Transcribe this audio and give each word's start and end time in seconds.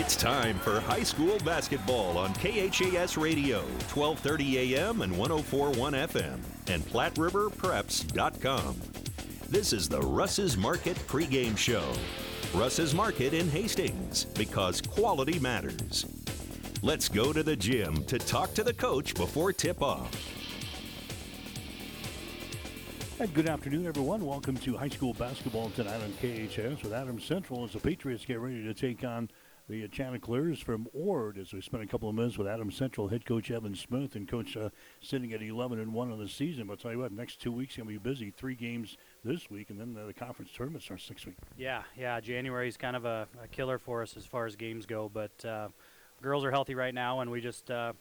It's 0.00 0.14
time 0.14 0.60
for 0.60 0.78
high 0.78 1.02
school 1.02 1.38
basketball 1.44 2.18
on 2.18 2.32
KHAS 2.34 3.16
Radio, 3.16 3.62
1230 3.92 4.76
AM 4.76 5.02
and 5.02 5.18
1041 5.18 5.92
FM, 5.92 6.38
and 6.68 6.84
PlatteRiverPreps.com. 6.84 8.76
This 9.48 9.72
is 9.72 9.88
the 9.88 10.00
Russ's 10.00 10.56
Market 10.56 10.96
pregame 11.08 11.58
show. 11.58 11.82
Russ's 12.54 12.94
Market 12.94 13.34
in 13.34 13.50
Hastings, 13.50 14.26
because 14.26 14.80
quality 14.80 15.40
matters. 15.40 16.06
Let's 16.80 17.08
go 17.08 17.32
to 17.32 17.42
the 17.42 17.56
gym 17.56 18.04
to 18.04 18.20
talk 18.20 18.54
to 18.54 18.62
the 18.62 18.74
coach 18.74 19.16
before 19.16 19.52
tip 19.52 19.82
off. 19.82 20.14
And 23.18 23.34
good 23.34 23.48
afternoon, 23.48 23.84
everyone. 23.84 24.24
Welcome 24.24 24.58
to 24.58 24.76
high 24.76 24.90
school 24.90 25.14
basketball 25.14 25.70
tonight 25.70 26.00
on 26.00 26.12
KHAS 26.22 26.84
with 26.84 26.92
Adam 26.92 27.18
Central 27.18 27.64
as 27.64 27.72
the 27.72 27.80
Patriots 27.80 28.24
get 28.24 28.38
ready 28.38 28.62
to 28.62 28.74
take 28.74 29.02
on 29.02 29.28
the 29.68 29.86
Chanticleers 29.88 30.60
from 30.60 30.88
Ord 30.94 31.36
as 31.38 31.52
we 31.52 31.60
spent 31.60 31.82
a 31.82 31.86
couple 31.86 32.08
of 32.08 32.14
minutes 32.14 32.38
with 32.38 32.46
Adam 32.46 32.70
Central 32.70 33.08
head 33.08 33.26
coach 33.26 33.50
Evan 33.50 33.74
Smith 33.74 34.14
and 34.14 34.26
coach 34.26 34.56
uh, 34.56 34.70
sitting 35.02 35.32
at 35.34 35.42
11 35.42 35.78
and 35.78 35.92
1 35.92 36.10
on 36.10 36.18
the 36.18 36.28
season. 36.28 36.66
But 36.66 36.72
I'll 36.72 36.76
tell 36.78 36.92
you 36.92 36.98
what, 37.00 37.12
next 37.12 37.40
two 37.40 37.52
weeks 37.52 37.76
going 37.76 37.86
to 37.86 37.92
be 37.92 37.98
busy. 37.98 38.30
Three 38.30 38.54
games 38.54 38.96
this 39.24 39.50
week, 39.50 39.68
and 39.68 39.78
then 39.78 39.92
the, 39.92 40.06
the 40.06 40.14
conference 40.14 40.50
tournament 40.56 40.82
starts 40.82 41.08
next 41.10 41.26
week. 41.26 41.36
Yeah, 41.58 41.82
yeah. 41.96 42.18
January 42.20 42.68
is 42.68 42.78
kind 42.78 42.96
of 42.96 43.04
a, 43.04 43.28
a, 43.42 43.48
killer 43.48 43.78
for 43.78 44.02
us 44.02 44.16
as 44.16 44.24
far 44.24 44.46
as 44.46 44.56
games 44.56 44.86
go, 44.86 45.10
but 45.12 45.44
uh, 45.44 45.68
girls 46.22 46.44
are 46.44 46.50
healthy 46.50 46.74
right 46.74 46.94
now, 46.94 47.20
and 47.20 47.30
we 47.30 47.42
just 47.42 47.70
uh, 47.70 47.92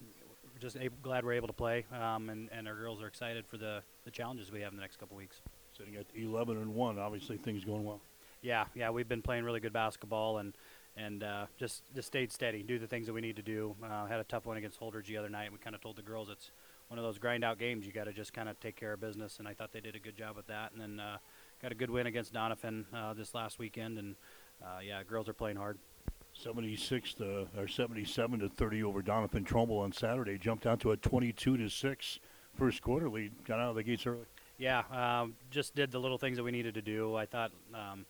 just 0.59 0.77
able, 0.77 0.97
glad 1.03 1.25
we're 1.25 1.33
able 1.33 1.47
to 1.47 1.53
play, 1.53 1.85
um, 1.91 2.29
and, 2.29 2.49
and 2.51 2.67
our 2.67 2.75
girls 2.75 3.01
are 3.01 3.07
excited 3.07 3.45
for 3.45 3.57
the, 3.57 3.81
the 4.05 4.11
challenges 4.11 4.51
we 4.51 4.61
have 4.61 4.71
in 4.71 4.77
the 4.77 4.81
next 4.81 4.97
couple 4.97 5.17
weeks. 5.17 5.41
Sitting 5.77 5.95
at 5.95 6.05
11 6.15 6.57
and 6.57 6.73
1, 6.73 6.97
obviously 6.97 7.37
things 7.37 7.63
going 7.63 7.83
well. 7.83 8.01
Yeah, 8.41 8.65
yeah. 8.75 8.89
We've 8.89 9.07
been 9.07 9.21
playing 9.21 9.43
really 9.43 9.59
good 9.59 9.73
basketball, 9.73 10.37
and 10.37 10.53
and 10.97 11.23
uh, 11.23 11.45
just 11.57 11.83
just 11.95 12.07
stayed 12.07 12.31
steady, 12.31 12.63
do 12.63 12.79
the 12.79 12.87
things 12.87 13.05
that 13.07 13.13
we 13.13 13.21
need 13.21 13.35
to 13.35 13.41
do. 13.41 13.75
Uh, 13.83 14.05
had 14.07 14.19
a 14.19 14.23
tough 14.23 14.45
one 14.45 14.57
against 14.57 14.79
Holdrege 14.79 15.05
the 15.05 15.17
other 15.17 15.29
night. 15.29 15.51
We 15.51 15.59
kind 15.59 15.75
of 15.75 15.81
told 15.81 15.95
the 15.95 16.01
girls 16.01 16.29
it's 16.29 16.51
one 16.87 16.97
of 16.97 17.05
those 17.05 17.17
grind 17.17 17.43
out 17.43 17.59
games. 17.59 17.85
You 17.85 17.91
got 17.91 18.05
to 18.05 18.13
just 18.13 18.33
kind 18.33 18.49
of 18.49 18.59
take 18.59 18.75
care 18.75 18.93
of 18.93 18.99
business, 18.99 19.39
and 19.39 19.47
I 19.47 19.53
thought 19.53 19.71
they 19.71 19.79
did 19.79 19.95
a 19.95 19.99
good 19.99 20.17
job 20.17 20.35
with 20.35 20.47
that. 20.47 20.71
And 20.71 20.81
then 20.81 20.99
uh, 20.99 21.17
got 21.61 21.71
a 21.71 21.75
good 21.75 21.89
win 21.89 22.07
against 22.07 22.33
Doniphan 22.33 22.85
uh, 22.93 23.13
this 23.13 23.35
last 23.35 23.59
weekend, 23.59 23.99
and 23.99 24.15
uh, 24.63 24.79
yeah, 24.83 25.03
girls 25.03 25.29
are 25.29 25.33
playing 25.33 25.57
hard. 25.57 25.77
76 26.33 27.13
to 27.15 27.47
or 27.57 27.67
77 27.67 28.39
to 28.39 28.49
30 28.49 28.83
over 28.83 29.01
Doniphan 29.01 29.45
Trumbull 29.45 29.79
on 29.79 29.91
Saturday. 29.91 30.37
Jumped 30.37 30.65
out 30.65 30.79
to 30.81 30.91
a 30.91 30.97
22 30.97 31.57
to 31.57 31.69
six 31.69 32.19
first 32.55 32.81
quarter 32.81 33.09
lead. 33.09 33.31
Got 33.45 33.59
out 33.59 33.69
of 33.69 33.75
the 33.75 33.83
gates 33.83 34.05
early. 34.05 34.25
Yeah, 34.59 34.83
um, 34.91 35.35
just 35.51 35.75
did 35.75 35.91
the 35.91 35.99
little 35.99 36.17
things 36.17 36.37
that 36.37 36.43
we 36.43 36.51
needed 36.51 36.73
to 36.73 36.81
do. 36.81 37.15
I 37.15 37.25
thought. 37.27 37.51
Um, 37.73 38.05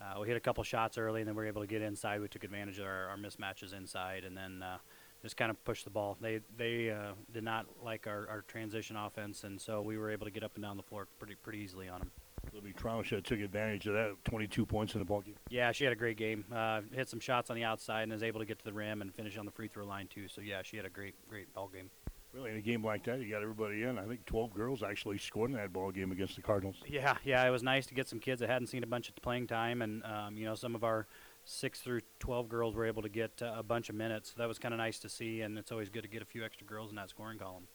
uh, 0.00 0.20
we 0.20 0.28
hit 0.28 0.36
a 0.36 0.40
couple 0.40 0.62
shots 0.64 0.98
early, 0.98 1.20
and 1.20 1.28
then 1.28 1.34
we 1.34 1.42
were 1.42 1.48
able 1.48 1.62
to 1.62 1.66
get 1.66 1.82
inside. 1.82 2.20
We 2.20 2.28
took 2.28 2.44
advantage 2.44 2.78
of 2.78 2.86
our, 2.86 3.08
our 3.08 3.16
mismatches 3.16 3.76
inside, 3.76 4.24
and 4.24 4.36
then 4.36 4.62
uh, 4.62 4.78
just 5.22 5.36
kind 5.36 5.50
of 5.50 5.62
pushed 5.64 5.84
the 5.84 5.90
ball. 5.90 6.16
They 6.20 6.40
they 6.56 6.90
uh, 6.90 7.12
did 7.32 7.44
not 7.44 7.66
like 7.82 8.06
our, 8.06 8.26
our 8.28 8.44
transition 8.46 8.96
offense, 8.96 9.44
and 9.44 9.60
so 9.60 9.82
we 9.82 9.98
were 9.98 10.10
able 10.10 10.26
to 10.26 10.32
get 10.32 10.42
up 10.42 10.54
and 10.54 10.64
down 10.64 10.76
the 10.76 10.82
floor 10.82 11.08
pretty 11.18 11.34
pretty 11.34 11.58
easily 11.58 11.88
on 11.88 12.00
them. 12.00 12.10
Libby 12.52 12.72
Troush 12.72 13.10
took 13.24 13.40
advantage 13.40 13.86
of 13.86 13.94
that. 13.94 14.16
22 14.24 14.64
points 14.64 14.94
in 14.94 15.00
the 15.00 15.04
ball 15.04 15.20
game. 15.20 15.34
Yeah, 15.50 15.72
she 15.72 15.84
had 15.84 15.92
a 15.92 15.96
great 15.96 16.16
game. 16.16 16.44
Uh, 16.52 16.80
hit 16.92 17.08
some 17.08 17.20
shots 17.20 17.50
on 17.50 17.56
the 17.56 17.64
outside 17.64 18.04
and 18.04 18.12
was 18.12 18.22
able 18.22 18.40
to 18.40 18.46
get 18.46 18.58
to 18.58 18.64
the 18.64 18.72
rim 18.72 19.02
and 19.02 19.14
finish 19.14 19.36
on 19.36 19.44
the 19.44 19.50
free 19.50 19.68
throw 19.68 19.84
line 19.84 20.08
too. 20.08 20.28
So 20.28 20.40
yeah, 20.40 20.62
she 20.62 20.76
had 20.76 20.86
a 20.86 20.90
great 20.90 21.14
great 21.28 21.52
ball 21.54 21.68
game. 21.68 21.90
Really, 22.34 22.50
in 22.50 22.56
a 22.58 22.60
game 22.60 22.84
like 22.84 23.04
that, 23.04 23.20
you 23.20 23.30
got 23.30 23.42
everybody 23.42 23.84
in. 23.84 23.98
I 23.98 24.04
think 24.04 24.24
12 24.26 24.52
girls 24.52 24.82
actually 24.82 25.16
scored 25.16 25.50
in 25.50 25.56
that 25.56 25.72
ball 25.72 25.90
game 25.90 26.12
against 26.12 26.36
the 26.36 26.42
Cardinals. 26.42 26.76
Yeah, 26.86 27.16
yeah, 27.24 27.46
it 27.46 27.50
was 27.50 27.62
nice 27.62 27.86
to 27.86 27.94
get 27.94 28.06
some 28.06 28.18
kids 28.18 28.40
that 28.40 28.50
hadn't 28.50 28.66
seen 28.68 28.82
a 28.82 28.86
bunch 28.86 29.08
of 29.08 29.16
playing 29.16 29.46
time, 29.46 29.80
and 29.80 30.04
um, 30.04 30.36
you 30.36 30.44
know, 30.44 30.54
some 30.54 30.74
of 30.74 30.84
our 30.84 31.06
six 31.44 31.80
through 31.80 32.00
12 32.20 32.48
girls 32.48 32.74
were 32.74 32.84
able 32.84 33.00
to 33.00 33.08
get 33.08 33.40
uh, 33.40 33.54
a 33.56 33.62
bunch 33.62 33.88
of 33.88 33.94
minutes. 33.94 34.30
So 34.30 34.34
that 34.38 34.48
was 34.48 34.58
kind 34.58 34.74
of 34.74 34.78
nice 34.78 34.98
to 35.00 35.08
see, 35.08 35.40
and 35.40 35.58
it's 35.58 35.72
always 35.72 35.88
good 35.88 36.02
to 36.02 36.08
get 36.08 36.20
a 36.20 36.26
few 36.26 36.44
extra 36.44 36.66
girls 36.66 36.90
in 36.90 36.96
that 36.96 37.08
scoring 37.08 37.38
column. 37.38 37.66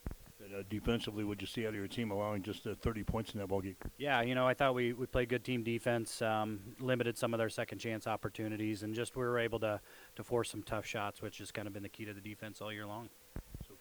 And, 0.44 0.54
uh, 0.54 0.64
defensively, 0.70 1.24
would 1.24 1.42
you 1.42 1.48
see 1.48 1.66
out 1.66 1.70
of 1.70 1.76
your 1.76 1.88
team 1.88 2.12
allowing 2.12 2.44
just 2.44 2.68
uh, 2.68 2.76
30 2.76 3.04
points 3.04 3.34
in 3.34 3.40
that 3.40 3.48
ball 3.48 3.62
game? 3.62 3.76
Yeah, 3.98 4.22
you 4.22 4.36
know, 4.36 4.48
I 4.48 4.54
thought 4.54 4.76
we, 4.76 4.94
we 4.94 5.08
played 5.08 5.30
good 5.30 5.44
team 5.44 5.64
defense, 5.64 6.22
um, 6.22 6.60
limited 6.80 7.18
some 7.18 7.34
of 7.34 7.40
their 7.40 7.50
second 7.50 7.80
chance 7.80 8.06
opportunities, 8.06 8.84
and 8.84 8.94
just 8.94 9.16
we 9.16 9.24
were 9.24 9.40
able 9.40 9.60
to, 9.62 9.80
to 10.16 10.24
force 10.24 10.52
some 10.52 10.62
tough 10.62 10.86
shots, 10.86 11.22
which 11.22 11.40
has 11.40 11.52
kind 11.52 11.68
of 11.68 11.74
been 11.74 11.84
the 11.84 11.90
key 11.90 12.06
to 12.06 12.14
the 12.14 12.22
defense 12.22 12.62
all 12.62 12.72
year 12.72 12.86
long 12.86 13.10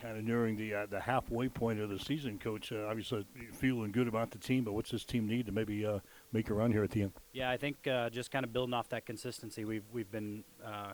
kind 0.02 0.18
of 0.18 0.24
nearing 0.24 0.56
the 0.56 0.74
uh, 0.74 0.86
the 0.86 1.00
halfway 1.00 1.48
point 1.48 1.78
of 1.78 1.88
the 1.88 1.98
season, 1.98 2.38
Coach. 2.38 2.72
Uh, 2.72 2.86
obviously, 2.88 3.24
feeling 3.52 3.92
good 3.92 4.08
about 4.08 4.32
the 4.32 4.38
team, 4.38 4.64
but 4.64 4.72
what's 4.72 4.90
this 4.90 5.04
team 5.04 5.28
need 5.28 5.46
to 5.46 5.52
maybe 5.52 5.86
uh, 5.86 6.00
make 6.32 6.50
a 6.50 6.54
run 6.54 6.72
here 6.72 6.82
at 6.82 6.90
the 6.90 7.02
end? 7.02 7.12
Yeah, 7.32 7.50
I 7.50 7.56
think 7.56 7.86
uh, 7.86 8.10
just 8.10 8.32
kind 8.32 8.44
of 8.44 8.52
building 8.52 8.74
off 8.74 8.88
that 8.88 9.06
consistency 9.06 9.64
we've 9.64 9.84
we've 9.92 10.10
been 10.10 10.42
uh, 10.64 10.92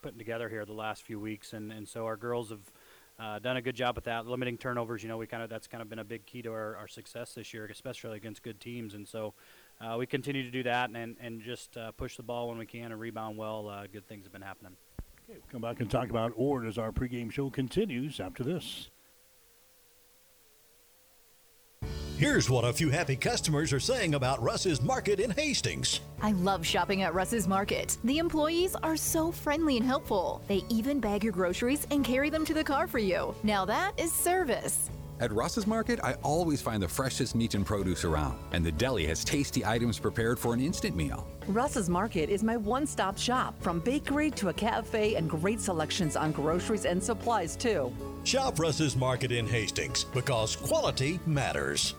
putting 0.00 0.18
together 0.18 0.48
here 0.48 0.64
the 0.64 0.72
last 0.72 1.02
few 1.02 1.18
weeks, 1.18 1.52
and, 1.52 1.72
and 1.72 1.86
so 1.88 2.06
our 2.06 2.16
girls 2.16 2.50
have. 2.50 2.70
Uh, 3.18 3.38
done 3.38 3.58
a 3.58 3.60
good 3.60 3.74
job 3.74 3.94
with 3.94 4.04
that, 4.04 4.26
limiting 4.26 4.56
turnovers. 4.56 5.02
You 5.02 5.10
know, 5.10 5.18
we 5.18 5.26
kind 5.26 5.42
of 5.42 5.50
that's 5.50 5.66
kind 5.66 5.82
of 5.82 5.90
been 5.90 5.98
a 5.98 6.04
big 6.04 6.24
key 6.24 6.40
to 6.40 6.52
our, 6.52 6.74
our 6.76 6.88
success 6.88 7.34
this 7.34 7.52
year, 7.52 7.66
especially 7.66 8.16
against 8.16 8.42
good 8.42 8.58
teams. 8.58 8.94
And 8.94 9.06
so, 9.06 9.34
we 9.98 10.06
continue 10.06 10.42
to 10.42 10.50
do 10.50 10.62
that 10.62 10.88
and 10.88 11.18
and 11.20 11.42
just 11.42 11.76
push 11.98 12.16
the 12.16 12.22
ball 12.22 12.48
when 12.48 12.56
we 12.56 12.64
can 12.64 12.92
and 12.92 12.98
rebound 12.98 13.36
well. 13.36 13.84
good 13.92 14.08
things 14.08 14.24
have 14.24 14.32
been 14.32 14.40
happening. 14.40 14.74
Okay, 15.30 15.38
we'll 15.38 15.52
come 15.52 15.60
back 15.60 15.80
and 15.80 15.88
talk 15.88 16.10
about 16.10 16.32
Ord 16.34 16.66
as 16.66 16.76
our 16.76 16.90
pregame 16.90 17.30
show 17.30 17.50
continues 17.50 18.18
after 18.18 18.42
this. 18.42 18.90
Here's 22.16 22.50
what 22.50 22.64
a 22.64 22.72
few 22.72 22.90
happy 22.90 23.16
customers 23.16 23.72
are 23.72 23.80
saying 23.80 24.14
about 24.14 24.42
Russ's 24.42 24.82
Market 24.82 25.20
in 25.20 25.30
Hastings. 25.30 26.00
I 26.20 26.32
love 26.32 26.66
shopping 26.66 27.02
at 27.02 27.14
Russ's 27.14 27.46
Market. 27.46 27.96
The 28.04 28.18
employees 28.18 28.74
are 28.82 28.96
so 28.96 29.30
friendly 29.30 29.76
and 29.76 29.86
helpful. 29.86 30.42
They 30.48 30.62
even 30.68 31.00
bag 31.00 31.22
your 31.22 31.32
groceries 31.32 31.86
and 31.90 32.04
carry 32.04 32.28
them 32.28 32.44
to 32.46 32.52
the 32.52 32.64
car 32.64 32.88
for 32.88 32.98
you. 32.98 33.34
Now 33.44 33.64
that 33.64 33.92
is 33.98 34.12
service. 34.12 34.90
At 35.20 35.32
Russ's 35.32 35.66
Market, 35.66 36.00
I 36.02 36.14
always 36.22 36.62
find 36.62 36.82
the 36.82 36.88
freshest 36.88 37.34
meat 37.34 37.54
and 37.54 37.66
produce 37.66 38.04
around, 38.06 38.38
and 38.52 38.64
the 38.64 38.72
deli 38.72 39.04
has 39.04 39.22
tasty 39.22 39.62
items 39.66 39.98
prepared 39.98 40.38
for 40.38 40.54
an 40.54 40.60
instant 40.60 40.96
meal. 40.96 41.28
Russ's 41.46 41.90
Market 41.90 42.30
is 42.30 42.42
my 42.42 42.56
one 42.56 42.86
stop 42.86 43.18
shop, 43.18 43.54
from 43.62 43.80
bakery 43.80 44.30
to 44.30 44.48
a 44.48 44.52
cafe 44.54 45.16
and 45.16 45.28
great 45.28 45.60
selections 45.60 46.16
on 46.16 46.32
groceries 46.32 46.86
and 46.86 47.04
supplies, 47.04 47.54
too. 47.54 47.92
Shop 48.24 48.58
Russ's 48.58 48.96
Market 48.96 49.30
in 49.30 49.46
Hastings 49.46 50.04
because 50.04 50.56
quality 50.56 51.20
matters. 51.26 51.94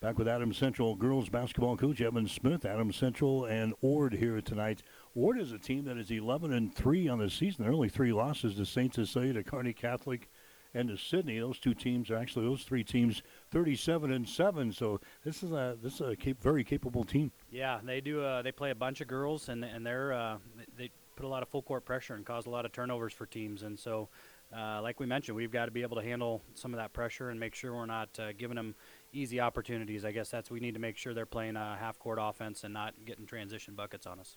Back 0.00 0.18
with 0.18 0.26
Adam 0.26 0.52
Central 0.52 0.96
girls 0.96 1.28
basketball 1.28 1.76
coach 1.76 2.00
Evan 2.00 2.26
Smith, 2.26 2.64
Adam 2.64 2.90
Central 2.92 3.44
and 3.44 3.72
Ord 3.82 4.14
here 4.14 4.40
tonight. 4.40 4.82
Ord 5.14 5.38
is 5.38 5.52
a 5.52 5.58
team 5.58 5.84
that 5.84 5.96
is 5.96 6.10
11 6.10 6.52
and 6.52 6.74
3 6.74 7.06
on 7.06 7.20
the 7.20 7.30
season. 7.30 7.62
There 7.62 7.70
are 7.70 7.74
only 7.74 7.88
three 7.88 8.12
losses 8.12 8.56
to 8.56 8.64
St. 8.64 8.94
Cecilia, 8.94 9.34
to 9.34 9.44
Kearney 9.44 9.74
Catholic, 9.74 10.28
and 10.74 10.88
to 10.88 10.96
Sidney. 10.96 11.38
Those 11.38 11.58
two 11.58 11.74
teams 11.74 12.10
are 12.10 12.16
actually 12.16 12.46
those 12.46 12.62
three 12.62 12.84
teams 12.84 13.22
37 13.50 14.12
and 14.12 14.28
seven. 14.28 14.72
So 14.72 15.00
this 15.24 15.42
is 15.42 15.52
a 15.52 15.76
this 15.82 15.94
is 15.94 16.00
a 16.00 16.16
cap- 16.16 16.40
very 16.40 16.64
capable 16.64 17.04
team. 17.04 17.32
Yeah, 17.50 17.80
they 17.82 18.00
do. 18.00 18.22
Uh, 18.22 18.42
they 18.42 18.52
play 18.52 18.70
a 18.70 18.74
bunch 18.74 19.00
of 19.00 19.08
girls, 19.08 19.48
and 19.48 19.64
and 19.64 19.84
they're 19.84 20.12
uh, 20.12 20.38
they 20.76 20.90
put 21.16 21.26
a 21.26 21.28
lot 21.28 21.42
of 21.42 21.48
full 21.48 21.62
court 21.62 21.84
pressure 21.84 22.14
and 22.14 22.24
cause 22.24 22.46
a 22.46 22.50
lot 22.50 22.64
of 22.64 22.72
turnovers 22.72 23.12
for 23.12 23.26
teams. 23.26 23.62
And 23.62 23.78
so, 23.78 24.08
uh, 24.56 24.80
like 24.80 24.98
we 25.00 25.06
mentioned, 25.06 25.36
we've 25.36 25.52
got 25.52 25.66
to 25.66 25.70
be 25.70 25.82
able 25.82 25.96
to 25.96 26.02
handle 26.02 26.40
some 26.54 26.72
of 26.72 26.78
that 26.78 26.92
pressure 26.92 27.28
and 27.28 27.38
make 27.38 27.54
sure 27.54 27.74
we're 27.74 27.86
not 27.86 28.08
uh, 28.18 28.32
giving 28.32 28.56
them 28.56 28.74
easy 29.12 29.38
opportunities. 29.40 30.04
I 30.04 30.12
guess 30.12 30.30
that's 30.30 30.50
we 30.50 30.60
need 30.60 30.74
to 30.74 30.80
make 30.80 30.96
sure 30.96 31.12
they're 31.12 31.26
playing 31.26 31.56
a 31.56 31.76
half 31.78 31.98
court 31.98 32.18
offense 32.20 32.64
and 32.64 32.72
not 32.72 32.94
getting 33.04 33.26
transition 33.26 33.74
buckets 33.74 34.06
on 34.06 34.18
us. 34.18 34.36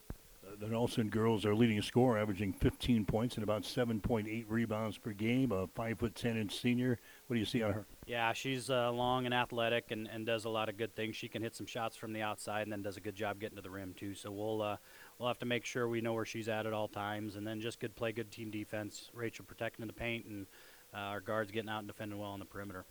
The 0.60 0.68
Nelson 0.68 1.10
girls 1.10 1.46
are 1.46 1.56
leading 1.56 1.82
scorer, 1.82 2.18
averaging 2.18 2.54
15 2.54 3.06
points 3.06 3.36
and 3.36 3.44
about 3.44 3.64
7.8 3.64 4.46
rebounds 4.48 4.98
per 4.98 5.12
game. 5.12 5.52
A 5.52 5.68
five 5.68 6.00
foot 6.00 6.16
10 6.16 6.38
inch 6.38 6.58
senior. 6.58 7.00
What 7.28 7.34
do 7.34 7.40
you 7.40 7.46
see 7.46 7.62
on 7.64 7.74
her? 7.74 7.86
Yeah, 8.06 8.34
she's 8.34 8.70
uh, 8.70 8.92
long 8.92 9.26
and 9.26 9.34
athletic 9.34 9.92
and, 9.92 10.08
and 10.08 10.26
does 10.26 10.46
a 10.46 10.50
lot 10.50 10.70
of 10.70 10.78
good 10.78 10.96
things. 10.96 11.16
She 11.16 11.28
can 11.28 11.42
hit 11.42 11.56
some 11.56 11.66
shots 11.66 11.98
from 11.98 12.14
the 12.14 12.22
outside 12.22 12.64
and 12.64 12.72
then 12.72 12.82
does 12.82 12.98
a 12.98 13.02
good 13.02 13.16
job 13.16 13.40
getting 13.40 13.56
to 13.56 13.62
the 13.62 13.70
rim 13.70 13.94
too. 13.94 14.14
So 14.14 14.32
we'll 14.32 14.62
uh, 14.62 14.78
we'll 15.18 15.28
have 15.28 15.40
to 15.40 15.46
make 15.46 15.66
sure 15.66 15.88
we 15.88 16.02
know 16.02 16.14
where 16.14 16.26
she's 16.26 16.48
at 16.48 16.66
at 16.66 16.74
all 16.74 16.88
times, 16.88 17.36
and 17.36 17.46
then 17.46 17.60
just 17.60 17.80
good 17.80 17.96
play, 17.96 18.12
good 18.12 18.32
team 18.32 18.52
defense. 18.52 19.10
Rachel 19.14 19.46
protecting 19.46 19.84
in 19.84 19.88
the 19.88 19.94
paint, 19.94 20.26
and 20.26 20.46
uh, 20.94 20.98
our 20.98 21.22
guards 21.22 21.52
getting 21.52 21.70
out 21.70 21.80
and 21.80 21.88
defending 21.88 22.20
well 22.20 22.30
on 22.30 22.40
the 22.40 22.46
perimeter. 22.46 22.86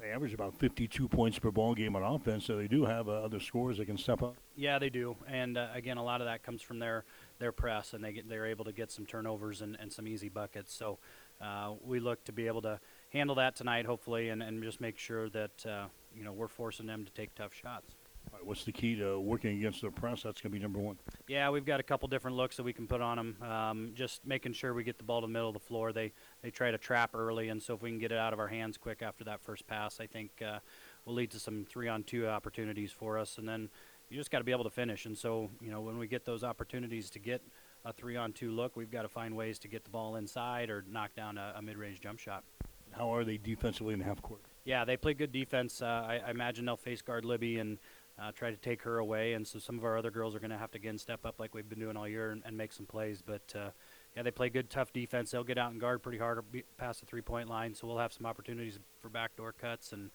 They 0.00 0.10
average 0.10 0.32
about 0.32 0.54
52 0.54 1.08
points 1.08 1.38
per 1.40 1.50
ball 1.50 1.74
game 1.74 1.96
on 1.96 2.02
offense, 2.04 2.44
so 2.44 2.56
they 2.56 2.68
do 2.68 2.84
have 2.84 3.08
uh, 3.08 3.12
other 3.12 3.40
scores 3.40 3.78
that 3.78 3.86
can 3.86 3.98
step 3.98 4.22
up. 4.22 4.36
Yeah, 4.54 4.78
they 4.78 4.90
do, 4.90 5.16
and 5.26 5.58
uh, 5.58 5.68
again, 5.74 5.96
a 5.96 6.04
lot 6.04 6.20
of 6.20 6.28
that 6.28 6.44
comes 6.44 6.62
from 6.62 6.78
their 6.78 7.04
their 7.40 7.50
press, 7.50 7.94
and 7.94 8.04
they 8.04 8.12
get 8.12 8.28
they're 8.28 8.46
able 8.46 8.64
to 8.66 8.72
get 8.72 8.92
some 8.92 9.06
turnovers 9.06 9.60
and, 9.60 9.76
and 9.80 9.92
some 9.92 10.06
easy 10.06 10.28
buckets. 10.28 10.72
So 10.72 10.98
uh, 11.40 11.72
we 11.84 11.98
look 11.98 12.22
to 12.24 12.32
be 12.32 12.46
able 12.46 12.62
to 12.62 12.78
handle 13.10 13.34
that 13.36 13.56
tonight, 13.56 13.86
hopefully, 13.86 14.28
and, 14.28 14.40
and 14.40 14.62
just 14.62 14.80
make 14.80 14.98
sure 14.98 15.28
that 15.30 15.66
uh, 15.66 15.86
you 16.14 16.22
know 16.22 16.32
we're 16.32 16.48
forcing 16.48 16.86
them 16.86 17.04
to 17.04 17.12
take 17.12 17.34
tough 17.34 17.52
shots. 17.52 17.96
Right, 18.32 18.44
what's 18.44 18.64
the 18.64 18.72
key 18.72 18.94
to 18.96 19.18
working 19.18 19.56
against 19.56 19.80
the 19.80 19.90
press? 19.90 20.22
That's 20.22 20.40
going 20.40 20.52
to 20.52 20.58
be 20.58 20.62
number 20.62 20.78
one. 20.78 20.98
Yeah, 21.28 21.50
we've 21.50 21.64
got 21.64 21.80
a 21.80 21.82
couple 21.82 22.08
different 22.08 22.36
looks 22.36 22.56
that 22.56 22.62
we 22.62 22.72
can 22.72 22.86
put 22.86 23.00
on 23.00 23.16
them. 23.16 23.36
Um, 23.42 23.92
just 23.94 24.24
making 24.26 24.52
sure 24.52 24.74
we 24.74 24.84
get 24.84 24.98
the 24.98 25.04
ball 25.04 25.22
to 25.22 25.26
the 25.26 25.32
middle 25.32 25.48
of 25.48 25.54
the 25.54 25.60
floor. 25.60 25.92
They 25.92 26.12
they 26.42 26.50
try 26.50 26.70
to 26.70 26.78
trap 26.78 27.10
early, 27.14 27.48
and 27.48 27.62
so 27.62 27.74
if 27.74 27.82
we 27.82 27.90
can 27.90 27.98
get 27.98 28.12
it 28.12 28.18
out 28.18 28.32
of 28.32 28.38
our 28.38 28.48
hands 28.48 28.76
quick 28.76 29.02
after 29.02 29.24
that 29.24 29.40
first 29.40 29.66
pass, 29.66 30.00
I 30.00 30.06
think 30.06 30.30
uh, 30.40 30.58
will 31.04 31.14
lead 31.14 31.30
to 31.32 31.40
some 31.40 31.66
three-on-two 31.68 32.28
opportunities 32.28 32.92
for 32.92 33.18
us. 33.18 33.38
And 33.38 33.48
then 33.48 33.68
you 34.08 34.16
just 34.16 34.30
got 34.30 34.38
to 34.38 34.44
be 34.44 34.52
able 34.52 34.64
to 34.64 34.70
finish. 34.70 35.06
And 35.06 35.16
so 35.16 35.50
you 35.60 35.70
know 35.70 35.80
when 35.80 35.98
we 35.98 36.06
get 36.06 36.24
those 36.24 36.44
opportunities 36.44 37.10
to 37.10 37.18
get 37.18 37.42
a 37.84 37.92
three-on-two 37.92 38.50
look, 38.50 38.76
we've 38.76 38.90
got 38.90 39.02
to 39.02 39.08
find 39.08 39.36
ways 39.36 39.58
to 39.60 39.68
get 39.68 39.84
the 39.84 39.90
ball 39.90 40.16
inside 40.16 40.70
or 40.70 40.84
knock 40.90 41.14
down 41.14 41.38
a, 41.38 41.54
a 41.56 41.62
mid-range 41.62 42.00
jump 42.00 42.18
shot. 42.18 42.44
How 42.92 43.14
are 43.14 43.24
they 43.24 43.36
defensively 43.36 43.92
in 43.92 43.98
the 43.98 44.04
half 44.04 44.22
court? 44.22 44.40
Yeah, 44.64 44.84
they 44.84 44.96
play 44.96 45.14
good 45.14 45.32
defense. 45.32 45.82
Uh, 45.82 45.86
I, 45.86 46.20
I 46.26 46.30
imagine 46.30 46.64
they'll 46.64 46.76
face 46.76 47.02
guard 47.02 47.24
Libby 47.24 47.58
and 47.58 47.78
uh, 48.20 48.32
try 48.32 48.50
to 48.50 48.56
take 48.56 48.82
her 48.82 48.98
away. 48.98 49.34
And 49.34 49.46
so 49.46 49.58
some 49.58 49.78
of 49.78 49.84
our 49.84 49.96
other 49.96 50.10
girls 50.10 50.34
are 50.34 50.40
going 50.40 50.50
to 50.50 50.58
have 50.58 50.70
to 50.72 50.78
again 50.78 50.98
step 50.98 51.24
up 51.24 51.38
like 51.38 51.54
we've 51.54 51.68
been 51.68 51.78
doing 51.78 51.96
all 51.96 52.08
year 52.08 52.30
and, 52.30 52.42
and 52.44 52.56
make 52.56 52.72
some 52.72 52.86
plays. 52.86 53.22
But 53.24 53.54
uh, 53.54 53.70
yeah, 54.18 54.24
they 54.24 54.32
play 54.32 54.48
good, 54.48 54.68
tough 54.68 54.92
defense. 54.92 55.30
They'll 55.30 55.44
get 55.44 55.58
out 55.58 55.70
and 55.70 55.80
guard 55.80 56.02
pretty 56.02 56.18
hard 56.18 56.42
past 56.76 56.98
the 56.98 57.06
three-point 57.06 57.48
line. 57.48 57.72
So 57.72 57.86
we'll 57.86 57.98
have 57.98 58.12
some 58.12 58.26
opportunities 58.26 58.76
for 59.00 59.08
backdoor 59.08 59.52
cuts. 59.52 59.92
And 59.92 60.10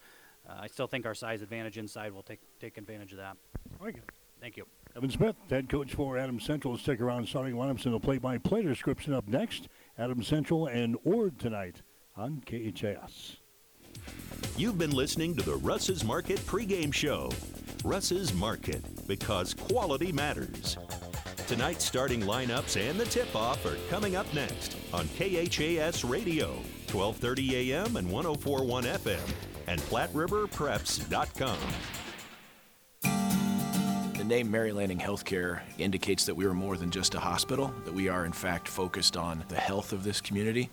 uh, 0.46 0.56
I 0.60 0.68
still 0.68 0.88
think 0.88 1.06
our 1.06 1.16
size 1.16 1.42
advantage 1.42 1.78
inside 1.78 2.12
will 2.12 2.22
take 2.22 2.42
take 2.60 2.78
advantage 2.78 3.14
of 3.14 3.20
that. 3.20 3.38
Very 3.80 3.94
good. 3.94 4.04
Thank 4.42 4.58
you. 4.58 4.68
Evan 4.98 5.10
Smith, 5.10 5.38
head 5.50 5.70
coach 5.70 5.94
for 5.94 6.18
Adam 6.18 6.42
Central. 6.42 6.78
Stick 6.78 7.00
around. 7.00 7.30
Starting 7.30 7.56
lineups 7.56 7.86
and 7.86 7.94
the 7.94 8.00
play-by-play 8.00 8.64
description 8.64 9.14
up 9.14 9.26
next. 9.26 9.70
Adam 9.98 10.22
Central 10.22 10.68
and 10.68 10.98
Ord 11.06 11.40
tonight 11.40 11.82
on 12.18 12.44
KHAS. 12.46 13.38
You've 14.58 14.78
been 14.78 14.92
listening 14.92 15.34
to 15.38 15.44
the 15.46 15.56
Russ's 15.56 16.04
Market 16.04 16.40
pregame 16.40 16.94
show. 16.94 17.32
Russ's 17.86 18.34
Market, 18.34 18.84
because 19.08 19.54
quality 19.54 20.12
matters. 20.12 20.78
Tonight's 21.48 21.86
starting 21.86 22.22
lineups 22.22 22.80
and 22.80 23.00
the 23.00 23.06
tip-off 23.06 23.66
are 23.66 23.78
coming 23.90 24.16
up 24.16 24.32
next 24.34 24.78
on 24.94 25.08
KHAS 25.10 26.04
Radio, 26.04 26.54
1230 26.92 27.72
AM 27.72 27.98
and 27.98 28.10
1041 28.10 28.84
FM, 28.84 29.34
and 29.68 29.80
PlatteRiverPreps.com. 29.82 31.58
The 34.18 34.24
name 34.24 34.50
Mary 34.50 34.72
Lanning 34.72 35.00
Healthcare 35.00 35.60
indicates 35.78 36.26
that 36.26 36.36
we 36.36 36.46
are 36.46 36.54
more 36.54 36.78
than 36.78 36.90
just 36.90 37.16
a 37.16 37.20
hospital, 37.20 37.74
that 37.84 37.94
we 37.94 38.08
are 38.08 38.26
in 38.26 38.32
fact 38.32 38.68
focused 38.68 39.18
on 39.18 39.44
the 39.50 39.56
health 39.56 39.92
of 39.92 40.04
this 40.04 40.22
community 40.22 40.70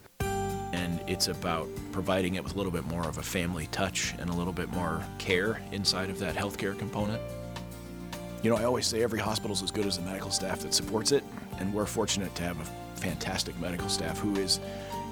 and 0.72 1.00
it's 1.06 1.28
about 1.28 1.68
providing 1.92 2.36
it 2.36 2.44
with 2.44 2.54
a 2.54 2.56
little 2.56 2.72
bit 2.72 2.84
more 2.86 3.08
of 3.08 3.18
a 3.18 3.22
family 3.22 3.66
touch 3.72 4.14
and 4.18 4.30
a 4.30 4.32
little 4.32 4.52
bit 4.52 4.70
more 4.70 5.04
care 5.18 5.60
inside 5.72 6.10
of 6.10 6.18
that 6.18 6.34
healthcare 6.34 6.78
component. 6.78 7.20
You 8.42 8.48
know, 8.48 8.56
I 8.56 8.64
always 8.64 8.86
say 8.86 9.02
every 9.02 9.18
hospital 9.18 9.52
is 9.52 9.62
as 9.62 9.70
good 9.70 9.84
as 9.84 9.98
the 9.98 10.04
medical 10.04 10.30
staff 10.30 10.60
that 10.60 10.72
supports 10.72 11.12
it, 11.12 11.22
and 11.58 11.74
we're 11.74 11.84
fortunate 11.84 12.34
to 12.36 12.42
have 12.42 12.58
a 12.58 12.64
fantastic 12.98 13.58
medical 13.60 13.90
staff 13.90 14.18
who 14.18 14.34
is 14.36 14.60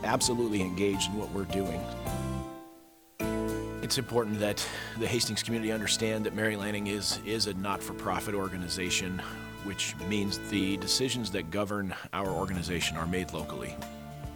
absolutely 0.02 0.62
engaged 0.62 1.10
in 1.10 1.18
what 1.18 1.30
we're 1.32 1.44
doing. 1.44 1.78
It's 3.82 3.98
important 3.98 4.38
that 4.40 4.66
the 4.98 5.06
Hastings 5.06 5.42
community 5.42 5.72
understand 5.72 6.24
that 6.24 6.34
Mary 6.34 6.56
Lanning 6.56 6.86
is, 6.86 7.20
is 7.26 7.48
a 7.48 7.54
not 7.54 7.82
for 7.82 7.92
profit 7.92 8.34
organization, 8.34 9.20
which 9.64 9.94
means 10.08 10.38
the 10.48 10.78
decisions 10.78 11.30
that 11.32 11.50
govern 11.50 11.94
our 12.14 12.30
organization 12.30 12.96
are 12.96 13.06
made 13.06 13.34
locally. 13.34 13.76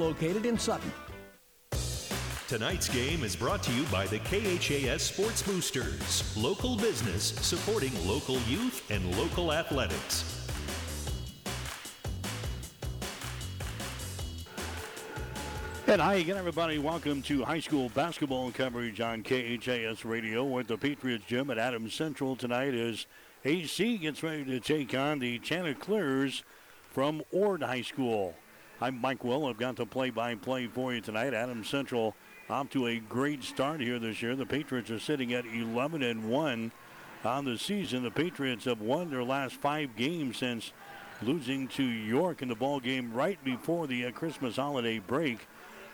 located 0.00 0.46
in 0.46 0.58
Sutton. 0.58 0.90
Tonight's 2.48 2.88
game 2.88 3.22
is 3.22 3.36
brought 3.36 3.62
to 3.62 3.72
you 3.72 3.84
by 3.84 4.06
the 4.08 4.18
KHAS 4.18 5.02
Sports 5.02 5.40
Boosters, 5.42 6.36
local 6.36 6.74
business 6.74 7.22
supporting 7.22 7.92
local 8.08 8.40
youth 8.48 8.90
and 8.90 9.16
local 9.16 9.52
athletics. 9.52 10.36
And 15.86 16.00
hi 16.00 16.14
again, 16.14 16.36
everybody. 16.36 16.78
Welcome 16.78 17.22
to 17.22 17.44
high 17.44 17.60
school 17.60 17.88
basketball 17.90 18.50
coverage 18.52 19.00
on 19.00 19.22
KHAS 19.22 20.04
Radio. 20.04 20.44
We're 20.44 20.60
at 20.60 20.68
the 20.68 20.76
Patriots 20.76 21.24
Gym 21.26 21.50
at 21.50 21.58
Adams 21.58 21.94
Central 21.94 22.36
tonight 22.36 22.74
as 22.74 23.06
AC 23.44 23.98
gets 23.98 24.22
ready 24.22 24.44
to 24.44 24.60
take 24.60 24.94
on 24.94 25.18
the 25.18 25.38
Chanticleers 25.38 26.42
from 26.92 27.22
Ord 27.32 27.62
High 27.62 27.82
School. 27.82 28.34
I'm 28.82 28.98
Mike 28.98 29.24
Will. 29.24 29.44
I've 29.44 29.58
got 29.58 29.76
the 29.76 29.84
play-by-play 29.84 30.68
for 30.68 30.94
you 30.94 31.02
tonight. 31.02 31.34
Adams 31.34 31.68
Central 31.68 32.14
off 32.48 32.70
to 32.70 32.86
a 32.86 32.98
great 32.98 33.44
start 33.44 33.78
here 33.78 33.98
this 33.98 34.22
year. 34.22 34.34
The 34.34 34.46
Patriots 34.46 34.90
are 34.90 34.98
sitting 34.98 35.34
at 35.34 35.44
11 35.44 36.02
and 36.02 36.30
1 36.30 36.72
on 37.22 37.44
the 37.44 37.58
season. 37.58 38.02
The 38.02 38.10
Patriots 38.10 38.64
have 38.64 38.80
won 38.80 39.10
their 39.10 39.22
last 39.22 39.56
five 39.56 39.96
games 39.96 40.38
since 40.38 40.72
losing 41.20 41.68
to 41.68 41.82
York 41.82 42.40
in 42.40 42.48
the 42.48 42.54
ball 42.54 42.80
game 42.80 43.12
right 43.12 43.42
before 43.44 43.86
the 43.86 44.06
uh, 44.06 44.12
Christmas 44.12 44.56
holiday 44.56 44.98
break, 44.98 45.46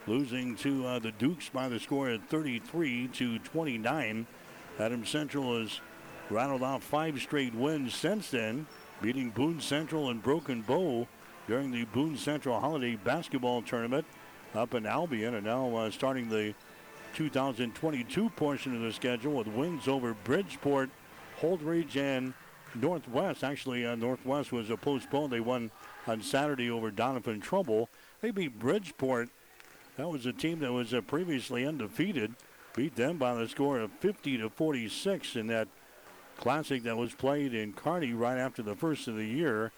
losing 0.06 0.54
to 0.54 0.86
uh, 0.86 0.98
the 1.00 1.10
Dukes 1.10 1.48
by 1.48 1.68
the 1.68 1.80
score 1.80 2.10
of 2.10 2.22
33 2.26 3.08
to 3.08 3.40
29. 3.40 4.28
Adams 4.78 5.10
Central 5.10 5.58
has 5.58 5.80
rattled 6.30 6.62
off 6.62 6.84
five 6.84 7.20
straight 7.20 7.52
wins 7.52 7.96
since 7.96 8.30
then, 8.30 8.68
beating 9.02 9.30
Boone 9.30 9.60
Central 9.60 10.08
and 10.08 10.22
Broken 10.22 10.62
Bow 10.62 11.08
during 11.46 11.70
the 11.70 11.84
Boone 11.84 12.16
Central 12.16 12.60
Holiday 12.60 12.96
Basketball 12.96 13.62
Tournament 13.62 14.06
up 14.54 14.74
in 14.74 14.86
Albion, 14.86 15.34
and 15.34 15.46
now 15.46 15.74
uh, 15.76 15.90
starting 15.90 16.28
the 16.28 16.54
2022 17.14 18.30
portion 18.30 18.74
of 18.74 18.82
the 18.82 18.92
schedule 18.92 19.32
with 19.32 19.46
wins 19.48 19.88
over 19.88 20.14
Bridgeport, 20.24 20.90
Holdrege, 21.40 21.96
and 21.96 22.34
Northwest. 22.74 23.44
Actually, 23.44 23.86
uh, 23.86 23.94
Northwest 23.94 24.52
was 24.52 24.70
a 24.70 24.76
postponed. 24.76 25.32
They 25.32 25.40
won 25.40 25.70
on 26.06 26.22
Saturday 26.22 26.70
over 26.70 26.90
Doniphan 26.90 27.42
Trumbull. 27.42 27.88
They 28.20 28.30
beat 28.30 28.58
Bridgeport. 28.58 29.28
That 29.96 30.08
was 30.08 30.26
a 30.26 30.32
team 30.32 30.60
that 30.60 30.72
was 30.72 30.92
uh, 30.92 31.00
previously 31.00 31.66
undefeated. 31.66 32.34
Beat 32.74 32.96
them 32.96 33.16
by 33.16 33.34
the 33.34 33.48
score 33.48 33.78
of 33.80 33.90
50 33.92 34.36
to 34.38 34.50
46 34.50 35.36
in 35.36 35.46
that 35.46 35.68
classic 36.36 36.82
that 36.82 36.96
was 36.96 37.14
played 37.14 37.54
in 37.54 37.72
Kearney 37.72 38.12
right 38.12 38.36
after 38.36 38.62
the 38.62 38.74
first 38.74 39.08
of 39.08 39.16
the 39.16 39.26
year. 39.26 39.72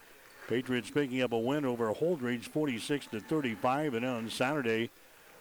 Patriots 0.48 0.90
picking 0.90 1.20
up 1.20 1.32
a 1.32 1.38
win 1.38 1.66
over 1.66 1.92
Holdrege 1.92 2.44
46 2.44 3.08
to 3.08 3.20
35, 3.20 3.94
and 3.94 4.06
on 4.06 4.30
Saturday 4.30 4.90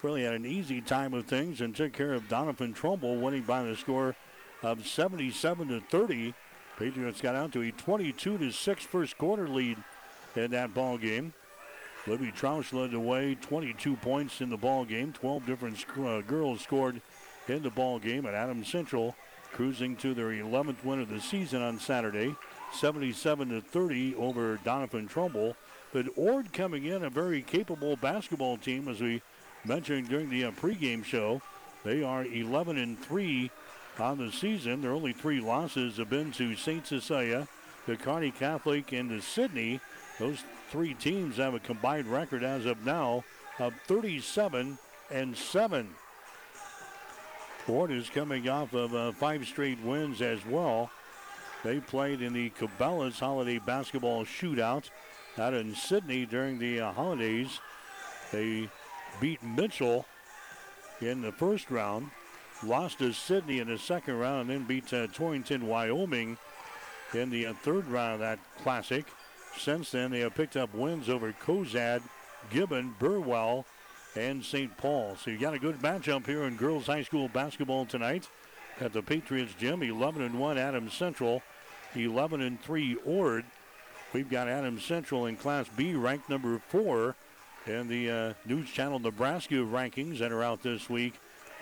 really 0.03 0.23
had 0.23 0.33
an 0.33 0.45
easy 0.45 0.81
time 0.81 1.13
of 1.13 1.25
things 1.25 1.61
and 1.61 1.73
took 1.73 1.93
care 1.93 2.13
of 2.13 2.27
Doniphan 2.27 2.75
Trumbull, 2.75 3.15
winning 3.15 3.43
by 3.43 3.63
the 3.63 3.75
score 3.75 4.15
of 4.61 4.85
77 4.85 5.69
to 5.69 5.79
30. 5.79 6.33
Patriots 6.77 7.21
got 7.21 7.35
out 7.35 7.53
to 7.53 7.61
a 7.61 7.71
22 7.71 8.37
to 8.37 8.51
6 8.51 8.83
first 8.85 9.17
quarter 9.17 9.47
lead 9.47 9.77
in 10.35 10.51
that 10.51 10.73
ball 10.73 10.97
game. 10.97 11.33
Libby 12.05 12.31
Troush 12.31 12.73
led 12.73 12.91
the 12.91 12.99
way, 12.99 13.35
22 13.35 13.95
points 13.97 14.41
in 14.41 14.49
the 14.49 14.57
ball 14.57 14.85
game. 14.85 15.13
12 15.13 15.45
different 15.45 15.77
sc- 15.77 15.97
uh, 15.97 16.21
girls 16.21 16.61
scored 16.61 17.01
in 17.47 17.63
the 17.63 17.69
ball 17.69 17.97
game, 17.97 18.25
and 18.25 18.35
Adams 18.35 18.67
Central 18.67 19.15
cruising 19.53 19.95
to 19.95 20.13
their 20.13 20.29
11th 20.29 20.83
win 20.83 21.01
of 21.01 21.09
the 21.09 21.21
season 21.21 21.61
on 21.61 21.79
Saturday. 21.79 22.35
77 22.73 23.49
to 23.49 23.61
30 23.61 24.15
over 24.15 24.59
Doniphan 24.63 25.09
Trumbull. 25.09 25.55
But 25.93 26.07
Ord 26.15 26.51
coming 26.53 26.85
in 26.85 27.03
a 27.03 27.09
very 27.09 27.41
capable 27.41 27.95
basketball 27.95 28.57
team, 28.57 28.87
as 28.87 29.01
we 29.01 29.21
mentioned 29.65 30.09
during 30.09 30.29
the 30.29 30.45
uh, 30.45 30.51
pregame 30.51 31.03
show. 31.03 31.41
They 31.83 32.03
are 32.03 32.25
11 32.25 32.77
and 32.77 32.99
3 32.99 33.49
on 33.99 34.17
the 34.17 34.31
season. 34.31 34.81
Their 34.81 34.91
only 34.91 35.13
three 35.13 35.39
losses 35.39 35.97
have 35.97 36.09
been 36.09 36.31
to 36.33 36.55
St. 36.55 36.85
Cecilia, 36.85 37.47
the 37.85 37.95
Kearney 37.95 38.31
Catholic, 38.31 38.91
and 38.91 39.09
the 39.09 39.21
Sidney. 39.21 39.79
Those 40.19 40.43
three 40.69 40.93
teams 40.93 41.37
have 41.37 41.53
a 41.53 41.59
combined 41.59 42.07
record 42.07 42.43
as 42.43 42.65
of 42.65 42.85
now 42.85 43.23
of 43.59 43.73
37 43.87 44.77
and 45.11 45.37
7. 45.37 45.89
Ord 47.67 47.91
is 47.91 48.09
coming 48.09 48.47
off 48.47 48.73
of 48.73 48.95
uh, 48.95 49.11
five 49.11 49.45
straight 49.45 49.79
wins 49.81 50.21
as 50.21 50.45
well. 50.45 50.89
They 51.67 51.81
played 51.81 52.21
in 52.21 52.31
the 52.31 52.49
Cabela's 52.51 53.19
Holiday 53.19 53.57
Basketball 53.57 54.23
Shootout 54.23 54.89
out 55.37 55.53
in 55.53 55.75
Sidney 55.75 56.25
during 56.25 56.59
the 56.59 56.79
uh, 56.79 56.93
holidays. 56.93 57.59
They 58.31 58.69
beat 59.19 59.43
Mitchell 59.43 60.05
in 61.01 61.21
the 61.21 61.33
first 61.33 61.69
round. 61.69 62.11
lost 62.63 62.99
to 62.99 63.11
Sidney 63.11 63.59
in 63.59 63.67
the 63.67 63.77
second 63.77 64.17
round 64.17 64.43
and 64.43 64.49
then 64.49 64.63
beat 64.63 64.93
uh, 64.93 65.07
Torrington, 65.07 65.67
Wyoming 65.67 66.37
in 67.13 67.29
the 67.29 67.47
uh, 67.47 67.53
third 67.63 67.85
round 67.89 68.13
of 68.13 68.19
that 68.21 68.39
classic. 68.63 69.05
Since 69.57 69.91
then, 69.91 70.11
they 70.11 70.21
have 70.21 70.35
picked 70.35 70.55
up 70.55 70.73
wins 70.73 71.09
over 71.09 71.33
Cozad, 71.33 72.01
Gibbon, 72.49 72.95
Burwell, 72.97 73.65
and 74.15 74.41
St. 74.41 74.77
Paul. 74.77 75.17
So 75.21 75.31
you've 75.31 75.41
got 75.41 75.53
a 75.53 75.59
good 75.59 75.81
matchup 75.81 76.27
here 76.27 76.43
in 76.43 76.55
girls 76.55 76.87
high 76.87 77.03
school 77.03 77.27
basketball 77.27 77.85
tonight 77.85 78.29
at 78.79 78.93
the 78.93 79.01
Patriots 79.01 79.53
gym. 79.59 79.83
11 79.83 80.21
and 80.21 80.39
1 80.39 80.57
Adams 80.57 80.93
Central, 80.93 81.41
11 81.95 82.41
and 82.41 82.61
3 82.61 82.97
Ord. 83.05 83.45
We've 84.13 84.29
got 84.29 84.47
Adams 84.47 84.83
Central 84.83 85.25
in 85.25 85.35
Class 85.35 85.67
B 85.75 85.93
ranked 85.93 86.29
number 86.29 86.59
four 86.69 87.15
in 87.65 87.87
the 87.87 88.09
uh, 88.09 88.33
News 88.45 88.69
Channel 88.69 88.99
Nebraska 88.99 89.55
rankings 89.55 90.19
that 90.19 90.31
are 90.31 90.43
out 90.43 90.63
this 90.63 90.89
week. 90.89 91.15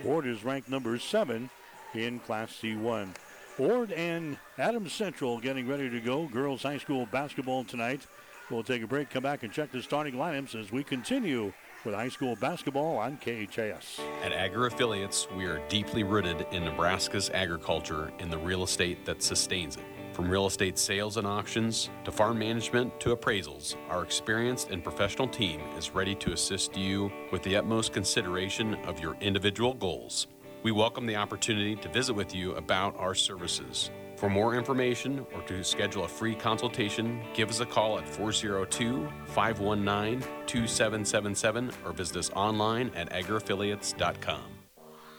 Ord 0.04 0.28
is 0.28 0.44
ranked 0.44 0.70
number 0.70 0.98
seven 1.00 1.50
in 1.94 2.20
Class 2.20 2.52
C1. 2.62 3.10
Ord 3.58 3.92
and 3.94 4.38
Adams 4.58 4.94
Central 4.94 5.40
getting 5.40 5.68
ready 5.68 5.90
to 5.90 6.00
go. 6.00 6.28
Girls 6.28 6.64
high 6.64 6.78
school 6.78 7.08
basketball 7.12 7.64
tonight. 7.64 8.02
We'll 8.50 8.64
take 8.64 8.84
a 8.84 8.88
break, 8.88 9.10
come 9.10 9.24
back 9.24 9.44
and 9.44 9.52
check 9.52 9.72
the 9.72 9.82
starting 9.82 10.16
lineups 10.16 10.54
as 10.60 10.72
we 10.72 10.84
continue 10.84 11.52
with 11.84 11.96
high 11.96 12.10
school 12.10 12.36
basketball 12.36 12.98
on 12.98 13.18
KHAS. 13.18 14.00
At 14.24 14.34
Agri 14.34 14.68
Affiliates, 14.68 15.28
we 15.36 15.46
are 15.46 15.66
deeply 15.68 16.04
rooted 16.04 16.46
in 16.52 16.66
Nebraska's 16.66 17.30
agriculture 17.32 18.12
and 18.20 18.32
the 18.32 18.38
real 18.38 18.64
estate 18.64 19.06
that 19.06 19.24
sustains 19.24 19.78
it. 19.78 19.95
From 20.16 20.30
real 20.30 20.48
estate 20.48 20.78
sales 20.78 21.18
and 21.18 21.28
auctions 21.28 21.90
to 22.06 22.12
farm 22.12 22.40
management 22.40 23.02
to 23.02 23.14
appraisals, 23.14 23.76
our 23.90 24.02
experienced 24.02 24.70
and 24.70 24.82
professional 24.82 25.28
team 25.28 25.60
is 25.78 25.94
ready 25.94 26.16
to 26.16 26.32
assist 26.32 26.78
you 26.78 27.12
with 27.34 27.44
the 27.44 27.58
utmost 27.58 27.92
consideration 27.92 28.76
of 28.86 29.02
your 29.02 29.18
individual 29.20 29.74
goals. 29.74 30.28
We 30.64 30.72
welcome 30.72 31.06
the 31.06 31.18
opportunity 31.18 31.76
to 31.76 31.90
visit 31.90 32.14
with 32.14 32.34
you 32.34 32.56
about 32.56 32.98
our 32.98 33.14
services. 33.14 33.92
For 34.16 34.30
more 34.30 34.56
information 34.56 35.26
or 35.36 35.42
to 35.42 35.62
schedule 35.66 36.06
a 36.06 36.08
free 36.08 36.34
consultation, 36.34 37.22
give 37.34 37.50
us 37.50 37.60
a 37.60 37.66
call 37.66 38.00
at 38.00 38.08
402 38.08 39.10
519 39.26 40.22
2777 40.46 41.72
or 41.84 41.92
visit 41.92 42.16
us 42.16 42.32
online 42.34 42.90
at 42.96 43.10
agriaffiliates.com. 43.10 44.44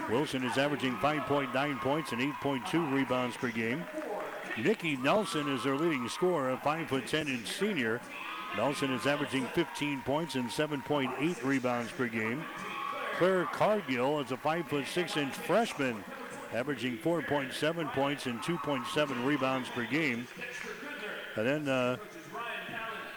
Wilson 0.10 0.44
is 0.44 0.58
averaging 0.58 0.96
5.9 0.98 1.80
points 1.80 2.12
and 2.12 2.22
8.2 2.22 2.94
rebounds 2.94 3.38
per 3.38 3.50
game. 3.50 3.84
Nikki 4.58 4.98
Nelson 4.98 5.48
is 5.50 5.64
their 5.64 5.76
leading 5.76 6.08
scorer, 6.10 6.52
a 6.52 6.58
5 6.58 6.88
foot 6.88 7.08
10 7.08 7.28
inch 7.28 7.48
senior. 7.48 8.02
Nelson 8.56 8.92
is 8.94 9.08
averaging 9.08 9.48
15 9.48 10.02
points 10.02 10.36
and 10.36 10.50
7.8 10.50 11.44
rebounds 11.44 11.92
per 11.92 12.08
game. 12.08 12.44
Claire 13.18 13.46
Cargill 13.46 14.20
is 14.20 14.32
a 14.32 14.38
5 14.38 14.68
foot 14.68 14.88
6 14.88 15.18
inch 15.18 15.34
freshman, 15.34 16.04
averaging 16.54 16.98
4.7 16.98 17.92
points 17.94 18.26
and 18.26 18.40
2.7 18.42 19.26
rebounds 19.26 19.70
per 19.70 19.86
game. 19.86 20.28
And 21.36 21.48
then 21.48 21.68
uh, 21.68 21.98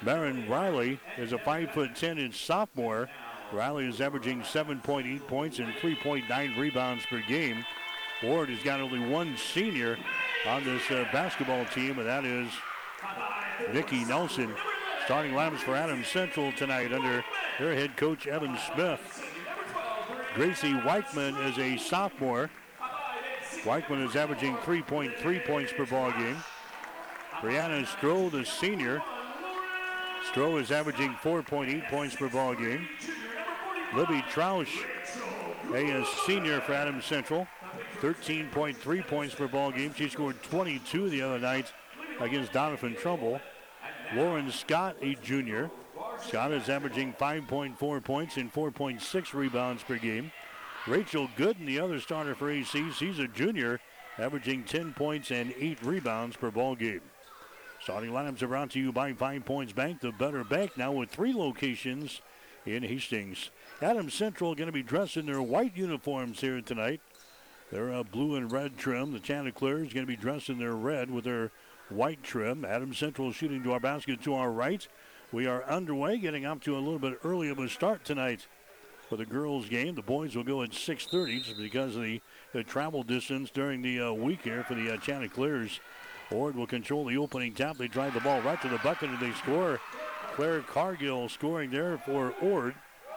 Marin 0.03 0.49
Riley 0.49 1.01
is 1.19 1.33
a 1.33 1.39
5 1.39 1.71
foot 1.73 1.97
10 1.97 2.19
inch 2.19 2.45
sophomore. 2.45 3.09
Riley 3.53 3.87
is 3.87 4.01
averaging 4.01 4.41
7.8 4.41 5.27
points 5.27 5.59
and 5.59 5.73
3.9 5.75 6.59
rebounds 6.59 7.07
per 7.07 7.21
game. 7.23 7.65
Ord 8.25 8.49
has 8.49 8.63
got 8.63 8.81
only 8.81 8.99
one 8.99 9.37
senior 9.37 9.99
on 10.47 10.65
this 10.65 10.91
uh, 10.91 11.07
basketball 11.13 11.65
team, 11.67 11.99
and 11.99 12.07
that 12.07 12.25
is 12.25 12.51
Nikki 13.73 14.05
Nelson. 14.05 14.55
Starting 15.05 15.33
lineups 15.33 15.59
for 15.59 15.77
Adams 15.77 16.09
Central 16.09 16.51
tonight 16.53 16.93
under 16.93 17.25
their 17.59 17.75
head 17.75 17.97
coach 17.97 18.27
Evan 18.27 18.59
Smith. 18.73 19.25
Gracie 20.35 20.73
Weichman 20.73 21.39
is 21.49 21.59
a 21.59 21.77
sophomore. 21.77 22.51
Weichman 23.63 24.07
is 24.07 24.17
averaging 24.17 24.57
3.3 24.57 25.47
points 25.47 25.73
per 25.73 25.87
ball 25.87 26.11
game. 26.13 26.37
Brianna 27.41 27.87
Stroh, 27.87 28.31
the 28.31 28.45
senior. 28.45 29.03
Stroh 30.33 30.61
is 30.61 30.73
averaging 30.73 31.13
4.8 31.23 31.89
points 31.89 32.17
per 32.17 32.29
ball 32.29 32.55
game. 32.55 32.89
Libby 33.95 34.23
Troush, 34.31 34.85
a 35.73 36.05
senior 36.27 36.61
for 36.61 36.73
Adams 36.73 37.05
Central, 37.05 37.47
13.3 38.01 39.07
points 39.07 39.35
per 39.35 39.49
ball 39.49 39.71
game. 39.71 39.95
She 39.97 40.09
scored 40.09 40.43
22 40.43 41.09
the 41.09 41.23
other 41.23 41.39
night 41.39 41.73
against 42.21 42.53
Doniphan 42.53 42.99
Trumbull. 42.99 43.41
Lauren 44.15 44.51
Scott, 44.51 44.97
a 45.03 45.15
junior. 45.17 45.71
Scott 46.21 46.53
is 46.53 46.69
averaging 46.69 47.13
5.4 47.15 48.05
points 48.05 48.37
and 48.37 48.53
4.6 48.53 49.35
rebounds 49.35 49.83
per 49.83 49.97
game. 49.97 50.33
Rachel 50.87 51.29
Gooden, 51.37 51.67
the 51.67 51.81
other 51.81 51.99
starter 52.01 52.35
for 52.35 52.51
AC, 52.51 52.91
she's 52.93 53.19
a 53.19 53.27
junior, 53.29 53.81
averaging 54.19 54.65
10 54.65 54.95
points 54.95 55.31
and 55.31 55.53
8 55.59 55.83
rebounds 55.83 56.37
per 56.37 56.51
ball 56.51 56.77
game. 56.77 57.01
Starting 57.83 58.11
lineups 58.11 58.43
are 58.43 58.49
brought 58.49 58.71
to 58.71 58.79
you 58.79 58.93
by 58.93 59.13
Five 59.13 59.45
Points 59.45 59.73
Bank, 59.73 60.01
the 60.01 60.13
better 60.13 60.45
bank, 60.45 60.77
now 60.77 60.93
with 60.93 61.11
three 61.11 61.33
locations 61.33 62.21
in 62.65 62.83
Hastings. 62.83 63.51
Adams 63.83 64.15
Central 64.15 64.55
going 64.55 64.69
to 64.69 64.73
be 64.73 64.83
dressed 64.83 65.19
in 65.19 65.27
their 65.27 65.43
white 65.43 65.77
uniforms 65.77 66.41
here 66.41 66.61
tonight. 66.63 67.03
Their 67.71 67.93
uh, 67.93 68.05
blue 68.05 68.37
and 68.37 68.51
red 68.51 68.79
trim. 68.79 69.13
The 69.13 69.21
Chanticleers 69.21 69.93
going 69.93 70.07
to 70.07 70.11
be 70.11 70.17
dressed 70.17 70.49
in 70.49 70.59
their 70.59 70.75
red 70.75 71.11
with 71.11 71.25
their 71.25 71.51
white 71.91 72.23
trim. 72.23 72.65
Adams 72.65 72.97
Central 72.97 73.33
shooting 73.33 73.63
to 73.63 73.73
our 73.73 73.81
basket 73.81 74.23
to 74.23 74.35
our 74.35 74.51
right. 74.51 74.87
We 75.31 75.47
are 75.47 75.63
underway, 75.65 76.17
getting 76.17 76.47
up 76.47 76.63
to 76.63 76.75
a 76.75 76.79
little 76.79 76.99
bit 76.99 77.19
early 77.23 77.51
of 77.51 77.59
a 77.59 77.69
start 77.69 78.03
tonight 78.03 78.47
for 79.11 79.17
the 79.17 79.27
girls' 79.27 79.69
game. 79.69 79.95
The 79.95 80.03
boys 80.03 80.35
will 80.35 80.45
go 80.45 80.63
at 80.63 80.71
6:30 80.71 81.45
just 81.45 81.59
because 81.59 81.97
of 81.97 82.03
the, 82.03 82.23
the 82.55 82.65
travel 82.65 83.03
distance 83.03 83.51
during 83.51 83.83
the 83.83 84.01
uh, 84.01 84.13
week 84.13 84.43
here 84.43 84.65
for 84.65 84.75
the 84.75 84.95
uh, 84.95 84.97
Chanticleers. 84.97 85.81
Ord 86.31 86.57
will 86.57 86.67
control 86.67 87.05
the 87.05 87.19
opening 87.19 87.53
tap. 87.53 87.77
They 87.77 87.89
drive 87.89 88.15
the 88.15 88.21
ball 88.21 88.41
right 88.41 88.61
to 88.63 88.69
the 88.69 88.79
bucket 88.79 89.11
and 89.11 89.21
they 89.21 89.33
score. 89.33 89.81
Claire 90.33 90.63
Cargill 90.63 91.29
scoring 91.29 91.71
there 91.71 91.99
for 91.99 92.33
Ord. 92.41 92.75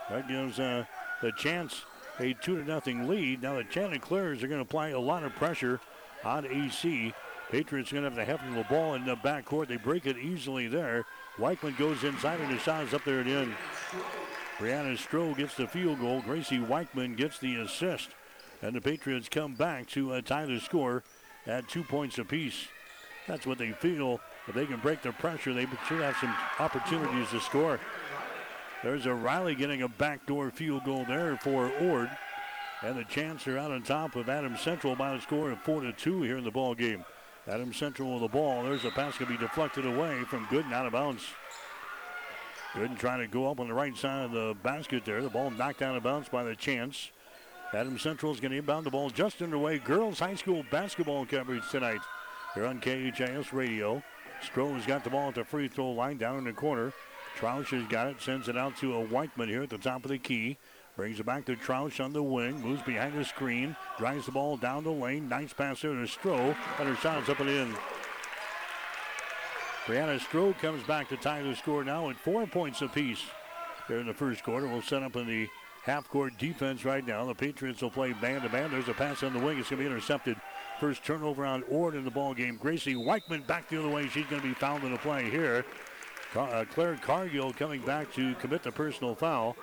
That 0.09 0.27
gives 0.27 0.59
uh, 0.59 0.85
the 1.21 1.31
Chants 1.33 1.85
a 2.19 2.33
2 2.33 2.63
to 2.63 2.63
nothing 2.63 3.07
lead. 3.07 3.41
Now 3.41 3.55
the 3.55 3.63
Chanticleers 3.63 4.43
are 4.43 4.47
going 4.47 4.59
to 4.59 4.67
apply 4.67 4.89
a 4.89 4.99
lot 4.99 5.23
of 5.23 5.33
pressure 5.35 5.79
on 6.23 6.45
AC. 6.45 7.13
Patriots 7.49 7.91
going 7.91 8.03
to 8.03 8.09
have 8.09 8.17
to 8.17 8.25
have 8.25 8.55
the 8.55 8.63
ball 8.63 8.93
in 8.93 9.05
the 9.05 9.15
backcourt. 9.15 9.67
They 9.67 9.77
break 9.77 10.05
it 10.05 10.17
easily 10.17 10.67
there. 10.67 11.05
Weichman 11.37 11.77
goes 11.77 12.03
inside 12.03 12.39
and 12.39 12.53
the 12.53 12.59
shot 12.59 12.83
is 12.83 12.93
up 12.93 13.03
there 13.03 13.21
and 13.21 13.29
in. 13.29 13.55
Brianna 14.59 14.97
Stroh 14.97 15.35
gets 15.35 15.55
the 15.55 15.67
field 15.67 15.99
goal. 15.99 16.21
Gracie 16.21 16.59
Weichman 16.59 17.15
gets 17.15 17.39
the 17.39 17.55
assist. 17.55 18.09
And 18.61 18.75
the 18.75 18.81
Patriots 18.81 19.29
come 19.29 19.55
back 19.55 19.87
to 19.89 20.13
uh, 20.13 20.21
tie 20.21 20.45
the 20.45 20.59
score 20.59 21.03
at 21.47 21.67
two 21.69 21.83
points 21.83 22.19
apiece. 22.19 22.67
That's 23.27 23.47
what 23.47 23.57
they 23.57 23.71
feel. 23.71 24.19
If 24.47 24.55
they 24.55 24.65
can 24.65 24.79
break 24.79 25.01
the 25.01 25.11
pressure, 25.13 25.53
they 25.53 25.67
should 25.87 26.01
have 26.01 26.17
some 26.17 26.35
opportunities 26.59 27.29
to 27.29 27.39
score. 27.39 27.79
There's 28.83 29.05
a 29.05 29.13
Riley 29.13 29.55
getting 29.55 29.81
a 29.81 29.89
backdoor 29.89 30.51
field 30.51 30.85
goal 30.85 31.05
there 31.05 31.37
for 31.37 31.71
Ord. 31.81 32.09
And 32.81 32.97
the 32.97 33.03
Chants 33.03 33.45
are 33.47 33.57
out 33.57 33.71
on 33.71 33.83
top 33.83 34.15
of 34.15 34.29
Adams 34.29 34.61
Central 34.61 34.95
by 34.95 35.13
a 35.13 35.21
score 35.21 35.51
of 35.51 35.59
4 35.61 35.81
to 35.81 35.91
2 35.91 36.21
here 36.21 36.37
in 36.37 36.45
the 36.45 36.51
ball 36.51 36.73
game. 36.73 37.03
Adams 37.45 37.75
Central 37.75 38.13
with 38.13 38.21
the 38.21 38.29
ball. 38.29 38.63
There's 38.63 38.85
a 38.85 38.91
pass 38.91 39.17
going 39.17 39.31
to 39.31 39.37
be 39.37 39.45
deflected 39.45 39.85
away 39.85 40.23
from 40.27 40.45
Gooden 40.45 40.71
out 40.71 40.85
of 40.85 40.93
bounds. 40.93 41.25
Gooden 42.73 42.97
trying 42.97 43.19
to 43.19 43.27
go 43.27 43.51
up 43.51 43.59
on 43.59 43.67
the 43.67 43.73
right 43.73 43.97
side 43.97 44.25
of 44.25 44.31
the 44.31 44.55
basket 44.63 45.03
there. 45.03 45.21
The 45.21 45.29
ball 45.29 45.49
knocked 45.49 45.81
out 45.81 45.97
of 45.97 46.03
bounds 46.03 46.29
by 46.29 46.43
the 46.43 46.55
Chants. 46.55 47.11
Adams 47.73 48.01
Central 48.01 48.31
is 48.31 48.39
going 48.39 48.51
to 48.51 48.57
inbound 48.59 48.85
the 48.85 48.91
ball 48.91 49.09
just 49.09 49.41
underway. 49.41 49.77
Girls 49.79 50.19
High 50.19 50.35
School 50.35 50.63
basketball 50.71 51.25
coverage 51.25 51.69
tonight 51.69 51.99
here 52.55 52.65
on 52.65 52.79
KHAS 52.79 53.51
Radio. 53.51 54.01
Stroh 54.41 54.73
has 54.73 54.85
got 54.85 55.03
the 55.03 55.09
ball 55.09 55.29
at 55.29 55.35
the 55.35 55.43
free 55.43 55.67
throw 55.67 55.91
line 55.91 56.17
down 56.17 56.37
in 56.37 56.45
the 56.45 56.53
corner. 56.53 56.93
Troush 57.39 57.67
has 57.67 57.87
got 57.87 58.07
it, 58.07 58.21
sends 58.21 58.49
it 58.49 58.57
out 58.57 58.75
to 58.77 58.97
a 58.97 59.07
Weichman 59.07 59.47
here 59.47 59.63
at 59.63 59.69
the 59.69 59.77
top 59.77 60.03
of 60.03 60.11
the 60.11 60.17
key. 60.17 60.57
Brings 60.97 61.21
it 61.21 61.25
back 61.25 61.45
to 61.45 61.55
Troush 61.55 62.03
on 62.03 62.11
the 62.11 62.21
wing, 62.21 62.59
moves 62.59 62.81
behind 62.81 63.17
the 63.17 63.23
screen, 63.23 63.77
drives 63.97 64.25
the 64.25 64.33
ball 64.33 64.57
down 64.57 64.83
the 64.83 64.91
lane. 64.91 65.29
Nice 65.29 65.53
pass 65.53 65.81
there 65.81 65.93
to 65.93 66.01
Stroh, 66.01 66.53
and 66.79 66.89
her 66.89 66.95
shot's 66.95 67.29
up 67.29 67.39
and 67.39 67.49
in. 67.49 67.73
Brianna 69.85 70.19
Stroh 70.19 70.57
comes 70.59 70.83
back 70.83 71.07
to 71.09 71.15
tie 71.15 71.41
the 71.41 71.55
score 71.55 71.85
now 71.85 72.09
at 72.09 72.17
four 72.17 72.45
points 72.45 72.81
apiece. 72.81 73.23
Here 73.87 73.99
in 73.99 74.07
the 74.07 74.13
first 74.13 74.43
quarter, 74.43 74.67
we'll 74.67 74.81
set 74.81 75.01
up 75.01 75.15
in 75.15 75.25
the 75.25 75.47
half-court 75.83 76.37
defense 76.37 76.83
right 76.83 77.07
now. 77.07 77.25
The 77.25 77.33
Patriots 77.33 77.81
will 77.81 77.89
play 77.89 78.13
man-to-man. 78.21 78.69
There's 78.69 78.89
a 78.89 78.93
pass 78.93 79.23
on 79.23 79.33
the 79.33 79.39
wing. 79.39 79.57
It's 79.57 79.69
going 79.69 79.81
to 79.81 79.89
be 79.89 79.91
intercepted. 79.91 80.35
First 80.79 81.05
turnover 81.05 81.45
on 81.45 81.63
Ord 81.63 81.95
in 81.95 82.03
the 82.03 82.11
ball 82.11 82.33
game. 82.33 82.57
Gracie 82.61 82.95
Weichman 82.95 83.47
back 83.47 83.69
the 83.69 83.79
other 83.79 83.89
way. 83.89 84.07
She's 84.09 84.25
going 84.25 84.41
to 84.41 84.47
be 84.47 84.53
fouled 84.53 84.83
in 84.83 84.91
the 84.91 84.97
play 84.99 85.29
here. 85.29 85.65
Uh, 86.35 86.63
Claire 86.73 86.95
Cargill 86.95 87.53
coming 87.53 87.81
back 87.81 88.13
to 88.13 88.35
commit 88.35 88.61
the 88.61 88.71
personal 88.71 89.15
foul. 89.15 89.57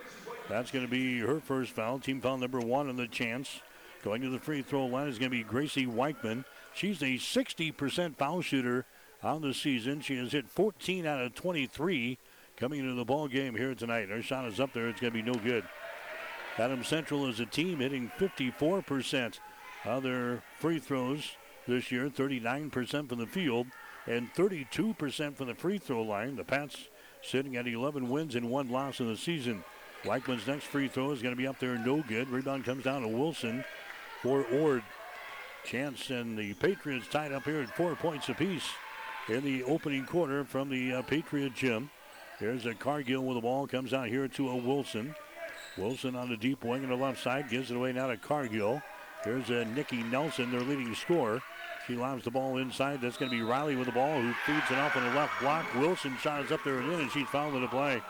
That's 0.48 0.70
going 0.70 0.84
to 0.84 0.90
be 0.90 1.20
her 1.20 1.40
first 1.40 1.72
foul. 1.72 1.98
Team 1.98 2.20
foul 2.20 2.38
number 2.38 2.60
one 2.60 2.88
on 2.88 2.96
the 2.96 3.06
Chants. 3.06 3.60
Going 4.02 4.22
to 4.22 4.30
the 4.30 4.38
free 4.38 4.62
throw 4.62 4.86
line 4.86 5.08
is 5.08 5.18
going 5.18 5.30
to 5.30 5.36
be 5.36 5.44
Gracie 5.44 5.86
Weichman. 5.86 6.44
She's 6.74 7.02
a 7.02 7.16
60% 7.16 8.16
foul 8.16 8.40
shooter 8.40 8.84
on 9.22 9.42
the 9.42 9.54
season. 9.54 10.00
She 10.00 10.16
has 10.16 10.32
hit 10.32 10.48
14 10.48 11.06
out 11.06 11.22
of 11.22 11.34
23 11.34 12.18
coming 12.56 12.80
into 12.80 12.94
the 12.94 13.04
ball 13.04 13.28
game 13.28 13.54
here 13.54 13.74
tonight. 13.74 14.08
Her 14.08 14.22
shot 14.22 14.46
is 14.46 14.60
up 14.60 14.72
there. 14.72 14.88
It's 14.88 15.00
going 15.00 15.12
to 15.12 15.22
be 15.22 15.28
no 15.28 15.38
good. 15.38 15.64
Adam 16.58 16.82
Central 16.84 17.26
is 17.26 17.40
a 17.40 17.46
team 17.46 17.80
hitting 17.80 18.10
54% 18.18 19.38
of 19.84 20.02
their 20.02 20.42
free 20.58 20.78
throws 20.78 21.36
this 21.66 21.90
year, 21.92 22.08
39% 22.08 23.08
from 23.08 23.18
the 23.18 23.26
field 23.26 23.66
and 24.06 24.32
32% 24.34 25.36
from 25.36 25.46
the 25.46 25.54
free 25.54 25.78
throw 25.78 26.02
line. 26.02 26.36
The 26.36 26.44
Pats 26.44 26.88
sitting 27.22 27.56
at 27.56 27.66
11 27.66 28.08
wins 28.08 28.34
and 28.34 28.50
one 28.50 28.68
loss 28.68 29.00
in 29.00 29.08
the 29.08 29.16
season. 29.16 29.64
Weichman's 30.04 30.46
next 30.46 30.64
free 30.64 30.88
throw 30.88 31.10
is 31.10 31.22
going 31.22 31.34
to 31.34 31.40
be 31.40 31.46
up 31.46 31.58
there, 31.58 31.76
no 31.78 32.02
good. 32.02 32.28
Rebound 32.28 32.64
comes 32.64 32.84
down 32.84 33.02
to 33.02 33.08
Wilson 33.08 33.64
for 34.22 34.44
Ord. 34.52 34.82
Chants 35.64 36.10
and 36.10 36.38
the 36.38 36.54
Patriots 36.54 37.08
tied 37.08 37.32
up 37.32 37.44
here 37.44 37.60
at 37.60 37.74
four 37.76 37.96
points 37.96 38.28
apiece 38.28 38.68
in 39.28 39.42
the 39.42 39.64
opening 39.64 40.06
quarter 40.06 40.44
from 40.44 40.68
the 40.68 40.94
uh, 40.94 41.02
Patriot 41.02 41.54
gym. 41.54 41.90
Here's 42.38 42.66
a 42.66 42.74
Cargill 42.74 43.24
with 43.24 43.36
the 43.36 43.40
ball, 43.40 43.66
comes 43.66 43.92
out 43.92 44.08
here 44.08 44.28
to 44.28 44.50
a 44.50 44.56
Wilson. 44.56 45.14
Wilson 45.76 46.14
on 46.14 46.28
the 46.28 46.36
deep 46.36 46.62
wing 46.62 46.84
on 46.84 46.90
the 46.90 46.96
left 46.96 47.22
side, 47.22 47.50
gives 47.50 47.70
it 47.70 47.76
away 47.76 47.92
now 47.92 48.06
to 48.06 48.16
Cargill. 48.16 48.80
Here's 49.24 49.50
a 49.50 49.64
Nikki 49.64 50.02
Nelson, 50.04 50.52
their 50.52 50.60
leading 50.60 50.94
scorer. 50.94 51.42
She 51.86 51.94
lobs 51.94 52.24
the 52.24 52.30
ball 52.30 52.56
inside. 52.58 53.00
That's 53.00 53.16
going 53.16 53.30
to 53.30 53.36
be 53.36 53.42
Riley 53.42 53.76
with 53.76 53.86
the 53.86 53.92
ball, 53.92 54.20
who 54.20 54.32
feeds 54.44 54.70
it 54.70 54.78
off 54.78 54.96
on 54.96 55.04
the 55.04 55.14
left 55.14 55.40
block. 55.40 55.72
Wilson 55.74 56.16
shot 56.20 56.50
up 56.50 56.64
there 56.64 56.78
and 56.78 56.92
in, 56.92 57.00
and 57.00 57.10
she's 57.10 57.28
fouled 57.28 57.54
in 57.54 57.62
the 57.62 57.68
play. 57.68 58.02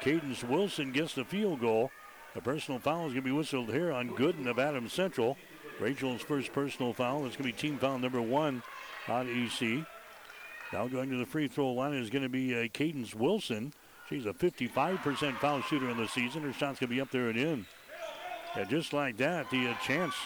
Cadence 0.00 0.42
Wilson 0.42 0.92
gets 0.92 1.14
the 1.14 1.24
field 1.24 1.60
goal. 1.60 1.90
The 2.34 2.40
personal 2.40 2.80
foul 2.80 3.06
is 3.06 3.12
going 3.12 3.16
to 3.16 3.22
be 3.22 3.32
whistled 3.32 3.70
here 3.70 3.92
on 3.92 4.10
Gooden 4.10 4.46
of 4.46 4.58
Adams 4.58 4.92
Central. 4.92 5.36
Rachel's 5.80 6.22
first 6.22 6.52
personal 6.52 6.92
foul. 6.92 7.26
It's 7.26 7.36
going 7.36 7.50
to 7.50 7.56
be 7.56 7.68
team 7.68 7.78
foul 7.78 7.98
number 7.98 8.22
one 8.22 8.62
on 9.06 9.28
AC. 9.28 9.84
Now 10.72 10.86
going 10.86 11.10
to 11.10 11.16
the 11.16 11.26
free 11.26 11.48
throw 11.48 11.72
line 11.72 11.94
is 11.94 12.10
going 12.10 12.22
to 12.22 12.28
be 12.28 12.58
uh, 12.58 12.68
Cadence 12.72 13.14
Wilson. 13.14 13.72
She's 14.08 14.24
a 14.24 14.32
55% 14.32 15.38
foul 15.38 15.60
shooter 15.62 15.90
in 15.90 15.98
the 15.98 16.08
season. 16.08 16.42
Her 16.42 16.52
shot's 16.52 16.80
going 16.80 16.88
to 16.88 16.94
be 16.94 17.00
up 17.00 17.10
there 17.10 17.28
and 17.28 17.38
in. 17.38 17.66
And 18.54 18.68
just 18.68 18.92
like 18.92 19.18
that, 19.18 19.50
the 19.50 19.68
uh, 19.68 19.74
Chants 19.84 20.16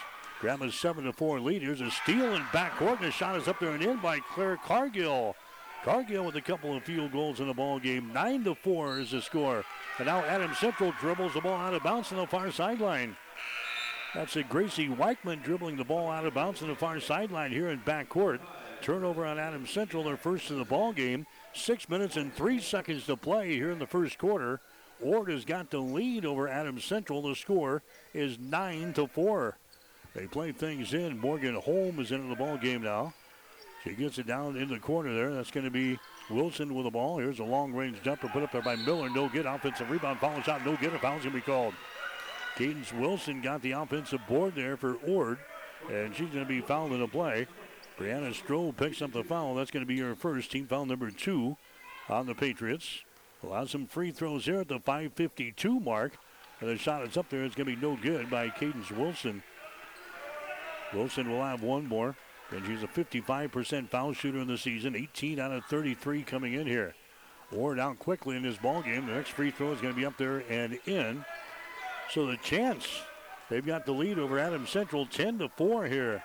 grab 0.43 0.61
a 0.61 0.73
7 0.73 1.05
to 1.05 1.13
4 1.13 1.39
lead. 1.39 1.63
Here's 1.63 1.81
a 1.81 1.89
steal 1.89 2.35
in 2.35 2.43
backcourt, 2.47 2.97
and 2.97 3.07
the 3.07 3.11
shot 3.13 3.37
is 3.37 3.47
up 3.47 3.61
there 3.61 3.71
and 3.71 3.83
in 3.83 3.99
by 3.99 4.19
Claire 4.19 4.57
Cargill. 4.57 5.37
Cargill 5.85 6.25
with 6.25 6.35
a 6.35 6.41
couple 6.41 6.77
of 6.77 6.83
field 6.83 7.13
goals 7.13 7.39
in 7.39 7.47
the 7.47 7.55
ball 7.55 7.79
game. 7.79 8.13
9 8.13 8.43
to 8.45 8.57
4 8.57 8.99
is 8.99 9.13
the 9.13 9.23
score. 9.23 9.65
And 9.99 10.07
now 10.07 10.19
Adam 10.25 10.53
Central 10.59 10.93
dribbles 11.01 11.35
the 11.35 11.41
ball 11.41 11.55
out 11.55 11.75
of 11.75 11.85
bounds 11.85 12.11
on 12.11 12.19
the 12.19 12.27
far 12.27 12.51
sideline. 12.51 13.17
That's 14.17 14.35
a 14.35 14.43
Gracie 14.43 14.89
Weichman 14.89 15.45
dribbling 15.45 15.77
the 15.77 15.85
ball 15.85 16.11
out 16.11 16.27
of 16.27 16.35
bounds 16.35 16.61
on 16.61 16.69
the 16.69 16.75
far 16.75 16.99
sideline 16.99 17.53
here 17.53 17.69
in 17.69 17.79
backcourt. 17.79 18.41
Turnover 18.81 19.25
on 19.25 19.39
Adam 19.39 19.65
Central, 19.65 20.03
their 20.03 20.17
first 20.17 20.51
in 20.51 20.59
the 20.59 20.65
ball 20.65 20.93
game. 20.93 21.25
Six 21.53 21.89
minutes 21.89 22.17
and 22.17 22.35
three 22.35 22.59
seconds 22.59 23.07
to 23.07 23.17
play 23.17 23.53
here 23.53 23.71
in 23.71 23.79
the 23.79 23.87
first 23.87 24.19
quarter. 24.19 24.61
Ord 25.01 25.31
has 25.31 25.45
got 25.45 25.71
the 25.71 25.79
lead 25.79 26.27
over 26.27 26.49
Adam 26.49 26.81
Central. 26.81 27.23
The 27.23 27.37
score 27.37 27.85
is 28.13 28.41
nine 28.41 28.93
to 28.95 29.07
four. 29.07 29.57
They 30.15 30.27
play 30.27 30.53
things 30.53 30.93
in. 30.93 31.19
Morgan 31.19 31.55
Holm 31.55 31.99
is 32.01 32.13
into 32.13 32.29
the 32.29 32.37
ball 32.37 32.59
game 32.59 32.83
now. 32.83 33.15
She 33.85 33.95
gets 33.95 34.19
it 34.19 34.27
down 34.27 34.57
in 34.57 34.69
the 34.69 34.79
corner 34.79 35.15
there. 35.15 35.33
That's 35.33 35.51
going 35.51 35.65
to 35.65 35.71
be 35.71 35.99
Wilson 36.31 36.75
with 36.75 36.85
the 36.85 36.91
ball. 36.91 37.19
Here's 37.19 37.41
a 37.41 37.45
long 37.45 37.73
range 37.73 38.01
jumper 38.03 38.29
put 38.29 38.43
up 38.43 38.53
there 38.53 38.63
by 38.63 38.77
Miller. 38.77 39.11
No 39.11 39.29
good. 39.29 39.47
Offensive 39.47 39.91
rebound. 39.91 40.21
Foul 40.21 40.41
shot. 40.43 40.65
No 40.65 40.77
good. 40.77 40.95
A 40.95 40.99
foul's 40.99 41.23
going 41.23 41.35
to 41.35 41.39
be 41.39 41.41
called. 41.41 41.75
Cadence 42.57 42.93
Wilson 42.93 43.41
got 43.41 43.63
the 43.63 43.73
offensive 43.73 44.21
board 44.29 44.55
there 44.55 44.77
for 44.77 44.95
Ord. 45.07 45.39
And 45.91 46.15
she's 46.15 46.29
going 46.29 46.45
to 46.45 46.49
be 46.49 46.61
fouled 46.61 46.93
in 46.93 47.01
the 47.01 47.09
play. 47.09 47.47
Brianna 47.99 48.33
Stroh 48.33 48.77
picks 48.77 49.03
up 49.03 49.13
the 49.13 49.25
foul. 49.25 49.55
That's 49.55 49.71
going 49.71 49.85
to 49.85 49.87
be 49.87 49.99
her 49.99 50.15
first 50.15 50.53
team 50.53 50.67
foul 50.67 50.87
number 50.87 51.11
two 51.11 51.57
on 52.09 52.27
the 52.27 52.35
Patriots. 52.35 53.01
Have 53.51 53.71
some 53.71 53.87
free 53.87 54.13
throws 54.13 54.45
here 54.45 54.61
at 54.61 54.69
the 54.69 54.79
5.52 54.79 55.83
mark. 55.83 56.13
And 56.61 56.71
the 56.71 56.79
shot 56.79 57.03
is 57.03 57.17
up 57.17 57.29
there. 57.29 57.43
It's 57.43 57.57
going 57.57 57.67
to 57.67 57.75
be 57.75 57.83
no 57.83 57.99
good 58.01 58.31
by 58.31 58.49
Cadence 58.51 58.93
Wilson. 58.93 59.43
Wilson 60.95 61.31
will 61.31 61.43
have 61.43 61.63
one 61.63 61.87
more. 61.87 62.17
And 62.51 62.67
she's 62.67 62.83
a 62.83 62.87
55% 62.87 63.89
foul 63.89 64.13
shooter 64.13 64.39
in 64.39 64.47
the 64.47 64.59
season. 64.59 64.95
18 64.95 65.39
out 65.39 65.53
of 65.53 65.65
33 65.65 66.23
coming 66.23 66.53
in 66.55 66.67
here. 66.67 66.95
Ord 67.57 67.79
out 67.79 67.99
quickly 67.99 68.37
in 68.37 68.43
this 68.43 68.59
ball 68.59 68.83
game. 68.83 69.07
The 69.07 69.15
next 69.15 69.31
free 69.31 69.51
throw 69.51 69.73
is 69.73 69.81
going 69.81 69.95
to 69.95 69.99
be 69.99 70.07
up 70.07 70.19
there 70.19 70.43
and 70.51 70.79
in. 70.87 71.25
So 72.11 72.27
the 72.27 72.37
Chants 72.39 72.89
they've 73.49 73.65
got 73.65 73.87
the 73.87 73.93
lead 73.93 74.19
over 74.19 74.39
Adams 74.39 74.71
Central 74.71 75.07
10 75.07 75.39
to 75.39 75.49
4 75.49 75.87
here. 75.87 76.23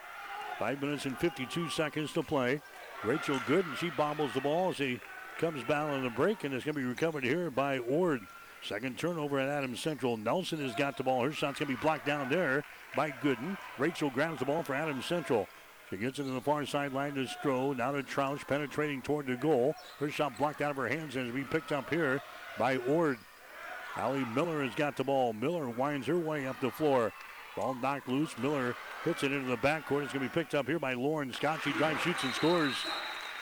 Five 0.59 0.81
minutes 0.81 1.05
and 1.05 1.17
52 1.17 1.69
seconds 1.69 2.13
to 2.13 2.23
play. 2.23 2.61
Rachel 3.03 3.37
Gooden, 3.39 3.77
she 3.77 3.89
bobbles 3.91 4.33
the 4.33 4.41
ball 4.41 4.69
as 4.69 4.77
he 4.77 4.99
comes 5.37 5.63
back 5.63 5.89
on 5.89 6.03
the 6.03 6.09
break, 6.09 6.43
and 6.43 6.53
it's 6.53 6.65
going 6.65 6.73
to 6.73 6.81
be 6.81 6.87
recovered 6.87 7.23
here 7.23 7.51
by 7.51 7.77
Ord. 7.79 8.21
Second 8.63 8.97
turnover 8.97 9.39
at 9.39 9.49
Adams 9.49 9.79
Central. 9.79 10.17
Nelson 10.17 10.59
has 10.59 10.75
got 10.75 10.97
the 10.97 11.03
ball. 11.03 11.23
Her 11.23 11.31
shot's 11.31 11.59
going 11.59 11.71
to 11.71 11.77
be 11.77 11.81
blocked 11.81 12.05
down 12.05 12.29
there 12.29 12.63
by 12.95 13.11
Gooden. 13.11 13.57
Rachel 13.77 14.09
grabs 14.09 14.39
the 14.39 14.45
ball 14.45 14.63
for 14.63 14.73
Adams 14.73 15.05
Central. 15.05 15.47
She 15.89 15.97
gets 15.97 16.19
it 16.19 16.23
to 16.23 16.31
the 16.31 16.41
far 16.41 16.65
sideline 16.65 17.15
to 17.15 17.25
Stroh. 17.25 17.77
Now 17.77 17.91
to 17.91 18.03
Troush 18.03 18.45
penetrating 18.45 19.01
toward 19.01 19.27
the 19.27 19.35
goal. 19.35 19.73
Her 19.99 20.09
shot 20.09 20.37
blocked 20.37 20.61
out 20.61 20.71
of 20.71 20.77
her 20.77 20.87
hands 20.87 21.15
and 21.15 21.27
is 21.27 21.33
being 21.33 21.45
picked 21.45 21.71
up 21.71 21.89
here 21.89 22.21
by 22.57 22.77
Ord. 22.77 23.17
Allie 23.95 24.25
Miller 24.35 24.63
has 24.63 24.75
got 24.75 24.97
the 24.97 25.03
ball. 25.03 25.33
Miller 25.33 25.69
winds 25.69 26.07
her 26.07 26.17
way 26.17 26.45
up 26.45 26.59
the 26.59 26.69
floor. 26.69 27.11
Ball 27.55 27.73
knocked 27.75 28.09
loose. 28.09 28.37
Miller 28.37 28.75
hits 29.03 29.23
it 29.23 29.31
into 29.31 29.47
the 29.47 29.57
backcourt. 29.57 30.03
It's 30.03 30.13
going 30.13 30.13
to 30.13 30.19
be 30.19 30.29
picked 30.29 30.53
up 30.53 30.67
here 30.67 30.77
by 30.77 30.93
Lauren 30.93 31.33
Scott. 31.33 31.61
She 31.63 31.71
drives, 31.71 32.01
shoots, 32.01 32.23
and 32.23 32.33
scores. 32.33 32.73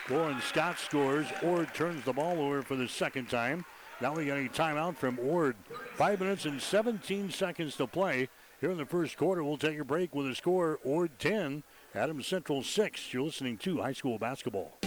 Lauren 0.09 0.39
Scott 0.41 0.79
scores. 0.79 1.25
Ord 1.41 1.73
turns 1.73 2.05
the 2.05 2.13
ball 2.13 2.39
over 2.39 2.61
for 2.61 2.75
the 2.75 2.87
second 2.87 3.29
time. 3.29 3.65
Now 4.01 4.13
we 4.13 4.25
got 4.25 4.37
a 4.37 4.49
timeout 4.49 4.97
from 4.97 5.17
Ord. 5.19 5.55
Five 5.95 6.19
minutes 6.19 6.45
and 6.45 6.61
17 6.61 7.31
seconds 7.31 7.77
to 7.77 7.87
play. 7.87 8.27
Here 8.59 8.69
in 8.69 8.77
the 8.77 8.85
first 8.85 9.15
quarter, 9.17 9.41
we'll 9.41 9.57
take 9.57 9.79
a 9.79 9.85
break 9.85 10.13
with 10.13 10.27
a 10.27 10.35
score 10.35 10.79
Ord 10.83 11.17
10 11.17 11.63
Adams 11.93 12.27
Central 12.27 12.61
6. 12.61 13.13
You're 13.13 13.23
listening 13.23 13.57
to 13.59 13.81
high 13.81 13.93
school 13.93 14.19
basketball. 14.19 14.77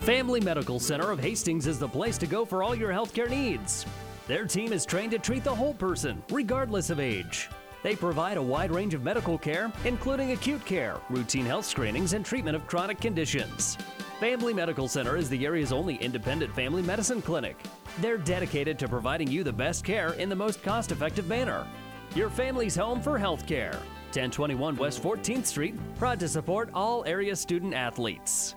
Family 0.00 0.40
Medical 0.40 0.78
Center 0.78 1.10
of 1.10 1.18
Hastings 1.18 1.66
is 1.66 1.78
the 1.78 1.88
place 1.88 2.18
to 2.18 2.26
go 2.26 2.44
for 2.44 2.62
all 2.62 2.74
your 2.74 2.90
healthcare 2.90 3.30
needs. 3.30 3.86
Their 4.28 4.44
team 4.44 4.72
is 4.72 4.84
trained 4.84 5.12
to 5.12 5.18
treat 5.18 5.44
the 5.44 5.54
whole 5.54 5.74
person, 5.74 6.22
regardless 6.30 6.90
of 6.90 7.00
age. 7.00 7.48
They 7.82 7.96
provide 7.96 8.36
a 8.36 8.42
wide 8.42 8.70
range 8.70 8.92
of 8.92 9.02
medical 9.02 9.38
care, 9.38 9.72
including 9.84 10.32
acute 10.32 10.64
care, 10.66 11.00
routine 11.08 11.46
health 11.46 11.64
screenings, 11.64 12.12
and 12.12 12.24
treatment 12.24 12.56
of 12.56 12.66
chronic 12.66 13.00
conditions. 13.00 13.78
Family 14.22 14.54
Medical 14.54 14.86
Center 14.86 15.16
is 15.16 15.28
the 15.28 15.44
area's 15.44 15.72
only 15.72 15.96
independent 15.96 16.54
family 16.54 16.80
medicine 16.80 17.20
clinic. 17.20 17.56
They're 18.00 18.16
dedicated 18.16 18.78
to 18.78 18.86
providing 18.86 19.26
you 19.26 19.42
the 19.42 19.52
best 19.52 19.84
care 19.84 20.12
in 20.12 20.28
the 20.28 20.36
most 20.36 20.62
cost 20.62 20.92
effective 20.92 21.26
manner. 21.26 21.66
Your 22.14 22.30
family's 22.30 22.76
home 22.76 23.02
for 23.02 23.18
health 23.18 23.48
care. 23.48 23.72
1021 24.12 24.76
West 24.76 25.02
14th 25.02 25.46
Street, 25.46 25.74
proud 25.98 26.20
to 26.20 26.28
support 26.28 26.70
all 26.72 27.04
area 27.04 27.34
student 27.34 27.74
athletes. 27.74 28.54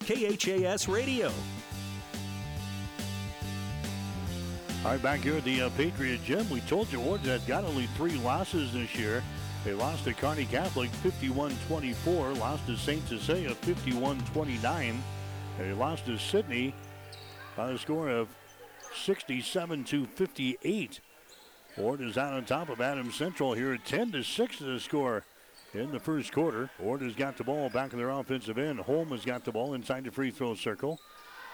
KHAS 0.00 0.88
Radio. 0.88 1.28
All 4.84 4.90
right, 4.90 5.00
back 5.00 5.20
here 5.20 5.36
at 5.36 5.44
the 5.44 5.62
uh, 5.62 5.70
Patriot 5.76 6.24
Gym, 6.24 6.50
we 6.50 6.60
told 6.62 6.90
you 6.90 7.00
Ord 7.02 7.20
had 7.20 7.46
got 7.46 7.62
only 7.62 7.86
three 7.96 8.16
losses 8.16 8.72
this 8.72 8.96
year. 8.96 9.22
They 9.64 9.74
lost 9.74 10.04
to 10.04 10.14
Kearney 10.14 10.46
Catholic 10.46 10.90
51-24, 11.04 12.38
lost 12.38 12.66
to 12.66 12.76
St. 12.76 13.06
Cecilia 13.06 13.50
51-29, 13.50 14.64
and 14.64 15.00
they 15.58 15.72
lost 15.72 16.06
to 16.06 16.16
Sidney 16.16 16.74
by 17.56 17.72
a 17.72 17.78
score 17.78 18.08
of 18.08 18.28
67 19.04 19.84
to 19.84 20.06
58. 20.06 21.00
Ord 21.76 22.00
is 22.00 22.16
out 22.16 22.32
on 22.32 22.44
top 22.46 22.70
of 22.70 22.80
Adams 22.80 23.14
Central 23.14 23.52
here, 23.52 23.74
at 23.74 23.84
10 23.84 24.12
to 24.12 24.22
6 24.22 24.58
to 24.58 24.64
the 24.64 24.80
score 24.80 25.24
in 25.74 25.92
the 25.92 26.00
first 26.00 26.32
quarter. 26.32 26.70
Ord 26.82 27.02
has 27.02 27.14
got 27.14 27.36
the 27.36 27.44
ball 27.44 27.68
back 27.68 27.92
in 27.92 27.98
their 27.98 28.10
offensive 28.10 28.56
end. 28.56 28.80
Holm 28.80 29.08
has 29.10 29.26
got 29.26 29.44
the 29.44 29.52
ball 29.52 29.74
inside 29.74 30.04
the 30.04 30.10
free 30.10 30.30
throw 30.30 30.54
circle. 30.54 30.98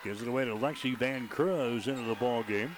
Gives 0.04 0.22
it 0.22 0.28
away 0.28 0.44
to 0.44 0.54
Lexi 0.54 0.96
Van 0.96 1.28
Kura, 1.28 1.70
who's 1.70 1.88
into 1.88 2.02
the 2.04 2.14
ball 2.14 2.44
game. 2.44 2.76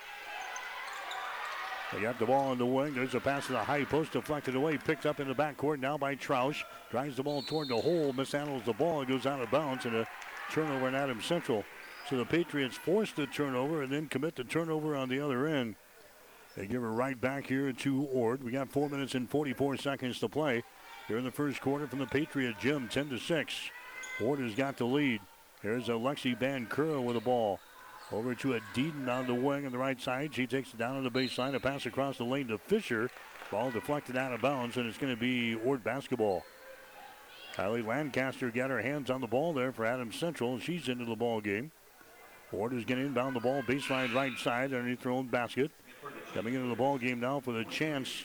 They 1.93 2.03
got 2.03 2.19
the 2.19 2.27
ball 2.27 2.51
on 2.51 2.59
the 2.59 2.67
wing. 2.67 2.95
There's 2.95 3.15
a 3.15 3.21
pass 3.21 3.47
to 3.47 3.53
the 3.53 3.65
high 3.65 3.85
post, 3.85 4.13
deflected 4.13 4.55
away, 4.55 4.77
picked 4.77 5.07
up 5.07 5.21
in 5.21 5.29
the 5.29 5.35
backcourt 5.35 5.81
now 5.81 5.97
by 5.97 6.17
Troush. 6.17 6.63
Drives 6.91 7.17
the 7.17 7.23
ball 7.23 7.41
toward 7.41 7.69
the 7.69 7.81
hole, 7.81 8.13
mishandles 8.13 8.65
the 8.65 8.75
ball. 8.75 9.01
It 9.01 9.09
goes 9.09 9.25
out 9.25 9.41
of 9.41 9.51
bounds 9.51 9.87
and 9.87 9.97
a 9.97 10.07
turnover 10.51 10.89
in 10.89 10.95
Adams 10.95 11.25
Central. 11.25 11.65
So 12.09 12.19
the 12.19 12.27
Patriots 12.27 12.77
force 12.77 13.13
the 13.13 13.27
turnover 13.27 13.83
and 13.83 13.93
then 13.93 14.07
commit 14.07 14.37
the 14.37 14.45
turnover 14.45 14.97
on 14.97 15.09
the 15.09 15.21
other 15.21 15.47
end. 15.47 15.77
They 16.57 16.67
give 16.67 16.83
her 16.83 16.93
right 16.93 17.19
back 17.19 17.47
here 17.47 17.73
to 17.73 18.05
Ord. 18.13 18.43
We 18.43 18.53
got 18.53 18.71
four 18.71 18.91
minutes 18.91 19.15
and 19.15 19.29
44 19.29 19.79
seconds 19.79 20.19
to 20.21 20.29
play 20.29 20.65
here 21.07 21.17
in 21.17 21.25
the 21.25 21.31
first 21.31 21.61
quarter 21.61 21.87
from 21.87 22.01
the 22.01 22.07
Patriot 22.07 22.57
Gym, 22.61 22.89
10 22.89 23.11
to 23.11 23.19
6. 23.19 23.55
Ord 24.21 24.41
has 24.41 24.55
got 24.55 24.77
the 24.77 24.85
lead. 24.85 25.21
Here's 25.63 25.89
Alexi 25.89 26.37
Van 26.37 26.67
Kura 26.67 27.01
with 27.01 27.15
the 27.15 27.21
ball. 27.21 27.61
Over 28.11 28.35
to 28.37 28.55
a 28.55 28.61
Deedon 28.75 29.09
on 29.09 29.27
the 29.27 29.35
wing 29.35 29.67
on 29.67 29.73
the 29.73 29.79
right 29.79 30.01
side. 30.01 30.35
She 30.35 30.47
takes 30.47 30.73
it 30.73 30.79
down 30.79 30.97
on 30.97 31.05
the 31.05 31.11
baseline. 31.11 31.55
A 31.55 31.61
pass 31.61 31.85
across 31.85 32.17
the 32.17 32.25
lane 32.25 32.49
to 32.49 32.59
Fisher. 32.59 33.11
Ball 33.51 33.71
deflected 33.71 34.17
out 34.17 34.33
of 34.33 34.41
bounds, 34.41 34.77
and 34.77 34.87
it's 34.87 34.99
going 34.99 35.15
to 35.15 35.21
be 35.21 35.55
Ord 35.57 35.85
basketball. 35.85 36.45
Kylie 37.55 37.87
Lancaster 37.87 38.51
got 38.51 38.71
her 38.71 38.81
hands 38.81 39.11
on 39.11 39.21
the 39.21 39.27
ball 39.27 39.53
there 39.53 39.73
for 39.73 39.85
Adams 39.85 40.17
Central. 40.17 40.59
She's 40.59 40.89
into 40.89 41.05
the 41.05 41.17
ball 41.17 41.41
game. 41.41 41.71
Ord 42.53 42.73
is 42.73 42.85
going 42.85 43.01
to 43.01 43.07
inbound 43.07 43.37
the 43.37 43.41
ball 43.41 43.63
baseline 43.63 44.15
right 44.15 44.37
side 44.39 44.73
underneath 44.73 45.03
their 45.03 45.13
own 45.13 45.27
basket. 45.27 45.71
Coming 46.33 46.55
into 46.55 46.69
the 46.69 46.77
ball 46.77 46.97
game 46.99 47.21
now 47.21 47.41
for 47.41 47.53
the 47.53 47.65
Chants. 47.65 48.25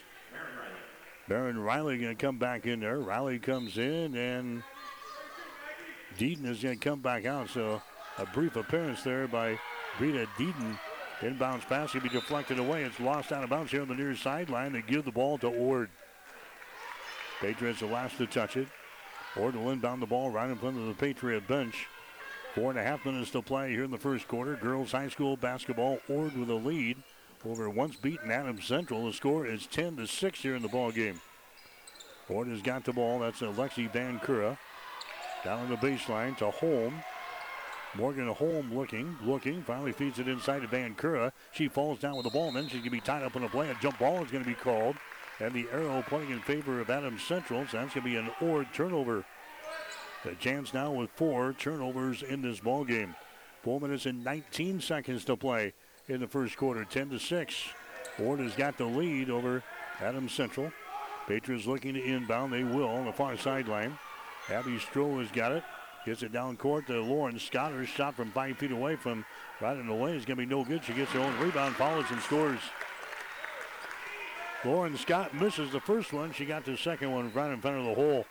Baron 1.28 1.58
Riley 1.58 1.98
going 1.98 2.16
to 2.16 2.22
come 2.22 2.38
back 2.38 2.66
in 2.66 2.82
there. 2.82 3.00
Riley 3.00 3.40
comes 3.40 3.78
in 3.78 4.16
and 4.16 4.64
Deedon 6.18 6.46
is 6.46 6.62
going 6.62 6.80
to 6.80 6.90
come 6.90 7.00
back 7.00 7.26
out. 7.26 7.50
So 7.50 7.82
a 8.18 8.26
brief 8.28 8.56
appearance 8.56 9.04
there 9.04 9.28
by 9.28 9.58
Rita 10.00 10.28
Deedon. 10.38 10.78
Inbounds 11.20 11.68
pass 11.68 11.94
will 11.94 12.02
be 12.02 12.10
deflected 12.10 12.60
away. 12.60 12.84
It's 12.84 13.00
lost 13.00 13.32
out 13.32 13.44
of 13.44 13.50
bounds 13.50 13.72
here 13.72 13.82
on 13.82 13.88
the 13.88 13.96
near 13.96 14.16
sideline. 14.16 14.74
They 14.74 14.82
give 14.82 15.06
the 15.06 15.12
ball 15.12 15.38
to 15.40 15.48
Ord. 15.48 15.90
Patriots 17.40 17.80
the 17.80 17.86
last 17.86 18.18
to 18.18 18.26
touch 18.26 18.58
it. 18.58 18.68
Ord 19.38 19.56
will 19.56 19.72
inbound 19.72 20.02
the 20.02 20.08
ball 20.08 20.32
right 20.32 20.50
in 20.50 20.58
front 20.58 20.78
of 20.78 20.88
the 20.88 20.94
Patriot 20.94 21.48
bench. 21.48 21.88
Four 22.56 22.72
and 22.72 22.80
a 22.80 22.84
half 22.84 23.06
minutes 23.06 23.32
to 23.32 23.42
play 23.42 23.72
here 23.72 23.84
in 23.84 23.92
the 23.92 23.98
first 23.98 24.28
quarter. 24.28 24.56
Girls 24.56 24.92
High 24.92 25.10
School 25.10 25.38
basketball. 25.38 26.00
Ord 26.10 26.38
with 26.38 26.50
a 26.50 26.56
lead 26.56 26.98
over 27.46 27.70
once 27.70 27.96
beaten 27.96 28.32
Adams 28.32 28.66
Central. 28.66 29.06
The 29.06 29.14
score 29.14 29.46
is 29.46 29.66
10 29.68 29.98
to 29.98 30.08
6 30.08 30.40
here 30.40 30.56
in 30.56 30.62
the 30.62 30.68
ball 30.68 30.92
game. 30.92 31.20
Ord 32.30 32.48
has 32.48 32.62
got 32.62 32.86
the 32.86 32.94
ball. 32.94 33.20
That's 33.20 33.42
Alexi 33.42 33.92
Van 33.92 34.20
Kura. 34.20 34.58
Down 35.44 35.62
on 35.62 35.70
the 35.70 35.78
baseline 35.78 36.38
to 36.38 36.52
Holm. 36.52 37.04
Morgan 37.96 38.28
Holm 38.28 38.76
looking, 38.76 39.16
looking, 39.24 39.62
finally 39.62 39.92
feeds 39.92 40.18
it 40.18 40.28
inside 40.28 40.62
to 40.62 40.68
Van 40.68 40.96
Kura. 40.96 41.32
She 41.52 41.68
falls 41.68 42.00
down 42.00 42.16
with 42.16 42.24
the 42.24 42.32
ball, 42.32 42.48
and 42.48 42.58
then 42.58 42.68
going 42.68 42.84
to 42.84 42.90
be 42.90 43.00
tied 43.00 43.24
up 43.24 43.36
on 43.36 43.44
a 43.44 43.50
play. 43.50 43.70
A 43.70 43.76
jump 43.82 44.00
ball 44.00 44.24
is 44.24 44.32
going 44.32 44.44
to 44.44 44.50
be 44.50 44.56
called. 44.56 44.96
And 45.40 45.54
the 45.54 45.68
arrow 45.72 46.04
pointing 46.08 46.32
in 46.32 46.40
favor 46.42 46.80
of 46.80 46.90
Adams 46.90 47.24
Central, 47.24 47.66
so 47.68 47.78
that's 47.78 47.94
going 47.94 48.04
to 48.06 48.10
be 48.10 48.16
an 48.16 48.32
Ord 48.42 48.68
turnover. 48.74 49.26
The 50.24 50.36
Chants 50.36 50.74
now 50.74 50.92
with 50.92 51.10
four 51.12 51.54
turnovers 51.54 52.24
in 52.24 52.42
this 52.42 52.60
ball 52.60 52.84
game. 52.84 53.16
Four 53.62 53.80
minutes 53.80 54.06
and 54.06 54.24
19 54.24 54.82
seconds 54.82 55.26
to 55.26 55.36
play 55.36 55.74
in 56.08 56.20
the 56.20 56.28
first 56.28 56.58
quarter, 56.58 56.86
10 56.86 57.10
to 57.12 57.20
6. 57.20 57.64
Ord 58.20 58.40
has 58.40 58.54
got 58.54 58.78
the 58.78 58.86
lead 58.86 59.30
over 59.30 59.64
Adams 60.02 60.32
Central. 60.32 60.72
Patriots 61.28 61.66
looking 61.66 61.94
to 61.94 62.04
inbound. 62.04 62.52
They 62.52 62.64
will 62.64 62.90
on 62.90 63.06
the 63.06 63.14
far 63.14 63.38
sideline. 63.38 63.98
Abby 64.50 64.78
Stroh 64.78 65.20
has 65.20 65.32
got 65.32 65.52
it. 65.52 65.64
Gets 66.06 66.24
it 66.24 66.34
down 66.34 66.58
court 66.58 66.88
to 66.88 67.02
Lauren 67.02 67.40
Scott. 67.40 67.72
Her 67.72 67.86
shot 67.86 68.16
from 68.16 68.32
five 68.32 68.58
feet 68.58 68.72
away 68.72 68.98
from 68.98 69.26
right 69.62 69.78
in 69.78 69.88
the 69.88 69.94
lane 69.94 70.16
is 70.16 70.26
going 70.26 70.38
to 70.38 70.46
be 70.46 70.46
no 70.46 70.64
good. 70.66 70.84
She 70.84 70.94
gets 70.94 71.12
her 71.12 71.20
own 71.20 71.40
rebound, 71.40 71.76
follows, 71.76 72.06
and 72.10 72.22
scores. 72.22 72.60
Lauren 74.66 74.98
Scott 74.98 75.34
misses 75.34 75.72
the 75.72 75.80
first 75.80 76.12
one. 76.12 76.34
She 76.34 76.46
got 76.46 76.66
the 76.66 76.78
second 76.78 77.12
one 77.12 77.32
right 77.34 77.52
in 77.52 77.62
front 77.62 77.78
of 77.78 77.86
the 77.86 77.94
hole. 77.94 78.26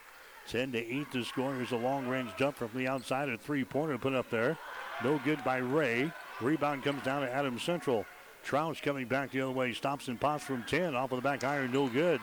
10 0.48 0.72
to 0.72 0.78
8 0.78 1.12
to 1.12 1.24
score. 1.24 1.54
Here's 1.54 1.72
a 1.72 1.76
long 1.76 2.06
range 2.08 2.30
jump 2.38 2.56
from 2.56 2.70
the 2.74 2.88
outside. 2.88 3.28
A 3.28 3.38
three 3.38 3.64
pointer 3.64 3.96
put 3.96 4.14
up 4.14 4.28
there. 4.28 4.58
No 5.02 5.20
good 5.24 5.42
by 5.44 5.58
Ray. 5.58 6.12
Rebound 6.40 6.82
comes 6.82 7.02
down 7.02 7.22
to 7.22 7.32
Adams 7.32 7.62
Central. 7.62 8.04
Troush 8.44 8.82
coming 8.82 9.06
back 9.06 9.30
the 9.30 9.40
other 9.40 9.52
way. 9.52 9.72
Stops 9.72 10.08
and 10.08 10.20
pops 10.20 10.44
from 10.44 10.64
10. 10.64 10.94
Off 10.94 11.12
of 11.12 11.16
the 11.16 11.22
back 11.22 11.44
iron. 11.44 11.72
No 11.72 11.88
good. 11.88 12.20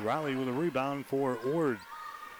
Riley 0.00 0.34
with 0.34 0.48
a 0.48 0.52
rebound 0.52 1.06
for 1.06 1.36
Ord. 1.36 1.78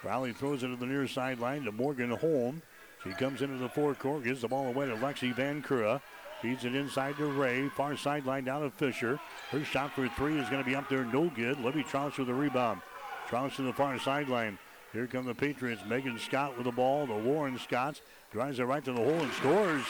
Riley 0.03 0.33
throws 0.33 0.63
it 0.63 0.67
to 0.67 0.75
the 0.75 0.85
near 0.85 1.07
sideline 1.07 1.63
to 1.65 1.71
Morgan 1.71 2.11
Holm. 2.11 2.61
She 3.03 3.11
comes 3.11 3.41
into 3.41 3.57
the 3.57 3.69
forecourt, 3.69 4.23
gives 4.23 4.41
the 4.41 4.47
ball 4.47 4.67
away 4.67 4.87
to 4.87 4.95
Lexi 4.95 5.33
Van 5.33 5.61
Kura. 5.61 6.01
Feeds 6.41 6.65
it 6.65 6.73
inside 6.73 7.17
to 7.17 7.25
Ray. 7.25 7.69
Far 7.69 7.95
sideline 7.95 8.45
down 8.45 8.61
to 8.61 8.71
Fisher. 8.71 9.19
Her 9.51 9.63
shot 9.63 9.93
for 9.93 10.07
three 10.09 10.39
is 10.39 10.49
going 10.49 10.63
to 10.63 10.67
be 10.67 10.75
up 10.75 10.89
there, 10.89 11.05
no 11.05 11.29
good. 11.29 11.59
Libby 11.59 11.83
Troush 11.83 12.17
with 12.17 12.27
the 12.27 12.33
rebound. 12.33 12.81
Troush 13.29 13.55
to 13.57 13.61
the 13.61 13.73
far 13.73 13.99
sideline. 13.99 14.57
Here 14.91 15.05
come 15.05 15.25
the 15.25 15.35
Patriots. 15.35 15.83
Megan 15.87 16.17
Scott 16.17 16.57
with 16.57 16.65
the 16.65 16.71
ball. 16.71 17.05
The 17.05 17.13
Lauren 17.13 17.59
Scotts 17.59 18.01
drives 18.31 18.59
it 18.59 18.63
right 18.63 18.83
to 18.83 18.91
the 18.91 19.03
hole 19.03 19.21
and 19.21 19.31
scores. 19.33 19.83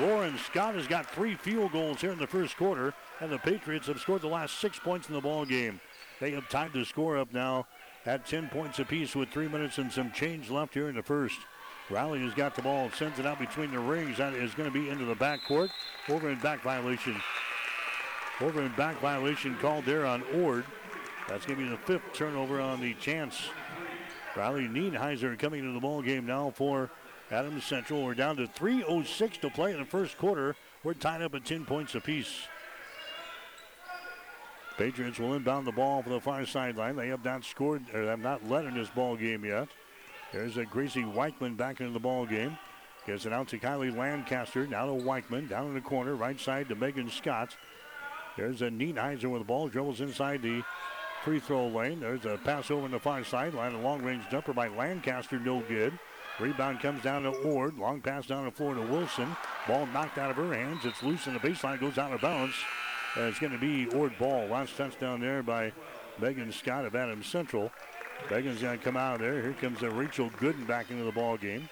Lauren 0.00 0.36
Scott 0.38 0.74
has 0.74 0.86
got 0.86 1.10
three 1.10 1.34
field 1.34 1.72
goals 1.72 2.00
here 2.00 2.10
in 2.10 2.18
the 2.18 2.26
first 2.26 2.56
quarter, 2.56 2.92
and 3.20 3.30
the 3.30 3.38
Patriots 3.38 3.86
have 3.86 4.00
scored 4.00 4.22
the 4.22 4.28
last 4.28 4.58
six 4.58 4.78
points 4.78 5.08
in 5.08 5.14
the 5.14 5.20
ball 5.20 5.44
game. 5.44 5.80
They 6.20 6.32
have 6.32 6.48
tied 6.48 6.72
the 6.72 6.84
score 6.84 7.18
up 7.18 7.32
now 7.32 7.66
at 8.06 8.24
10 8.24 8.48
points 8.48 8.78
apiece 8.78 9.16
with 9.16 9.28
three 9.30 9.48
minutes 9.48 9.78
and 9.78 9.90
some 9.90 10.12
change 10.12 10.48
left 10.50 10.74
here 10.74 10.88
in 10.88 10.94
the 10.94 11.02
first. 11.02 11.38
Riley 11.90 12.20
has 12.20 12.34
got 12.34 12.54
the 12.54 12.62
ball, 12.62 12.90
sends 12.90 13.18
it 13.18 13.26
out 13.26 13.38
between 13.38 13.70
the 13.70 13.78
rings. 13.78 14.18
That 14.18 14.34
is 14.34 14.54
going 14.54 14.70
to 14.70 14.76
be 14.76 14.88
into 14.88 15.04
the 15.04 15.14
backcourt. 15.14 15.70
Over 16.08 16.30
in 16.30 16.38
back 16.38 16.62
violation. 16.62 17.16
Over 18.40 18.62
in 18.62 18.72
back 18.72 19.00
violation 19.00 19.56
called 19.56 19.84
there 19.84 20.06
on 20.06 20.22
Ord. 20.34 20.64
That's 21.28 21.46
going 21.46 21.58
to 21.58 21.64
be 21.64 21.70
the 21.70 21.78
fifth 21.78 22.12
turnover 22.12 22.60
on 22.60 22.80
the 22.80 22.94
Chants. 22.94 23.50
Riley 24.36 24.68
Nienheiser 24.68 25.38
coming 25.38 25.60
into 25.60 25.72
the 25.72 25.80
ball 25.80 26.02
game 26.02 26.26
now 26.26 26.50
for 26.50 26.90
Adams 27.30 27.64
Central. 27.64 28.04
We're 28.04 28.14
down 28.14 28.36
to 28.36 28.46
3.06 28.46 29.40
to 29.40 29.50
play 29.50 29.72
in 29.72 29.78
the 29.78 29.84
first 29.84 30.18
quarter. 30.18 30.54
We're 30.84 30.94
tied 30.94 31.22
up 31.22 31.34
at 31.34 31.44
10 31.44 31.64
points 31.64 31.94
apiece. 31.94 32.46
Patriots 34.76 35.18
will 35.18 35.34
inbound 35.34 35.66
the 35.66 35.72
ball 35.72 36.02
for 36.02 36.10
the 36.10 36.20
far 36.20 36.44
sideline. 36.44 36.96
They 36.96 37.08
have 37.08 37.24
not 37.24 37.44
scored 37.44 37.82
or 37.94 38.02
have 38.04 38.20
not 38.20 38.46
led 38.48 38.66
in 38.66 38.74
this 38.74 38.90
ball 38.90 39.16
game 39.16 39.44
yet. 39.44 39.68
There's 40.32 40.58
a 40.58 40.66
Gracie 40.66 41.02
Weichman 41.02 41.56
back 41.56 41.80
into 41.80 41.92
the 41.92 42.00
ball 42.00 42.26
game. 42.26 42.58
Gets 43.06 43.24
it 43.24 43.32
out 43.32 43.48
to 43.48 43.58
Kylie 43.58 43.96
Lancaster. 43.96 44.66
Now 44.66 44.86
to 44.86 45.02
Weichman. 45.02 45.48
Down 45.48 45.68
in 45.68 45.74
the 45.74 45.80
corner. 45.80 46.14
Right 46.14 46.38
side 46.38 46.68
to 46.68 46.74
Megan 46.74 47.08
Scott. 47.08 47.56
There's 48.36 48.60
a 48.60 48.68
Nienheiser 48.68 49.30
with 49.30 49.42
the 49.42 49.46
ball. 49.46 49.68
Dribbles 49.68 50.00
inside 50.00 50.42
the 50.42 50.62
free 51.24 51.40
throw 51.40 51.68
lane. 51.68 52.00
There's 52.00 52.26
a 52.26 52.36
pass 52.44 52.70
over 52.70 52.84
in 52.84 52.92
the 52.92 52.98
far 52.98 53.24
sideline. 53.24 53.74
A 53.74 53.80
long 53.80 54.02
range 54.02 54.24
jumper 54.30 54.52
by 54.52 54.68
Lancaster. 54.68 55.38
No 55.38 55.60
good. 55.60 55.98
Rebound 56.38 56.80
comes 56.80 57.02
down 57.02 57.22
to 57.22 57.30
Ord. 57.30 57.78
Long 57.78 58.02
pass 58.02 58.26
down 58.26 58.44
the 58.44 58.50
floor 58.50 58.74
to 58.74 58.82
Wilson. 58.82 59.34
Ball 59.66 59.86
knocked 59.86 60.18
out 60.18 60.30
of 60.30 60.36
her 60.36 60.52
hands. 60.52 60.84
It's 60.84 61.02
loose 61.02 61.26
in 61.26 61.32
the 61.32 61.40
baseline. 61.40 61.80
Goes 61.80 61.96
out 61.96 62.12
of 62.12 62.20
bounds. 62.20 62.54
Uh, 63.16 63.22
it's 63.22 63.38
going 63.38 63.52
to 63.52 63.58
be 63.58 63.86
Ord 63.96 64.12
ball. 64.18 64.46
Last 64.46 64.76
touchdown 64.76 65.20
there 65.20 65.42
by 65.42 65.72
Megan 66.20 66.52
Scott 66.52 66.84
of 66.84 66.94
Adams 66.94 67.26
Central. 67.26 67.72
Megan's 68.30 68.60
going 68.60 68.78
to 68.78 68.84
come 68.84 68.96
out 68.96 69.14
of 69.14 69.20
there. 69.20 69.40
Here 69.40 69.54
comes 69.54 69.80
Rachel 69.80 70.30
Gooden 70.38 70.66
back 70.66 70.90
into 70.90 71.04
the 71.04 71.12
ball 71.12 71.36
game. 71.36 71.68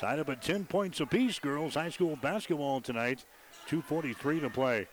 Tied 0.00 0.18
up 0.18 0.28
at 0.28 0.42
10 0.42 0.64
points 0.64 1.00
apiece, 1.00 1.38
girls. 1.38 1.74
High 1.74 1.90
school 1.90 2.16
basketball 2.16 2.80
tonight. 2.80 3.24
2.43 3.68 4.40
to 4.40 4.50
play. 4.50 4.88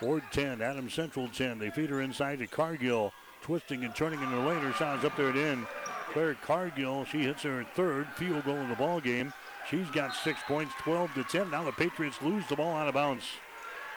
Ord 0.00 0.22
10, 0.32 0.62
Adams 0.62 0.94
Central 0.94 1.28
10. 1.28 1.58
They 1.58 1.70
feed 1.70 1.90
her 1.90 2.00
inside 2.00 2.38
to 2.38 2.46
Cargill. 2.46 3.12
Twisting 3.42 3.84
and 3.84 3.94
turning 3.94 4.22
in 4.22 4.30
the 4.30 4.38
lane. 4.38 4.60
Her 4.60 4.72
shot's 4.72 5.04
up 5.04 5.16
there 5.16 5.28
at 5.28 5.36
end. 5.36 5.66
Claire 6.12 6.34
Cargill, 6.34 7.04
she 7.04 7.24
hits 7.24 7.42
her 7.42 7.66
third 7.74 8.06
field 8.16 8.44
goal 8.44 8.56
in 8.56 8.70
the 8.70 8.76
ball 8.76 9.00
game. 9.00 9.32
She's 9.68 9.90
got 9.90 10.14
six 10.14 10.40
points, 10.46 10.72
12 10.78 11.12
to 11.14 11.24
10. 11.24 11.50
Now 11.50 11.64
the 11.64 11.72
Patriots 11.72 12.22
lose 12.22 12.46
the 12.46 12.56
ball 12.56 12.74
out 12.74 12.88
of 12.88 12.94
bounds. 12.94 13.24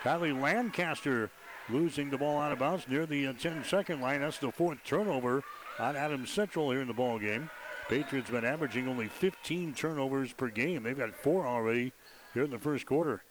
Kylie 0.07 0.41
Lancaster 0.41 1.29
losing 1.67 2.09
the 2.09 2.17
ball 2.17 2.39
out 2.39 2.53
of 2.53 2.59
bounds 2.59 2.87
near 2.87 3.05
the 3.05 3.27
uh, 3.27 3.33
10 3.33 3.65
second 3.65 3.99
line. 3.99 4.21
That's 4.21 4.37
the 4.37 4.53
fourth 4.53 4.77
turnover 4.85 5.43
on 5.79 5.97
Adams 5.97 6.29
Central 6.29 6.71
here 6.71 6.79
in 6.79 6.87
the 6.87 6.93
ball 6.93 7.19
game. 7.19 7.49
Patriots 7.89 8.29
been 8.29 8.45
averaging 8.45 8.87
only 8.87 9.09
15 9.09 9.73
turnovers 9.73 10.31
per 10.31 10.47
game. 10.47 10.83
They've 10.83 10.97
got 10.97 11.13
four 11.13 11.45
already 11.45 11.91
here 12.33 12.43
in 12.43 12.51
the 12.51 12.57
first 12.57 12.85
quarter. 12.85 13.21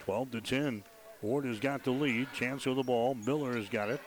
12 0.00 0.32
to 0.32 0.40
10. 0.42 0.84
Ord 1.22 1.46
has 1.46 1.60
got 1.60 1.82
the 1.82 1.92
lead. 1.92 2.28
Chants 2.34 2.66
of 2.66 2.76
the 2.76 2.82
ball. 2.82 3.14
Miller 3.14 3.56
has 3.56 3.70
got 3.70 3.88
it. 3.88 4.02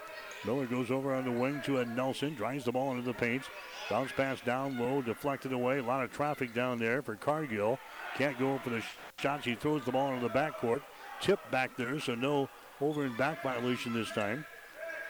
Miller 0.45 0.67
goes 0.67 0.91
over 0.91 1.15
on 1.15 1.25
the 1.25 1.32
wing 1.32 1.60
to 1.65 1.80
a 1.80 1.86
Nelson. 1.86 2.36
Drives 2.36 2.65
the 2.65 2.71
ball 2.71 2.91
into 2.91 3.02
the 3.02 3.15
paint. 3.15 3.41
Bounce 3.89 4.12
pass 4.12 4.39
down 4.41 4.78
low, 4.78 5.02
deflected 5.02 5.54
away. 5.54 5.80
A 5.80 5.84
lot 5.84 6.04
of 6.04 6.13
traffic 6.13 6.54
down 6.54 6.78
there 6.78 7.02
for 7.02 7.15
Cargill. 7.15 7.80
Can't 8.15 8.38
go 8.38 8.60
for 8.60 8.69
the 8.69 8.84
shot. 9.17 9.43
She 9.43 9.56
throws 9.56 9.84
the 9.86 9.91
ball 9.91 10.13
into 10.13 10.28
the 10.28 10.34
backcourt. 10.34 10.84
Tip 11.21 11.39
back 11.51 11.75
there, 11.77 11.99
so 11.99 12.15
no 12.15 12.49
over 12.82 13.03
and 13.03 13.17
back 13.17 13.43
violation 13.43 13.93
this 13.93 14.12
time. 14.12 14.45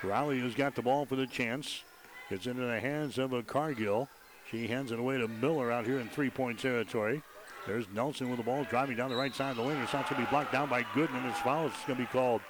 Riley 0.04 0.40
has 0.40 0.56
got 0.56 0.76
the 0.76 0.82
ball 0.82 1.06
for 1.06 1.16
the 1.16 1.28
Chants. 1.28 1.84
It's 2.30 2.48
into 2.48 2.62
the 2.62 2.80
hands 2.80 3.18
of 3.18 3.34
a 3.34 3.44
Cargill. 3.44 4.08
She 4.50 4.68
hands 4.68 4.92
it 4.92 5.00
away 5.00 5.18
to 5.18 5.28
Miller 5.28 5.72
out 5.72 5.86
here 5.86 6.00
in 6.00 6.08
three-point 6.10 6.60
territory. 6.60 7.22
There's 7.68 7.86
Nelson 7.94 8.30
with 8.30 8.38
the 8.38 8.44
ball 8.44 8.64
driving 8.64 8.98
down 8.98 9.10
the 9.10 9.16
right 9.16 9.36
side 9.36 9.52
of 9.52 9.58
the 9.58 9.64
lane. 9.64 9.78
Her 9.78 9.86
shot's 9.86 10.10
going 10.10 10.22
to 10.22 10.28
be 10.28 10.32
blocked 10.32 10.52
down 10.52 10.70
by 10.70 10.84
Gooden, 10.84 11.16
and 11.16 11.32
his 11.32 11.38
foul 11.42 11.68
is 11.68 11.74
going 11.86 11.98
to 11.98 12.04
be 12.04 12.12
called. 12.12 12.42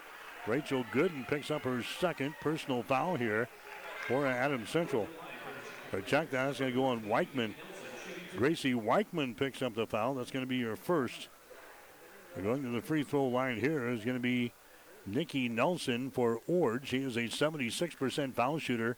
Rachel 0.48 0.86
Gooden 0.94 1.28
picks 1.28 1.52
up 1.52 1.64
her 1.64 1.84
second 2.00 2.36
personal 2.40 2.84
foul 2.84 3.16
here 3.16 3.50
for 4.08 4.26
Adams 4.26 4.70
Central. 4.70 5.08
But 5.92 6.06
check 6.06 6.30
that. 6.32 6.46
That's 6.46 6.60
going 6.60 6.72
to 6.72 6.78
go 6.78 6.86
on 6.86 7.02
Weichman. 7.02 7.54
Gracie 8.38 8.74
Weichman 8.74 9.36
picks 9.36 9.62
up 9.62 9.76
the 9.76 9.88
foul. 9.88 10.14
That's 10.14 10.32
going 10.32 10.46
to 10.46 10.50
be 10.50 10.58
your 10.58 10.76
first. 10.76 11.28
Going 12.42 12.64
to 12.64 12.70
the 12.70 12.82
free 12.82 13.04
throw 13.04 13.26
line 13.26 13.60
here 13.60 13.90
is 13.90 14.06
going 14.06 14.16
to 14.16 14.22
be 14.22 14.54
Nikki 15.06 15.50
Nelson 15.50 16.10
for 16.12 16.40
Ord. 16.48 16.88
She 16.88 17.00
is 17.00 17.18
a 17.18 17.22
76% 17.24 18.34
foul 18.34 18.60
shooter 18.60 18.98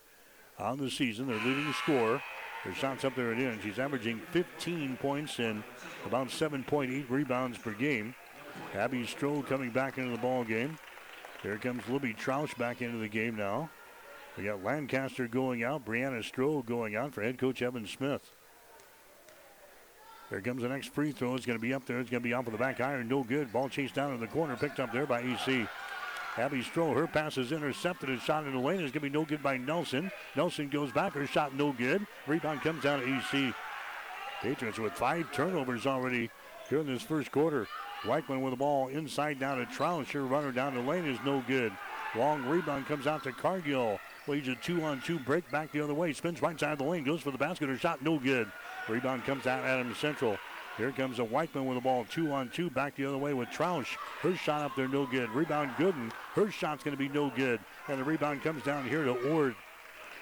on 0.60 0.78
the 0.78 0.92
season. 0.92 1.28
Their 1.28 1.38
leading 1.38 1.74
scorer. 1.74 2.22
Her 2.64 2.74
shot's 2.76 3.04
up 3.04 3.16
there 3.16 3.34
at 3.34 3.40
end. 3.40 3.62
She's 3.64 3.80
averaging 3.80 4.20
15 4.32 4.98
points 4.98 5.40
and 5.40 5.64
about 6.06 6.28
7.8 6.28 7.10
rebounds 7.10 7.58
per 7.58 7.72
game. 7.72 8.14
Abby 8.76 9.04
Stroh 9.04 9.46
coming 9.46 9.72
back 9.72 9.98
into 9.98 10.12
the 10.12 10.22
ball 10.22 10.44
game. 10.44 10.78
Here 11.42 11.58
comes 11.58 11.88
Libby 11.90 12.14
Troush 12.14 12.56
back 12.58 12.84
into 12.84 13.00
the 13.00 13.08
game 13.08 13.36
now. 13.36 13.72
We 14.38 14.44
got 14.44 14.64
Lancaster 14.64 15.28
going 15.28 15.64
out, 15.64 15.86
Brianna 15.86 16.20
Stroh 16.20 16.64
going 16.64 16.96
out 16.96 17.14
for 17.14 17.24
head 17.24 17.40
coach 17.40 17.62
Evan 17.64 17.88
Smith. 17.88 18.32
There 20.32 20.40
comes 20.40 20.62
the 20.62 20.70
next 20.70 20.94
free 20.94 21.12
throw. 21.12 21.36
It's 21.36 21.46
going 21.46 21.60
to 21.60 21.62
be 21.62 21.74
up 21.74 21.86
there. 21.86 22.00
It's 22.00 22.10
going 22.10 22.24
to 22.24 22.28
be 22.28 22.34
off 22.34 22.48
of 22.48 22.54
the 22.54 22.58
back 22.58 22.80
iron. 22.80 23.10
No 23.10 23.22
good. 23.22 23.52
Ball 23.52 23.68
chased 23.68 23.96
down 23.96 24.14
in 24.14 24.22
the 24.22 24.28
corner. 24.28 24.56
Picked 24.56 24.80
up 24.80 24.94
there 24.94 25.06
by 25.06 25.20
AC. 25.20 25.68
Abby 26.38 26.64
Stroh, 26.64 26.96
her 26.96 27.06
pass 27.06 27.38
is 27.38 27.52
intercepted. 27.52 28.10
A 28.10 28.18
shot 28.18 28.46
in 28.46 28.54
the 28.54 28.60
lane 28.60 28.80
is 28.80 28.92
going 28.92 28.94
to 28.94 29.00
be 29.02 29.10
no 29.10 29.26
good 29.26 29.44
by 29.44 29.58
Nelson. 29.58 30.10
Nelson 30.38 30.70
goes 30.70 30.90
back. 30.94 31.12
Her 31.12 31.28
shot 31.28 31.54
no 31.56 31.74
good. 31.74 32.08
Rebound 32.28 32.62
comes 32.62 32.82
down 32.82 33.02
to 33.02 33.18
AC. 33.18 33.54
Patriots 34.42 34.80
with 34.80 34.94
five 34.94 35.30
turnovers 35.34 35.86
already 35.86 36.30
here 36.70 36.80
in 36.80 36.88
this 36.88 37.04
first 37.04 37.30
quarter. 37.34 37.68
Weichman 38.04 38.42
with 38.42 38.54
the 38.54 38.58
ball 38.58 38.88
inside 38.88 39.38
down 39.38 39.58
to 39.58 39.66
Troush. 39.66 40.12
Her 40.14 40.24
runner 40.24 40.54
down 40.54 40.74
the 40.74 40.82
lane 40.82 41.06
is 41.06 41.20
no 41.26 41.44
good. 41.46 41.74
Long 42.16 42.46
rebound 42.46 42.88
comes 42.88 43.06
out 43.06 43.24
to 43.24 43.34
Cargill. 43.34 44.00
Leads 44.28 44.48
a 44.48 44.56
two 44.56 44.82
on 44.84 45.02
two 45.02 45.20
break 45.20 45.50
back 45.52 45.74
the 45.74 45.82
other 45.82 45.94
way. 45.94 46.14
Spins 46.14 46.42
right 46.42 46.58
side 46.58 46.72
of 46.72 46.78
the 46.78 46.86
lane. 46.86 47.04
Goes 47.04 47.22
for 47.22 47.32
the 47.32 47.38
basket. 47.38 47.68
Her 47.68 47.78
shot 47.78 48.02
no 48.02 48.18
good. 48.18 48.50
Rebound 48.88 49.24
comes 49.26 49.48
out 49.48 49.64
Adams 49.64 49.98
Central. 49.98 50.38
Here 50.78 50.92
comes 50.92 51.20
a 51.20 51.24
Weichman 51.24 51.66
with 51.66 51.76
the 51.76 51.82
ball, 51.82 52.06
two 52.10 52.32
on 52.32 52.50
two, 52.50 52.70
back 52.70 52.96
the 52.96 53.06
other 53.06 53.18
way 53.18 53.34
with 53.34 53.50
Troush. 53.50 53.98
Her 54.22 54.36
shot 54.36 54.62
up 54.62 54.76
there, 54.76 54.88
no 54.88 55.06
good. 55.06 55.30
Rebound 55.30 55.72
Gooden. 55.78 56.12
Her 56.34 56.50
shot's 56.50 56.84
going 56.84 56.96
to 56.96 57.02
be 57.02 57.10
no 57.10 57.30
good. 57.30 57.60
And 57.88 58.00
the 58.00 58.04
rebound 58.04 58.42
comes 58.42 58.64
down 58.64 58.88
here 58.88 59.04
to 59.04 59.32
Ord. 59.32 59.56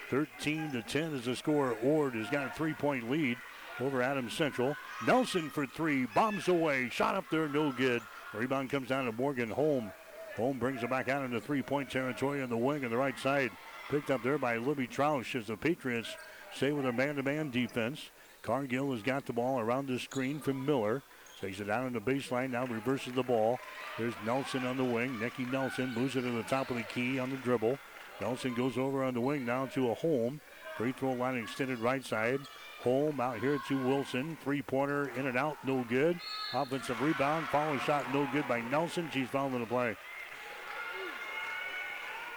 13 0.09 0.71
to 0.71 0.81
10 0.81 1.13
is 1.13 1.25
the 1.25 1.35
score. 1.35 1.77
Ord 1.83 2.15
has 2.15 2.29
got 2.29 2.47
a 2.47 2.49
three-point 2.49 3.11
lead 3.11 3.37
over 3.79 4.01
Adams 4.01 4.33
Central. 4.33 4.75
Nelson 5.05 5.49
for 5.49 5.65
three, 5.65 6.07
bombs 6.07 6.47
away, 6.47 6.89
shot 6.89 7.15
up 7.15 7.25
there, 7.29 7.47
no 7.47 7.71
good. 7.71 8.01
Rebound 8.33 8.69
comes 8.69 8.89
down 8.89 9.05
to 9.05 9.11
Morgan 9.11 9.49
Holm. 9.49 9.91
Holm 10.35 10.57
brings 10.57 10.83
it 10.83 10.89
back 10.89 11.09
out 11.09 11.23
into 11.23 11.39
three-point 11.39 11.89
territory 11.89 12.41
on 12.41 12.49
the 12.49 12.57
wing 12.57 12.83
on 12.83 12.91
the 12.91 12.97
right 12.97 13.17
side. 13.19 13.51
Picked 13.89 14.11
up 14.11 14.23
there 14.23 14.37
by 14.37 14.57
Libby 14.57 14.87
Troush 14.87 15.35
as 15.35 15.47
the 15.47 15.57
Patriots 15.57 16.15
stay 16.53 16.71
with 16.71 16.85
a 16.85 16.91
man-to-man 16.91 17.51
defense. 17.51 18.09
Cargill 18.41 18.91
has 18.93 19.01
got 19.01 19.25
the 19.25 19.33
ball 19.33 19.59
around 19.59 19.87
the 19.87 19.99
screen 19.99 20.39
from 20.39 20.65
Miller. 20.65 21.01
Takes 21.41 21.59
it 21.59 21.65
down 21.65 21.85
on 21.85 21.93
the 21.93 22.01
baseline, 22.01 22.51
now 22.51 22.65
reverses 22.65 23.13
the 23.13 23.23
ball. 23.23 23.59
There's 23.97 24.13
Nelson 24.25 24.65
on 24.65 24.75
the 24.75 24.83
wing. 24.83 25.19
Nikki 25.19 25.45
Nelson 25.45 25.93
moves 25.93 26.15
it 26.15 26.21
to 26.21 26.31
the 26.31 26.43
top 26.43 26.69
of 26.69 26.75
the 26.75 26.83
key 26.83 27.17
on 27.17 27.29
the 27.29 27.37
dribble. 27.37 27.77
Nelson 28.19 28.53
goes 28.53 28.77
over 28.77 29.03
on 29.03 29.13
the 29.13 29.21
wing 29.21 29.45
now 29.45 29.65
to 29.67 29.91
a 29.91 29.93
Holm. 29.93 30.41
Free 30.77 30.91
throw 30.91 31.13
line 31.13 31.37
extended 31.37 31.79
right 31.79 32.05
side. 32.05 32.39
Holm 32.81 33.19
out 33.19 33.39
here 33.39 33.59
to 33.67 33.87
Wilson. 33.87 34.37
Three 34.43 34.61
pointer 34.61 35.11
in 35.17 35.27
and 35.27 35.37
out, 35.37 35.57
no 35.65 35.85
good. 35.89 36.19
Offensive 36.53 37.01
rebound, 37.01 37.47
follow 37.47 37.77
shot, 37.79 38.05
no 38.13 38.27
good 38.31 38.47
by 38.47 38.61
Nelson. 38.61 39.09
She's 39.13 39.27
fouled 39.29 39.53
in 39.53 39.61
the 39.61 39.65
play. 39.65 39.95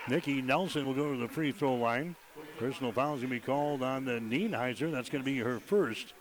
Nikki 0.08 0.42
Nelson 0.42 0.84
will 0.84 0.94
go 0.94 1.12
to 1.12 1.18
the 1.18 1.28
free 1.28 1.52
throw 1.52 1.74
line. 1.74 2.16
Personal 2.62 2.92
foul 2.92 3.14
is 3.16 3.22
going 3.22 3.30
to 3.30 3.40
be 3.40 3.40
called 3.40 3.82
on 3.82 4.04
the 4.04 4.20
Nienheiser. 4.20 4.92
That's 4.92 5.10
going 5.10 5.24
to 5.24 5.28
be 5.28 5.38
her 5.38 5.58
first. 5.58 6.14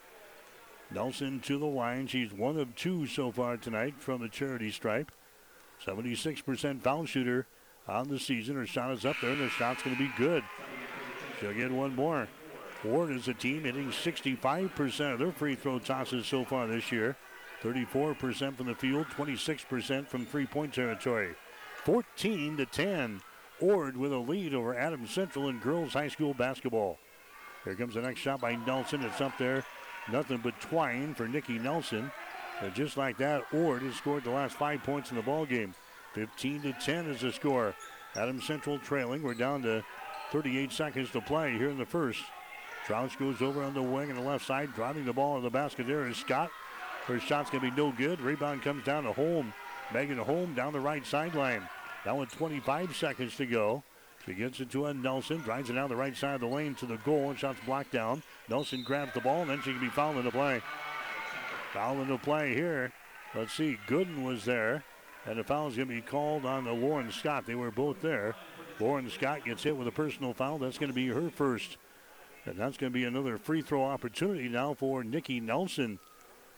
Nelson 0.90 1.40
to 1.42 1.60
the 1.60 1.68
line. 1.68 2.08
She's 2.08 2.34
one 2.34 2.58
of 2.58 2.76
two 2.76 3.06
so 3.06 3.32
far 3.32 3.58
tonight 3.58 3.94
from 4.00 4.22
the 4.22 4.28
charity 4.28 4.72
stripe. 4.72 5.12
76% 5.86 6.82
foul 6.82 7.06
shooter 7.06 7.46
on 7.88 8.08
the 8.08 8.18
season. 8.18 8.56
Her 8.56 8.66
shot 8.66 8.90
is 8.90 9.06
up 9.06 9.18
there, 9.22 9.34
and 9.34 9.42
the 9.42 9.50
shot's 9.50 9.84
going 9.84 9.96
to 9.96 10.02
be 10.02 10.12
good. 10.18 10.44
She'll 11.40 11.54
get 11.54 11.70
one 11.70 11.96
more. 11.96 12.28
Ord 12.84 13.12
is 13.12 13.28
a 13.28 13.36
team 13.36 13.66
hitting 13.66 13.92
65% 13.92 15.14
of 15.14 15.20
their 15.20 15.32
free 15.32 15.54
throw 15.54 15.78
tosses 15.78 16.26
so 16.26 16.44
far 16.44 16.66
this 16.66 16.92
year. 16.92 17.16
34% 17.62 18.56
from 18.58 18.66
the 18.66 18.74
field, 18.74 19.06
26% 19.16 20.08
from 20.08 20.26
three-point 20.26 20.74
territory. 20.74 21.36
14 21.84 22.58
to 22.58 22.66
10. 22.66 23.22
Ord 23.62 23.96
with 23.96 24.12
a 24.12 24.18
lead 24.18 24.54
over 24.54 24.76
Adams 24.76 25.12
Central 25.12 25.50
in 25.50 25.60
girls 25.60 25.94
high 25.94 26.08
school 26.08 26.34
basketball. 26.34 26.98
Here 27.64 27.76
comes 27.76 27.94
the 27.94 28.02
next 28.02 28.20
shot 28.20 28.42
by 28.42 28.56
Nelson. 28.56 29.04
It's 29.04 29.22
up 29.22 29.38
there. 29.38 29.64
Nothing 30.12 30.40
but 30.44 30.60
twine 30.60 31.14
for 31.14 31.28
Nikki 31.28 31.60
Nelson. 31.60 32.12
And 32.60 32.74
just 32.74 32.98
like 32.98 33.18
that, 33.18 33.46
Ord 33.54 33.82
has 33.84 33.96
scored 33.96 34.24
the 34.24 34.32
last 34.32 34.56
five 34.56 34.84
points 34.84 35.12
in 35.12 35.18
the 35.18 35.24
ball 35.24 35.46
game. 35.46 35.74
15 36.14 36.64
to 36.64 36.74
10 36.74 37.06
is 37.06 37.22
the 37.22 37.32
score. 37.32 37.76
Adams 38.16 38.46
Central 38.46 38.80
trailing. 38.80 39.24
We're 39.24 39.34
down 39.34 39.62
to 39.64 39.84
38 40.32 40.72
seconds 40.72 41.12
to 41.12 41.22
play 41.22 41.58
here 41.58 41.70
in 41.70 41.78
the 41.78 41.86
first. 41.86 42.22
Troush 42.86 43.18
goes 43.18 43.42
over 43.42 43.64
on 43.64 43.74
the 43.74 43.82
wing 43.82 44.10
on 44.10 44.16
the 44.16 44.22
left 44.22 44.46
side, 44.46 44.74
driving 44.74 45.06
the 45.06 45.14
ball 45.14 45.38
in 45.38 45.44
the 45.44 45.50
basket. 45.50 45.88
There 45.88 46.08
is 46.08 46.18
Scott. 46.18 46.50
Her 47.06 47.20
shot's 47.20 47.50
going 47.50 47.64
to 47.64 47.72
be 47.72 47.78
no 47.78 47.92
good. 47.92 48.22
Rebound 48.22 48.64
comes 48.64 48.84
down 48.84 49.04
to 49.04 49.14
Holm. 49.14 49.54
Megan 49.94 50.18
Holm 50.18 50.54
down 50.54 50.74
the 50.74 50.80
right 50.80 51.06
sideline. 51.06 51.68
Now 52.06 52.16
with 52.18 52.32
25 52.32 52.96
seconds 52.96 53.36
to 53.38 53.46
go. 53.46 53.84
She 54.26 54.34
gets 54.34 54.60
it 54.60 54.70
to 54.72 54.86
a 54.86 54.94
Nelson, 54.94 55.40
drives 55.40 55.70
it 55.70 55.74
down 55.74 55.90
the 55.90 55.96
right 55.96 56.16
side 56.16 56.36
of 56.36 56.42
the 56.42 56.48
lane 56.48 56.76
to 56.76 56.86
the 56.86 56.98
goal, 56.98 57.30
and 57.30 57.40
shots 57.40 57.60
blocked 57.66 57.92
down. 57.92 58.22
Nelson 58.50 58.84
grabs 58.84 59.14
the 59.14 59.22
ball, 59.22 59.42
and 59.42 59.50
then 59.50 59.62
she 59.62 59.72
can 59.72 59.82
be 59.82 59.90
fouled 59.90 60.18
into 60.18 60.32
play. 60.32 60.62
Foul 61.74 62.02
into 62.02 62.18
play 62.18 62.54
here. 62.54 62.92
Let's 63.34 63.54
see, 63.54 63.78
Gooden 63.88 64.24
was 64.24 64.46
there, 64.46 64.84
and 65.26 65.40
the 65.40 65.44
foul 65.44 65.70
is 65.70 65.76
going 65.76 65.88
to 65.88 65.96
be 65.96 66.02
called 66.02 66.46
on 66.46 66.66
the 66.66 66.74
Lauren 66.74 67.12
Scott. 67.12 67.46
They 67.48 67.56
were 67.56 67.72
both 67.72 68.02
there. 68.02 68.36
Lauren 68.80 69.10
Scott 69.10 69.46
gets 69.46 69.64
hit 69.64 69.76
with 69.76 69.88
a 69.88 69.92
personal 69.92 70.34
foul. 70.34 70.58
That's 70.58 70.78
going 70.78 70.90
to 70.90 70.96
be 70.96 71.08
her 71.08 71.30
first. 71.30 71.78
And 72.46 72.58
that's 72.58 72.78
going 72.78 72.92
to 72.92 72.98
be 72.98 73.06
another 73.06 73.38
free 73.38 73.62
throw 73.62 73.84
opportunity 73.84 74.50
now 74.50 74.74
for 74.74 75.04
Nikki 75.04 75.40
Nelson. 75.40 76.00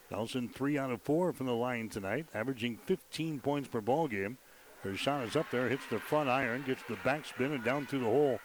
Nelson, 0.10 0.50
three 0.50 0.78
out 0.78 0.92
of 0.92 1.02
four 1.02 1.34
from 1.34 1.48
the 1.48 1.54
line 1.54 1.90
tonight, 1.90 2.28
averaging 2.34 2.78
15 2.78 3.40
points 3.40 3.68
per 3.68 3.82
ball 3.82 4.08
game. 4.08 4.38
Her 4.84 4.98
shot 4.98 5.24
is 5.24 5.36
up 5.36 5.50
there, 5.50 5.70
hits 5.70 5.86
the 5.90 6.00
front 6.00 6.30
iron, 6.30 6.64
gets 6.68 6.84
the 6.84 6.96
backspin 6.96 7.56
and 7.56 7.64
down 7.64 7.86
through 7.86 8.00
the 8.00 8.06
hole. 8.06 8.40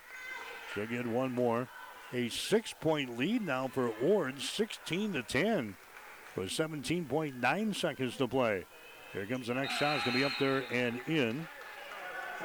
She'll 0.73 0.87
get 0.87 1.07
one 1.07 1.33
more. 1.33 1.69
A 2.13 2.29
six-point 2.29 3.19
lead 3.19 3.45
now 3.45 3.69
for 3.69 3.93
Ord, 4.03 4.41
16 4.41 5.15
to 5.15 5.23
10, 5.23 5.77
with 6.37 6.49
17.9 6.49 7.75
seconds 7.75 8.17
to 8.17 8.29
play. 8.29 8.65
Here 9.13 9.27
comes 9.27 9.49
the 9.49 9.55
next 9.55 9.75
shot. 9.79 9.97
It's 9.97 10.05
going 10.05 10.15
to 10.15 10.21
be 10.21 10.25
up 10.25 10.33
there 10.39 10.65
and 10.73 11.01
in. 11.07 11.47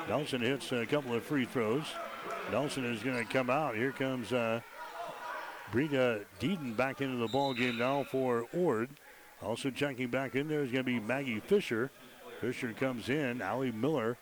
Nelson 0.08 0.42
hits 0.42 0.72
a 0.72 0.86
couple 0.86 1.14
of 1.14 1.24
free 1.24 1.46
throws. 1.46 1.86
Nelson 2.52 2.86
is 2.86 3.04
going 3.04 3.26
to 3.26 3.32
come 3.32 3.50
out. 3.50 3.76
Here 3.76 3.92
comes 3.92 4.34
uh, 4.34 4.62
Brita 5.72 6.22
Deedon 6.40 6.76
back 6.76 7.02
into 7.02 7.18
the 7.18 7.28
ball 7.28 7.54
game 7.54 7.78
now 7.78 8.04
for 8.04 8.46
Ord. 8.54 8.90
Also 9.42 9.70
checking 9.70 10.08
back 10.08 10.36
in 10.36 10.48
there 10.48 10.64
is 10.64 10.72
going 10.72 10.84
to 10.86 10.92
be 10.92 11.00
Maggie 11.00 11.40
Fisher. 11.40 11.92
Fisher 12.44 12.74
comes 12.74 13.08
in. 13.08 13.42
Allie 13.42 13.72
Miller 13.72 14.18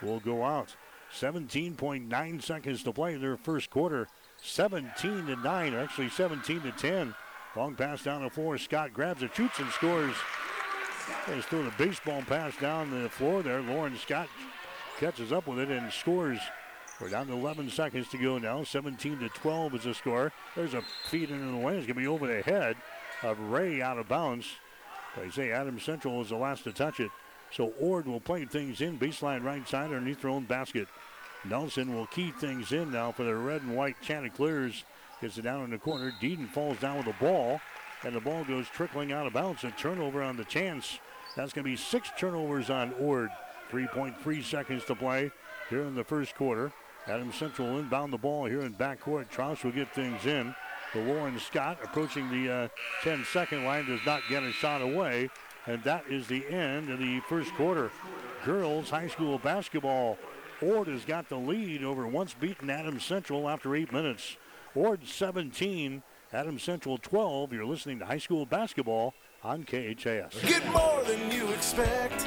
will 0.00 0.20
go 0.20 0.42
out. 0.42 0.74
17.9 1.14 2.42
seconds 2.42 2.82
to 2.82 2.92
play 2.94 3.12
in 3.12 3.20
their 3.20 3.36
first 3.36 3.68
quarter. 3.68 4.08
17 4.42 5.26
to 5.26 5.36
9, 5.36 5.74
or 5.74 5.80
actually 5.80 6.08
17 6.08 6.62
to 6.62 6.72
10. 6.72 7.14
Long 7.56 7.74
pass 7.74 8.02
down 8.02 8.24
the 8.24 8.30
floor. 8.30 8.56
Scott 8.56 8.94
grabs 8.94 9.22
it, 9.22 9.34
shoots, 9.34 9.58
and 9.58 9.68
scores. 9.70 10.14
Just 11.26 11.48
throwing 11.48 11.66
a 11.66 11.74
baseball 11.76 12.22
pass 12.22 12.56
down 12.56 12.90
the 13.02 13.10
floor 13.10 13.42
there. 13.42 13.60
Lauren 13.60 13.98
Scott 13.98 14.28
catches 14.98 15.30
up 15.30 15.46
with 15.46 15.58
it 15.58 15.68
and 15.68 15.92
scores. 15.92 16.40
We're 17.02 17.10
down 17.10 17.26
to 17.26 17.34
11 17.34 17.68
seconds 17.68 18.08
to 18.08 18.18
go 18.18 18.38
now. 18.38 18.64
17 18.64 19.18
to 19.18 19.28
12 19.28 19.74
is 19.74 19.84
the 19.84 19.92
score. 19.92 20.32
There's 20.56 20.72
a 20.72 20.82
feed 21.10 21.30
into 21.30 21.52
the 21.52 21.58
way. 21.58 21.76
It's 21.76 21.86
going 21.86 21.96
to 21.96 22.00
be 22.00 22.06
over 22.06 22.26
the 22.26 22.40
head 22.40 22.76
of 23.22 23.38
Ray 23.38 23.82
out 23.82 23.98
of 23.98 24.08
bounds. 24.08 24.46
They 25.18 25.28
say 25.28 25.50
Adam 25.50 25.78
Central 25.78 26.16
was 26.16 26.30
the 26.30 26.36
last 26.36 26.64
to 26.64 26.72
touch 26.72 27.00
it. 27.00 27.10
So 27.50 27.72
Ord 27.80 28.06
will 28.06 28.20
play 28.20 28.44
things 28.44 28.80
in 28.80 28.98
baseline 28.98 29.42
right 29.42 29.66
side 29.68 29.86
underneath 29.86 30.22
their 30.22 30.30
own 30.30 30.44
basket. 30.44 30.88
Nelson 31.44 31.94
will 31.94 32.06
key 32.06 32.32
things 32.32 32.72
in 32.72 32.90
now 32.90 33.12
for 33.12 33.24
the 33.24 33.34
red 33.34 33.62
and 33.62 33.76
white 33.76 33.96
Chanticleers. 34.02 34.84
Gets 35.20 35.38
it 35.38 35.42
down 35.42 35.64
in 35.64 35.70
the 35.70 35.78
corner. 35.78 36.12
Deaton 36.20 36.48
falls 36.48 36.78
down 36.78 36.96
with 36.96 37.06
the 37.06 37.24
ball, 37.24 37.60
and 38.04 38.14
the 38.14 38.20
ball 38.20 38.44
goes 38.44 38.68
trickling 38.68 39.12
out 39.12 39.26
of 39.26 39.32
bounds. 39.32 39.64
A 39.64 39.70
turnover 39.72 40.22
on 40.22 40.36
the 40.36 40.44
Chants. 40.44 40.98
That's 41.36 41.52
going 41.52 41.64
to 41.64 41.70
be 41.70 41.76
six 41.76 42.10
turnovers 42.16 42.70
on 42.70 42.92
Ord. 42.94 43.30
3.3 43.70 44.44
seconds 44.44 44.84
to 44.86 44.94
play 44.94 45.30
here 45.68 45.82
in 45.82 45.94
the 45.94 46.04
first 46.04 46.34
quarter. 46.34 46.72
Adam 47.06 47.32
Central 47.32 47.78
inbound 47.78 48.12
the 48.12 48.18
ball 48.18 48.46
here 48.46 48.62
in 48.62 48.74
backcourt. 48.74 49.30
Troush 49.30 49.64
will 49.64 49.72
get 49.72 49.94
things 49.94 50.26
in. 50.26 50.54
The 50.94 51.00
Lauren 51.00 51.38
Scott 51.38 51.78
approaching 51.82 52.30
the 52.30 52.50
uh, 52.50 52.68
10 53.02 53.24
second 53.32 53.64
line 53.64 53.86
does 53.86 54.00
not 54.06 54.22
get 54.28 54.42
a 54.42 54.52
shot 54.52 54.80
away. 54.80 55.28
And 55.68 55.84
that 55.84 56.04
is 56.08 56.26
the 56.26 56.46
end 56.46 56.88
of 56.88 56.98
the 56.98 57.20
first 57.28 57.54
quarter. 57.54 57.90
Girls 58.46 58.88
high 58.88 59.08
school 59.08 59.38
basketball. 59.38 60.16
Ord 60.62 60.88
has 60.88 61.04
got 61.04 61.28
the 61.28 61.36
lead 61.36 61.84
over 61.84 62.06
once 62.06 62.32
beaten 62.32 62.70
Adams 62.70 63.04
Central 63.04 63.46
after 63.46 63.76
eight 63.76 63.92
minutes. 63.92 64.38
Ord 64.74 65.06
17, 65.06 66.02
Adams 66.32 66.62
Central 66.62 66.96
12. 66.96 67.52
You're 67.52 67.66
listening 67.66 67.98
to 67.98 68.06
high 68.06 68.18
school 68.18 68.46
basketball 68.46 69.12
on 69.44 69.64
KHAS. 69.64 70.40
Get 70.42 70.66
more 70.72 71.04
than 71.04 71.30
you 71.30 71.48
expect 71.50 72.26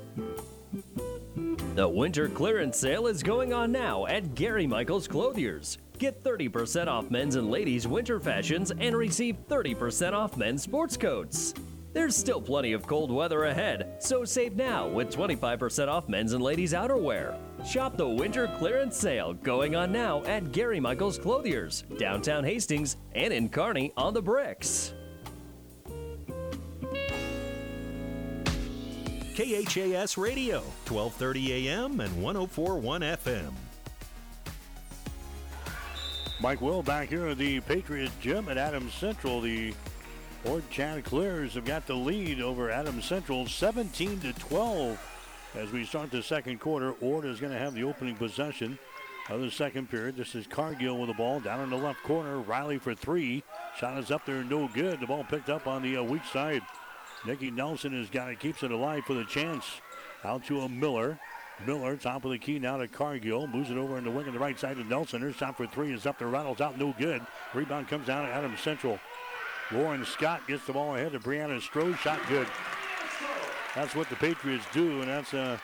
The 1.81 1.89
winter 1.89 2.29
clearance 2.29 2.77
sale 2.77 3.07
is 3.07 3.23
going 3.23 3.53
on 3.53 3.71
now 3.71 4.05
at 4.05 4.35
Gary 4.35 4.67
Michaels 4.67 5.07
Clothiers. 5.07 5.79
Get 5.97 6.23
30% 6.23 6.85
off 6.85 7.09
men's 7.09 7.37
and 7.37 7.49
ladies' 7.49 7.87
winter 7.87 8.19
fashions 8.19 8.69
and 8.69 8.95
receive 8.95 9.35
30% 9.49 10.13
off 10.13 10.37
men's 10.37 10.61
sports 10.61 10.95
coats. 10.95 11.55
There's 11.91 12.15
still 12.15 12.39
plenty 12.39 12.73
of 12.73 12.85
cold 12.85 13.09
weather 13.09 13.45
ahead, 13.45 13.95
so 13.97 14.23
save 14.23 14.55
now 14.55 14.87
with 14.89 15.09
25% 15.11 15.87
off 15.87 16.07
men's 16.07 16.33
and 16.33 16.43
ladies' 16.43 16.73
outerwear. 16.73 17.35
Shop 17.65 17.97
the 17.97 18.07
winter 18.07 18.47
clearance 18.59 18.95
sale 18.95 19.33
going 19.33 19.75
on 19.75 19.91
now 19.91 20.21
at 20.25 20.51
Gary 20.51 20.79
Michaels 20.79 21.17
Clothiers, 21.17 21.83
downtown 21.97 22.43
Hastings, 22.43 22.97
and 23.15 23.33
in 23.33 23.49
Kearney 23.49 23.91
on 23.97 24.13
the 24.13 24.21
bricks. 24.21 24.93
KHAS 29.35 30.17
Radio, 30.17 30.59
1230 30.89 31.69
AM 31.69 32.01
and 32.01 32.21
1041 32.21 33.01
FM. 33.01 33.51
Mike 36.41 36.59
Will 36.59 36.83
back 36.83 37.07
here 37.07 37.27
at 37.27 37.37
the 37.37 37.61
Patriot 37.61 38.11
Gym 38.19 38.49
at 38.49 38.57
Adams 38.57 38.93
Central. 38.93 39.39
The 39.39 39.73
Ord 40.43 40.69
Chanticleers 40.69 41.53
have 41.53 41.63
got 41.63 41.87
the 41.87 41.93
lead 41.93 42.41
over 42.41 42.69
Adams 42.69 43.05
Central 43.05 43.47
17 43.47 44.19
to 44.19 44.33
12. 44.33 44.99
As 45.55 45.71
we 45.71 45.85
start 45.85 46.11
the 46.11 46.21
second 46.21 46.59
quarter, 46.59 46.91
Ord 46.99 47.23
is 47.23 47.39
going 47.39 47.53
to 47.53 47.59
have 47.59 47.73
the 47.73 47.85
opening 47.85 48.15
possession 48.15 48.77
of 49.29 49.39
the 49.39 49.51
second 49.51 49.89
period. 49.89 50.17
This 50.17 50.35
is 50.35 50.45
Cargill 50.45 50.97
with 50.97 51.07
the 51.07 51.13
ball 51.13 51.39
down 51.39 51.61
in 51.61 51.69
the 51.69 51.77
left 51.77 52.03
corner. 52.03 52.39
Riley 52.39 52.79
for 52.79 52.93
three. 52.93 53.43
Shot 53.77 53.97
is 53.97 54.11
up 54.11 54.25
there, 54.25 54.43
no 54.43 54.67
good. 54.67 54.99
The 54.99 55.07
ball 55.07 55.23
picked 55.23 55.49
up 55.49 55.67
on 55.67 55.83
the 55.83 55.97
uh, 55.97 56.03
weak 56.03 56.25
side. 56.25 56.63
Nikki 57.25 57.51
Nelson 57.51 57.93
has 57.93 58.09
got 58.09 58.29
it, 58.29 58.39
keeps 58.39 58.63
it 58.63 58.71
alive 58.71 59.03
for 59.05 59.13
the 59.13 59.25
Chants. 59.25 59.81
Out 60.23 60.45
to 60.45 60.61
a 60.61 60.69
Miller. 60.69 61.19
Miller, 61.65 61.95
top 61.95 62.25
of 62.25 62.31
the 62.31 62.39
key 62.39 62.57
now 62.57 62.77
to 62.77 62.87
Cargill. 62.87 63.47
Moves 63.47 63.69
it 63.69 63.77
over 63.77 63.97
in 63.97 64.03
the 64.03 64.09
wing 64.11 64.27
on 64.27 64.33
the 64.33 64.39
right 64.39 64.59
side 64.59 64.77
to 64.77 64.83
Nelson. 64.83 65.21
Her 65.21 65.31
shot 65.31 65.57
for 65.57 65.67
three 65.67 65.93
is 65.93 66.05
up 66.05 66.17
to 66.19 66.25
Rattles 66.25 66.61
out, 66.61 66.79
no 66.79 66.95
good. 66.97 67.21
Rebound 67.53 67.87
comes 67.87 68.07
down 68.07 68.25
to 68.25 68.33
Adam 68.33 68.55
Central. 68.57 68.99
Lauren 69.71 70.03
Scott 70.03 70.41
gets 70.47 70.65
the 70.65 70.73
ball 70.73 70.95
ahead 70.95 71.11
to 71.11 71.19
Brianna 71.19 71.61
Stroh. 71.61 71.95
Shot 71.97 72.19
good. 72.27 72.47
That's 73.75 73.95
what 73.95 74.09
the 74.09 74.15
Patriots 74.15 74.65
do, 74.73 75.01
and 75.01 75.09
that's 75.09 75.33
a, 75.33 75.61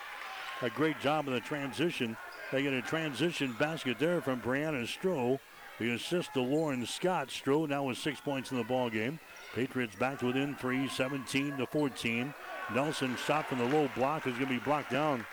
a 0.62 0.70
great 0.70 0.98
job 1.00 1.26
in 1.26 1.34
the 1.34 1.40
transition. 1.40 2.16
They 2.50 2.62
get 2.62 2.72
a 2.72 2.80
transition 2.80 3.54
basket 3.58 3.98
there 3.98 4.22
from 4.22 4.40
Brianna 4.40 4.84
Stroh. 4.84 5.38
The 5.78 5.90
assist 5.90 6.32
to 6.34 6.40
Lauren 6.40 6.86
Scott. 6.86 7.28
Stroh 7.28 7.68
now 7.68 7.84
with 7.84 7.98
six 7.98 8.20
points 8.20 8.50
in 8.50 8.56
the 8.56 8.64
ball 8.64 8.88
game. 8.88 9.20
Patriots 9.54 9.96
back 9.96 10.22
within 10.22 10.54
three, 10.54 10.88
17 10.88 11.56
to 11.56 11.66
14. 11.66 12.34
Nelson 12.74 13.16
shot 13.16 13.46
from 13.46 13.58
the 13.58 13.64
low 13.64 13.88
block 13.96 14.26
is 14.26 14.34
going 14.34 14.46
to 14.46 14.54
be 14.54 14.58
blocked 14.58 14.90
down. 14.90 15.24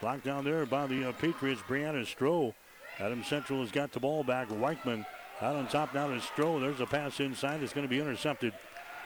Blocked 0.00 0.24
down 0.24 0.44
there 0.44 0.66
by 0.66 0.86
the 0.86 1.08
uh, 1.08 1.12
Patriots, 1.12 1.62
Brianna 1.66 2.02
Stroh. 2.02 2.54
Adam 3.00 3.24
Central 3.24 3.60
has 3.60 3.72
got 3.72 3.92
the 3.92 4.00
ball 4.00 4.22
back. 4.22 4.48
Weichman 4.48 5.04
out 5.40 5.56
on 5.56 5.66
top 5.68 5.94
now 5.94 6.08
to 6.08 6.14
Stroh. 6.14 6.60
There's 6.60 6.80
a 6.80 6.86
pass 6.86 7.20
inside. 7.20 7.62
It's 7.62 7.72
going 7.72 7.86
to 7.86 7.90
be 7.90 8.00
intercepted. 8.00 8.52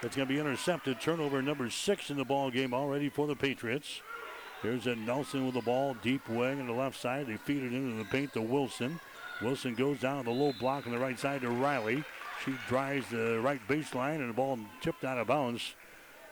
It's 0.03 0.17
going 0.17 0.27
to 0.27 0.35
be 0.35 0.41
intercepted. 0.41 1.01
Turnover 1.01 1.41
number 1.43 1.71
six 1.71 2.11
in 2.11 2.17
the 2.17 2.25
ball 2.25 2.51
game 2.51 2.75
already 2.75 3.09
for 3.09 3.27
the 3.27 3.37
Patriots. 3.37 4.01
Here's 4.63 4.87
a 4.87 4.95
Nelson 4.95 5.45
with 5.45 5.55
the 5.55 5.61
ball, 5.61 5.97
deep 6.03 6.29
wing 6.29 6.61
on 6.61 6.67
the 6.67 6.73
left 6.73 7.01
side. 7.01 7.27
They 7.27 7.37
feed 7.37 7.63
it 7.63 7.73
into 7.73 7.97
the 7.97 8.09
paint 8.09 8.33
to 8.35 8.43
Wilson. 8.43 9.01
Wilson 9.41 9.75
goes 9.75 10.01
down 10.01 10.25
the 10.25 10.31
low 10.31 10.53
block 10.59 10.87
on 10.87 10.93
the 10.93 10.99
right 10.99 11.19
side 11.19 11.41
to 11.43 11.51
Riley. 11.51 12.05
She 12.45 12.55
drives 12.69 13.09
the 13.11 13.41
right 13.41 13.61
baseline 13.69 14.17
and 14.17 14.29
the 14.29 14.35
ball 14.35 14.59
tipped 14.81 15.05
out 15.05 15.19
of 15.19 15.29
bounds. 15.29 15.75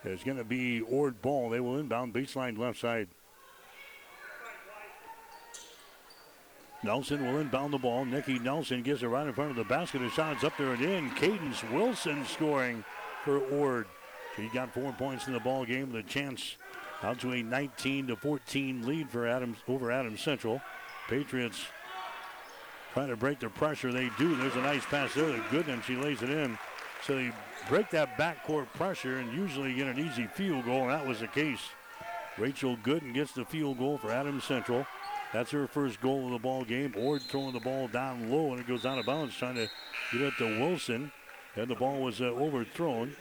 It's 0.04 0.24
going 0.24 0.38
to 0.38 0.44
be 0.44 0.80
Ord 0.80 1.20
ball. 1.22 1.50
They 1.50 1.60
will 1.60 1.78
inbound 1.78 2.14
baseline 2.14 2.58
left 2.58 2.80
side. 2.80 3.08
Nelson 6.82 7.24
will 7.26 7.38
inbound 7.38 7.74
the 7.74 7.78
ball. 7.78 8.04
Nikki 8.06 8.38
Nelson 8.38 8.82
gets 8.82 9.02
it 9.02 9.08
right 9.08 9.26
in 9.26 9.34
front 9.34 9.50
of 9.50 9.56
the 9.56 9.64
basket. 9.64 9.98
The 9.98 10.08
shot's 10.10 10.44
up 10.44 10.56
there 10.56 10.72
and 10.72 10.82
in. 10.82 11.10
Cadence 11.10 11.62
Wilson 11.64 12.24
scoring 12.24 12.82
for 13.24 13.38
Ord. 13.38 13.86
She 14.34 14.48
got 14.48 14.72
four 14.72 14.92
points 14.92 15.26
in 15.26 15.34
the 15.34 15.40
ball 15.40 15.66
game 15.66 15.92
with 15.92 16.04
a 16.04 16.08
chance 16.08 16.56
out 17.02 17.20
to 17.20 17.32
a 17.32 17.42
19 17.42 18.06
to 18.08 18.16
14 18.16 18.86
lead 18.86 19.10
for 19.10 19.26
Adams 19.26 19.58
over 19.68 19.92
Adams 19.92 20.22
Central. 20.22 20.62
Patriots 21.08 21.66
trying 22.93 23.09
to 23.09 23.16
break 23.16 23.41
the 23.41 23.49
pressure. 23.49 23.93
They 23.93 24.11
do. 24.18 24.36
There's 24.36 24.57
a 24.57 24.62
nice 24.62 24.84
pass 24.86 25.14
there 25.14 25.26
to 25.26 25.38
Gooden. 25.45 25.82
She 25.84 25.97
lays 25.97 26.22
it 26.22 26.30
in. 26.30 26.59
So 27.07 27.16
they 27.16 27.32
break 27.68 27.91
that 27.91 28.16
backcourt 28.18 28.66
pressure 28.74 29.18
and 29.18 29.32
usually 29.32 29.74
get 29.74 29.86
an 29.86 29.99
easy 29.99 30.26
field 30.26 30.64
goal, 30.64 30.82
and 30.82 30.91
that 30.91 31.07
was 31.07 31.20
the 31.20 31.28
case. 31.28 31.61
Rachel 32.38 32.76
Gooden 32.78 33.14
gets 33.14 33.32
the 33.32 33.45
field 33.45 33.78
goal 33.78 33.99
for 33.99 34.11
Adams 34.11 34.45
Central. 34.45 34.86
That's 35.32 35.51
her 35.53 35.66
first 35.66 36.01
goal 36.01 36.26
of 36.26 36.32
the 36.32 36.38
ball 36.38 36.64
game. 36.64 36.95
Ord 36.97 37.22
throwing 37.22 37.53
the 37.53 37.61
ball 37.61 37.86
down 37.88 38.30
low, 38.30 38.51
and 38.51 38.61
it 38.61 38.66
goes 38.66 38.84
out 38.84 38.99
of 38.99 39.07
bounds, 39.07 39.36
trying 39.36 39.55
to 39.55 39.68
get 40.12 40.20
it 40.22 40.34
to 40.38 40.61
Wilson. 40.61 41.12
And 41.57 41.68
the 41.68 41.74
ball 41.74 42.01
was 42.01 42.20
uh, 42.20 42.24
overthrown. 42.24 43.14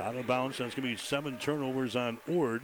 Out 0.00 0.16
of 0.16 0.26
bounds. 0.26 0.58
That's 0.58 0.74
going 0.74 0.88
to 0.88 0.94
be 0.94 0.96
seven 0.96 1.38
turnovers 1.38 1.96
on 1.96 2.18
Ord. 2.28 2.62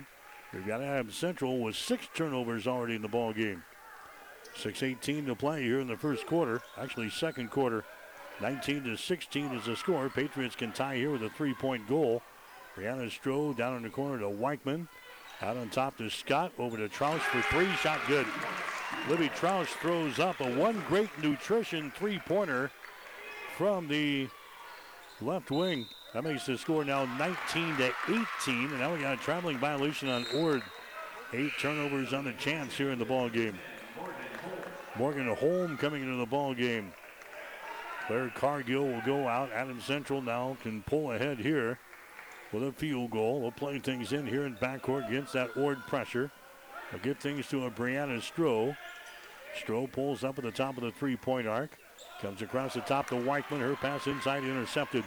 We've 0.53 0.67
got 0.67 0.83
Adams 0.83 1.15
Central 1.15 1.61
with 1.61 1.77
six 1.77 2.07
turnovers 2.15 2.67
already 2.67 2.95
in 2.95 3.03
the 3.03 3.09
ball 3.09 3.33
game. 3.33 3.65
6.18 4.57 5.27
to 5.27 5.35
play 5.35 5.63
here 5.63 5.81
in 5.81 5.87
the 5.87 5.97
first 5.97 6.27
quarter. 6.27 6.61
Actually, 6.79 7.11
second 7.11 7.51
quarter. 7.51 7.85
19 8.41 8.85
to 8.85 8.97
16 8.97 9.47
is 9.53 9.67
the 9.67 9.77
score. 9.77 10.09
Patriots 10.09 10.57
can 10.57 10.73
tie 10.73 10.97
here 10.97 11.11
with 11.11 11.23
a 11.23 11.31
three 11.31 11.55
point 11.55 11.89
goal. 11.89 12.23
Brianna 12.77 13.07
Stroh 13.07 13.57
down 13.57 13.77
in 13.77 13.83
the 13.83 13.91
corner 13.91 14.19
to 14.19 14.27
Weichman. 14.27 14.89
Out 15.41 15.57
on 15.57 15.69
top 15.71 15.97
to 15.99 16.09
Scott. 16.09 16.53
Over 16.59 16.77
to 16.77 16.89
Troush 16.89 17.21
for 17.21 17.43
three. 17.43 17.71
Shot 17.77 18.01
good. 18.07 18.27
Libby 19.09 19.29
Troush 19.31 19.67
throws 19.67 20.19
up 20.19 20.41
a 20.41 20.57
one 20.57 20.83
great 20.89 21.11
nutrition 21.23 21.91
three 21.93 22.19
pointer 22.21 22.71
from 23.57 23.89
the 23.89 24.29
left 25.21 25.51
wing. 25.51 25.87
That 26.15 26.25
makes 26.25 26.47
the 26.47 26.59
score 26.59 26.85
now 26.85 27.05
19 27.17 27.77
to 27.77 27.93
18. 28.09 28.25
And 28.47 28.79
now 28.79 28.93
we 28.93 29.01
got 29.01 29.15
a 29.15 29.23
traveling 29.23 29.59
violation 29.59 30.09
on 30.09 30.27
Ord. 30.35 30.63
Eight 31.33 31.53
turnovers 31.59 32.13
on 32.13 32.25
the 32.25 32.33
Chants 32.35 32.77
here 32.77 32.91
in 32.91 32.99
the 32.99 33.05
ball 33.05 33.29
game. 33.29 33.59
Morgan 34.97 35.29
Holm 35.35 35.79
coming 35.79 36.03
into 36.03 36.17
the 36.17 36.27
ball 36.27 36.55
game. 36.55 36.93
Claire 38.07 38.33
Cargill 38.35 38.87
will 38.87 39.03
go 39.07 39.27
out. 39.27 39.51
Adam 39.53 39.81
Central 39.81 40.21
now 40.21 40.57
can 40.63 40.83
pull 40.83 41.13
ahead 41.13 41.39
here 41.39 41.79
with 42.53 42.63
a 42.63 42.73
field 42.73 43.11
goal. 43.11 43.41
We'll 43.41 43.53
play 43.53 43.79
things 43.79 44.13
in 44.13 44.27
here 44.27 44.45
in 44.45 44.57
backcourt 44.57 45.09
against 45.09 45.33
that 45.33 45.57
Ord 45.57 45.79
pressure. 45.87 46.31
They'll 46.91 47.01
get 47.01 47.21
things 47.21 47.49
to 47.49 47.65
a 47.65 47.71
Brianna 47.71 48.19
Stroh. 48.19 48.77
Stroh 49.59 49.91
pulls 49.91 50.25
up 50.25 50.39
at 50.39 50.45
the 50.45 50.51
top 50.51 50.77
of 50.77 50.83
the 50.83 50.91
three-point 50.91 51.47
arc. 51.47 51.79
Comes 52.21 52.43
across 52.43 52.75
the 52.75 52.81
top 52.81 53.09
to 53.09 53.15
Weichman. 53.15 53.61
Her 53.61 53.77
pass 53.77 54.07
inside 54.07 54.45
intercepted. 54.45 55.05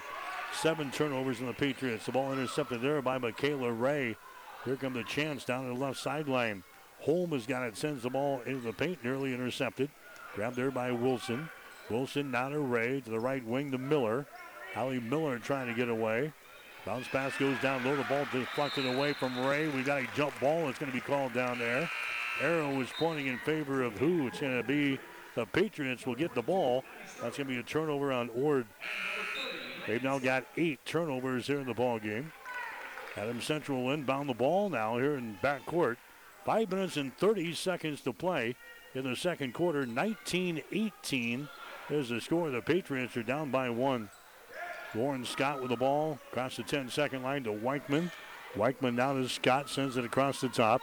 Seven 0.53 0.89
turnovers 0.89 1.41
in 1.41 1.47
the 1.47 1.53
Patriots. 1.53 2.05
The 2.05 2.11
ball 2.11 2.31
intercepted 2.31 2.81
there 2.81 3.01
by 3.01 3.17
Michaela 3.17 3.71
Ray. 3.71 4.15
Here 4.63 4.77
comes 4.77 4.95
the 4.95 5.03
Chants 5.03 5.45
down 5.45 5.67
the 5.67 5.73
left 5.73 5.99
sideline. 5.99 6.63
Holm 7.05 7.31
has 7.33 7.45
got 7.45 7.61
it, 7.61 7.77
sends 7.77 8.01
the 8.01 8.09
ball 8.09 8.41
into 8.47 8.61
the 8.61 8.73
paint, 8.73 9.03
nearly 9.03 9.31
intercepted. 9.31 9.89
Grabbed 10.33 10.55
there 10.55 10.71
by 10.71 10.91
Wilson. 10.91 11.47
Wilson 11.87 12.31
now 12.31 12.49
to 12.49 12.59
Ray 12.59 12.99
to 13.01 13.09
the 13.11 13.19
right 13.19 13.45
wing 13.45 13.71
to 13.71 13.77
Miller. 13.77 14.25
Allie 14.73 14.99
Miller 14.99 15.37
trying 15.37 15.67
to 15.67 15.73
get 15.75 15.87
away. 15.87 16.33
Bounce 16.83 17.07
pass 17.07 17.37
goes 17.37 17.59
down 17.61 17.85
low. 17.85 17.95
The 17.95 18.03
ball 18.05 18.27
deflected 18.31 18.87
away 18.87 19.13
from 19.13 19.39
Ray. 19.45 19.67
We 19.67 19.83
got 19.83 20.01
a 20.01 20.07
jump 20.15 20.33
ball. 20.39 20.67
It's 20.67 20.79
going 20.79 20.91
to 20.91 20.95
be 20.95 21.01
called 21.01 21.33
down 21.33 21.59
there. 21.59 21.87
Arrow 22.41 22.81
is 22.81 22.89
pointing 22.97 23.27
in 23.27 23.37
favor 23.39 23.83
of 23.83 23.93
who? 23.99 24.25
It's 24.27 24.39
going 24.39 24.59
to 24.59 24.67
be 24.67 24.99
the 25.35 25.45
Patriots 25.45 26.07
will 26.07 26.15
get 26.15 26.33
the 26.33 26.41
ball. 26.41 26.83
That's 27.21 27.37
going 27.37 27.47
to 27.47 27.53
be 27.53 27.59
a 27.59 27.63
turnover 27.63 28.11
on 28.11 28.29
Ord. 28.29 28.65
They've 29.85 30.03
now 30.03 30.17
got 30.17 30.45
eight 30.57 30.79
turnovers 30.85 31.45
here 31.45 31.59
in 31.59 31.67
the 31.67 31.73
ball 31.75 31.99
game. 31.99 32.31
Adam 33.15 33.41
Central 33.41 33.91
inbound 33.91 34.27
the 34.27 34.33
ball 34.33 34.69
now 34.69 34.97
here 34.97 35.15
in 35.15 35.37
backcourt. 35.43 35.97
Five 36.45 36.69
minutes 36.69 36.97
and 36.97 37.15
30 37.17 37.55
seconds 37.55 38.01
to 38.01 38.13
play 38.13 38.55
in 38.93 39.03
the 39.03 39.15
second 39.15 39.55
quarter. 39.55 39.87
19-18 39.87 41.49
is 41.89 42.09
the 42.09 42.21
score. 42.21 42.51
The 42.51 42.61
Patriots 42.61 43.17
are 43.17 43.23
down 43.23 43.49
by 43.49 43.71
one. 43.71 44.11
Lauren 44.93 45.25
Scott 45.25 45.59
with 45.59 45.71
the 45.71 45.75
ball 45.75 46.19
across 46.31 46.55
the 46.55 46.63
10-second 46.63 47.23
line 47.23 47.43
to 47.45 47.51
Weichman. 47.51 48.11
Weichman 48.55 48.93
now 48.93 49.13
to 49.13 49.27
Scott, 49.27 49.69
sends 49.69 49.97
it 49.97 50.05
across 50.05 50.39
the 50.39 50.47
top. 50.47 50.81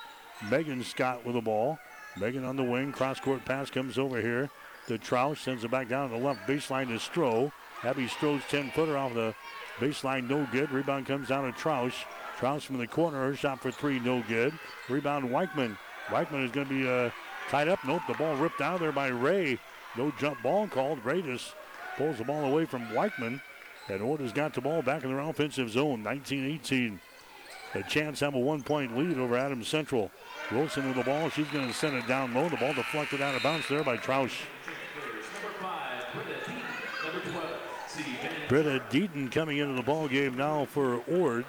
Megan 0.50 0.82
Scott 0.82 1.24
with 1.24 1.36
the 1.36 1.40
ball. 1.40 1.78
Megan 2.18 2.44
on 2.44 2.56
the 2.56 2.64
wing. 2.64 2.90
Cross-court 2.90 3.44
pass 3.44 3.70
comes 3.70 3.98
over 3.98 4.20
here 4.20 4.50
The 4.88 4.98
Troush. 4.98 5.38
Sends 5.38 5.62
it 5.62 5.70
back 5.70 5.88
down 5.88 6.10
to 6.10 6.18
the 6.18 6.22
left 6.22 6.40
baseline 6.48 6.88
to 6.88 6.94
Stroh. 6.94 7.52
Abby 7.84 8.08
Stroh's 8.08 8.42
10-footer 8.50 8.96
off 8.96 9.14
the 9.14 9.32
baseline, 9.78 10.28
no 10.28 10.46
good. 10.50 10.72
Rebound 10.72 11.06
comes 11.06 11.28
down 11.28 11.50
to 11.50 11.58
Troush. 11.58 12.04
Troush 12.42 12.62
from 12.62 12.78
the 12.78 12.88
corner. 12.88 13.18
Her 13.18 13.36
shot 13.36 13.60
for 13.60 13.70
three, 13.70 14.00
no 14.00 14.20
good. 14.26 14.52
Rebound 14.88 15.30
Weichman. 15.30 15.78
Weichman 16.08 16.44
is 16.44 16.50
going 16.50 16.66
to 16.66 16.74
be 16.74 16.88
uh, 16.88 17.10
tied 17.48 17.68
up. 17.68 17.78
Nope, 17.86 18.02
the 18.08 18.14
ball 18.14 18.34
ripped 18.34 18.60
out 18.60 18.74
of 18.74 18.80
there 18.80 18.90
by 18.90 19.08
Ray. 19.08 19.60
No 19.96 20.12
jump 20.18 20.42
ball 20.42 20.66
called. 20.66 21.04
Ray 21.04 21.22
just 21.22 21.54
pulls 21.96 22.18
the 22.18 22.24
ball 22.24 22.44
away 22.44 22.64
from 22.64 22.86
Weichman. 22.88 23.40
And 23.88 24.02
Orta's 24.02 24.32
got 24.32 24.54
the 24.54 24.60
ball 24.60 24.82
back 24.82 25.04
in 25.04 25.10
their 25.10 25.20
offensive 25.20 25.70
zone, 25.70 26.02
19-18. 26.02 26.98
A 27.74 27.82
chance 27.84 28.18
to 28.18 28.24
have 28.24 28.34
a 28.34 28.38
one-point 28.38 28.98
lead 28.98 29.18
over 29.18 29.36
Adams 29.36 29.68
Central. 29.68 30.10
Wilson 30.50 30.88
with 30.88 30.96
the 30.96 31.04
ball. 31.04 31.30
She's 31.30 31.48
going 31.48 31.68
to 31.68 31.74
send 31.74 31.94
it 31.94 32.08
down 32.08 32.34
low. 32.34 32.48
The 32.48 32.56
ball 32.56 32.74
deflected 32.74 33.22
out 33.22 33.36
of 33.36 33.42
bounds 33.44 33.68
there 33.68 33.84
by 33.84 33.98
Troush. 33.98 34.34
Britta 38.48 38.82
Deaton 38.90 39.30
coming 39.30 39.58
into 39.58 39.74
the 39.74 39.82
ball 39.82 40.08
game 40.08 40.36
now 40.36 40.64
for 40.64 40.96
Ord. 41.04 41.44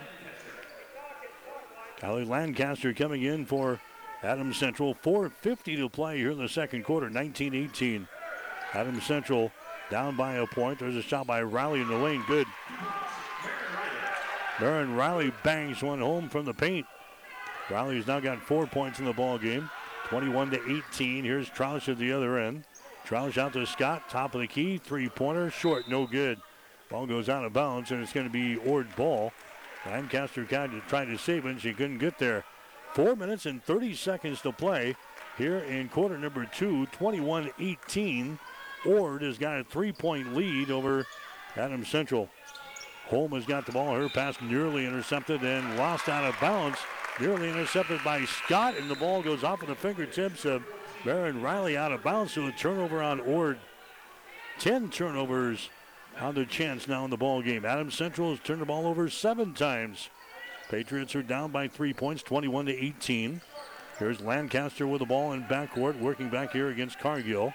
Kylie 2.04 2.28
Lancaster 2.28 2.94
coming 2.94 3.24
in 3.24 3.46
for 3.46 3.80
Adams 4.24 4.58
Central. 4.58 4.94
4.50 4.94 5.78
to 5.78 5.88
play 5.88 6.18
here 6.18 6.32
in 6.32 6.38
the 6.38 6.50
second 6.50 6.84
quarter, 6.84 7.10
19-18. 7.10 8.06
Adams 8.74 9.06
Central 9.06 9.54
down 9.90 10.18
by 10.18 10.36
a 10.36 10.46
point. 10.46 10.80
There's 10.80 10.98
a 10.98 11.02
shot 11.02 11.28
by 11.28 11.42
Riley 11.44 11.80
in 11.80 11.88
the 11.88 11.96
lane. 11.96 12.22
Good. 12.28 12.48
Baron 14.60 14.96
Riley 14.96 15.32
bangs 15.44 15.82
one 15.82 16.00
home 16.00 16.28
from 16.28 16.44
the 16.44 16.54
paint. 16.54 16.86
Riley's 17.70 18.06
now 18.06 18.20
got 18.20 18.42
four 18.42 18.68
points 18.68 19.00
in 19.00 19.06
the 19.06 19.14
ball 19.14 19.38
game. 19.38 19.70
21 20.10 20.52
to 20.52 20.84
18. 20.92 21.24
Here's 21.24 21.50
Troush 21.50 21.88
at 21.88 21.98
the 21.98 22.12
other 22.12 22.38
end. 22.38 22.66
Troush 23.08 23.38
out 23.38 23.54
to 23.54 23.66
Scott, 23.66 24.10
top 24.10 24.36
of 24.36 24.42
the 24.42 24.48
key, 24.48 24.78
three-pointer, 24.78 25.52
short, 25.52 25.88
no 25.88 26.06
good. 26.06 26.40
Ball 26.90 27.06
goes 27.06 27.30
out 27.30 27.46
of 27.46 27.54
bounds, 27.54 27.92
and 27.92 28.02
it's 28.02 28.14
going 28.14 28.28
to 28.28 28.32
be 28.32 28.58
Ord 28.58 28.94
ball. 28.96 29.32
Lancaster 29.86 30.42
of 30.42 30.88
tried 30.88 31.06
to 31.06 31.18
save 31.18 31.46
it, 31.46 31.50
and 31.50 31.62
she 31.62 31.74
couldn't 31.74 31.98
get 31.98 32.18
there. 32.18 32.46
Four 32.94 33.16
minutes 33.16 33.46
and 33.46 33.64
30 33.64 33.96
seconds 33.96 34.42
to 34.42 34.52
play 34.52 34.96
here 35.38 35.60
in 35.60 35.90
quarter 35.90 36.18
number 36.18 36.46
two, 36.46 36.88
21-18. 37.00 38.38
Ord 38.86 39.22
has 39.22 39.38
got 39.38 39.60
a 39.60 39.64
three-point 39.64 40.36
lead 40.36 40.70
over 40.70 41.06
Adams 41.56 41.88
Central. 41.88 42.30
Holm 43.08 43.32
has 43.32 43.46
got 43.46 43.66
the 43.66 43.72
ball. 43.72 43.96
Her 43.96 44.10
pass 44.10 44.42
nearly 44.42 44.86
intercepted 44.86 45.42
and 45.44 45.78
lost 45.78 46.08
out 46.08 46.24
of 46.24 46.40
bounds. 46.40 46.80
Nearly 47.20 47.50
intercepted 47.50 48.04
by 48.04 48.26
Scott, 48.26 48.76
and 48.78 48.90
the 48.90 48.96
ball 48.96 49.22
goes 49.22 49.44
off 49.44 49.62
of 49.62 49.68
the 49.68 49.76
fingertips 49.76 50.46
of 50.46 50.64
Baron 51.06 51.42
Riley 51.42 51.78
out 51.78 51.92
of 51.92 52.04
bounds. 52.04 52.34
So 52.34 52.48
a 52.48 52.52
turnover 52.52 53.02
on 53.02 53.20
Ord. 53.20 53.60
Ten 54.60 54.90
turnovers 54.90 55.70
on 56.20 56.46
Chants 56.48 56.88
now 56.88 57.04
in 57.04 57.10
the 57.10 57.18
ball 57.18 57.42
game. 57.42 57.66
Adams 57.66 57.96
Central 57.96 58.32
has 58.32 58.40
turned 58.40 58.62
the 58.62 58.66
ball 58.66 58.88
over 58.88 59.10
seven 59.10 59.54
times. 59.54 60.10
Patriots 60.70 61.16
are 61.16 61.24
down 61.24 61.52
by 61.52 61.68
three 61.68 61.94
points, 61.94 62.24
21 62.24 62.68
to 62.68 62.86
18. 62.86 63.42
Here's 64.00 64.22
Lancaster 64.22 64.88
with 64.88 65.00
the 65.00 65.06
ball 65.06 65.34
in 65.34 65.44
backcourt, 65.44 66.00
working 66.00 66.30
back 66.30 66.52
here 66.52 66.70
against 66.70 67.00
Cargill. 67.00 67.54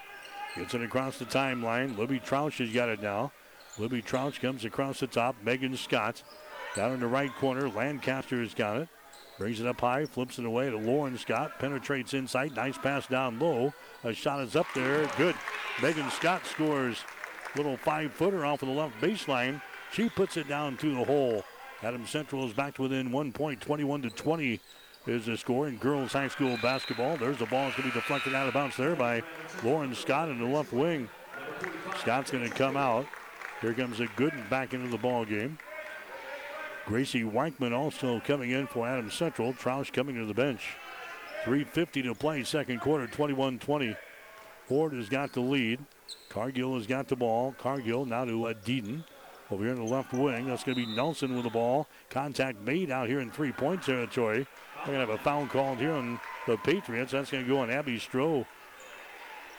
Gets 0.55 0.73
it 0.73 0.81
across 0.81 1.17
the 1.17 1.25
timeline. 1.25 1.97
Libby 1.97 2.19
Troush 2.19 2.57
has 2.59 2.73
got 2.73 2.89
it 2.89 3.01
now. 3.01 3.31
Libby 3.77 4.01
Troush 4.01 4.39
comes 4.39 4.65
across 4.65 4.99
the 4.99 5.07
top. 5.07 5.35
Megan 5.43 5.75
Scott 5.75 6.23
down 6.75 6.93
in 6.93 6.99
the 6.99 7.07
right 7.07 7.33
corner. 7.35 7.69
Lancaster 7.69 8.41
has 8.41 8.53
got 8.53 8.77
it. 8.77 8.89
Brings 9.37 9.61
it 9.61 9.67
up 9.67 9.79
high, 9.79 10.05
flips 10.05 10.37
it 10.37 10.45
away 10.45 10.69
to 10.69 10.77
Lauren 10.77 11.17
Scott. 11.17 11.59
Penetrates 11.59 12.13
inside. 12.13 12.55
Nice 12.55 12.77
pass 12.77 13.07
down 13.07 13.39
low. 13.39 13.73
A 14.03 14.13
shot 14.13 14.41
is 14.41 14.55
up 14.55 14.67
there. 14.75 15.09
Good. 15.17 15.35
Megan 15.81 16.09
Scott 16.11 16.45
scores. 16.45 17.03
Little 17.55 17.77
five 17.77 18.13
footer 18.13 18.45
off 18.45 18.61
of 18.61 18.67
the 18.67 18.73
left 18.73 18.99
baseline. 19.01 19.61
She 19.91 20.09
puts 20.09 20.37
it 20.37 20.47
down 20.47 20.77
to 20.77 20.95
the 20.95 21.03
hole. 21.03 21.43
Adam 21.81 22.05
Central 22.05 22.45
is 22.45 22.53
back 22.53 22.75
to 22.75 22.83
within 22.83 23.11
one 23.11 23.31
point. 23.31 23.61
21 23.61 24.03
to 24.03 24.09
20 24.09 24.59
is 25.07 25.25
the 25.25 25.37
score 25.37 25.67
in 25.67 25.77
girls 25.77 26.13
high 26.13 26.27
school 26.27 26.57
basketball. 26.61 27.17
There's 27.17 27.37
the 27.37 27.45
ball. 27.45 27.67
It's 27.67 27.77
going 27.77 27.89
to 27.89 27.95
be 27.95 27.99
deflected 27.99 28.35
out 28.35 28.47
of 28.47 28.53
bounds 28.53 28.77
there 28.77 28.95
by 28.95 29.23
Lauren 29.63 29.95
Scott 29.95 30.29
in 30.29 30.39
the 30.39 30.45
left 30.45 30.73
wing. 30.73 31.09
Scott's 31.99 32.31
going 32.31 32.47
to 32.47 32.55
come 32.55 32.77
out. 32.77 33.07
Here 33.61 33.73
comes 33.73 33.99
a 33.99 34.07
good 34.15 34.33
back 34.49 34.73
into 34.73 34.89
the 34.89 34.97
ball 34.97 35.25
game. 35.25 35.57
Gracie 36.85 37.23
Weichman 37.23 37.73
also 37.73 38.19
coming 38.21 38.51
in 38.51 38.67
for 38.67 38.87
Adam 38.87 39.11
Central. 39.11 39.53
Troush 39.53 39.91
coming 39.91 40.15
to 40.15 40.25
the 40.25 40.33
bench. 40.33 40.75
3.50 41.45 42.03
to 42.03 42.15
play, 42.15 42.43
second 42.43 42.81
quarter, 42.81 43.07
21 43.07 43.59
20. 43.59 43.95
Ford 44.67 44.93
has 44.93 45.07
got 45.07 45.33
the 45.33 45.39
lead. 45.39 45.79
Cargill 46.29 46.75
has 46.75 46.87
got 46.87 47.07
the 47.07 47.15
ball. 47.15 47.55
Cargill 47.57 48.05
now 48.05 48.25
to 48.25 48.47
uh, 48.47 48.53
Deaton. 48.65 49.03
Over 49.51 49.63
here 49.63 49.73
in 49.73 49.83
the 49.83 49.91
left 49.91 50.13
wing, 50.13 50.45
that's 50.45 50.63
going 50.63 50.77
to 50.77 50.85
be 50.85 50.95
Nelson 50.95 51.33
with 51.33 51.43
the 51.43 51.49
ball. 51.49 51.87
Contact 52.11 52.61
made 52.61 52.91
out 52.91 53.09
here 53.09 53.19
in 53.19 53.31
three 53.31 53.51
point 53.51 53.81
territory. 53.81 54.45
They're 54.85 54.93
going 54.93 55.05
to 55.05 55.11
have 55.11 55.19
a 55.19 55.23
foul 55.23 55.47
called 55.47 55.79
here 55.79 55.91
on 55.91 56.19
the 56.45 56.57
Patriots. 56.57 57.11
That's 57.11 57.31
going 57.31 57.45
to 57.45 57.49
go 57.49 57.59
on 57.59 57.71
Abby 57.71 57.99
Stroh. 57.99 58.45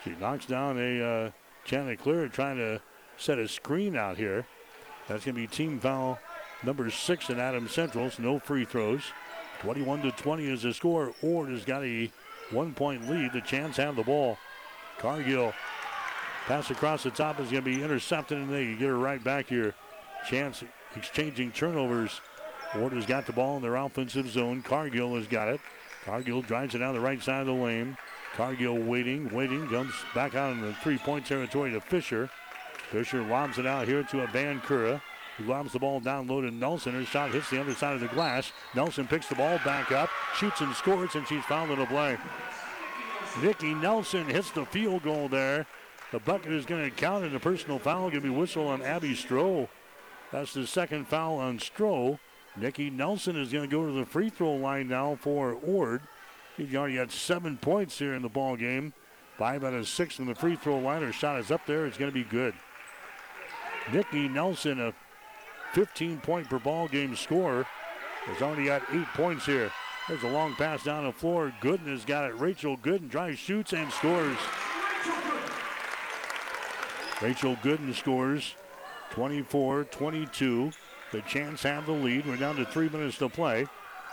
She 0.05 0.11
knocks 0.11 0.47
down 0.47 0.79
a 0.79 1.03
uh, 1.03 1.31
Chanticleer 1.65 2.29
trying 2.29 2.57
to 2.59 2.81
set 3.17 3.39
a 3.39 3.49
screen 3.49 3.97
out 3.97 4.17
here. 4.17 4.47
That's 5.09 5.25
going 5.25 5.35
to 5.35 5.41
be 5.41 5.47
team 5.49 5.81
foul 5.81 6.21
number 6.63 6.89
six 6.91 7.29
in 7.29 7.41
Adams 7.41 7.73
Central. 7.73 8.11
So 8.11 8.23
no 8.23 8.39
free 8.39 8.65
throws. 8.65 9.03
21 9.61 10.03
to 10.03 10.13
20 10.13 10.47
is 10.47 10.63
the 10.63 10.73
score. 10.73 11.13
Ord 11.23 11.51
has 11.51 11.65
got 11.65 11.85
a 11.85 12.11
one 12.51 12.75
point 12.75 13.11
lead. 13.11 13.33
The 13.33 13.41
Chants 13.41 13.77
have 13.77 13.97
the 13.97 14.05
ball. 14.05 14.39
Cargill 14.99 15.53
pass 16.51 16.69
across 16.69 17.05
the 17.05 17.11
top 17.13 17.39
is 17.39 17.49
going 17.49 17.63
to 17.63 17.71
be 17.71 17.81
intercepted, 17.81 18.37
and 18.37 18.53
they 18.53 18.75
get 18.75 18.89
her 18.89 18.99
right 18.99 19.23
back 19.23 19.47
here. 19.47 19.73
Chants 20.29 20.65
exchanging 20.97 21.53
turnovers. 21.53 22.21
Ord 22.77 22.93
has 22.93 23.07
got 23.07 23.25
the 23.25 23.33
ball 23.33 23.59
in 23.59 23.63
their 23.63 23.77
offensive 23.77 24.29
zone. 24.29 24.61
Cargill 24.61 25.15
has 25.15 25.29
got 25.29 25.47
it. 25.47 25.61
Cargill 26.05 26.43
drives 26.43 26.75
it 26.75 26.79
down 26.79 26.95
the 26.95 26.99
right 26.99 27.23
side 27.23 27.43
of 27.43 27.47
the 27.47 27.53
lane. 27.53 27.97
Cargill 28.35 28.77
waiting, 28.79 29.33
waiting, 29.33 29.69
comes 29.69 29.95
back 30.13 30.35
out 30.35 30.51
in 30.51 30.61
the 30.61 30.75
three-point 30.75 31.25
territory 31.25 31.71
to 31.71 31.81
Fisher. 31.81 32.29
Fisher 32.91 33.23
lobs 33.23 33.59
it 33.59 33.67
out 33.67 33.87
here 33.87 34.03
to 34.03 34.23
a 34.23 34.27
Van 34.27 34.61
Kura. 34.61 35.01
He 35.39 35.45
lobs 35.45 35.73
the 35.73 35.79
ball 35.79 36.01
down 36.01 36.27
low 36.27 36.41
to 36.41 36.51
Nelson. 36.51 36.95
Her 36.95 37.05
shot 37.05 37.31
hits 37.31 37.49
the 37.51 37.61
other 37.61 37.75
side 37.75 37.95
of 37.95 38.01
the 38.01 38.09
glass. 38.09 38.51
Nelson 38.75 39.07
picks 39.07 39.29
the 39.29 39.37
ball 39.37 39.61
back 39.65 39.93
up, 39.93 40.11
shoots 40.35 40.63
and 40.63 40.75
scores, 40.75 41.15
and 41.15 41.29
she's 41.29 41.45
fouled 41.45 41.71
in 41.71 41.79
a 41.79 41.87
play. 41.87 42.19
Nikki 43.41 43.73
Nelson 43.73 44.25
hits 44.25 44.51
the 44.51 44.67
field 44.67 45.05
goal 45.05 45.29
there. 45.29 45.65
The 46.13 46.19
bucket 46.19 46.53
is 46.53 46.67
going 46.67 46.85
to 46.85 46.91
count, 46.91 47.25
and 47.25 47.35
the 47.35 47.41
personal 47.41 47.79
foul 47.79 48.11
going 48.11 48.15
to 48.15 48.21
be 48.21 48.31
whistled 48.31 48.67
on 48.67 48.83
Abby 48.83 49.15
Stroh. 49.15 49.69
That's 50.33 50.53
the 50.53 50.67
second 50.67 51.07
foul 51.07 51.37
on 51.37 51.59
Stroh. 51.59 52.19
Nikki 52.57 52.91
Nelson 52.91 53.37
is 53.37 53.53
going 53.53 53.69
to 53.69 53.77
go 53.77 53.87
to 53.87 53.93
the 53.93 54.05
free 54.05 54.29
throw 54.29 54.55
line 54.55 54.89
now 54.89 55.17
for 55.21 55.57
Ord. 55.65 56.03
He's 56.57 56.75
already 56.75 56.97
got 56.97 57.13
seven 57.13 57.57
points 57.57 57.99
here 57.99 58.15
in 58.15 58.23
the 58.23 58.29
ball 58.29 58.57
game. 58.57 58.93
Five 59.39 59.63
out 59.65 59.73
of 59.73 59.89
six 59.89 60.17
from 60.17 60.27
the 60.27 60.35
free 60.35 60.57
throw 60.57 60.79
line. 60.79 61.03
Her 61.03 61.13
shot 61.13 61.39
is 61.39 61.51
up 61.51 61.65
there. 61.67 61.87
It's 61.87 61.97
going 61.97 62.11
to 62.11 62.15
be 62.15 62.25
good. 62.25 62.55
Nikki 63.93 64.29
Nelson, 64.29 64.81
a 64.81 64.93
15 65.73 66.19
point 66.19 66.51
per 66.51 66.59
ball 66.59 66.89
game 66.89 67.15
scorer, 67.15 67.67
has 68.25 68.43
already 68.43 68.67
got 68.67 68.83
eight 68.93 69.07
points 69.15 69.47
here. 69.47 69.71
There's 70.09 70.25
a 70.25 70.29
long 70.29 70.55
pass 70.57 70.83
down 70.83 71.05
the 71.05 71.13
floor. 71.13 71.55
Gooden 71.63 71.87
has 71.87 72.05
got 72.05 72.29
it. 72.29 72.39
Rachel 72.39 72.77
Gooden 72.77 73.09
drives, 73.09 73.39
shoots, 73.39 73.73
and 73.73 73.91
scores. 73.93 74.37
Rachel 77.21 77.57
Gooden 77.57 77.95
scores 77.95 78.55
24 79.11 79.85
22. 79.85 80.73
The 81.13 81.21
Chants 81.23 81.63
have 81.65 81.87
the 81.87 81.93
lead. 81.93 82.27
We're 82.27 82.37
down 82.37 82.57
to 82.57 82.65
three 82.65 82.89
minutes 82.89 83.19
to 83.19 83.29
play. 83.29 83.67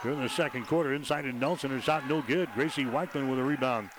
Here 0.03 0.11
in 0.11 0.21
the 0.21 0.29
second 0.29 0.67
quarter, 0.67 0.93
inside 0.93 1.23
to 1.23 1.31
Nelson. 1.31 1.71
Her 1.71 1.81
shot 1.81 2.07
no 2.09 2.21
good. 2.21 2.49
Gracie 2.53 2.85
Weichman 2.85 3.29
with 3.29 3.39
a 3.39 3.43
rebound. 3.43 3.89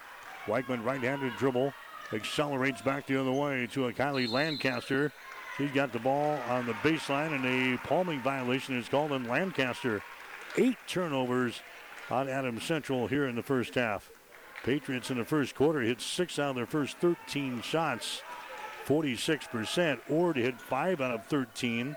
Weichman 0.47 0.85
right 0.85 1.01
handed 1.01 1.37
dribble. 1.37 1.73
Accelerates 2.13 2.83
back 2.83 3.07
the 3.07 3.21
other 3.21 3.33
way 3.33 3.67
to 3.73 3.89
a 3.89 3.93
Kylie 3.93 4.29
Lancaster. 4.29 5.13
She's 5.57 5.71
got 5.73 5.93
the 5.93 5.99
ball 5.99 6.39
on 6.49 6.67
the 6.67 6.73
baseline, 6.75 7.35
and 7.35 7.45
a 7.45 7.79
palming 7.79 8.21
violation 8.21 8.77
is 8.77 8.89
called 8.89 9.13
on 9.13 9.25
Lancaster. 9.25 10.03
Eight 10.57 10.77
turnovers 10.87 11.61
on 12.11 12.29
Adams 12.29 12.65
Central 12.65 13.07
here 13.07 13.27
in 13.27 13.37
the 13.37 13.43
first 13.43 13.75
half. 13.75 14.11
Patriots 14.65 15.11
in 15.11 15.19
the 15.19 15.25
first 15.25 15.55
quarter 15.55 15.81
hit 15.81 16.01
six 16.01 16.39
out 16.39 16.51
of 16.51 16.57
their 16.57 16.67
first 16.67 16.99
13 16.99 17.63
shots, 17.63 18.23
46%. 18.89 19.99
Ord 20.09 20.37
hit 20.37 20.59
five 20.59 21.03
out 21.03 21.15
of 21.15 21.27
13 21.27 21.95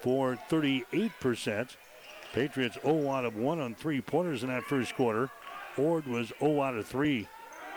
for 0.00 0.36
38%. 0.50 1.76
Patriots 2.32 2.78
0 2.82 3.10
out 3.10 3.24
of 3.24 3.36
1 3.36 3.60
on 3.60 3.74
three 3.74 4.00
pointers 4.00 4.42
in 4.42 4.48
that 4.48 4.64
first 4.64 4.96
quarter. 4.96 5.30
Ord 5.76 6.06
was 6.06 6.32
0 6.40 6.60
out 6.60 6.74
of 6.74 6.86
3. 6.86 7.28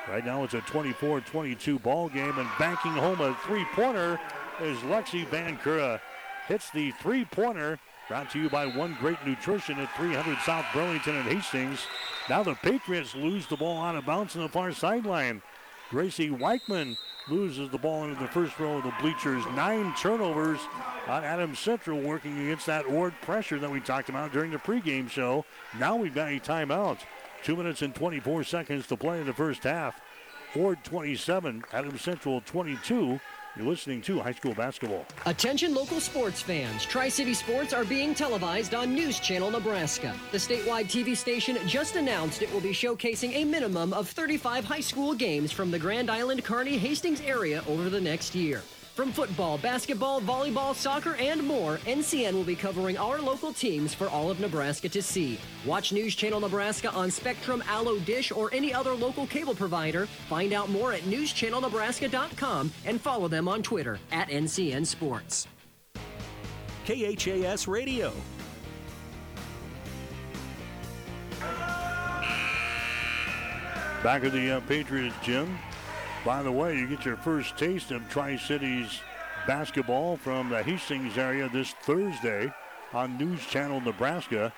Right 0.10 0.26
now 0.26 0.44
it's 0.44 0.54
a 0.54 0.62
24 0.62 1.22
22 1.22 1.80
ball 1.80 2.10
game, 2.10 2.38
and 2.38 2.50
banking 2.60 2.92
home 2.92 3.22
a 3.22 3.36
three 3.46 3.66
pointer 3.74 4.20
is 4.62 4.78
Lexi 4.80 5.28
Van 5.28 5.58
Kura. 5.58 6.02
Hits 6.48 6.70
the 6.72 6.92
three 7.02 7.26
pointer. 7.26 7.80
Brought 8.08 8.30
to 8.32 8.40
you 8.40 8.50
by 8.52 8.68
One 8.68 8.96
Great 9.00 9.18
Nutrition 9.26 9.80
at 9.80 9.96
300 9.98 10.38
South 10.46 10.66
Burlington 10.74 11.16
and 11.16 11.28
Hastings. 11.28 11.80
Now 12.30 12.44
the 12.44 12.54
Patriots 12.54 13.16
lose 13.16 13.48
the 13.48 13.58
ball 13.58 13.82
out 13.82 13.96
of 13.96 14.06
bounds 14.06 14.36
on 14.36 14.44
the 14.44 14.50
far 14.50 14.72
sideline. 14.74 15.42
Gracie 15.90 16.30
Weichman 16.30 16.96
loses 17.30 17.70
the 17.70 17.78
ball 17.78 18.04
into 18.04 18.22
the 18.22 18.28
first 18.28 18.58
row 18.60 18.78
of 18.78 18.84
the 18.84 18.94
bleachers. 19.02 19.44
Nine 19.56 19.94
turnovers 19.96 20.60
on 21.08 21.24
Adams 21.24 21.60
Central 21.60 22.00
working 22.00 22.38
against 22.40 22.66
that 22.68 22.86
Ord 22.86 23.14
pressure 23.22 23.60
that 23.60 23.72
we 23.72 23.80
talked 23.80 24.10
about 24.10 24.32
during 24.32 24.52
the 24.52 24.58
pregame 24.58 25.10
show. 25.10 25.46
Now 25.80 25.96
we've 25.96 26.14
got 26.14 26.30
a 26.30 26.40
timeout. 26.40 27.00
Two 27.44 27.56
minutes 27.56 27.82
and 27.82 27.94
24 27.94 28.44
seconds 28.44 28.88
to 28.88 28.98
play 28.98 29.20
in 29.20 29.28
the 29.28 29.34
first 29.34 29.64
half. 29.64 30.00
Ord 30.56 30.84
27, 30.84 31.64
Adams 31.74 32.02
Central 32.02 32.42
22. 32.42 33.20
You're 33.58 33.68
listening 33.68 34.02
to 34.02 34.20
high 34.20 34.34
school 34.34 34.54
basketball. 34.54 35.06
Attention 35.26 35.74
local 35.74 36.02
sports 36.02 36.42
fans. 36.42 36.84
Tri 36.84 37.08
City 37.08 37.34
Sports 37.34 37.72
are 37.72 37.86
being 37.86 38.14
televised 38.14 38.76
on 38.76 38.94
News 38.94 39.18
Channel 39.22 39.50
Nebraska. 39.50 40.14
The 40.34 40.38
statewide 40.38 40.86
TV 40.86 41.16
station 41.16 41.58
just 41.66 41.96
announced 41.96 42.42
it 42.42 42.52
will 42.52 42.60
be 42.60 42.72
showcasing 42.72 43.34
a 43.34 43.46
minimum 43.46 43.94
of 43.94 44.10
35 44.10 44.66
high 44.66 44.82
school 44.82 45.14
games 45.14 45.54
from 45.54 45.72
the 45.72 45.80
Grand 45.80 46.12
Island 46.12 46.44
Kearney 46.44 46.78
Hastings 46.78 47.22
area 47.22 47.64
over 47.70 47.90
the 47.90 48.02
next 48.02 48.36
year. 48.36 48.62
From 48.96 49.12
football, 49.12 49.58
basketball, 49.58 50.22
volleyball, 50.22 50.74
soccer, 50.74 51.16
and 51.16 51.44
more, 51.44 51.80
NCN 51.80 52.32
will 52.32 52.46
be 52.46 52.56
covering 52.56 52.98
our 52.98 53.20
local 53.20 53.52
teams 53.52 53.94
for 53.94 54.08
all 54.08 54.32
of 54.32 54.40
Nebraska 54.40 54.88
to 54.88 55.02
see. 55.02 55.38
Watch 55.66 55.92
News 55.92 56.16
Channel 56.16 56.40
Nebraska 56.40 56.90
on 56.92 57.12
Spectrum, 57.12 57.62
Allo 57.68 58.00
Dish, 58.00 58.32
or 58.32 58.50
any 58.54 58.74
other 58.74 58.94
local 58.94 59.28
cable 59.28 59.54
provider. 59.54 60.06
Find 60.30 60.54
out 60.54 60.70
more 60.70 60.94
at 60.94 61.02
newschannelnebraska.com 61.02 62.72
and 62.86 63.02
follow 63.02 63.28
them 63.28 63.50
on 63.50 63.62
Twitter 63.62 64.00
at 64.14 64.30
NCN 64.30 64.86
Sports. 64.86 65.50
KHAS 66.86 67.68
Radio. 67.68 68.14
Back 74.02 74.24
at 74.24 74.32
the 74.32 74.52
uh, 74.52 74.60
Patriots 74.62 75.16
gym. 75.22 75.58
By 76.26 76.42
the 76.42 76.52
way, 76.52 76.76
you 76.76 76.88
get 76.88 77.06
your 77.06 77.18
first 77.18 77.56
taste 77.56 77.92
of 77.92 78.10
Tri 78.10 78.36
Cities 78.36 79.00
basketball 79.46 80.18
from 80.18 80.50
the 80.50 80.64
Hastings 80.64 81.20
area 81.20 81.48
this 81.48 81.74
Thursday 81.84 82.52
on 82.94 83.20
News 83.20 83.46
Channel 83.46 83.80
Nebraska. 83.80 84.52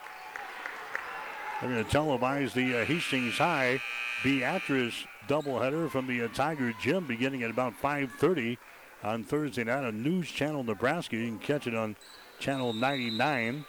They're 1.59 1.69
going 1.69 1.83
to 1.83 1.91
televise 1.91 2.53
the 2.53 2.79
uh, 2.79 2.85
Hastings 2.85 3.37
High 3.37 3.81
Beatrice 4.23 5.05
doubleheader 5.27 5.89
from 5.89 6.07
the 6.07 6.21
uh, 6.21 6.29
Tiger 6.29 6.73
Gym 6.81 7.05
beginning 7.05 7.43
at 7.43 7.49
about 7.49 7.73
5:30 7.81 8.57
on 9.03 9.25
Thursday 9.25 9.65
night 9.65 9.83
on 9.83 10.01
News 10.01 10.31
Channel 10.31 10.63
Nebraska. 10.63 11.17
You 11.17 11.25
can 11.25 11.39
catch 11.39 11.67
it 11.67 11.75
on 11.75 11.97
Channel 12.39 12.71
99. 12.71 13.65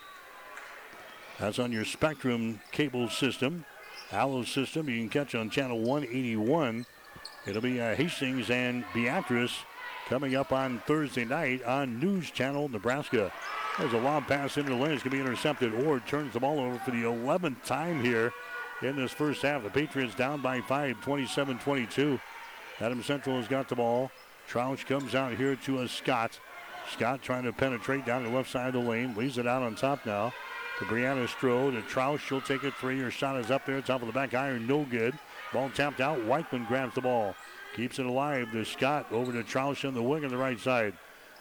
That's 1.40 1.59
on 1.59 1.72
your 1.72 1.84
Spectrum 1.84 2.61
cable 2.70 3.09
system. 3.09 3.64
Allo 4.12 4.44
system 4.44 4.88
you 4.88 5.01
can 5.01 5.09
catch 5.09 5.34
on 5.34 5.51
Channel 5.51 5.80
181. 5.80 6.86
It'll 7.49 7.62
be 7.62 7.80
uh, 7.80 7.94
Hastings 7.94 8.51
and 8.51 8.84
Beatrice 8.92 9.64
coming 10.07 10.34
up 10.34 10.53
on 10.53 10.82
Thursday 10.86 11.24
night 11.24 11.64
on 11.64 11.99
News 11.99 12.30
Channel 12.30 12.68
Nebraska. 12.68 13.32
There's 13.78 13.94
a 13.94 13.99
long 13.99 14.24
pass 14.24 14.59
into 14.59 14.70
the 14.70 14.76
lane. 14.76 14.92
It's 14.92 15.03
going 15.03 15.16
to 15.16 15.16
be 15.16 15.20
intercepted. 15.20 15.72
Ord 15.86 16.07
turns 16.07 16.34
the 16.34 16.40
ball 16.40 16.61
over 16.61 16.78
for 16.80 16.90
the 16.90 17.05
11th 17.05 17.64
time 17.64 18.05
here 18.05 18.32
in 18.82 18.96
this 18.96 19.12
first 19.12 19.40
half. 19.40 19.62
The 19.62 19.70
Patriots 19.70 20.14
down 20.14 20.42
by 20.42 20.61
five, 20.61 21.01
27 21.01 21.59
22. 21.59 22.20
Adam 22.80 23.03
Central 23.03 23.36
has 23.36 23.49
got 23.49 23.68
the 23.68 23.76
ball. 23.76 24.11
Troush 24.51 24.84
comes 24.84 25.14
out 25.14 25.32
here 25.32 25.57
to 25.57 25.80
a 25.80 25.88
Scott. 25.88 26.38
Scott 26.90 27.22
trying 27.22 27.44
to 27.44 27.53
penetrate 27.53 28.05
down 28.05 28.24
the 28.24 28.30
left 28.30 28.51
side 28.51 28.74
of 28.74 28.84
the 28.84 28.90
lane. 28.90 29.14
Leaves 29.16 29.38
it 29.38 29.46
out 29.46 29.62
on 29.62 29.74
top 29.74 30.05
now 30.05 30.34
to 30.78 30.84
Brianna 30.84 31.26
Stroh. 31.26 31.72
To 31.72 31.80
Troush. 31.82 32.20
She'll 32.20 32.42
take 32.42 32.64
a 32.64 32.70
three. 32.72 33.01
Her 33.01 33.11
shot 33.11 33.38
is 33.40 33.51
up 33.51 33.64
there. 33.64 33.80
Top 33.80 34.03
of 34.03 34.07
the 34.07 34.12
back 34.12 34.34
iron. 34.34 34.66
No 34.66 34.84
good. 34.84 35.18
Ball 35.53 35.70
tapped 35.70 36.01
out. 36.01 36.18
Weichman 36.18 36.66
grabs 36.68 36.94
the 36.94 37.01
ball. 37.01 37.34
Keeps 37.74 37.99
it 37.99 38.07
alive 38.07 38.51
to 38.53 38.64
Scott. 38.64 39.07
Over 39.12 39.32
to 39.32 39.42
Troush 39.42 39.86
on 39.86 39.94
the 39.94 40.03
wing 40.03 40.24
on 40.24 40.30
the 40.30 40.36
right 40.36 40.59
side. 40.59 40.94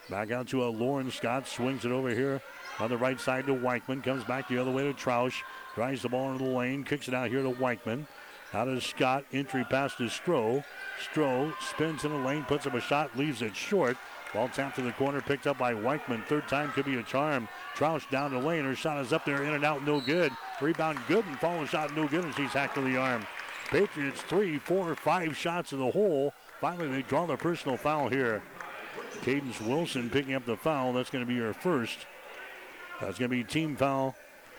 Back 0.09 0.31
out 0.31 0.47
to 0.49 0.63
a 0.63 0.69
Lauren 0.69 1.11
Scott. 1.11 1.47
Swings 1.47 1.83
it 1.83 1.91
over 1.91 2.09
here 2.09 2.41
on 2.79 2.89
the 2.89 2.97
right 2.97 3.19
side 3.19 3.45
to 3.47 3.53
Weichman. 3.53 4.03
Comes 4.03 4.23
back 4.23 4.47
the 4.47 4.57
other 4.57 4.71
way 4.71 4.83
to 4.83 4.93
Troush. 4.93 5.41
Drives 5.75 6.01
the 6.01 6.09
ball 6.09 6.31
into 6.31 6.45
the 6.45 6.49
lane. 6.49 6.83
Kicks 6.83 7.07
it 7.07 7.13
out 7.13 7.29
here 7.29 7.43
to 7.43 7.51
Weichman. 7.51 8.05
Out 8.53 8.69
of 8.69 8.83
Scott. 8.83 9.25
Entry 9.33 9.65
pass 9.65 9.95
to 9.95 10.03
Stroh. 10.03 10.63
Stroh 11.11 11.53
spins 11.61 12.05
in 12.05 12.11
the 12.11 12.17
lane. 12.17 12.45
Puts 12.45 12.65
up 12.65 12.75
a 12.75 12.81
shot. 12.81 13.17
Leaves 13.17 13.41
it 13.41 13.55
short. 13.55 13.97
Ball 14.33 14.47
tapped 14.49 14.77
to 14.77 14.81
the 14.81 14.93
corner. 14.93 15.21
Picked 15.21 15.47
up 15.47 15.57
by 15.57 15.73
Weichman. 15.73 16.25
Third 16.25 16.47
time 16.47 16.71
could 16.71 16.85
be 16.85 16.97
a 16.97 17.03
charm. 17.03 17.49
Troush 17.75 18.09
down 18.09 18.31
the 18.31 18.39
lane. 18.39 18.63
Her 18.63 18.75
shot 18.75 19.03
is 19.03 19.11
up 19.11 19.25
there. 19.25 19.43
In 19.43 19.53
and 19.53 19.65
out. 19.65 19.85
No 19.85 19.99
good. 19.99 20.31
Rebound 20.61 20.99
good. 21.09 21.25
And 21.25 21.37
follow 21.39 21.65
shot 21.65 21.95
no 21.95 22.07
good. 22.07 22.23
And 22.23 22.35
she's 22.35 22.51
hacked 22.51 22.75
to 22.75 22.81
the 22.81 22.95
arm. 22.95 23.25
Patriots 23.69 24.21
three, 24.21 24.57
four, 24.57 24.95
five 24.95 25.35
shots 25.35 25.73
in 25.73 25.79
the 25.79 25.91
hole. 25.91 26.33
Finally, 26.61 26.89
they 26.89 27.01
draw 27.01 27.25
the 27.25 27.35
personal 27.35 27.77
foul 27.77 28.09
here. 28.09 28.41
Cadence 29.23 29.59
Wilson 29.61 30.09
picking 30.09 30.33
up 30.33 30.45
the 30.45 30.55
foul. 30.55 30.93
That's 30.93 31.09
going 31.09 31.25
to 31.25 31.31
be 31.31 31.39
her 31.39 31.53
first. 31.53 31.99
That's 33.01 33.19
going 33.19 33.29
to 33.29 33.35
be 33.35 33.43
team 33.43 33.75
foul 33.75 34.15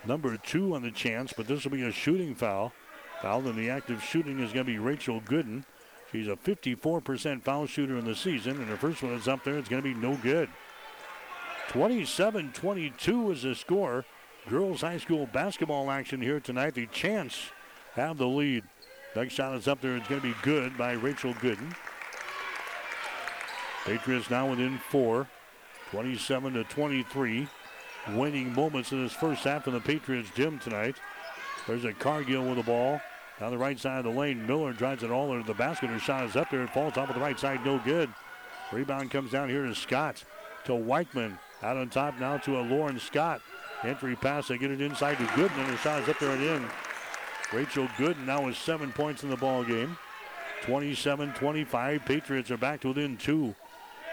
number 0.07 0.37
two 0.37 0.75
on 0.75 0.83
the 0.83 0.91
Chants, 0.91 1.33
but 1.37 1.47
this 1.47 1.65
will 1.65 1.73
be 1.73 1.83
a 1.83 1.93
shooting 1.93 2.35
foul. 2.35 2.73
Foul 3.23 3.49
in 3.49 3.57
the 3.57 3.71
active 3.71 4.03
shooting 4.03 4.39
is 4.41 4.53
going 4.53 4.67
to 4.67 4.73
be 4.73 4.79
Rachel 4.79 5.21
Gooden. 5.21 5.65
She's 6.13 6.29
a 6.29 6.37
54% 6.37 7.43
foul 7.43 7.67
shooter 7.67 7.97
in 7.99 8.05
the 8.05 8.15
season, 8.15 8.57
and 8.57 8.67
her 8.67 8.77
first 8.77 9.03
one 9.03 9.13
is 9.13 9.29
up 9.29 9.45
there. 9.45 9.59
It's 9.59 9.69
going 9.69 9.83
to 9.83 9.95
be 9.95 9.99
no 9.99 10.17
good. 10.17 10.49
27 11.69 12.53
22 12.53 13.31
is 13.31 13.43
the 13.43 13.55
score. 13.55 14.05
Girls 14.49 14.81
High 14.81 14.97
School 14.97 15.27
basketball 15.27 15.91
action 15.91 16.23
here 16.23 16.41
tonight. 16.41 16.75
The 16.75 16.87
Chants 16.87 17.51
have 17.95 18.17
the 18.17 18.27
lead. 18.27 18.65
Next 19.19 19.35
shot 19.35 19.57
is 19.57 19.67
up 19.67 19.81
there. 19.81 19.97
It's 19.97 20.07
going 20.07 20.21
to 20.21 20.29
be 20.29 20.35
good 20.43 20.79
by 20.79 20.93
Rachel 20.93 21.35
Gooden. 21.35 21.75
Patriots 23.85 24.31
now 24.31 24.49
within 24.49 24.79
four, 24.79 25.27
27 25.91 26.55
to 26.55 26.63
23. 26.63 27.49
Winning 28.11 28.55
moments 28.55 28.93
in 28.93 29.03
this 29.03 29.13
first 29.13 29.43
half 29.43 29.67
in 29.67 29.75
the 29.75 29.81
Patriots 29.81 30.31
gym 30.37 30.61
tonight. 30.61 30.95
There's 31.67 31.85
a 31.85 31.93
Cargill 31.93 32.45
with 32.45 32.59
the 32.59 32.63
ball. 32.63 33.01
Down 33.41 33.51
the 33.51 33.59
right 33.59 33.77
side 33.77 33.99
of 33.99 34.05
the 34.05 34.17
lane, 34.17 34.47
Miller 34.47 34.73
drives 34.73 35.03
it 35.03 35.11
all 35.11 35.33
into 35.33 35.49
the 35.49 35.55
basket. 35.55 35.91
Her 35.91 35.99
shot 35.99 36.25
is 36.25 36.37
up 36.37 36.49
there. 36.53 36.63
It 36.63 36.71
falls 36.71 36.97
off 36.97 37.09
of 37.09 37.17
the 37.17 37.21
right 37.21 37.41
side. 37.41 37.67
No 37.67 37.81
good. 37.85 38.09
Rebound 38.71 39.11
comes 39.11 39.33
down 39.33 39.49
here 39.49 39.67
to 39.67 39.75
Scott. 39.75 40.23
To 40.67 40.73
Weichman. 40.75 41.41
Out 41.65 41.77
on 41.77 41.89
top 41.89 42.21
now 42.21 42.37
to 42.37 42.61
a 42.61 42.63
Lauren 42.63 43.01
Scott. 43.01 43.41
Entry 43.83 44.15
pass. 44.15 44.47
They 44.47 44.59
get 44.59 44.71
it 44.71 44.81
inside 44.81 45.19
to 45.19 45.25
Gooden. 45.25 45.59
And 45.59 45.71
her 45.71 45.77
shot 45.79 46.03
is 46.05 46.09
up 46.09 46.21
there 46.21 46.31
and 46.31 46.43
in. 46.45 46.71
Rachel 47.53 47.87
Gooden 47.97 48.27
now 48.27 48.45
with 48.45 48.57
seven 48.57 48.93
points 48.93 49.23
in 49.23 49.31
the 49.31 49.37
ball 49.37 49.65
game. 49.65 49.97
27-25. 50.63 52.05
Patriots 52.05 52.51
are 52.51 52.57
back 52.57 52.81
to 52.81 52.89
within 52.89 53.17
two. 53.17 53.55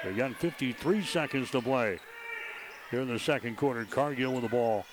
They've 0.03 0.15
got 0.15 0.35
53 0.35 1.03
seconds 1.03 1.51
to 1.51 1.61
play. 1.61 1.99
here 2.91 3.01
in 3.01 3.07
the 3.07 3.19
second 3.19 3.57
quarter. 3.57 3.83
Cargill 3.85 4.33
with 4.33 4.43
the 4.43 4.49
ball. 4.49 4.85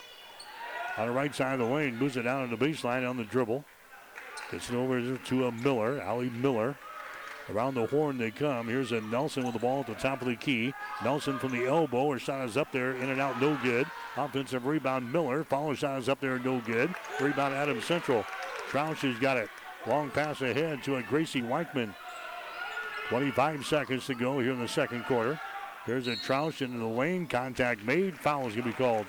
On 0.98 1.06
the 1.06 1.12
right 1.12 1.34
side 1.34 1.54
of 1.54 1.66
the 1.66 1.74
lane, 1.74 1.96
moves 1.96 2.16
it 2.16 2.22
down 2.22 2.48
to 2.48 2.56
the 2.56 2.64
baseline 2.64 3.08
on 3.08 3.16
the 3.16 3.24
dribble. 3.24 3.64
Gets 4.50 4.70
it 4.70 4.74
over 4.74 5.16
to 5.16 5.46
a 5.46 5.52
Miller, 5.52 6.00
Allie 6.00 6.30
Miller. 6.30 6.76
Around 7.50 7.74
the 7.74 7.86
horn 7.86 8.18
they 8.18 8.30
come. 8.30 8.68
Here's 8.68 8.92
a 8.92 9.00
Nelson 9.00 9.44
with 9.44 9.54
the 9.54 9.58
ball 9.58 9.80
at 9.80 9.86
the 9.86 9.94
top 9.94 10.22
of 10.22 10.28
the 10.28 10.36
key. 10.36 10.72
Nelson 11.02 11.38
from 11.38 11.52
the 11.52 11.66
elbow. 11.66 12.12
Her 12.12 12.18
shot 12.18 12.46
is 12.48 12.56
up 12.56 12.70
there, 12.72 12.92
in 12.92 13.10
and 13.10 13.20
out, 13.20 13.40
no 13.40 13.58
good. 13.62 13.86
Offensive 14.16 14.66
rebound, 14.66 15.12
Miller. 15.12 15.44
Follow 15.44 15.74
shot 15.74 15.98
is 15.98 16.08
up 16.08 16.20
there, 16.20 16.38
no 16.38 16.60
good. 16.60 16.94
Rebound, 17.20 17.54
Adams 17.54 17.84
Central. 17.84 18.24
Troush 18.70 18.98
has 18.98 19.18
got 19.18 19.36
it. 19.36 19.50
Long 19.86 20.10
pass 20.10 20.40
ahead 20.40 20.82
to 20.84 20.96
a 20.96 21.02
Gracie 21.02 21.42
Weichman. 21.42 21.94
25 23.08 23.66
seconds 23.66 24.06
to 24.06 24.14
go 24.14 24.38
here 24.38 24.52
in 24.52 24.60
the 24.60 24.68
second 24.68 25.04
quarter. 25.04 25.38
Here's 25.84 26.06
a 26.06 26.14
Troush 26.16 26.62
into 26.62 26.78
the 26.78 26.86
lane. 26.86 27.26
Contact 27.26 27.82
made. 27.82 28.16
Foul 28.16 28.46
is 28.46 28.54
going 28.54 28.62
to 28.62 28.68
be 28.68 28.72
called. 28.72 29.06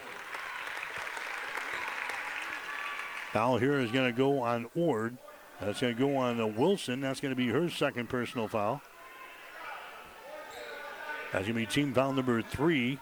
Foul 3.31 3.57
here 3.57 3.79
is 3.79 3.91
going 3.91 4.11
to 4.11 4.17
go 4.17 4.39
on 4.39 4.67
Ord. 4.75 5.17
That's 5.61 5.81
going 5.81 5.95
to 5.95 5.99
go 5.99 6.17
on 6.17 6.55
Wilson. 6.55 7.01
That's 7.01 7.19
going 7.19 7.31
to 7.31 7.35
be 7.35 7.47
her 7.47 7.69
second 7.69 8.09
personal 8.09 8.47
foul. 8.47 8.81
That's 11.31 11.45
going 11.45 11.55
to 11.55 11.61
be 11.61 11.65
team 11.65 11.93
foul 11.93 12.13
number 12.13 12.41
three 12.41 12.99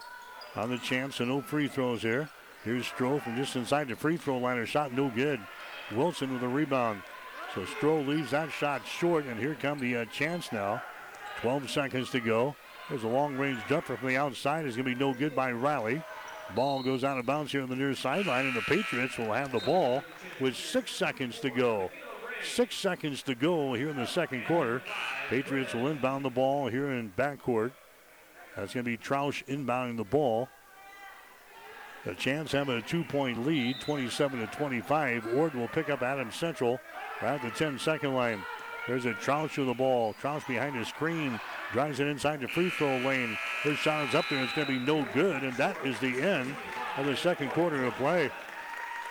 on 0.56 0.70
the 0.70 0.78
Chants. 0.78 1.16
So 1.16 1.24
no 1.24 1.40
free 1.42 1.68
throws 1.68 2.02
here. 2.02 2.28
Here's 2.64 2.86
Stroh 2.86 3.20
from 3.20 3.36
just 3.36 3.56
inside 3.56 3.88
the 3.88 3.96
free 3.96 4.16
throw 4.16 4.38
line. 4.38 4.64
Shot 4.66 4.92
no 4.92 5.08
good. 5.08 5.40
Wilson 5.94 6.32
with 6.32 6.42
a 6.42 6.48
rebound. 6.48 7.02
So 7.54 7.62
Stroh 7.62 8.06
leaves 8.06 8.30
that 8.30 8.50
shot 8.50 8.86
short, 8.86 9.26
and 9.26 9.38
here 9.38 9.56
come 9.60 9.78
the 9.78 9.96
uh, 9.96 10.04
Chants 10.06 10.52
now. 10.52 10.82
12 11.40 11.70
seconds 11.70 12.10
to 12.10 12.20
go. 12.20 12.54
There's 12.88 13.02
a 13.02 13.08
long 13.08 13.36
range 13.36 13.58
jumper 13.68 13.96
from 13.96 14.08
the 14.08 14.16
outside. 14.16 14.64
It's 14.64 14.76
going 14.76 14.88
to 14.88 14.94
be 14.94 15.00
no 15.00 15.12
good 15.12 15.34
by 15.34 15.52
Riley. 15.52 16.02
Ball 16.54 16.82
goes 16.82 17.04
out 17.04 17.18
of 17.18 17.26
bounds 17.26 17.52
here 17.52 17.62
on 17.62 17.68
the 17.68 17.76
near 17.76 17.94
sideline, 17.94 18.46
and 18.46 18.54
the 18.54 18.62
Patriots 18.62 19.18
will 19.18 19.32
have 19.32 19.52
the 19.52 19.60
ball 19.60 20.04
with 20.40 20.56
six 20.56 20.92
seconds 20.92 21.40
to 21.40 21.50
go. 21.50 21.90
Six 22.44 22.74
seconds 22.76 23.22
to 23.22 23.34
go 23.34 23.74
here 23.74 23.88
in 23.88 23.96
the 23.96 24.06
second 24.06 24.44
quarter. 24.46 24.82
Patriots 25.28 25.74
will 25.74 25.88
inbound 25.88 26.24
the 26.24 26.30
ball 26.30 26.68
here 26.68 26.90
in 26.90 27.12
backcourt. 27.16 27.72
That's 28.56 28.74
going 28.74 28.84
to 28.84 28.90
be 28.90 28.98
Troush 28.98 29.44
inbounding 29.46 29.96
the 29.96 30.04
ball. 30.04 30.48
The 32.04 32.14
Chants 32.14 32.52
having 32.52 32.76
a 32.76 32.82
two-point 32.82 33.46
lead, 33.46 33.80
27 33.80 34.40
to 34.40 34.46
25. 34.48 35.34
Ord 35.34 35.54
will 35.54 35.68
pick 35.68 35.88
up 35.88 36.02
Adams 36.02 36.34
Central 36.34 36.80
right 37.22 37.34
at 37.34 37.42
the 37.42 37.64
10-second 37.64 38.12
line. 38.12 38.42
There's 38.88 39.06
a 39.06 39.14
Troush 39.14 39.56
with 39.56 39.68
the 39.68 39.74
ball. 39.74 40.14
Troush 40.20 40.46
behind 40.48 40.78
the 40.78 40.84
screen, 40.84 41.38
drives 41.72 42.00
it 42.00 42.08
inside 42.08 42.40
the 42.40 42.48
free 42.48 42.70
throw 42.70 42.98
lane. 42.98 43.38
His 43.62 43.78
shot 43.78 44.08
is 44.08 44.14
up 44.16 44.24
there. 44.28 44.42
It's 44.42 44.52
going 44.52 44.66
to 44.66 44.72
be 44.72 44.84
no 44.84 45.06
good, 45.14 45.44
and 45.44 45.56
that 45.56 45.76
is 45.86 45.98
the 46.00 46.20
end 46.20 46.54
of 46.96 47.06
the 47.06 47.16
second 47.16 47.50
quarter 47.50 47.84
of 47.84 47.94
play. 47.94 48.30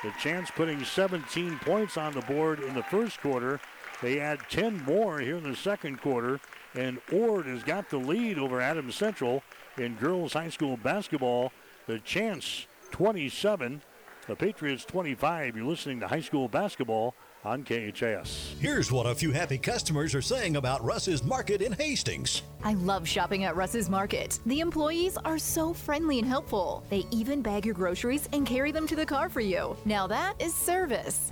The 0.03 0.11
Chants 0.19 0.49
putting 0.49 0.83
17 0.83 1.59
points 1.59 1.95
on 1.95 2.13
the 2.13 2.21
board 2.21 2.59
in 2.59 2.73
the 2.73 2.83
first 2.83 3.21
quarter. 3.21 3.59
They 4.01 4.19
add 4.19 4.39
10 4.49 4.83
more 4.83 5.19
here 5.19 5.37
in 5.37 5.43
the 5.43 5.55
second 5.55 6.01
quarter, 6.01 6.39
and 6.73 6.99
Ord 7.11 7.45
has 7.45 7.61
got 7.61 7.89
the 7.89 7.97
lead 7.97 8.39
over 8.39 8.59
Adams 8.59 8.95
Central 8.95 9.43
in 9.77 9.95
girls 9.95 10.33
high 10.33 10.49
school 10.49 10.75
basketball. 10.75 11.51
The 11.85 11.99
Chants 11.99 12.65
27, 12.89 13.83
the 14.27 14.35
Patriots 14.35 14.85
25. 14.85 15.55
You're 15.55 15.65
listening 15.65 15.99
to 15.99 16.07
high 16.07 16.21
school 16.21 16.47
basketball 16.47 17.13
on 17.43 17.63
KHAS. 17.63 18.55
Here's 18.59 18.91
what 18.91 19.05
a 19.05 19.15
few 19.15 19.31
happy 19.31 19.57
customers 19.57 20.13
are 20.13 20.21
saying 20.21 20.55
about 20.55 20.83
Russ's 20.83 21.23
Market 21.23 21.61
in 21.61 21.73
Hastings. 21.73 22.43
I 22.63 22.73
love 22.75 23.07
shopping 23.07 23.43
at 23.45 23.55
Russ's 23.55 23.89
Market. 23.89 24.39
The 24.45 24.59
employees 24.59 25.17
are 25.25 25.39
so 25.39 25.73
friendly 25.73 26.19
and 26.19 26.27
helpful. 26.27 26.83
They 26.89 27.05
even 27.11 27.41
bag 27.41 27.65
your 27.65 27.75
groceries 27.75 28.29
and 28.33 28.45
carry 28.45 28.71
them 28.71 28.87
to 28.87 28.95
the 28.95 29.05
car 29.05 29.29
for 29.29 29.41
you. 29.41 29.75
Now 29.85 30.07
that 30.07 30.35
is 30.39 30.53
service. 30.53 31.31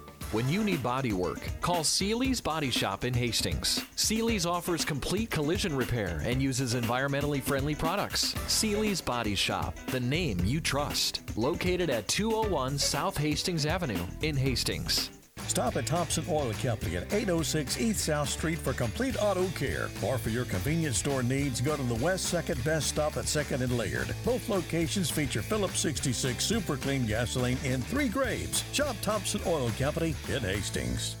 When 0.31 0.47
you 0.47 0.63
need 0.63 0.81
body 0.81 1.11
work, 1.11 1.41
call 1.59 1.83
Seeley's 1.83 2.39
Body 2.39 2.69
Shop 2.69 3.03
in 3.03 3.13
Hastings. 3.13 3.83
Seeley's 3.97 4.45
offers 4.45 4.85
complete 4.85 5.29
collision 5.29 5.75
repair 5.75 6.21
and 6.23 6.41
uses 6.41 6.73
environmentally 6.73 7.41
friendly 7.41 7.75
products. 7.75 8.33
Seeley's 8.47 9.01
Body 9.01 9.35
Shop, 9.35 9.75
the 9.87 9.99
name 9.99 10.39
you 10.45 10.61
trust. 10.61 11.21
Located 11.35 11.89
at 11.89 12.07
201 12.07 12.77
South 12.77 13.17
Hastings 13.17 13.65
Avenue 13.65 14.05
in 14.21 14.37
Hastings. 14.37 15.09
Stop 15.47 15.75
at 15.75 15.85
Thompson 15.85 16.25
Oil 16.29 16.53
Company 16.61 16.97
at 16.97 17.13
806 17.13 17.79
East 17.79 18.05
South 18.05 18.29
Street 18.29 18.59
for 18.59 18.73
complete 18.73 19.15
auto 19.21 19.47
care. 19.49 19.89
Or 20.01 20.17
for 20.17 20.29
your 20.29 20.45
convenience 20.45 20.97
store 20.97 21.23
needs, 21.23 21.61
go 21.61 21.75
to 21.75 21.83
the 21.83 21.95
West 21.95 22.33
2nd 22.33 22.63
Best 22.63 22.87
Stop 22.87 23.17
at 23.17 23.25
2nd 23.25 23.61
and 23.61 23.77
Laird. 23.77 24.13
Both 24.25 24.49
locations 24.49 25.09
feature 25.09 25.41
Phillips 25.41 25.79
66 25.79 26.43
Super 26.43 26.77
Clean 26.77 27.05
gasoline 27.05 27.57
in 27.63 27.81
three 27.81 28.09
grades. 28.09 28.63
Shop 28.71 28.95
Thompson 29.01 29.41
Oil 29.45 29.69
Company 29.77 30.15
in 30.29 30.41
Hastings. 30.41 31.20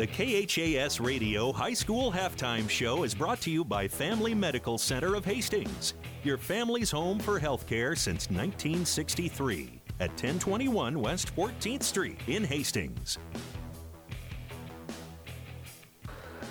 The 0.00 0.06
KHAS 0.06 0.98
Radio 0.98 1.52
High 1.52 1.74
School 1.74 2.10
Halftime 2.10 2.70
Show 2.70 3.02
is 3.02 3.14
brought 3.14 3.38
to 3.42 3.50
you 3.50 3.62
by 3.62 3.86
Family 3.86 4.34
Medical 4.34 4.78
Center 4.78 5.14
of 5.14 5.26
Hastings, 5.26 5.92
your 6.24 6.38
family's 6.38 6.90
home 6.90 7.18
for 7.18 7.38
healthcare 7.38 7.94
since 7.98 8.30
1963 8.30 9.82
at 10.00 10.08
1021 10.12 10.98
West 10.98 11.36
14th 11.36 11.82
Street 11.82 12.18
in 12.28 12.44
Hastings. 12.44 13.18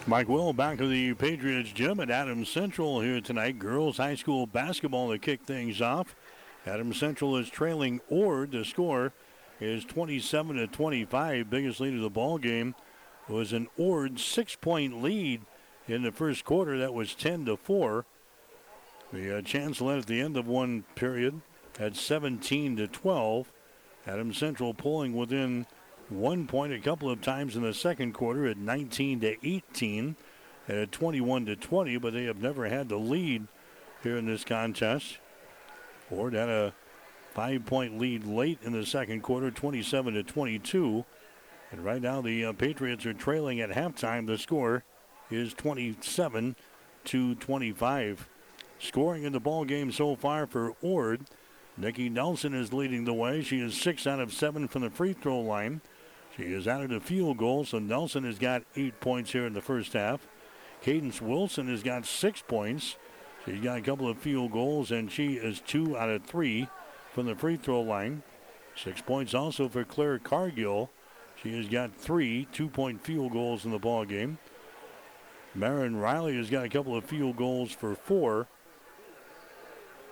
Mike 0.05 0.29
Will 0.29 0.53
back 0.53 0.77
to 0.77 0.87
the 0.87 1.15
Patriots 1.15 1.71
gym 1.71 1.99
at 2.01 2.11
Adams 2.11 2.49
Central 2.49 3.01
here 3.01 3.19
tonight. 3.19 3.57
Girls 3.57 3.97
high 3.97 4.13
school 4.13 4.45
basketball 4.45 5.09
to 5.09 5.17
kick 5.17 5.41
things 5.41 5.81
off. 5.81 6.15
Adams 6.67 6.99
Central 6.99 7.35
is 7.35 7.49
trailing 7.49 7.99
Ord. 8.09 8.51
The 8.51 8.63
score 8.63 9.11
is 9.59 9.85
27 9.85 10.57
to 10.57 10.67
25. 10.67 11.49
Biggest 11.49 11.79
lead 11.79 11.95
of 11.95 12.01
the 12.01 12.11
ball 12.11 12.37
game 12.37 12.75
was 13.29 13.53
an 13.53 13.67
Ord 13.77 14.19
six-point 14.19 15.01
lead 15.01 15.41
in 15.87 16.03
the 16.03 16.11
first 16.11 16.45
quarter. 16.45 16.77
That 16.77 16.93
was 16.93 17.15
10 17.15 17.45
to 17.45 17.57
four. 17.57 18.05
The 19.13 19.37
uh, 19.37 19.41
Chants 19.41 19.81
led 19.81 19.99
at 19.99 20.05
the 20.05 20.21
end 20.21 20.37
of 20.37 20.47
one 20.47 20.83
period 20.95 21.41
at 21.79 21.95
17 21.95 22.77
to 22.77 22.87
12. 22.87 23.51
Adams 24.07 24.37
Central 24.37 24.73
pulling 24.73 25.15
within 25.15 25.65
one 26.09 26.47
point 26.47 26.73
a 26.73 26.79
couple 26.79 27.09
of 27.09 27.21
times 27.21 27.55
in 27.55 27.61
the 27.61 27.73
second 27.73 28.13
quarter 28.13 28.47
at 28.47 28.57
19 28.57 29.19
to 29.21 29.47
18 29.47 30.15
and 30.67 30.77
at 30.77 30.91
21 30.91 31.45
to 31.45 31.55
20, 31.55 31.97
but 31.97 32.13
they 32.13 32.25
have 32.25 32.41
never 32.41 32.67
had 32.67 32.89
the 32.89 32.97
lead 32.97 33.47
here 34.03 34.17
in 34.17 34.25
this 34.25 34.43
contest. 34.43 35.19
Ord 36.09 36.33
had 36.33 36.49
a 36.49 36.73
five-point 37.33 37.99
lead 37.99 38.25
late 38.25 38.59
in 38.63 38.73
the 38.73 38.85
second 38.85 39.21
quarter, 39.21 39.51
27 39.51 40.15
to 40.15 40.23
22. 40.23 41.05
And 41.71 41.85
right 41.85 42.01
now, 42.01 42.21
the 42.21 42.45
uh, 42.45 42.53
Patriots 42.53 43.05
are 43.05 43.13
trailing 43.13 43.61
at 43.61 43.69
halftime. 43.69 44.25
The 44.25 44.37
score 44.37 44.83
is 45.29 45.53
27 45.53 46.55
to 47.05 47.35
25. 47.35 48.29
Scoring 48.79 49.23
in 49.23 49.33
the 49.33 49.39
ball 49.39 49.65
game 49.65 49.91
so 49.91 50.15
far 50.15 50.47
for 50.47 50.73
Ord. 50.81 51.25
Nikki 51.77 52.09
Nelson 52.09 52.53
is 52.53 52.73
leading 52.73 53.05
the 53.05 53.13
way. 53.13 53.41
She 53.41 53.59
is 53.59 53.79
six 53.79 54.07
out 54.07 54.19
of 54.19 54.33
seven 54.33 54.67
from 54.67 54.81
the 54.81 54.89
free 54.89 55.13
throw 55.13 55.39
line. 55.39 55.81
She 56.35 56.51
has 56.53 56.67
added 56.67 56.91
a 56.91 56.99
field 56.99 57.37
goal, 57.37 57.65
so 57.65 57.79
Nelson 57.79 58.23
has 58.23 58.39
got 58.39 58.63
eight 58.75 58.99
points 58.99 59.31
here 59.31 59.45
in 59.45 59.53
the 59.53 59.61
first 59.61 59.93
half. 59.93 60.27
Cadence 60.81 61.21
Wilson 61.21 61.67
has 61.67 61.83
got 61.83 62.05
six 62.05 62.41
points. 62.41 62.95
She's 63.45 63.61
got 63.61 63.77
a 63.77 63.81
couple 63.81 64.09
of 64.09 64.17
field 64.17 64.51
goals, 64.51 64.91
and 64.91 65.11
she 65.11 65.33
is 65.33 65.61
two 65.61 65.97
out 65.97 66.09
of 66.09 66.23
three 66.23 66.67
from 67.13 67.25
the 67.25 67.35
free 67.35 67.57
throw 67.57 67.81
line. 67.81 68.23
Six 68.75 69.01
points 69.01 69.33
also 69.33 69.67
for 69.67 69.83
Claire 69.83 70.19
Cargill. 70.19 70.89
She 71.41 71.55
has 71.55 71.67
got 71.67 71.95
three 71.95 72.47
two-point 72.51 73.03
field 73.03 73.31
goals 73.31 73.65
in 73.65 73.71
the 73.71 73.79
ball 73.79 74.05
game. 74.05 74.37
Marin 75.55 75.95
Riley 75.95 76.35
has 76.37 76.49
got 76.49 76.65
a 76.65 76.69
couple 76.69 76.95
of 76.95 77.05
field 77.05 77.37
goals 77.37 77.71
for 77.71 77.95
four. 77.95 78.47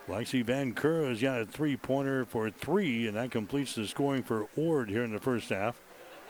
Lexi 0.07 0.43
Van 0.43 0.73
Kura 0.73 1.09
has 1.09 1.21
got 1.21 1.41
a 1.41 1.45
three-pointer 1.45 2.25
for 2.25 2.49
three, 2.49 3.07
and 3.07 3.17
that 3.17 3.30
completes 3.30 3.75
the 3.75 3.86
scoring 3.86 4.23
for 4.23 4.47
Ord 4.55 4.89
here 4.89 5.03
in 5.03 5.11
the 5.11 5.19
first 5.19 5.49
half. 5.49 5.82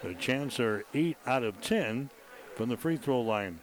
The 0.03 0.15
Chants 0.15 0.59
are 0.59 0.83
eight 0.93 1.17
out 1.25 1.43
of 1.43 1.61
ten 1.61 2.09
from 2.55 2.69
the 2.69 2.77
free 2.77 2.97
throw 2.97 3.21
line. 3.21 3.59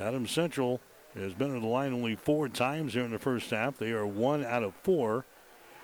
Adams 0.00 0.30
Central 0.30 0.80
has 1.14 1.34
been 1.34 1.54
at 1.54 1.60
the 1.60 1.68
line 1.68 1.92
only 1.92 2.16
four 2.16 2.48
times 2.48 2.94
here 2.94 3.04
in 3.04 3.10
the 3.10 3.18
first 3.18 3.50
half. 3.50 3.76
They 3.78 3.90
are 3.90 4.06
one 4.06 4.44
out 4.44 4.62
of 4.62 4.74
four 4.82 5.26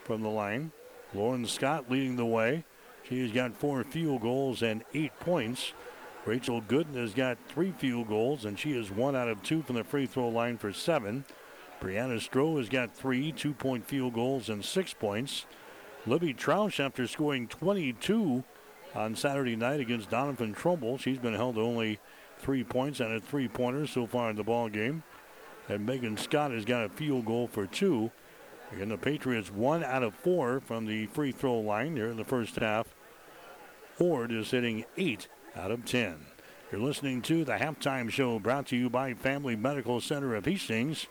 from 0.05 0.23
the 0.23 0.29
line. 0.29 0.73
Lauren 1.13 1.47
Scott 1.47 1.91
leading 1.91 2.17
the 2.17 2.27
way. 2.27 2.65
She's 3.09 3.33
got 3.33 3.55
four 3.55 3.85
field 3.85 4.23
goals 4.23 4.63
and 4.63 4.83
eight 4.95 5.13
points. 5.21 5.73
Rachel 6.25 6.63
Gooden 6.63 6.95
has 6.95 7.13
got 7.13 7.37
three 7.49 7.73
field 7.73 8.09
goals, 8.09 8.47
and 8.47 8.59
she 8.59 8.73
is 8.73 8.91
one 8.91 9.15
out 9.15 9.29
of 9.29 9.43
two 9.43 9.63
from 9.63 9.77
the 9.77 9.85
free 9.85 10.07
throw 10.07 10.29
line 10.29 10.57
for 10.57 10.73
seven. 10.73 11.25
Brianna 11.81 12.17
Stroh 12.17 12.57
has 12.57 12.71
got 12.71 12.95
three 12.95 13.31
two 13.31 13.53
point 13.53 13.87
field 13.87 14.15
goals 14.15 14.49
and 14.49 14.65
six 14.65 14.95
points. 14.95 15.45
Libby 16.07 16.33
Troush, 16.33 16.81
after 16.81 17.07
scoring 17.07 17.47
22 17.49 18.45
on 18.95 19.17
Saturday 19.17 19.57
night 19.57 19.81
against 19.81 20.11
Doniphan 20.11 20.55
Trumbull, 20.55 20.99
she's 20.99 21.19
been 21.19 21.35
held 21.35 21.57
to 21.57 21.61
only 21.61 21.99
three 22.39 22.65
points 22.65 23.01
and 23.01 23.13
a 23.13 23.21
three 23.21 23.49
pointer 23.49 23.87
so 23.87 24.07
far 24.07 24.31
in 24.31 24.37
the 24.37 24.43
ball 24.43 24.69
game. 24.69 25.03
And 25.69 25.85
Megan 25.87 26.17
Scott 26.17 26.53
has 26.53 26.65
got 26.65 26.85
a 26.85 26.89
field 26.91 27.25
goal 27.27 27.49
for 27.49 27.67
two. 27.67 28.11
Again, 28.73 28.89
the 28.89 28.99
Patriots 28.99 29.51
one 29.51 29.85
out 29.85 30.03
of 30.03 30.15
four 30.15 30.61
from 30.61 30.87
the 30.87 31.07
free 31.07 31.33
throw 31.33 31.59
line 31.61 31.97
here 31.97 32.09
in 32.09 32.17
the 32.17 32.25
first 32.25 32.57
half. 32.57 32.94
Ord 34.01 34.33
is 34.33 34.51
hitting 34.51 34.85
eight 34.97 35.29
out 35.55 35.71
of 35.71 35.85
ten. 35.85 36.17
You're 36.73 36.81
listening 36.81 37.23
to 37.23 37.45
the 37.45 37.53
halftime 37.53 38.11
show 38.11 38.41
brought 38.41 38.67
to 38.67 38.77
you 38.77 38.91
by 38.91 39.15
Family 39.15 39.55
Medical 39.55 40.01
Center 40.01 40.35
of 40.35 40.45
Hastings. 40.45 41.07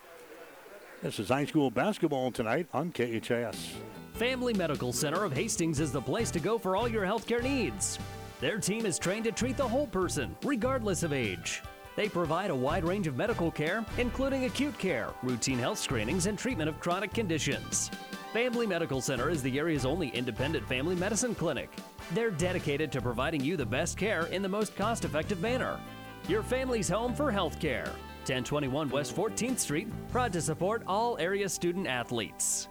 This 1.01 1.17
is 1.17 1.29
high 1.29 1.45
school 1.45 1.71
basketball 1.71 2.31
tonight 2.31 2.67
on 2.73 2.91
KHAS. 2.91 3.75
Family 4.13 4.53
Medical 4.53 4.91
Center 4.91 5.23
of 5.23 5.31
Hastings 5.31 5.79
is 5.79 5.93
the 5.93 6.01
place 6.01 6.29
to 6.31 6.41
go 6.41 6.57
for 6.57 6.75
all 6.75 6.87
your 6.87 7.05
healthcare 7.05 7.41
needs. 7.41 7.99
Their 8.41 8.57
team 8.57 8.85
is 8.85 8.99
trained 8.99 9.23
to 9.25 9.31
treat 9.31 9.55
the 9.55 9.67
whole 9.67 9.87
person, 9.87 10.35
regardless 10.43 11.03
of 11.03 11.13
age. 11.13 11.61
They 11.95 12.09
provide 12.09 12.49
a 12.49 12.55
wide 12.55 12.83
range 12.83 13.07
of 13.07 13.15
medical 13.15 13.49
care, 13.49 13.85
including 13.97 14.43
acute 14.43 14.77
care, 14.77 15.09
routine 15.23 15.59
health 15.59 15.79
screenings, 15.79 16.25
and 16.25 16.37
treatment 16.37 16.67
of 16.67 16.79
chronic 16.81 17.13
conditions. 17.13 17.89
Family 18.33 18.65
Medical 18.65 18.99
Center 18.99 19.29
is 19.29 19.43
the 19.43 19.59
area's 19.59 19.85
only 19.85 20.09
independent 20.09 20.67
family 20.67 20.95
medicine 20.95 21.35
clinic. 21.35 21.69
They're 22.13 22.31
dedicated 22.31 22.91
to 22.93 22.99
providing 22.99 23.43
you 23.43 23.55
the 23.55 23.65
best 23.65 23.95
care 23.95 24.25
in 24.25 24.41
the 24.41 24.49
most 24.49 24.75
cost 24.75 25.05
effective 25.05 25.39
manner. 25.39 25.79
Your 26.27 26.41
family's 26.41 26.89
home 26.89 27.13
for 27.13 27.29
health 27.29 27.59
care. 27.59 27.85
1021 28.25 28.89
West 28.89 29.15
14th 29.15 29.59
Street, 29.59 29.87
proud 30.11 30.33
to 30.33 30.41
support 30.41 30.81
all 30.87 31.15
area 31.19 31.47
student 31.47 31.85
athletes. 31.85 32.69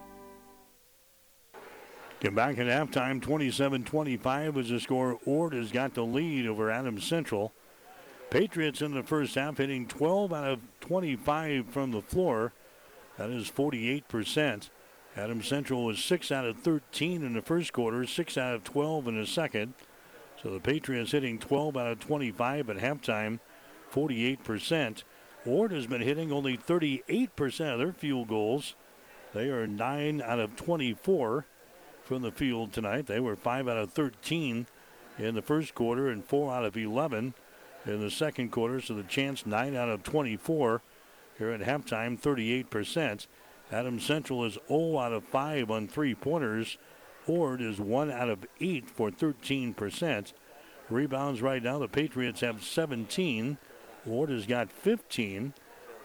Get 2.18 2.34
back 2.34 2.58
at 2.58 2.66
halftime, 2.66 3.22
27 3.22 3.84
25 3.84 4.56
is 4.56 4.68
the 4.68 4.80
score. 4.80 5.20
Ord 5.26 5.52
has 5.52 5.70
got 5.70 5.94
the 5.94 6.02
lead 6.02 6.48
over 6.48 6.72
Adams 6.72 7.04
Central. 7.04 7.52
Patriots 8.30 8.82
in 8.82 8.94
the 8.94 9.04
first 9.04 9.36
half 9.36 9.58
hitting 9.58 9.86
12 9.86 10.32
out 10.32 10.48
of 10.48 10.60
25 10.80 11.66
from 11.66 11.92
the 11.92 12.02
floor. 12.02 12.52
That 13.16 13.30
is 13.30 13.48
48%. 13.48 14.68
Adams 15.16 15.46
Central 15.46 15.84
was 15.84 16.02
6 16.02 16.32
out 16.32 16.46
of 16.46 16.58
13 16.58 17.22
in 17.22 17.34
the 17.34 17.42
first 17.42 17.72
quarter, 17.72 18.06
6 18.06 18.38
out 18.38 18.54
of 18.54 18.64
12 18.64 19.08
in 19.08 19.20
the 19.20 19.26
second. 19.26 19.74
So 20.42 20.50
the 20.50 20.60
Patriots 20.60 21.12
hitting 21.12 21.38
12 21.38 21.76
out 21.76 21.92
of 21.92 22.00
25 22.00 22.70
at 22.70 22.78
halftime, 22.78 23.38
48%. 23.92 25.04
Ord 25.44 25.72
has 25.72 25.86
been 25.86 26.00
hitting 26.00 26.32
only 26.32 26.56
38% 26.56 27.72
of 27.72 27.78
their 27.78 27.92
field 27.92 28.28
goals. 28.28 28.74
They 29.34 29.50
are 29.50 29.66
9 29.66 30.22
out 30.22 30.40
of 30.40 30.56
24 30.56 31.46
from 32.02 32.22
the 32.22 32.32
field 32.32 32.72
tonight. 32.72 33.06
They 33.06 33.20
were 33.20 33.36
5 33.36 33.68
out 33.68 33.76
of 33.76 33.92
13 33.92 34.66
in 35.18 35.34
the 35.34 35.42
first 35.42 35.74
quarter 35.74 36.08
and 36.08 36.24
4 36.24 36.54
out 36.54 36.64
of 36.64 36.76
11 36.76 37.34
in 37.84 38.00
the 38.00 38.10
second 38.10 38.50
quarter. 38.50 38.80
So 38.80 38.94
the 38.94 39.02
Chants 39.02 39.44
9 39.44 39.76
out 39.76 39.90
of 39.90 40.02
24 40.02 40.80
here 41.38 41.50
at 41.50 41.60
halftime, 41.60 42.18
38%. 42.18 43.26
Adams 43.72 44.04
Central 44.04 44.44
is 44.44 44.58
0 44.68 44.98
out 44.98 45.12
of 45.12 45.24
5 45.24 45.70
on 45.70 45.88
three 45.88 46.14
pointers. 46.14 46.76
Ord 47.26 47.62
is 47.62 47.80
1 47.80 48.10
out 48.10 48.28
of 48.28 48.44
8 48.60 48.90
for 48.90 49.10
13%. 49.10 50.32
Rebounds 50.90 51.40
right 51.40 51.62
now, 51.62 51.78
the 51.78 51.88
Patriots 51.88 52.42
have 52.42 52.62
17. 52.62 53.56
Ord 54.06 54.28
has 54.28 54.46
got 54.46 54.70
15. 54.70 55.54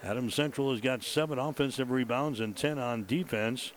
Adams 0.01 0.33
Central 0.33 0.71
has 0.71 0.79
got 0.79 1.03
7 1.03 1.37
offensive 1.37 1.91
rebounds 1.91 2.39
and 2.39 2.55
10 2.55 2.79
on 2.79 3.05
defense. 3.05 3.73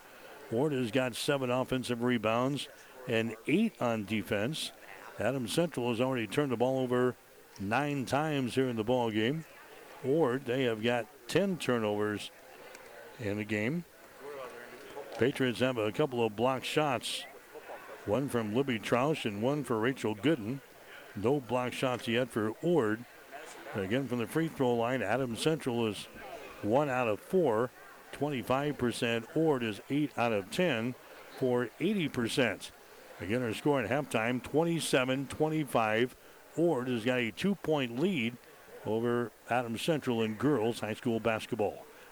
Ord 0.52 0.72
has 0.72 0.92
got 0.92 1.16
7 1.16 1.50
offensive 1.50 2.02
rebounds 2.02 2.68
and 3.08 3.34
8 3.48 3.74
on 3.80 4.04
defense. 4.04 4.70
Adams 5.18 5.52
Central 5.52 5.88
has 5.88 6.00
already 6.00 6.26
turned 6.26 6.52
the 6.52 6.56
ball 6.56 6.78
over 6.78 7.16
nine 7.58 8.04
times 8.04 8.54
here 8.54 8.68
in 8.68 8.76
the 8.76 8.84
ball 8.84 9.10
game. 9.10 9.44
Ord, 10.04 10.44
they 10.46 10.64
have 10.64 10.82
got 10.82 11.06
10 11.28 11.56
turnovers 11.56 12.30
in 13.20 13.36
the 13.36 13.44
game. 13.44 13.84
Patriots 15.18 15.60
have 15.60 15.78
a 15.78 15.92
couple 15.92 16.24
of 16.24 16.36
block 16.36 16.64
shots. 16.64 17.24
One 18.06 18.28
from 18.28 18.54
Libby 18.54 18.78
Troush 18.78 19.24
and 19.24 19.42
one 19.42 19.62
for 19.64 19.78
Rachel 19.78 20.16
Gooden. 20.16 20.60
No 21.14 21.40
block 21.40 21.72
shots 21.72 22.08
yet 22.08 22.30
for 22.30 22.52
Ord. 22.62 23.04
Again, 23.74 24.08
from 24.08 24.18
the 24.18 24.26
free 24.26 24.48
throw 24.48 24.74
line, 24.74 25.02
Adam 25.02 25.36
Central 25.36 25.86
is 25.86 26.08
one 26.62 26.88
out 26.88 27.08
of 27.08 27.20
four, 27.20 27.70
25%. 28.12 29.24
Ord 29.36 29.62
is 29.62 29.80
eight 29.90 30.10
out 30.16 30.32
of 30.32 30.50
10 30.50 30.94
for 31.38 31.68
80%. 31.80 32.70
Again, 33.20 33.42
our 33.42 33.52
score 33.52 33.82
at 33.82 33.90
halftime 33.90 34.42
27 34.42 35.26
25. 35.26 36.16
Ord 36.56 36.88
has 36.88 37.04
got 37.04 37.18
a 37.18 37.30
two 37.30 37.54
point 37.56 38.00
lead 38.00 38.36
over 38.86 39.30
Adam 39.50 39.76
Central 39.76 40.22
in 40.22 40.34
girls 40.34 40.80
high 40.80 40.94
school 40.94 41.20
basketball. 41.20 41.84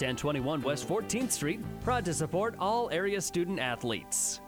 1021 0.00 0.62
West 0.62 0.88
14th 0.88 1.30
Street, 1.30 1.60
proud 1.82 2.04
to 2.06 2.14
support 2.14 2.54
all 2.58 2.88
area 2.90 3.20
student 3.20 3.58
athletes. 3.58 4.40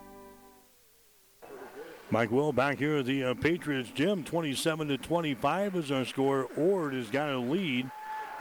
Mike 2.09 2.31
Will 2.31 2.51
back 2.51 2.79
here 2.79 2.97
at 2.97 3.05
the 3.05 3.23
uh, 3.23 3.33
Patriots 3.35 3.89
gym, 3.91 4.23
27 4.23 4.87
to 4.87 4.97
25 4.97 5.75
is 5.75 5.91
our 5.91 6.05
score. 6.05 6.47
Ord 6.57 6.93
has 6.93 7.09
got 7.09 7.29
a 7.29 7.37
lead 7.37 7.89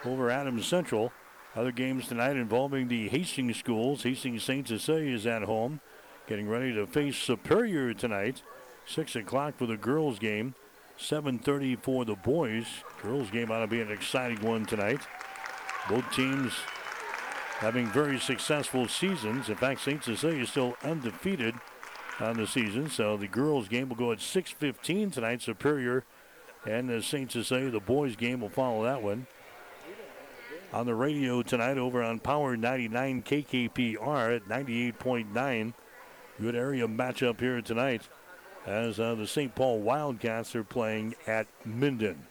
over 0.05 0.31
Adams 0.31 0.67
Central. 0.67 1.13
Other 1.55 1.73
games 1.73 2.09
tonight 2.09 2.37
involving 2.37 2.89
the 2.89 3.09
Hastings 3.09 3.59
schools. 3.59 4.03
Hastings 4.03 4.43
St. 4.43 4.67
Cecilia 4.67 5.15
is 5.15 5.27
at 5.27 5.43
home, 5.43 5.81
getting 6.27 6.49
ready 6.49 6.73
to 6.75 6.87
face 6.87 7.17
Superior 7.17 7.93
tonight. 7.95 8.43
6 8.87 9.17
o'clock 9.17 9.57
for 9.57 9.67
the 9.67 9.77
girls 9.77 10.19
game, 10.19 10.55
7.30 10.99 11.83
for 11.83 12.05
the 12.05 12.17
boys. 12.17 12.67
Girls 13.03 13.31
game 13.31 13.51
ought 13.51 13.61
to 13.61 13.67
be 13.67 13.81
an 13.81 13.91
exciting 13.91 14.41
one 14.43 14.67
tonight. 14.67 15.01
Both 15.89 16.11
teams 16.15 16.53
having 17.63 17.87
very 17.87 18.19
successful 18.19 18.89
seasons. 18.89 19.49
In 19.49 19.55
fact, 19.55 19.83
St. 19.83 20.03
Cecilia 20.03 20.43
is 20.43 20.51
still 20.51 20.77
undefeated 20.83 21.55
on 22.19 22.37
the 22.37 22.45
season. 22.45 22.91
So 22.91 23.17
the 23.17 23.29
girls 23.29 23.69
game 23.69 23.89
will 23.89 23.95
go 23.95 24.11
at 24.11 24.19
6.15 24.19 25.13
tonight. 25.13 25.43
Superior 25.43 26.05
and 26.67 26.89
the 26.89 27.01
St. 27.01 27.31
Cecilia, 27.31 27.71
the 27.71 27.79
boys 27.79 28.17
game 28.17 28.41
will 28.41 28.49
follow 28.49 28.83
that 28.83 29.01
one. 29.01 29.29
On 30.73 30.87
the 30.87 30.95
radio 30.97 31.41
tonight 31.43 31.79
over 31.79 32.03
on 32.03 32.19
Power 32.19 32.57
99 32.57 33.23
KKPR 33.23 34.37
at 34.37 34.49
98.9. 34.49 35.75
Good 36.41 36.57
area 36.57 36.89
matchup 36.89 37.39
here 37.39 37.63
tonight 37.63 38.09
as 38.67 38.99
uh, 38.99 39.15
the 39.15 39.27
St. 39.29 39.55
Paul 39.55 39.79
Wildcats 39.79 40.57
are 40.57 40.65
playing 40.65 41.15
at 41.29 41.47
Minden. 41.65 42.27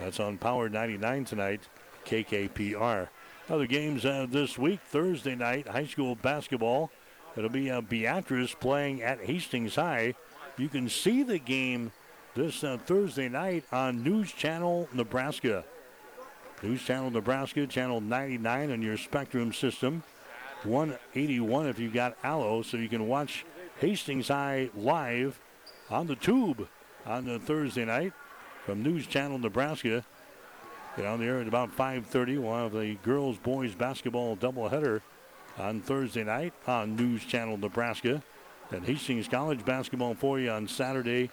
That's 0.00 0.18
on 0.18 0.38
Power 0.38 0.68
99 0.68 1.26
tonight, 1.26 1.68
KKPR. 2.06 3.08
Other 3.50 3.66
games 3.66 4.06
uh, 4.06 4.26
this 4.28 4.56
week, 4.56 4.80
Thursday 4.88 5.34
night, 5.34 5.68
high 5.68 5.84
school 5.84 6.14
basketball. 6.14 6.90
It'll 7.36 7.50
be 7.50 7.70
uh, 7.70 7.82
Beatrice 7.82 8.54
playing 8.54 9.02
at 9.02 9.20
Hastings 9.20 9.74
High. 9.74 10.14
You 10.56 10.70
can 10.70 10.88
see 10.88 11.22
the 11.22 11.38
game 11.38 11.92
this 12.34 12.64
uh, 12.64 12.78
Thursday 12.86 13.28
night 13.28 13.64
on 13.70 14.02
News 14.02 14.32
Channel 14.32 14.88
Nebraska. 14.94 15.64
News 16.62 16.82
Channel 16.82 17.10
Nebraska, 17.10 17.66
channel 17.66 18.00
99 18.00 18.70
on 18.72 18.80
your 18.80 18.96
Spectrum 18.96 19.52
system. 19.52 20.02
181 20.62 21.66
if 21.66 21.78
you've 21.78 21.92
got 21.92 22.16
Allo, 22.24 22.62
so 22.62 22.78
you 22.78 22.88
can 22.88 23.06
watch 23.06 23.44
Hastings 23.78 24.28
High 24.28 24.70
live 24.74 25.38
on 25.90 26.06
the 26.06 26.16
tube 26.16 26.66
on 27.04 27.26
the 27.26 27.38
Thursday 27.38 27.84
night 27.84 28.14
from 28.64 28.82
News 28.82 29.06
Channel 29.06 29.38
Nebraska. 29.38 30.02
Get 30.96 31.06
on 31.06 31.18
the 31.18 31.26
air 31.26 31.40
at 31.40 31.48
about 31.48 31.76
5:30. 31.76 32.38
We'll 32.38 32.54
have 32.54 32.72
the 32.72 32.94
girls 33.02 33.36
boys 33.38 33.74
basketball 33.74 34.36
doubleheader 34.36 35.00
on 35.58 35.80
Thursday 35.80 36.22
night 36.22 36.52
on 36.68 36.94
News 36.94 37.24
Channel 37.24 37.56
Nebraska. 37.56 38.22
And 38.70 38.84
Hastings 38.84 39.26
College 39.26 39.64
basketball 39.64 40.14
for 40.14 40.38
you 40.38 40.50
on 40.50 40.68
Saturday 40.68 41.30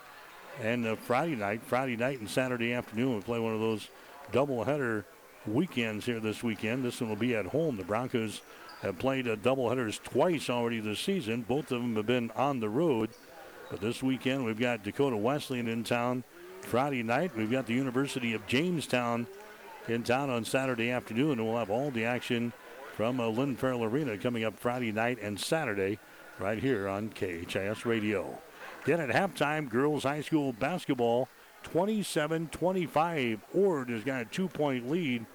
and 0.62 0.86
uh, 0.88 0.96
Friday 0.96 1.36
night. 1.36 1.62
Friday 1.64 1.96
night 1.96 2.20
and 2.20 2.30
Saturday 2.30 2.74
afternoon. 2.74 3.16
We 3.16 3.22
play 3.22 3.40
one 3.40 3.54
of 3.54 3.60
those 3.60 3.88
doubleheader 4.32 5.04
weekends 5.46 6.08
here 6.08 6.20
this 6.20 6.42
weekend. 6.42 6.84
This 6.84 7.00
one 7.00 7.10
will 7.10 7.16
be 7.16 7.36
at 7.36 7.46
home. 7.46 7.78
The 7.78 7.84
Broncos 7.84 8.42
have 8.82 8.98
played 8.98 9.28
uh, 9.28 9.36
doubleheaders 9.36 10.02
twice 10.02 10.50
already 10.50 10.80
this 10.80 11.00
season. 11.00 11.44
Both 11.44 11.72
of 11.72 11.82
them 11.82 11.96
have 11.98 12.08
been 12.08 12.32
on 12.32 12.62
the 12.62 12.70
road. 12.70 13.12
But 13.70 13.80
this 13.80 14.02
weekend 14.02 14.44
we've 14.44 14.60
got 14.60 14.84
Dakota 14.84 15.18
Wesleyan 15.18 15.68
in 15.68 15.84
town. 15.84 16.24
Friday 16.62 17.04
night 17.04 17.36
we've 17.38 17.52
got 17.52 17.68
the 17.68 17.74
University 17.74 18.34
of 18.34 18.46
Jamestown 18.48 19.28
in 19.88 20.04
town 20.04 20.30
on 20.30 20.46
Saturday 20.46 20.92
afternoon. 20.92 21.40
And 21.40 21.46
we'll 21.48 21.58
have 21.58 21.70
all 21.70 21.92
the 21.92 22.06
action 22.06 22.54
from 22.96 23.20
uh, 23.20 23.28
Lynn 23.28 23.56
Farrell 23.56 23.84
Arena 23.84 24.18
coming 24.18 24.44
up 24.44 24.58
Friday 24.58 24.92
night 24.92 25.20
and 25.22 25.40
Saturday 25.40 26.00
right 26.40 26.60
here 26.60 26.88
on 26.88 27.10
KHAS 27.10 27.86
Radio. 27.86 28.38
Then 28.86 29.00
at 29.00 29.10
halftime, 29.10 29.70
girls 29.70 30.04
high 30.04 30.22
school 30.22 30.54
basketball 30.54 31.30
27 31.64 32.48
25. 32.48 33.42
Ord 33.54 33.90
has 33.90 34.04
got 34.04 34.22
a 34.22 34.26
two 34.26 34.48
point 34.48 34.90
lead 34.90 35.26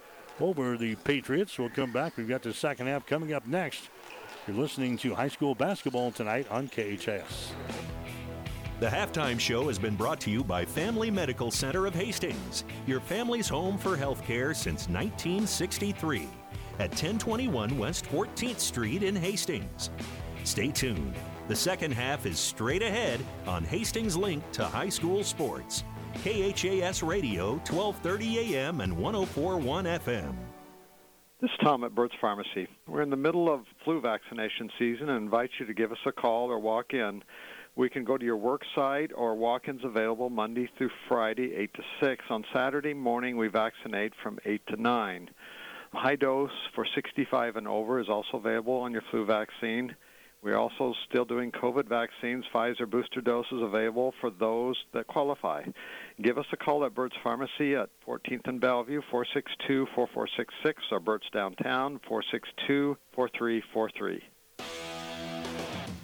over 0.41 0.77
the 0.77 0.97
Patriots. 0.97 1.59
We'll 1.59 1.71
come 1.71 1.93
back. 1.93 2.17
We've 2.17 2.29
got 2.29 2.43
the 2.43 2.53
second 2.53 2.89
half 2.89 3.07
coming 3.07 3.33
up 3.33 3.47
next. 3.47 3.89
You're 4.47 4.57
listening 4.57 4.97
to 4.99 5.15
high 5.15 5.29
school 5.29 5.55
basketball 5.55 6.13
tonight 6.13 6.47
on 6.51 6.69
KHAS. 6.69 7.53
The 8.79 8.87
halftime 8.87 9.41
show 9.41 9.68
has 9.68 9.79
been 9.79 9.97
brought 9.97 10.20
to 10.20 10.31
you 10.31 10.45
by 10.45 10.66
Family 10.66 11.11
Medical 11.11 11.51
Center 11.51 11.87
of 11.87 11.95
Hastings, 11.95 12.64
your 12.87 13.01
family's 13.01 13.49
home 13.49 13.79
for 13.79 13.97
healthcare 13.97 14.55
since 14.55 14.87
1963 14.91 16.29
at 16.74 16.91
1021 16.91 17.79
West 17.79 18.05
14th 18.05 18.59
Street 18.59 19.03
in 19.03 19.16
Hastings. 19.16 19.89
Stay 20.45 20.70
tuned. 20.70 21.14
The 21.49 21.57
second 21.57 21.93
half 21.93 22.27
is 22.27 22.39
straight 22.39 22.83
ahead 22.83 23.18
on 23.47 23.64
Hastings 23.64 24.14
Link 24.14 24.43
to 24.53 24.66
High 24.66 24.91
School 24.91 25.24
Sports. 25.24 25.83
KHAS 26.22 27.03
Radio, 27.03 27.53
1230 27.70 28.57
AM 28.57 28.83
and 28.83 28.95
1041 28.95 29.87
FM. 29.87 30.35
This 31.41 31.51
is 31.51 31.57
Tom 31.62 31.83
at 31.85 31.95
Burt's 31.95 32.14
Pharmacy. 32.20 32.68
We're 32.87 33.03
in 33.03 33.11
the 33.11 33.16
middle 33.16 33.51
of 33.53 33.64
flu 33.85 34.03
vaccination 34.03 34.70
season 34.79 35.09
and 35.09 35.16
invite 35.18 35.51
you 35.59 35.64
to 35.64 35.72
give 35.72 35.93
us 35.93 35.99
a 36.05 36.12
call 36.12 36.51
or 36.51 36.59
walk 36.59 36.93
in. 36.93 37.22
We 37.77 37.89
can 37.91 38.05
go 38.05 38.16
to 38.16 38.24
your 38.24 38.39
work 38.39 38.62
site 38.74 39.11
or 39.14 39.35
walk-ins 39.35 39.85
available 39.85 40.31
Monday 40.31 40.66
through 40.79 40.89
Friday, 41.09 41.55
8 41.55 41.74
to 41.74 41.83
6. 42.01 42.24
On 42.31 42.43
Saturday 42.51 42.95
morning, 42.95 43.37
we 43.37 43.49
vaccinate 43.49 44.14
from 44.22 44.39
8 44.47 44.62
to 44.68 44.81
9. 44.81 45.29
High 45.93 46.16
dose 46.16 46.51
for 46.74 46.87
65 46.95 47.57
and 47.57 47.68
over 47.68 48.01
is 48.01 48.09
also 48.09 48.39
available 48.39 48.77
on 48.77 48.93
your 48.93 49.03
flu 49.11 49.27
vaccine. 49.27 49.95
We're 50.41 50.57
also 50.57 50.95
still 51.07 51.27
doing 51.27 51.53
COVID 51.53 51.87
vaccines, 51.87 52.47
Pfizer 52.55 52.89
booster 52.89 53.20
doses 53.20 53.61
available 53.61 54.14
for 54.22 54.31
those 54.31 54.83
that 54.95 55.07
qualify. 55.07 55.62
Give 56.22 56.39
us 56.39 56.47
a 56.53 56.57
call 56.57 56.83
at 56.87 56.95
Burt's 56.95 57.16
Pharmacy 57.22 57.74
at 57.74 57.91
14th 58.07 58.49
and 58.49 58.59
Bellevue, 58.59 59.03
462-4466, 59.12 60.47
or 60.93 61.01
Burt's 61.01 61.29
Downtown, 61.31 62.01
462-4343. 62.09 64.22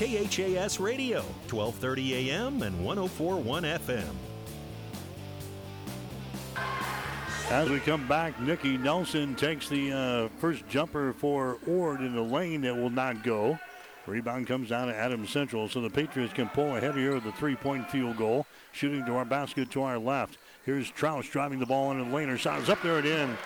KHAS 0.00 0.80
Radio, 0.80 1.20
1230 1.50 2.30
AM 2.30 2.62
and 2.62 2.82
1041 2.82 3.64
FM. 3.64 4.14
As 7.50 7.68
we 7.68 7.80
come 7.80 8.08
back, 8.08 8.40
Nikki 8.40 8.78
Nelson 8.78 9.34
takes 9.34 9.68
the 9.68 9.92
uh, 9.92 10.28
first 10.38 10.66
jumper 10.70 11.12
for 11.12 11.58
Ord 11.66 12.00
in 12.00 12.14
the 12.14 12.22
lane 12.22 12.62
that 12.62 12.74
will 12.74 12.88
not 12.88 13.22
go. 13.22 13.58
Rebound 14.06 14.46
comes 14.46 14.70
down 14.70 14.88
to 14.88 14.96
Adams 14.96 15.28
Central, 15.28 15.68
so 15.68 15.82
the 15.82 15.90
Patriots 15.90 16.32
can 16.32 16.48
pull 16.48 16.76
ahead 16.76 16.94
here 16.94 17.12
with 17.12 17.24
the 17.24 17.32
three-point 17.32 17.90
field 17.90 18.16
goal. 18.16 18.46
Shooting 18.72 19.04
to 19.04 19.16
our 19.16 19.26
basket 19.26 19.70
to 19.72 19.82
our 19.82 19.98
left. 19.98 20.38
Here's 20.64 20.90
Troush 20.90 21.30
driving 21.30 21.58
the 21.58 21.66
ball 21.66 21.90
into 21.92 22.04
the 22.04 22.10
lane. 22.10 22.30
Her 22.30 22.38
shot 22.38 22.62
is 22.62 22.70
up 22.70 22.80
there 22.80 22.96
and 22.96 23.06
in. 23.06 23.36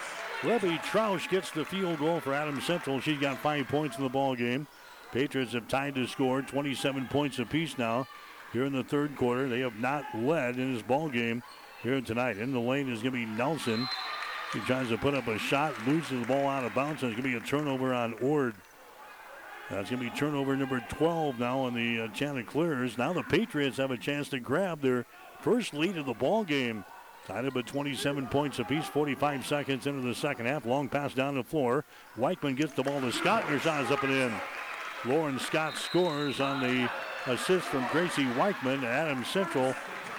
Libby 0.45 0.79
Troush 0.85 1.29
gets 1.29 1.51
the 1.51 1.65
field 1.65 1.99
goal 1.99 2.21
for 2.21 2.33
Adams 2.33 2.65
Central. 2.65 3.01
She's 3.01 3.19
got 3.19 3.39
five 3.39 3.67
points 3.67 3.97
in 3.97 4.05
the 4.05 4.09
ball 4.09 4.37
game. 4.37 4.69
Patriots 5.15 5.53
have 5.53 5.69
tied 5.69 5.95
to 5.95 6.09
score 6.09 6.43
27 6.43 7.07
points 7.07 7.39
apiece 7.39 7.79
now 7.79 8.09
here 8.53 8.65
in 8.65 8.73
the 8.73 8.83
third 8.83 9.15
quarter. 9.15 9.49
They 9.49 9.61
have 9.61 9.79
not 9.79 10.05
led 10.13 10.59
in 10.59 10.75
this 10.75 10.83
ball 10.83 11.09
game 11.09 11.41
here 11.85 12.01
tonight. 12.01 12.37
In 12.37 12.53
the 12.53 12.59
lane 12.59 12.93
is 12.93 13.01
going 13.01 13.13
to 13.15 13.19
be 13.21 13.25
Nelson. 13.25 13.89
He 14.53 14.59
tries 14.61 14.89
to 14.89 14.99
put 14.99 15.15
up 15.15 15.29
a 15.29 15.39
shot, 15.39 15.73
loses 15.87 16.21
the 16.21 16.27
ball 16.27 16.49
out 16.49 16.65
of 16.65 16.75
bounds, 16.75 17.05
and 17.05 17.13
it's 17.13 17.21
going 17.21 17.33
to 17.33 17.39
be 17.39 17.45
a 17.45 17.49
turnover 17.49 17.95
on 17.95 18.15
Ord. 18.15 18.57
That's 19.71 19.89
going 19.89 20.03
to 20.03 20.11
be 20.11 20.17
turnover 20.17 20.57
number 20.57 20.85
12 20.89 21.39
now 21.39 21.61
on 21.61 21.75
the 21.75 22.01
uh, 22.01 22.09
Chanticleers. 22.09 22.99
Now 22.99 23.13
the 23.13 23.23
Patriots 23.23 23.77
have 23.77 23.93
a 23.93 23.97
chance 23.97 24.29
to 24.31 24.41
grab 24.41 24.81
their 24.81 25.07
first 25.43 25.75
lead 25.75 25.97
of 25.97 26.07
the 26.07 26.15
ball 26.15 26.43
game. 26.43 26.85
Tied 27.29 27.45
up 27.47 27.57
at 27.57 27.67
27 27.67 28.27
points 28.27 28.59
apiece, 28.59 28.87
45 28.87 29.47
seconds 29.47 29.87
into 29.87 30.03
the 30.03 30.15
second 30.15 30.47
half. 30.47 30.67
Long 30.67 30.89
pass 30.89 31.15
down 31.15 31.37
the 31.37 31.45
floor. 31.45 31.85
Weichman 32.19 32.57
gets 32.57 32.73
the 32.73 32.83
ball 32.83 33.01
to 33.01 33.13
Scott, 33.13 33.45
and 33.45 33.53
her 33.53 33.59
shot 33.61 33.85
is 33.85 33.93
up 33.93 34.03
and 34.03 34.13
in. 34.13 34.33
Lauren 35.07 35.39
Scott 35.39 35.77
scores 35.77 36.41
on 36.41 36.61
the 36.61 36.91
assist 37.27 37.67
from 37.67 37.87
Gracie 37.93 38.25
Weichman. 38.25 38.85
Adam 38.85 39.25
Central 39.25 39.75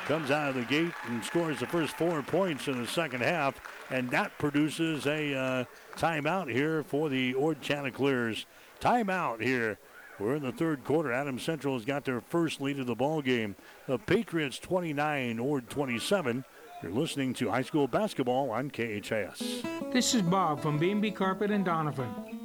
comes 0.05 0.29
out 0.29 0.49
of 0.49 0.55
the 0.55 0.63
gate 0.63 0.93
and 1.07 1.23
scores 1.23 1.59
the 1.59 1.65
first 1.65 1.97
four 1.97 2.21
points 2.21 2.67
in 2.67 2.79
the 2.79 2.87
second 2.87 3.21
half, 3.21 3.59
and 3.89 4.09
that 4.11 4.37
produces 4.37 5.07
a 5.07 5.33
uh, 5.33 5.65
timeout 5.95 6.51
here 6.51 6.83
for 6.83 7.09
the 7.09 7.33
Ord 7.33 7.61
Chanticleers. 7.61 8.45
Timeout 8.79 9.41
here. 9.41 9.79
We're 10.19 10.35
in 10.35 10.43
the 10.43 10.51
third 10.51 10.83
quarter. 10.83 11.11
Adam 11.11 11.39
Central 11.39 11.73
has 11.73 11.83
got 11.83 12.05
their 12.05 12.21
first 12.21 12.61
lead 12.61 12.79
of 12.79 12.85
the 12.85 12.95
ball 12.95 13.21
game. 13.21 13.55
The 13.87 13.97
Patriots 13.97 14.59
29, 14.59 15.39
Ord 15.39 15.69
27. 15.69 16.45
You're 16.83 16.91
listening 16.91 17.33
to 17.35 17.49
high 17.49 17.63
school 17.63 17.87
basketball 17.87 18.51
on 18.51 18.69
KHAS. 18.69 19.63
This 19.91 20.13
is 20.13 20.21
Bob 20.21 20.61
from 20.61 20.77
B&B 20.77 21.11
Carpet 21.11 21.49
and 21.49 21.65
Doniphan. 21.65 22.44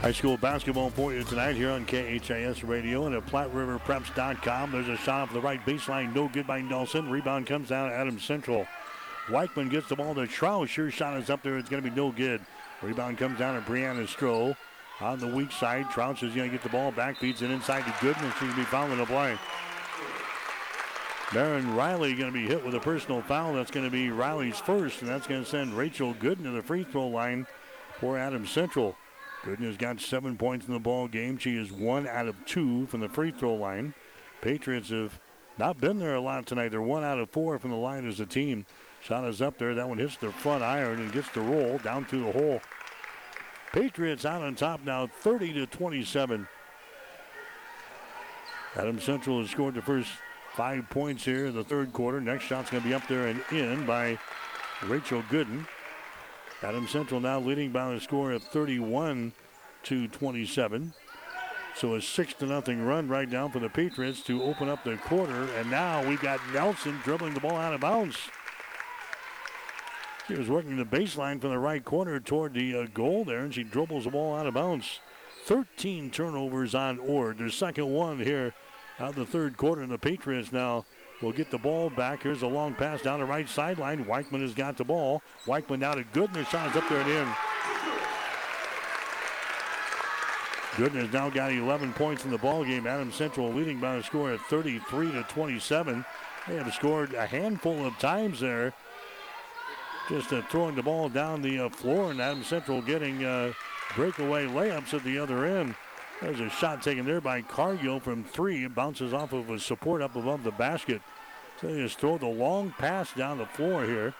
High 0.00 0.12
school 0.12 0.36
basketball 0.36 0.90
for 0.90 1.12
you 1.12 1.24
tonight 1.24 1.56
here 1.56 1.70
on 1.70 1.84
KHAS 1.84 2.62
Radio 2.62 3.06
and 3.06 3.16
at 3.16 3.26
PlatteRiverPreps.com. 3.26 4.70
There's 4.70 4.88
a 4.88 4.96
shot 4.96 5.22
off 5.22 5.32
the 5.32 5.40
right 5.40 5.60
baseline, 5.66 6.14
no 6.14 6.28
good 6.28 6.46
by 6.46 6.60
Nelson. 6.60 7.10
Rebound 7.10 7.48
comes 7.48 7.70
down 7.70 7.90
to 7.90 7.96
Adams 7.96 8.22
Central. 8.22 8.64
Weichman 9.26 9.68
gets 9.68 9.88
the 9.88 9.96
ball 9.96 10.14
to 10.14 10.20
Troush. 10.20 10.68
Sure 10.68 10.92
shot 10.92 11.20
is 11.20 11.30
up 11.30 11.42
there. 11.42 11.58
It's 11.58 11.68
going 11.68 11.82
to 11.82 11.90
be 11.90 11.94
no 11.94 12.12
good. 12.12 12.40
Rebound 12.80 13.18
comes 13.18 13.40
down 13.40 13.60
to 13.60 13.68
Brianna 13.68 14.06
Stroh. 14.06 14.56
On 15.00 15.18
the 15.18 15.26
weak 15.26 15.50
side, 15.50 15.86
Troush 15.86 16.22
is 16.22 16.32
going 16.32 16.48
to 16.48 16.56
get 16.56 16.62
the 16.62 16.68
ball 16.68 16.92
back, 16.92 17.18
feeds 17.18 17.42
it 17.42 17.50
inside 17.50 17.84
to 17.84 17.90
Gooden, 17.90 18.22
and 18.22 18.32
she's 18.34 18.42
going 18.42 18.52
to 18.52 18.58
be 18.58 18.64
fouling 18.66 18.98
the 18.98 19.04
play. 19.04 19.36
Baron 21.32 21.74
Riley 21.74 22.14
going 22.14 22.32
to 22.32 22.38
be 22.38 22.46
hit 22.46 22.64
with 22.64 22.76
a 22.76 22.80
personal 22.80 23.20
foul. 23.22 23.52
That's 23.52 23.72
going 23.72 23.84
to 23.84 23.90
be 23.90 24.10
Riley's 24.10 24.58
first, 24.58 25.02
and 25.02 25.10
that's 25.10 25.26
going 25.26 25.42
to 25.42 25.50
send 25.50 25.76
Rachel 25.76 26.14
Gooden 26.14 26.44
to 26.44 26.50
the 26.52 26.62
free 26.62 26.84
throw 26.84 27.08
line 27.08 27.48
for 27.98 28.16
Adams 28.16 28.50
Central. 28.50 28.96
Gooden 29.48 29.64
has 29.64 29.78
got 29.78 29.98
seven 29.98 30.36
points 30.36 30.66
in 30.66 30.74
the 30.74 30.78
ball 30.78 31.08
game. 31.08 31.38
She 31.38 31.56
is 31.56 31.72
one 31.72 32.06
out 32.06 32.28
of 32.28 32.36
two 32.44 32.86
from 32.86 33.00
the 33.00 33.08
free 33.08 33.30
throw 33.30 33.54
line. 33.54 33.94
Patriots 34.42 34.90
have 34.90 35.18
not 35.56 35.80
been 35.80 35.98
there 35.98 36.14
a 36.14 36.20
lot 36.20 36.46
tonight. 36.46 36.68
They're 36.68 36.82
one 36.82 37.02
out 37.02 37.18
of 37.18 37.30
four 37.30 37.58
from 37.58 37.70
the 37.70 37.76
line 37.76 38.06
as 38.06 38.20
a 38.20 38.26
team. 38.26 38.66
Shot 39.00 39.24
is 39.24 39.40
up 39.40 39.56
there. 39.56 39.74
That 39.74 39.88
one 39.88 39.96
hits 39.96 40.18
the 40.18 40.30
front 40.32 40.62
iron 40.62 41.00
and 41.00 41.10
gets 41.12 41.30
the 41.30 41.40
roll 41.40 41.78
down 41.78 42.04
through 42.04 42.24
the 42.24 42.32
hole. 42.32 42.60
Patriots 43.72 44.26
out 44.26 44.42
on 44.42 44.54
top 44.54 44.84
now, 44.84 45.06
30 45.06 45.54
to 45.54 45.66
27. 45.66 46.46
Adam 48.76 49.00
Central 49.00 49.40
has 49.40 49.50
scored 49.50 49.74
the 49.74 49.82
first 49.82 50.10
five 50.54 50.88
points 50.90 51.24
here 51.24 51.46
in 51.46 51.54
the 51.54 51.64
third 51.64 51.94
quarter. 51.94 52.20
Next 52.20 52.44
shot's 52.44 52.70
going 52.70 52.82
to 52.82 52.88
be 52.88 52.94
up 52.94 53.06
there 53.08 53.28
and 53.28 53.42
in 53.50 53.86
by 53.86 54.18
Rachel 54.84 55.22
Gooden. 55.30 55.66
Adams 56.62 56.90
Central 56.90 57.20
now 57.20 57.38
leading 57.38 57.70
by 57.70 57.92
a 57.92 58.00
score 58.00 58.32
of 58.32 58.42
31 58.42 59.32
to 59.84 60.08
27. 60.08 60.92
So 61.76 61.94
a 61.94 62.02
six 62.02 62.34
to 62.34 62.46
nothing 62.46 62.84
run 62.84 63.08
right 63.08 63.28
now 63.28 63.48
for 63.48 63.60
the 63.60 63.68
Patriots 63.68 64.22
to 64.22 64.42
open 64.42 64.68
up 64.68 64.82
the 64.82 64.96
quarter. 64.96 65.44
And 65.54 65.70
now 65.70 66.06
we've 66.06 66.20
got 66.20 66.40
Nelson 66.52 66.98
dribbling 67.04 67.34
the 67.34 67.40
ball 67.40 67.54
out 67.54 67.74
of 67.74 67.80
bounds. 67.80 68.16
She 70.26 70.34
was 70.34 70.48
working 70.48 70.76
the 70.76 70.84
baseline 70.84 71.40
from 71.40 71.50
the 71.50 71.58
right 71.58 71.84
corner 71.84 72.18
toward 72.18 72.54
the 72.54 72.74
uh, 72.76 72.86
goal 72.92 73.24
there, 73.24 73.38
and 73.38 73.54
she 73.54 73.62
dribbles 73.62 74.04
the 74.04 74.10
ball 74.10 74.36
out 74.36 74.46
of 74.46 74.54
bounds. 74.54 75.00
13 75.44 76.10
turnovers 76.10 76.74
on 76.74 76.98
Ord. 76.98 77.38
Their 77.38 77.48
second 77.48 77.88
one 77.88 78.18
here 78.18 78.52
out 78.98 79.10
of 79.10 79.16
the 79.16 79.24
third 79.24 79.56
quarter, 79.56 79.80
and 79.80 79.92
the 79.92 79.98
Patriots 79.98 80.52
now 80.52 80.84
will 81.20 81.32
get 81.32 81.50
the 81.50 81.58
ball 81.58 81.90
back. 81.90 82.22
Here's 82.22 82.42
a 82.42 82.46
long 82.46 82.74
pass 82.74 83.02
down 83.02 83.20
the 83.20 83.26
right 83.26 83.48
sideline. 83.48 84.04
Weichman 84.04 84.40
has 84.40 84.54
got 84.54 84.76
the 84.76 84.84
ball. 84.84 85.22
Weichman 85.46 85.80
now 85.80 85.94
to 85.94 86.04
Gooden. 86.04 86.46
Shot 86.48 86.70
is 86.70 86.76
up 86.76 86.88
there 86.88 87.00
and 87.00 87.10
in. 87.10 87.28
Gooden 90.76 91.02
has 91.02 91.12
now 91.12 91.28
got 91.28 91.52
11 91.52 91.92
points 91.94 92.24
in 92.24 92.30
the 92.30 92.38
ball 92.38 92.64
game. 92.64 92.86
Adams 92.86 93.16
Central 93.16 93.52
leading 93.52 93.80
by 93.80 93.96
a 93.96 94.02
score 94.02 94.32
of 94.32 94.40
33 94.42 95.12
to 95.12 95.22
27. 95.24 96.04
They 96.46 96.56
have 96.56 96.72
scored 96.72 97.14
a 97.14 97.26
handful 97.26 97.84
of 97.84 97.98
times 97.98 98.40
there 98.40 98.72
just 100.08 100.32
uh, 100.32 100.42
throwing 100.42 100.74
the 100.74 100.82
ball 100.82 101.08
down 101.08 101.42
the 101.42 101.66
uh, 101.66 101.68
floor, 101.68 102.10
and 102.10 102.20
Adams 102.20 102.46
Central 102.46 102.80
getting 102.80 103.24
uh, 103.24 103.52
breakaway 103.94 104.46
layups 104.46 104.94
at 104.94 105.04
the 105.04 105.18
other 105.18 105.44
end. 105.44 105.74
There's 106.20 106.40
a 106.40 106.50
shot 106.50 106.82
taken 106.82 107.06
there 107.06 107.20
by 107.20 107.42
Cargill 107.42 108.00
from 108.00 108.24
three. 108.24 108.64
It 108.64 108.74
bounces 108.74 109.14
off 109.14 109.32
of 109.32 109.50
a 109.50 109.58
support 109.58 110.02
up 110.02 110.16
above 110.16 110.42
the 110.42 110.50
basket. 110.50 111.00
So 111.60 111.68
they 111.68 111.80
just 111.80 111.98
throw 111.98 112.18
the 112.18 112.26
long 112.26 112.74
pass 112.78 113.12
down 113.12 113.38
the 113.38 113.46
floor 113.46 113.84
here. 113.84 114.14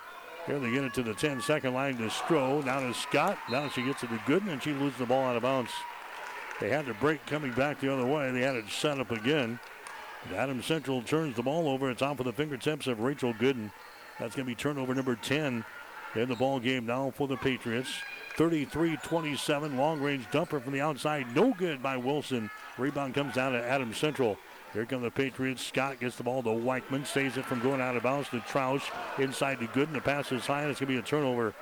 Here 0.47 0.59
they 0.59 0.71
get 0.71 0.85
it 0.85 0.95
to 0.95 1.03
the 1.03 1.15
10 1.15 1.43
second 1.43 1.75
line 1.75 1.99
to 1.99 2.05
Stroh. 2.05 2.65
Now 2.65 2.81
to 2.81 2.95
Scott. 2.95 3.39
Now 3.51 3.69
she 3.69 3.83
gets 3.83 4.03
it 4.03 4.09
to 4.09 4.17
Gooden, 4.19 4.49
and 4.49 4.63
she 4.63 4.73
loses 4.73 4.99
the 4.99 5.07
ball 5.07 5.25
out 5.25 5.37
of 5.37 5.43
bounds. 5.43 5.71
They 6.61 6.71
had 6.71 6.87
the 6.87 6.95
break 6.95 7.25
coming 7.27 7.53
back 7.53 7.81
the 7.81 7.93
other 7.93 8.07
way. 8.07 8.31
They 8.31 8.41
had 8.41 8.57
it 8.57 8.69
set 8.69 8.99
up 8.99 9.11
again. 9.11 9.59
Adams 10.35 10.67
Central 10.67 11.03
turns 11.03 11.37
the 11.37 11.43
ball 11.43 11.69
over. 11.69 11.91
It's 11.91 12.03
off 12.03 12.21
of 12.21 12.27
the 12.27 12.33
fingertips 12.33 12.87
of 12.87 13.01
Rachel 13.01 13.33
Gooden. 13.35 13.71
That's 14.19 14.35
going 14.35 14.47
to 14.47 14.51
be 14.51 14.55
turnover 14.55 14.95
number 14.95 15.15
10 15.17 15.65
in 16.15 16.29
the 16.29 16.35
ball 16.35 16.59
game 16.61 16.87
now 16.87 17.11
for 17.11 17.29
the 17.29 17.37
Patriots. 17.37 17.91
33-27, 18.39 19.77
long 19.77 20.01
range 20.01 20.25
dumper 20.27 20.63
from 20.63 20.73
the 20.73 20.81
outside, 20.81 21.27
no 21.35 21.53
good 21.55 21.83
by 21.83 21.97
Wilson. 21.97 22.49
Rebound 22.79 23.13
comes 23.13 23.35
down 23.35 23.51
to 23.51 23.63
Adams 23.63 23.99
Central. 23.99 24.39
Here 24.73 24.87
come 24.87 25.03
the 25.03 25.11
Patriots. 25.11 25.67
Scott 25.67 25.99
gets 25.99 26.15
the 26.15 26.23
ball 26.23 26.45
to 26.45 26.51
Weichman, 26.51 27.05
saves 27.05 27.37
it 27.37 27.45
from 27.45 27.59
going 27.59 27.81
out 27.81 27.97
of 27.97 28.05
bounds 28.05 28.29
to 28.29 28.39
Troush. 28.41 28.85
Inside 29.19 29.59
to 29.59 29.67
Gooden. 29.67 29.93
The 29.93 30.01
pass 30.01 30.31
is 30.31 30.47
high, 30.47 30.67
it's 30.67 30.79
going 30.79 30.89
to 30.89 30.95
be 30.95 30.99
a 30.99 31.03
turnover. 31.03 31.53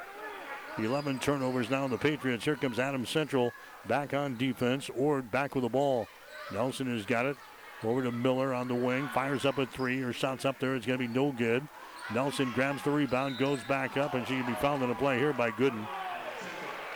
11 0.76 1.18
turnovers 1.20 1.70
now 1.70 1.86
in 1.86 1.90
the 1.90 1.96
Patriots. 1.96 2.44
Here 2.44 2.56
comes 2.56 2.78
Adams 2.78 3.08
Central 3.08 3.52
back 3.88 4.12
on 4.12 4.36
defense. 4.36 4.90
Ord 4.94 5.30
back 5.30 5.54
with 5.54 5.62
the 5.62 5.70
ball. 5.70 6.06
Nelson 6.52 6.94
has 6.94 7.06
got 7.06 7.24
it. 7.24 7.38
Over 7.84 8.02
to 8.02 8.12
Miller 8.12 8.52
on 8.52 8.68
the 8.68 8.74
wing. 8.74 9.08
Fires 9.14 9.46
up 9.46 9.56
a 9.56 9.64
three. 9.64 9.98
Her 10.02 10.12
shot's 10.12 10.44
up 10.44 10.58
there. 10.58 10.74
It's 10.74 10.84
going 10.84 10.98
to 10.98 11.08
be 11.08 11.12
no 11.12 11.32
good. 11.32 11.66
Nelson 12.12 12.52
grabs 12.54 12.82
the 12.82 12.90
rebound, 12.90 13.38
goes 13.38 13.60
back 13.64 13.96
up, 13.96 14.12
and 14.12 14.26
she 14.26 14.34
can 14.34 14.46
be 14.46 14.54
fouled 14.54 14.82
in 14.82 14.90
a 14.90 14.94
play 14.94 15.18
here 15.18 15.32
by 15.32 15.50
Gooden. 15.50 15.86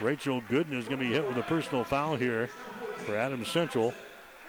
Rachel 0.00 0.40
Gooden 0.42 0.72
is 0.72 0.86
going 0.86 0.98
to 0.98 1.04
be 1.04 1.12
hit 1.12 1.26
with 1.26 1.36
a 1.36 1.42
personal 1.42 1.84
foul 1.84 2.16
here 2.16 2.48
for 3.04 3.16
Adams 3.16 3.48
Central. 3.48 3.92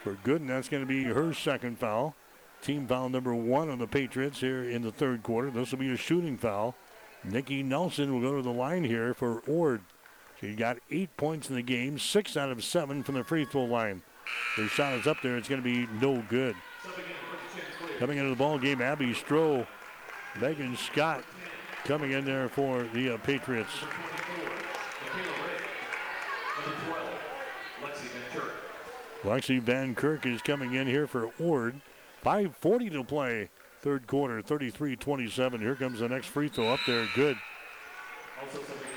For 0.03 0.15
Gooden, 0.15 0.47
that's 0.47 0.69
going 0.69 0.83
to 0.83 0.87
be 0.87 1.03
her 1.03 1.33
second 1.33 1.77
foul. 1.77 2.15
Team 2.61 2.87
foul 2.87 3.09
number 3.09 3.35
one 3.35 3.69
on 3.69 3.79
the 3.79 3.87
Patriots 3.87 4.39
here 4.39 4.63
in 4.63 4.81
the 4.81 4.91
third 4.91 5.23
quarter. 5.23 5.51
This 5.51 5.71
will 5.71 5.79
be 5.79 5.91
a 5.91 5.97
shooting 5.97 6.37
foul. 6.37 6.75
Nikki 7.23 7.63
Nelson 7.63 8.13
will 8.13 8.21
go 8.21 8.37
to 8.37 8.41
the 8.41 8.51
line 8.51 8.83
here 8.83 9.13
for 9.13 9.41
Ord. 9.47 9.81
She 10.39 10.55
got 10.55 10.77
eight 10.89 11.15
points 11.17 11.49
in 11.49 11.55
the 11.55 11.61
game, 11.61 11.99
six 11.99 12.35
out 12.35 12.49
of 12.49 12.63
seven 12.63 13.03
from 13.03 13.15
the 13.15 13.23
free 13.23 13.45
throw 13.45 13.65
line. 13.65 14.01
Her 14.55 14.67
shot 14.67 14.93
is 14.93 15.05
up 15.05 15.17
there. 15.21 15.37
It's 15.37 15.49
going 15.49 15.61
to 15.61 15.65
be 15.65 15.87
no 15.99 16.23
good. 16.29 16.55
Coming 17.99 18.17
into 18.17 18.29
the 18.31 18.35
ball 18.35 18.57
game, 18.57 18.81
Abby 18.81 19.13
Stroh 19.13 19.67
Megan 20.39 20.75
Scott 20.77 21.23
coming 21.83 22.11
in 22.11 22.25
there 22.25 22.47
for 22.49 22.83
the 22.93 23.15
uh, 23.15 23.17
Patriots. 23.17 23.71
Lexi 29.23 29.61
Van 29.61 29.93
Kura 29.93 30.19
is 30.25 30.41
coming 30.41 30.73
in 30.73 30.87
here 30.87 31.07
for 31.07 31.29
Ord. 31.39 31.79
5.40 32.25 32.91
to 32.91 33.03
play, 33.03 33.49
third 33.81 34.07
quarter, 34.07 34.41
33 34.41 34.95
27. 34.95 35.59
Here 35.59 35.75
comes 35.75 35.99
the 35.99 36.09
next 36.09 36.27
free 36.27 36.49
throw 36.49 36.69
up 36.69 36.79
there. 36.85 37.07
Good. 37.15 37.37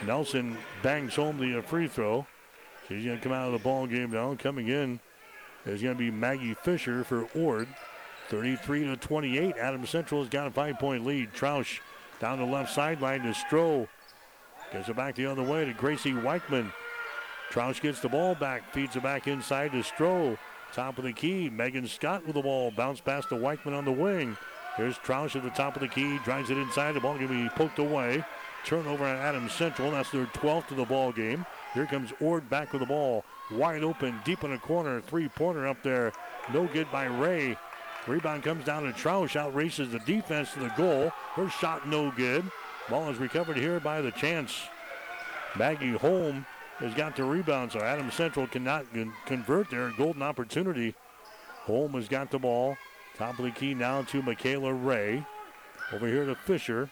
Nelson 0.06 0.56
bangs 0.82 1.14
home 1.14 1.38
the 1.38 1.58
uh, 1.58 1.62
free 1.62 1.88
throw. 1.88 2.26
She's 2.88 3.04
going 3.04 3.18
to 3.18 3.22
come 3.22 3.32
out 3.32 3.46
of 3.46 3.52
the 3.52 3.58
ball 3.58 3.86
game 3.86 4.10
now. 4.10 4.34
Coming 4.34 4.68
in 4.68 5.00
is 5.64 5.82
going 5.82 5.94
to 5.94 5.98
be 5.98 6.10
Maggie 6.10 6.54
Fisher 6.54 7.04
for 7.04 7.28
Ord. 7.34 7.68
33 8.28 8.84
to 8.84 8.96
28. 8.96 9.56
Adams 9.56 9.90
Central 9.90 10.20
has 10.20 10.30
got 10.30 10.46
a 10.46 10.50
five 10.50 10.78
point 10.78 11.04
lead. 11.04 11.32
Troush 11.32 11.80
down 12.20 12.38
the 12.38 12.44
left 12.44 12.72
sideline 12.72 13.22
to 13.22 13.30
Stroh. 13.30 13.88
Gets 14.72 14.88
it 14.88 14.96
back 14.96 15.14
the 15.14 15.26
other 15.26 15.42
way 15.42 15.64
to 15.64 15.72
Gracie 15.74 16.12
Weichman. 16.12 16.72
Troush 17.54 17.80
gets 17.80 18.00
the 18.00 18.08
ball 18.08 18.34
back, 18.34 18.72
feeds 18.72 18.96
it 18.96 19.04
back 19.04 19.28
inside 19.28 19.70
to 19.70 19.78
Stroh. 19.78 20.36
Top 20.72 20.98
of 20.98 21.04
the 21.04 21.12
key, 21.12 21.48
Megan 21.48 21.86
Scott 21.86 22.26
with 22.26 22.34
the 22.34 22.42
ball. 22.42 22.72
Bounce 22.72 23.00
past 23.00 23.28
to 23.28 23.36
Weichman 23.36 23.78
on 23.78 23.84
the 23.84 23.92
wing. 23.92 24.36
Here's 24.76 24.98
Troush 24.98 25.36
at 25.36 25.44
the 25.44 25.50
top 25.50 25.76
of 25.76 25.80
the 25.80 25.86
key, 25.86 26.18
drives 26.24 26.50
it 26.50 26.58
inside. 26.58 26.96
The 26.96 27.00
ball 27.00 27.16
to 27.16 27.28
be 27.28 27.48
poked 27.50 27.78
away. 27.78 28.24
Turnover 28.64 29.04
at 29.04 29.18
Adams 29.18 29.52
Central. 29.52 29.92
That's 29.92 30.10
their 30.10 30.26
12th 30.26 30.72
of 30.72 30.78
the 30.78 30.84
ball 30.84 31.12
game. 31.12 31.46
Here 31.74 31.86
comes 31.86 32.12
Ord 32.20 32.50
back 32.50 32.72
with 32.72 32.80
the 32.80 32.86
ball. 32.86 33.24
Wide 33.52 33.84
open, 33.84 34.18
deep 34.24 34.42
in 34.42 34.50
the 34.50 34.58
corner. 34.58 35.00
Three 35.00 35.28
pointer 35.28 35.68
up 35.68 35.80
there. 35.84 36.12
No 36.52 36.66
good 36.66 36.90
by 36.90 37.04
Ray. 37.04 37.56
Rebound 38.08 38.42
comes 38.42 38.64
down 38.64 38.82
to 38.82 38.90
Troush, 38.90 39.36
out 39.36 39.54
races 39.54 39.92
the 39.92 40.00
defense 40.00 40.52
to 40.54 40.58
the 40.58 40.72
goal. 40.76 41.10
Her 41.34 41.48
shot 41.48 41.86
no 41.86 42.10
good. 42.16 42.50
Ball 42.90 43.10
is 43.10 43.18
recovered 43.18 43.56
here 43.56 43.78
by 43.78 44.00
the 44.00 44.10
Chants. 44.10 44.60
Maggie 45.56 45.92
Holm 45.92 46.44
has 46.78 46.94
got 46.94 47.16
the 47.16 47.24
rebound, 47.24 47.72
so 47.72 47.80
Adams 47.80 48.14
Central 48.14 48.46
cannot 48.46 48.86
convert 49.26 49.70
their 49.70 49.90
Golden 49.90 50.22
opportunity. 50.22 50.94
Holm 51.62 51.92
has 51.92 52.08
got 52.08 52.30
the 52.30 52.38
ball. 52.38 52.76
Top 53.16 53.38
of 53.38 53.44
the 53.44 53.50
key 53.50 53.74
now 53.74 54.02
to 54.02 54.22
Michaela 54.22 54.72
Ray. 54.72 55.24
Over 55.92 56.06
here 56.06 56.26
to 56.26 56.34
Fisher. 56.34 56.90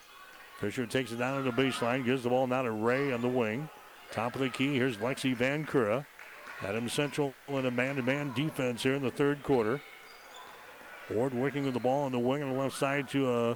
Fisher 0.60 0.86
takes 0.86 1.10
it 1.10 1.16
down 1.16 1.42
to 1.42 1.50
the 1.50 1.62
baseline, 1.62 2.04
gives 2.04 2.22
the 2.22 2.28
ball 2.28 2.46
now 2.46 2.62
to 2.62 2.70
Ray 2.70 3.12
on 3.12 3.20
the 3.20 3.28
wing. 3.28 3.68
Top 4.12 4.34
of 4.34 4.40
the 4.40 4.48
key, 4.48 4.74
here's 4.74 4.98
Lexi 4.98 5.34
Van 5.34 5.64
Kura. 5.64 6.06
Adams 6.62 6.92
Central 6.92 7.34
in 7.48 7.66
a 7.66 7.70
man-to-man 7.70 8.32
defense 8.34 8.84
here 8.84 8.94
in 8.94 9.02
the 9.02 9.10
third 9.10 9.42
quarter. 9.42 9.80
Ord 11.14 11.34
working 11.34 11.64
with 11.64 11.74
the 11.74 11.80
ball 11.80 12.04
on 12.04 12.12
the 12.12 12.18
wing 12.18 12.42
on 12.42 12.52
the 12.52 12.58
left 12.58 12.76
side 12.76 13.08
to 13.08 13.28
uh, 13.28 13.54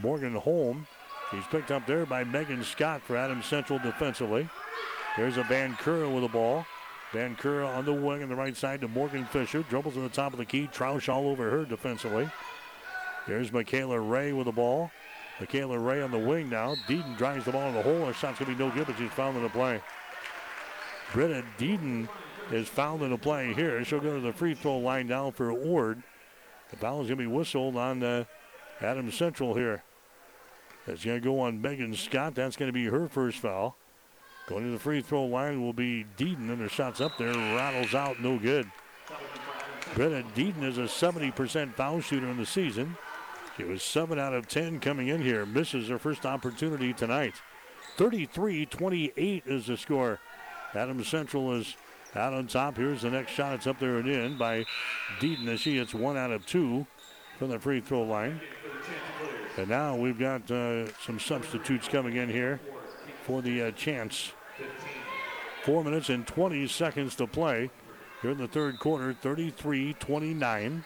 Morgan 0.00 0.36
Holm. 0.36 0.86
He's 1.32 1.44
picked 1.46 1.72
up 1.72 1.86
there 1.86 2.06
by 2.06 2.22
Megan 2.22 2.62
Scott 2.62 3.02
for 3.02 3.16
Adams 3.16 3.46
Central 3.46 3.80
defensively. 3.80 4.48
There's 5.16 5.38
a 5.38 5.42
Van 5.44 5.74
Kura 5.76 6.10
with 6.10 6.22
the 6.22 6.28
ball. 6.28 6.66
Van 7.12 7.36
Kura 7.36 7.66
on 7.66 7.86
the 7.86 7.92
wing 7.92 8.22
on 8.22 8.28
the 8.28 8.34
right 8.34 8.56
side 8.56 8.82
to 8.82 8.88
Morgan 8.88 9.24
Fisher. 9.24 9.62
Dribbles 9.62 9.94
to 9.94 10.00
the 10.00 10.08
top 10.10 10.32
of 10.32 10.38
the 10.38 10.44
key. 10.44 10.68
Troush 10.72 11.08
all 11.08 11.28
over 11.28 11.50
her 11.50 11.64
defensively. 11.64 12.28
There's 13.26 13.50
Michaela 13.50 13.98
Ray 13.98 14.32
with 14.34 14.44
the 14.44 14.52
ball. 14.52 14.90
Michaela 15.40 15.78
Ray 15.78 16.02
on 16.02 16.10
the 16.10 16.18
wing 16.18 16.50
now. 16.50 16.74
Deaton 16.86 17.16
drives 17.16 17.46
the 17.46 17.52
ball 17.52 17.68
in 17.68 17.74
the 17.74 17.82
hole. 17.82 18.06
Her 18.06 18.12
shot's 18.12 18.38
going 18.38 18.52
to 18.52 18.58
be 18.58 18.64
no 18.64 18.70
good, 18.70 18.86
but 18.86 18.98
she's 18.98 19.10
fouled 19.10 19.36
in 19.36 19.42
the 19.42 19.48
play. 19.48 19.80
Britta 21.12 21.44
Deaton 21.58 22.08
is 22.50 22.68
fouled 22.68 23.02
in 23.02 23.10
the 23.10 23.18
play 23.18 23.54
here. 23.54 23.82
She'll 23.84 24.00
go 24.00 24.14
to 24.14 24.20
the 24.20 24.32
free 24.32 24.54
throw 24.54 24.78
line 24.78 25.08
now 25.08 25.30
for 25.30 25.50
Ord. 25.50 26.02
The 26.70 26.76
foul 26.76 27.00
is 27.00 27.08
going 27.08 27.18
to 27.18 27.24
be 27.24 27.26
whistled 27.26 27.76
on 27.76 28.02
uh, 28.02 28.24
Adams 28.80 29.14
Central 29.14 29.54
here. 29.54 29.82
It's 30.86 31.04
going 31.04 31.20
to 31.20 31.24
go 31.24 31.40
on 31.40 31.60
Megan 31.60 31.94
Scott. 31.94 32.34
That's 32.34 32.56
going 32.56 32.68
to 32.68 32.72
be 32.72 32.86
her 32.86 33.08
first 33.08 33.38
foul. 33.38 33.76
Going 34.46 34.64
to 34.64 34.70
the 34.70 34.78
free 34.78 35.02
throw 35.02 35.24
line 35.24 35.60
will 35.60 35.72
be 35.72 36.06
Deaton, 36.16 36.50
and 36.50 36.60
her 36.60 36.68
shot's 36.68 37.00
up 37.00 37.18
there. 37.18 37.32
Rattles 37.32 37.94
out, 37.94 38.20
no 38.20 38.38
good. 38.38 38.70
Britta 39.94 40.24
Deaton 40.36 40.62
is 40.62 40.78
a 40.78 40.82
70% 40.82 41.74
foul 41.74 42.00
shooter 42.00 42.28
in 42.28 42.36
the 42.36 42.46
season. 42.46 42.96
She 43.56 43.64
was 43.64 43.82
7 43.82 44.18
out 44.18 44.34
of 44.34 44.46
10 44.46 44.78
coming 44.78 45.08
in 45.08 45.20
here. 45.20 45.44
Misses 45.46 45.88
her 45.88 45.98
first 45.98 46.24
opportunity 46.24 46.92
tonight. 46.92 47.34
33 47.96 48.66
28 48.66 49.42
is 49.46 49.66
the 49.66 49.76
score. 49.76 50.20
Adams 50.74 51.08
Central 51.08 51.52
is 51.54 51.74
out 52.14 52.34
on 52.34 52.46
top. 52.46 52.76
Here's 52.76 53.02
the 53.02 53.10
next 53.10 53.32
shot. 53.32 53.54
It's 53.54 53.66
up 53.66 53.80
there 53.80 53.98
and 53.98 54.08
in 54.08 54.36
by 54.36 54.64
Deaton 55.18 55.48
as 55.48 55.60
she 55.60 55.78
hits 55.78 55.94
one 55.94 56.16
out 56.16 56.30
of 56.30 56.46
two. 56.46 56.86
from 57.38 57.48
the 57.48 57.58
free 57.58 57.80
throw 57.80 58.02
line. 58.02 58.40
And 59.56 59.68
now 59.68 59.96
we've 59.96 60.18
got 60.18 60.50
uh, 60.50 60.92
some 61.00 61.18
substitutes 61.18 61.88
coming 61.88 62.16
in 62.16 62.28
here 62.28 62.60
for 63.26 63.42
the 63.42 63.60
uh, 63.60 63.70
Chants. 63.72 64.32
Four 65.64 65.82
minutes 65.82 66.10
and 66.10 66.24
20 66.24 66.68
seconds 66.68 67.16
to 67.16 67.26
play 67.26 67.70
here 68.22 68.30
in 68.30 68.38
the 68.38 68.46
third 68.46 68.78
quarter, 68.78 69.12
33 69.12 69.94
29. 69.94 70.84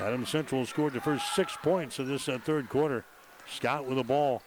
Adams 0.00 0.28
Central 0.30 0.64
scored 0.64 0.94
the 0.94 1.00
first 1.00 1.34
six 1.34 1.56
points 1.62 1.98
of 1.98 2.06
this 2.06 2.26
uh, 2.26 2.38
third 2.42 2.70
quarter. 2.70 3.04
Scott 3.46 3.84
with 3.84 3.98
the 3.98 4.04
ball. 4.04 4.42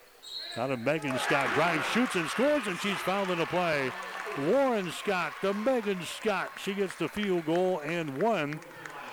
Out 0.57 0.71
of 0.71 0.79
Megan 0.79 1.17
Scott. 1.19 1.47
Drives, 1.53 1.85
shoots, 1.87 2.15
and 2.15 2.27
scores, 2.27 2.65
and 2.65 2.77
she's 2.79 2.97
fouled 2.97 3.29
in 3.29 3.37
the 3.37 3.45
play. 3.45 3.91
Warren 4.47 4.91
Scott, 4.91 5.33
the 5.43 5.53
Megan 5.53 6.01
Scott. 6.01 6.49
She 6.63 6.73
gets 6.73 6.95
the 6.95 7.07
field 7.07 7.45
goal 7.45 7.81
and 7.85 8.19
one. 8.21 8.59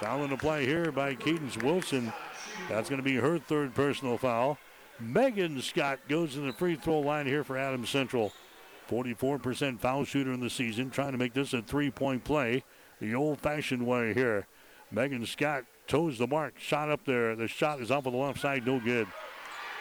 Foul 0.01 0.25
in 0.25 0.31
the 0.31 0.37
play 0.37 0.65
here 0.65 0.91
by 0.93 1.15
Cadence 1.15 1.59
Wilson. 1.59 2.13
That's 2.71 2.89
going 2.89 3.01
to 3.01 3.05
be 3.05 3.17
her 3.17 3.39
third 3.39 3.75
personal 3.75 4.17
foul. 4.17 4.59
Megan 5.01 5.61
Scott 5.63 6.01
goes 6.09 6.35
to 6.35 6.41
the 6.41 6.53
free 6.53 6.75
throw 6.75 7.01
line 7.01 7.27
here 7.27 7.45
for 7.45 7.57
Adams 7.57 7.91
Central. 7.91 8.33
44% 8.91 9.79
foul 9.79 10.05
shooter 10.05 10.33
in 10.33 10.41
the 10.41 10.51
season, 10.51 10.91
trying 10.91 11.13
to 11.13 11.19
make 11.19 11.35
this 11.35 11.53
a 11.53 11.63
three 11.63 11.91
point 11.91 12.25
play 12.25 12.65
the 13.01 13.15
old 13.15 13.39
fashioned 13.39 13.87
way 13.87 14.15
here. 14.15 14.47
Megan 14.91 15.25
Scott 15.27 15.65
toes 15.87 16.19
the 16.19 16.27
mark, 16.27 16.59
shot 16.59 16.91
up 16.91 17.05
there. 17.05 17.37
The 17.37 17.47
shot 17.47 17.81
is 17.81 17.91
off 17.91 18.07
of 18.07 18.13
the 18.13 18.19
left 18.19 18.41
side, 18.41 18.67
no 18.67 18.81
good. 18.81 19.07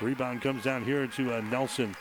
Rebound 0.01 0.41
comes 0.41 0.63
down 0.63 0.84
here 0.84 1.07
to 1.07 1.38
uh, 1.38 1.41
Nelson. 1.41 1.95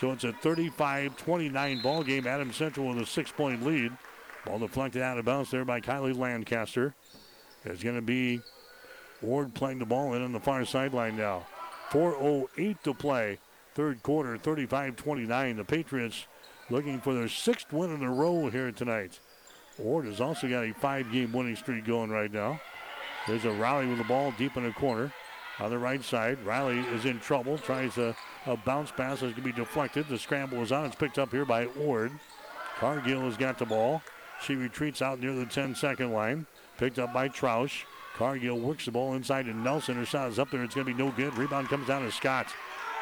So 0.00 0.10
it's 0.12 0.24
a 0.24 0.32
35 0.32 1.16
29 1.16 1.82
ball 1.82 2.02
game. 2.02 2.26
Adams 2.26 2.56
Central 2.56 2.88
with 2.88 2.98
a 2.98 3.06
six 3.06 3.30
point 3.30 3.64
lead. 3.64 3.92
Ball 4.46 4.58
deflected 4.58 5.02
out 5.02 5.18
of 5.18 5.26
bounds 5.26 5.50
there 5.50 5.64
by 5.64 5.80
Kylie 5.80 6.16
Lancaster. 6.16 6.94
It's 7.64 7.82
going 7.82 7.96
to 7.96 8.02
be 8.02 8.40
Ord 9.22 9.54
playing 9.54 9.78
the 9.78 9.84
ball 9.84 10.14
in 10.14 10.22
on 10.22 10.32
the 10.32 10.40
far 10.40 10.64
sideline 10.64 11.16
now. 11.16 11.46
4.08 11.90 12.82
to 12.82 12.94
play. 12.94 13.38
Third 13.74 14.02
quarter, 14.02 14.36
35 14.36 14.96
29. 14.96 15.56
The 15.56 15.64
Patriots 15.64 16.26
looking 16.68 17.00
for 17.00 17.14
their 17.14 17.28
sixth 17.28 17.72
win 17.72 17.94
in 17.94 18.02
a 18.02 18.12
row 18.12 18.48
here 18.48 18.72
tonight. 18.72 19.18
Ord 19.78 20.06
has 20.06 20.20
also 20.20 20.48
got 20.48 20.64
a 20.64 20.72
five 20.74 21.10
game 21.12 21.32
winning 21.32 21.56
streak 21.56 21.84
going 21.84 22.10
right 22.10 22.32
now. 22.32 22.60
There's 23.26 23.44
a 23.44 23.52
Riley 23.52 23.86
with 23.86 23.98
the 23.98 24.04
ball 24.04 24.32
deep 24.36 24.56
in 24.56 24.64
the 24.64 24.72
corner 24.72 25.12
on 25.58 25.70
the 25.70 25.78
right 25.78 26.02
side. 26.02 26.38
Riley 26.44 26.78
is 26.78 27.04
in 27.04 27.20
trouble, 27.20 27.58
tries 27.58 27.98
a, 27.98 28.16
a 28.46 28.56
bounce 28.56 28.90
pass 28.90 29.20
that's 29.20 29.34
going 29.34 29.34
to 29.34 29.42
be 29.42 29.52
deflected. 29.52 30.08
The 30.08 30.18
scramble 30.18 30.62
is 30.62 30.72
on. 30.72 30.86
It's 30.86 30.96
picked 30.96 31.18
up 31.18 31.30
here 31.30 31.44
by 31.44 31.66
Ord. 31.66 32.12
Cargill 32.78 33.22
has 33.22 33.36
got 33.36 33.58
the 33.58 33.66
ball. 33.66 34.02
She 34.42 34.54
retreats 34.54 35.02
out 35.02 35.20
near 35.20 35.34
the 35.34 35.44
10 35.44 35.74
second 35.74 36.12
line. 36.12 36.46
Picked 36.78 36.98
up 36.98 37.12
by 37.12 37.28
Troush. 37.28 37.84
Cargill 38.20 38.58
works 38.58 38.84
the 38.84 38.90
ball 38.90 39.14
inside 39.14 39.46
to 39.46 39.54
Nelson. 39.54 39.96
Her 39.96 40.04
shot 40.04 40.28
is 40.28 40.38
up 40.38 40.50
there. 40.50 40.62
It's 40.62 40.74
going 40.74 40.86
to 40.86 40.92
be 40.92 41.02
no 41.02 41.10
good. 41.10 41.34
Rebound 41.38 41.68
comes 41.68 41.86
down 41.86 42.02
to 42.02 42.12
Scott. 42.12 42.48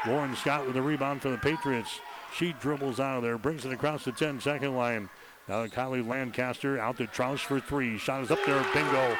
Lauren 0.07 0.37
Scott 0.37 0.65
with 0.65 0.77
the 0.77 0.81
rebound 0.81 1.23
for 1.23 1.29
the 1.29 1.37
Patriots. 1.37 1.99
She 2.33 2.53
dribbles 2.61 3.01
out 3.01 3.17
of 3.17 3.23
there, 3.25 3.37
brings 3.37 3.65
it 3.65 3.73
across 3.73 4.05
the 4.05 4.13
10 4.13 4.41
second 4.41 4.77
line. 4.77 5.09
Now 5.49 5.67
Kylie 5.67 6.07
Lancaster 6.07 6.79
out 6.79 6.99
to 6.99 7.09
Troush 7.09 7.41
for 7.41 7.59
three. 7.59 7.99
Shot 7.99 8.23
is 8.23 8.31
up 8.31 8.39
there. 8.47 8.65
Bingo. 8.73 9.17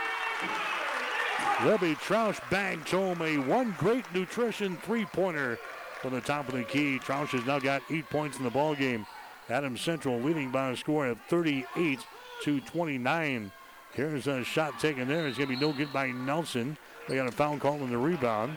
Libby 1.65 1.97
Troush 1.97 2.39
bags 2.49 2.93
home 2.93 3.21
a 3.21 3.39
one 3.39 3.75
great 3.77 4.05
nutrition 4.15 4.77
three 4.77 5.05
pointer 5.07 5.59
from 6.01 6.15
the 6.15 6.21
top 6.21 6.47
of 6.47 6.55
the 6.55 6.63
key. 6.63 7.01
Troush 7.01 7.31
has 7.31 7.45
now 7.45 7.59
got 7.59 7.83
eight 7.91 8.09
points 8.09 8.39
in 8.39 8.45
the 8.45 8.51
ball 8.51 8.77
game. 8.77 9.05
Adams 9.51 9.81
Central 9.81 10.21
leading 10.21 10.53
by 10.53 10.71
a 10.71 10.77
score 10.77 11.09
of 11.09 11.19
38 11.23 11.99
to 12.45 12.61
29. 12.61 13.51
Here's 13.99 14.29
a 14.29 14.45
shot 14.45 14.79
taken 14.79 15.09
there. 15.09 15.27
It's 15.27 15.37
going 15.37 15.51
to 15.51 15.57
be 15.57 15.61
no 15.61 15.73
good 15.73 15.93
by 15.93 16.13
Nelson. 16.13 16.79
They 17.09 17.17
got 17.17 17.27
a 17.27 17.33
foul 17.33 17.59
call 17.59 17.83
on 17.83 17.91
the 17.91 17.99
rebound. 17.99 18.57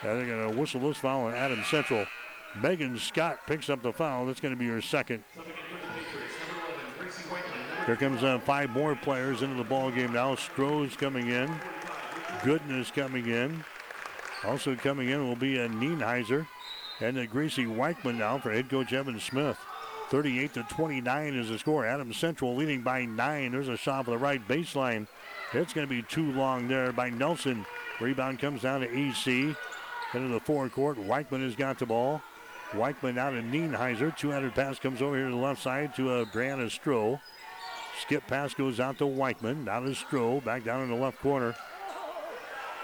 And 0.00 0.18
they're 0.18 0.26
going 0.26 0.50
to 0.50 0.58
whistle 0.58 0.80
this 0.80 0.96
foul 0.96 1.26
on 1.26 1.34
Adams 1.34 1.66
Central. 1.66 2.06
Megan 2.62 2.96
Scott 2.96 3.40
picks 3.46 3.68
up 3.68 3.82
the 3.82 3.92
foul. 3.92 4.24
That's 4.24 4.40
going 4.40 4.54
to 4.54 4.58
be 4.58 4.68
her 4.68 4.80
second. 4.80 5.22
Here 7.84 7.96
comes 7.96 8.22
uh, 8.22 8.38
five 8.38 8.70
more 8.70 8.96
players 8.96 9.42
into 9.42 9.54
the 9.54 9.68
ball 9.68 9.90
game 9.90 10.14
now. 10.14 10.34
Stroh's 10.34 10.96
coming 10.96 11.28
in. 11.28 11.54
Gooden's 12.40 12.90
coming 12.90 13.26
in. 13.26 13.62
Also 14.44 14.74
coming 14.76 15.10
in 15.10 15.28
will 15.28 15.36
be 15.36 15.58
a 15.58 15.68
Nienheiser 15.68 16.46
and 17.00 17.18
a 17.18 17.26
Gracie 17.26 17.66
Weichman 17.66 18.16
now 18.16 18.38
for 18.38 18.50
head 18.50 18.70
coach 18.70 18.94
Evan 18.94 19.20
Smith. 19.20 19.58
38 20.10 20.54
to 20.54 20.62
29 20.64 21.34
is 21.34 21.48
the 21.50 21.58
score. 21.58 21.86
Adams 21.86 22.16
Central 22.16 22.56
leading 22.56 22.82
by 22.82 23.04
nine. 23.04 23.52
There's 23.52 23.68
a 23.68 23.76
shot 23.76 24.06
for 24.06 24.10
the 24.10 24.18
right 24.18 24.46
baseline. 24.48 25.06
It's 25.52 25.72
going 25.72 25.86
to 25.86 25.90
be 25.90 26.02
too 26.02 26.32
long 26.32 26.66
there 26.66 26.92
by 26.92 27.10
Nelson. 27.10 27.64
Rebound 28.00 28.40
comes 28.40 28.62
down 28.62 28.80
to 28.80 28.90
AC. 28.90 29.54
Into 30.12 30.28
the 30.28 30.40
forecourt. 30.40 30.98
Weichman 30.98 31.44
has 31.44 31.54
got 31.54 31.78
the 31.78 31.86
ball. 31.86 32.20
Weichman 32.72 33.18
out 33.18 33.30
to 33.30 33.42
Nienheiser. 33.42 34.16
Two-handed 34.16 34.52
pass 34.56 34.80
comes 34.80 35.00
over 35.00 35.14
here 35.14 35.26
to 35.26 35.30
the 35.30 35.36
left 35.36 35.62
side 35.62 35.94
to 35.94 36.10
uh, 36.10 36.24
Brianna 36.24 36.66
Stroh. 36.66 37.20
Skip 38.00 38.26
pass 38.26 38.52
goes 38.52 38.80
out 38.80 38.98
to 38.98 39.04
Weichman. 39.04 39.64
Now 39.64 39.78
to 39.78 39.90
Stroh. 39.90 40.44
Back 40.44 40.64
down 40.64 40.82
in 40.82 40.88
the 40.88 40.96
left 40.96 41.20
corner. 41.20 41.54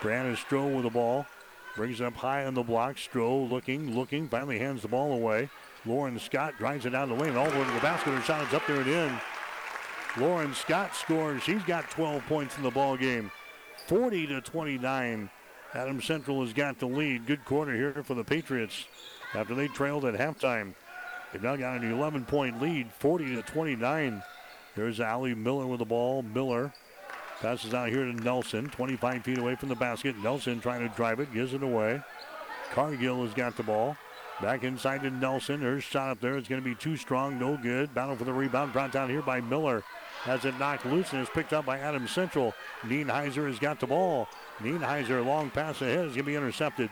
Brianna 0.00 0.36
Stroh 0.36 0.72
with 0.72 0.84
the 0.84 0.90
ball. 0.90 1.26
Brings 1.74 2.00
it 2.00 2.04
up 2.04 2.14
high 2.14 2.46
on 2.46 2.54
the 2.54 2.62
block. 2.62 2.96
Stroh 2.96 3.50
looking, 3.50 3.96
looking. 3.96 4.28
Finally 4.28 4.60
hands 4.60 4.82
the 4.82 4.88
ball 4.88 5.12
away. 5.12 5.50
Lauren 5.86 6.18
Scott 6.18 6.54
drives 6.58 6.84
it 6.84 6.90
down 6.90 7.08
the 7.08 7.14
lane. 7.14 7.36
All 7.36 7.50
the 7.50 7.58
way 7.58 7.64
to 7.64 7.72
the 7.72 7.80
basket. 7.80 8.12
Her 8.12 8.20
shot 8.22 8.46
is 8.46 8.54
up 8.54 8.66
there 8.66 8.80
and 8.80 8.88
in. 8.88 9.20
Lauren 10.18 10.54
Scott 10.54 10.94
scores. 10.94 11.42
She's 11.42 11.62
got 11.62 11.90
12 11.90 12.26
points 12.26 12.56
in 12.56 12.62
the 12.62 12.70
ball 12.70 12.96
game. 12.96 13.30
40 13.86 14.26
to 14.28 14.40
29. 14.40 15.30
Adams 15.74 16.04
Central 16.04 16.42
has 16.42 16.52
got 16.52 16.78
the 16.78 16.86
lead. 16.86 17.26
Good 17.26 17.44
quarter 17.44 17.74
here 17.74 18.02
for 18.02 18.14
the 18.14 18.24
Patriots 18.24 18.86
after 19.34 19.54
they 19.54 19.68
trailed 19.68 20.04
at 20.04 20.14
halftime. 20.14 20.74
They've 21.32 21.42
now 21.42 21.56
got 21.56 21.80
an 21.82 21.92
11 21.92 22.24
point 22.24 22.62
lead, 22.62 22.90
40 22.98 23.36
to 23.36 23.42
29. 23.42 24.22
There's 24.74 25.00
Allie 25.00 25.34
Miller 25.34 25.66
with 25.66 25.80
the 25.80 25.84
ball. 25.84 26.22
Miller 26.22 26.72
passes 27.40 27.74
out 27.74 27.90
here 27.90 28.04
to 28.04 28.12
Nelson, 28.12 28.68
25 28.70 29.22
feet 29.22 29.38
away 29.38 29.54
from 29.56 29.68
the 29.68 29.74
basket. 29.74 30.16
Nelson 30.22 30.60
trying 30.60 30.88
to 30.88 30.94
drive 30.94 31.20
it, 31.20 31.32
gives 31.32 31.52
it 31.52 31.62
away. 31.62 32.00
Cargill 32.72 33.22
has 33.24 33.34
got 33.34 33.56
the 33.56 33.62
ball. 33.62 33.96
Back 34.40 34.64
inside 34.64 35.02
to 35.02 35.10
Nelson. 35.10 35.62
Her 35.62 35.80
shot 35.80 36.10
up 36.10 36.20
there 36.20 36.36
is 36.36 36.46
going 36.46 36.62
to 36.62 36.68
be 36.68 36.74
too 36.74 36.96
strong, 36.96 37.38
no 37.38 37.56
good. 37.56 37.94
Battle 37.94 38.16
for 38.16 38.24
the 38.24 38.32
rebound 38.32 38.72
brought 38.72 38.92
down 38.92 39.08
here 39.08 39.22
by 39.22 39.40
Miller. 39.40 39.82
Has 40.22 40.44
it 40.44 40.58
knocked 40.58 40.84
loose 40.84 41.12
and 41.12 41.22
is 41.22 41.28
picked 41.28 41.52
up 41.52 41.64
by 41.64 41.78
Adams 41.78 42.10
Central. 42.10 42.52
Nienheiser 42.82 43.46
has 43.46 43.58
got 43.58 43.80
the 43.80 43.86
ball. 43.86 44.28
Nienheiser, 44.58 45.24
long 45.24 45.50
pass 45.50 45.80
ahead, 45.80 46.06
is 46.06 46.12
going 46.12 46.16
to 46.16 46.22
be 46.24 46.34
intercepted. 46.34 46.90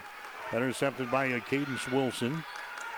Intercepted 0.53 1.11
by 1.11 1.39
Cadence 1.41 1.87
Wilson. 1.89 2.45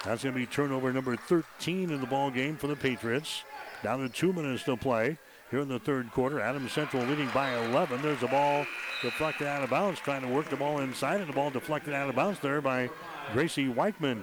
That's 0.05 0.23
going 0.23 0.35
to 0.35 0.41
be 0.41 0.47
turnover 0.47 0.93
number 0.93 1.17
13 1.17 1.91
in 1.91 2.01
the 2.01 2.07
ball 2.07 2.31
game 2.31 2.57
for 2.57 2.69
the 2.69 2.77
Patriots. 2.77 3.43
Down 3.83 4.01
to 4.01 4.09
two 4.09 4.33
minutes 4.33 4.63
to 4.65 4.77
play 4.77 5.19
here 5.51 5.61
in 5.61 5.69
the 5.69 5.79
third 5.79 6.13
quarter. 6.13 6.41
Adams 6.41 6.73
Central 6.73 7.03
leading 7.05 7.29
by 7.31 7.57
11. 7.67 8.03
There's 8.03 8.23
a 8.23 8.29
ball 8.29 8.67
deflected 9.03 9.47
out 9.47 9.63
of 9.63 9.71
bounds, 9.71 10.01
trying 10.01 10.23
to 10.23 10.29
work 10.29 10.49
the 10.51 10.57
ball 10.57 10.81
inside, 10.81 11.21
and 11.21 11.29
the 11.29 11.33
ball 11.35 11.51
deflected 11.51 11.95
out 11.95 12.09
of 12.09 12.15
bounds 12.15 12.41
there 12.41 12.61
by 12.61 12.91
Gracie 13.33 13.69
Weichman. 13.69 14.23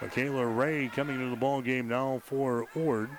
Michaela 0.00 0.46
Ray 0.46 0.88
coming 0.88 1.16
into 1.16 1.30
the 1.30 1.36
ball 1.36 1.60
game 1.60 1.88
now 1.88 2.22
for 2.24 2.66
Ord. 2.74 3.10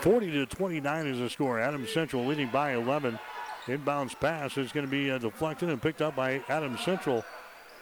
40 0.00 0.30
to 0.32 0.46
29 0.46 1.06
is 1.06 1.18
the 1.18 1.30
score. 1.30 1.60
Adams 1.60 1.92
Central 1.92 2.26
leading 2.26 2.48
by 2.48 2.74
11. 2.74 3.18
Inbounds 3.66 4.18
pass 4.18 4.58
is 4.58 4.72
going 4.72 4.86
to 4.86 4.90
be 4.90 5.10
uh, 5.10 5.18
deflected 5.18 5.68
and 5.68 5.80
picked 5.80 6.02
up 6.02 6.16
by 6.16 6.42
Adams 6.48 6.80
Central. 6.80 7.24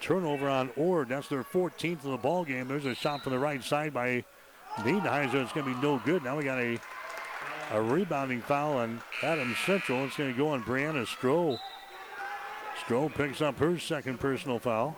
Turnover 0.03 0.49
on 0.49 0.71
Ord. 0.77 1.09
That's 1.09 1.29
their 1.29 1.45
14th 1.45 2.05
of 2.05 2.11
the 2.11 2.17
ball 2.19 2.45
game. 2.45 2.69
There's 2.69 2.85
a 2.85 2.95
shot 2.95 3.23
from 3.23 3.33
the 3.33 3.39
right 3.39 3.63
side 3.63 3.95
by 3.95 4.25
Nienheiser. 4.77 5.43
It's 5.43 5.53
going 5.53 5.67
to 5.67 5.75
be 5.75 5.81
no 5.81 5.99
good. 6.05 6.23
Now 6.23 6.37
we 6.37 6.45
got 6.45 6.59
a 6.59 6.79
a 7.73 7.81
rebounding 7.81 8.41
foul 8.41 8.79
on 8.79 9.01
Adams 9.23 9.57
Central. 9.65 10.05
It's 10.05 10.17
going 10.17 10.33
to 10.33 10.37
go 10.37 10.49
on 10.49 10.65
Brianna 10.65 11.07
Stroh. 11.07 11.59
Stroh 12.85 13.15
picks 13.15 13.41
up 13.41 13.59
her 13.59 13.79
second 13.79 14.19
personal 14.19 14.59
foul. 14.59 14.97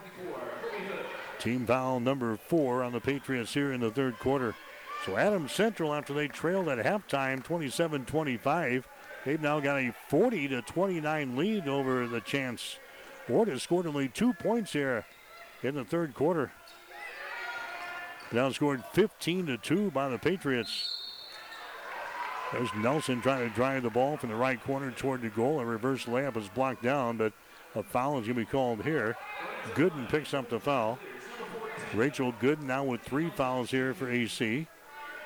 Team 1.43 1.67
foul 1.67 1.99
number 1.99 2.37
four 2.37 2.85
on 2.85 2.93
the 2.93 3.01
Patriots 3.01 3.53
here 3.53 3.73
in 3.73 3.81
the 3.81 3.91
third 3.91 4.17
quarter. 4.21 4.55
So 5.05 5.17
Adams 5.17 5.51
Central, 5.51 5.93
after 5.93 6.15
they 6.15 6.29
trailed 6.29 6.69
at 6.69 6.79
halftime 6.79 7.43
27 7.43 8.05
25, 8.05 8.87
they've 9.25 9.41
now 9.41 9.59
got 9.59 9.81
a 9.81 9.93
40 10.07 10.47
to 10.47 10.63
29 10.63 11.37
lead 11.37 11.67
over 11.67 12.07
the 12.07 12.21
Chants. 12.21 12.79
Ord 13.29 13.49
has 13.49 13.61
scored 13.61 13.89
only 13.89 14.07
two 14.07 14.33
points 14.35 14.73
here 14.73 15.05
in 15.65 15.75
the 15.75 15.85
third 15.85 16.15
quarter. 16.15 16.53
Now 18.31 18.53
scored 18.53 18.85
15 18.93 19.47
to 19.47 19.57
2 19.57 19.91
by 19.91 20.11
the 20.11 20.19
Patriots. 20.19 20.97
There's 22.53 22.73
Nelson 22.77 23.21
trying 23.21 23.49
to 23.49 23.55
drive 23.57 23.83
the 23.83 23.91
ball 23.91 24.17
from 24.17 24.29
the 24.29 24.37
right 24.37 24.63
corner 24.63 24.93
toward 24.93 25.23
the 25.23 25.29
goal. 25.29 25.59
A 25.59 25.65
reverse 25.65 26.05
layup 26.05 26.37
is 26.37 26.49
blocked 26.51 26.85
down, 26.85 27.17
but 27.17 27.33
a 27.75 27.83
foul 27.83 28.21
is 28.21 28.27
going 28.27 28.37
to 28.39 28.43
be 28.43 28.45
called 28.45 28.85
here. 28.85 29.17
Gooden 29.75 30.09
picks 30.09 30.35
up 30.35 30.49
the 30.49 30.61
foul. 30.61 31.01
Rachel 31.95 32.33
Gooden 32.41 32.65
now 32.65 32.85
with 32.85 33.03
three 33.03 33.31
fouls 33.31 33.71
here 33.71 33.95
for 33.95 34.11
AC. 34.11 34.67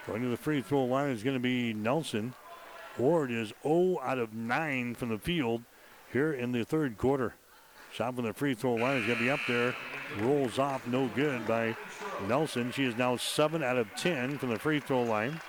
Going 0.06 0.22
to 0.22 0.28
the 0.28 0.36
free 0.36 0.62
throw 0.62 0.84
line 0.84 1.10
is 1.10 1.22
going 1.22 1.36
to 1.36 1.40
be 1.40 1.72
Nelson. 1.72 2.34
Ord 2.98 3.30
is 3.30 3.52
0 3.62 3.98
out 4.02 4.18
of 4.18 4.32
9 4.32 4.94
from 4.94 5.10
the 5.10 5.18
field 5.18 5.62
here 6.12 6.32
in 6.32 6.52
the 6.52 6.64
third 6.64 6.96
quarter. 6.96 7.34
Shot 7.92 8.14
from 8.14 8.24
the 8.24 8.32
free 8.32 8.54
throw 8.54 8.74
line 8.74 8.98
is 8.98 9.06
going 9.06 9.18
to 9.18 9.24
be 9.24 9.30
up 9.30 9.40
there. 9.48 9.74
Rolls 10.20 10.58
off, 10.58 10.86
no 10.86 11.08
good 11.14 11.46
by 11.46 11.76
Nelson. 12.28 12.70
She 12.72 12.84
is 12.84 12.96
now 12.96 13.16
7 13.16 13.62
out 13.62 13.76
of 13.76 13.88
10 13.96 14.38
from 14.38 14.50
the 14.50 14.58
free 14.58 14.80
throw 14.80 15.02
line. 15.02 15.40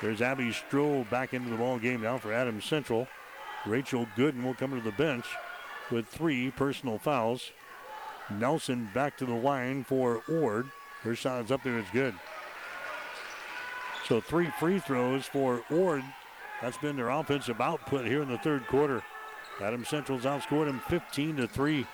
There's 0.00 0.20
Abby 0.20 0.50
Stroh 0.50 1.08
back 1.08 1.32
into 1.32 1.48
the 1.48 1.56
ball 1.56 1.78
game 1.78 2.02
now 2.02 2.18
for 2.18 2.32
Adams 2.32 2.64
Central. 2.64 3.08
Rachel 3.64 4.06
Gooden 4.16 4.44
will 4.44 4.54
come 4.54 4.70
to 4.72 4.80
the 4.80 4.92
bench 4.92 5.26
with 5.90 6.06
three 6.06 6.50
personal 6.50 6.98
fouls. 6.98 7.50
Nelson 8.30 8.90
back 8.94 9.16
to 9.18 9.26
the 9.26 9.34
line 9.34 9.84
for 9.84 10.22
Ord. 10.28 10.70
Her 11.02 11.14
shot 11.14 11.44
is 11.44 11.50
up 11.50 11.62
there, 11.62 11.78
it's 11.78 11.90
good. 11.90 12.14
So 14.06 14.20
three 14.20 14.50
free 14.58 14.78
throws 14.78 15.26
for 15.26 15.62
Ord. 15.70 16.04
That's 16.62 16.78
been 16.78 16.96
their 16.96 17.10
offensive 17.10 17.60
output 17.60 18.06
here 18.06 18.22
in 18.22 18.28
the 18.28 18.38
third 18.38 18.66
quarter. 18.66 19.02
Adams 19.60 19.88
Central's 19.88 20.22
outscored 20.22 20.66
them 20.66 20.80
15 20.88 21.36
to 21.36 21.48
3. 21.48 21.86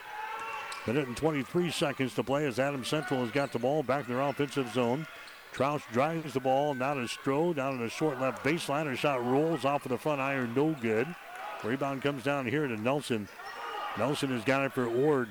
Minute 0.87 1.07
and 1.07 1.17
23 1.17 1.71
seconds 1.71 2.15
to 2.15 2.25
play 2.25 2.47
as 2.47 2.59
Adams 2.59 2.89
Central 2.89 3.21
has 3.21 3.31
got 3.31 3.53
the 3.53 3.59
ball 3.59 3.83
back 3.83 4.09
in 4.09 4.15
their 4.15 4.23
offensive 4.23 4.73
zone. 4.73 5.07
Troush 5.55 5.83
drives 5.93 6.33
the 6.33 6.41
ball 6.41 6.75
now 6.75 6.95
to 6.95 7.03
Stroh, 7.03 7.55
down 7.55 7.79
to 7.79 7.85
the 7.85 7.91
short 7.91 8.21
left 8.21 8.45
baseline. 8.45 8.87
Her 8.87 8.97
shot 8.97 9.25
rolls 9.25 9.65
off 9.65 9.85
of 9.85 9.91
the 9.91 9.99
front 9.99 10.21
iron, 10.21 10.55
no 10.55 10.75
good. 10.81 11.07
Rebound 11.63 12.03
comes 12.03 12.25
down 12.25 12.47
here 12.47 12.67
to 12.67 12.77
Nelson. 12.77 13.29
Nelson 13.97 14.31
has 14.31 14.45
got 14.45 14.65
it 14.65 14.73
for 14.73 14.87
Ord. 14.87 15.29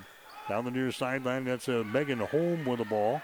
Down 0.50 0.66
the 0.66 0.72
near 0.72 0.92
sideline, 0.92 1.46
that's 1.46 1.68
a 1.68 1.82
uh, 1.82 1.84
Megan 1.84 2.20
Holm 2.20 2.66
with 2.66 2.80
the 2.80 2.86
ball. 2.86 3.22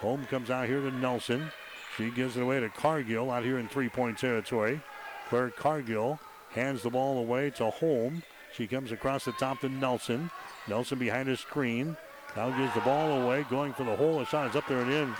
Holm 0.00 0.24
comes 0.26 0.50
out 0.50 0.66
here 0.66 0.80
to 0.80 0.90
Nelson. 0.90 1.50
She 1.96 2.10
gives 2.10 2.36
it 2.36 2.42
away 2.42 2.60
to 2.60 2.68
Cargill 2.68 3.30
out 3.30 3.44
here 3.44 3.58
in 3.58 3.68
three-point 3.68 4.18
territory. 4.18 4.80
Claire 5.28 5.50
Cargill 5.50 6.18
hands 6.50 6.82
the 6.82 6.90
ball 6.90 7.18
away 7.18 7.50
to 7.50 7.70
Holm. 7.70 8.22
She 8.54 8.66
comes 8.66 8.92
across 8.92 9.24
the 9.24 9.32
top 9.32 9.60
to 9.60 9.68
Nelson. 9.68 10.30
Nelson 10.68 10.98
behind 10.98 11.28
a 11.28 11.36
screen. 11.36 11.96
Now 12.36 12.50
gives 12.56 12.74
the 12.74 12.80
ball 12.80 13.22
away, 13.22 13.44
going 13.50 13.72
for 13.72 13.84
the 13.84 13.96
hole. 13.96 14.18
The 14.18 14.24
shot 14.24 14.50
is 14.50 14.56
up 14.56 14.66
there 14.68 14.80
and 14.80 14.90
in. 14.90 15.14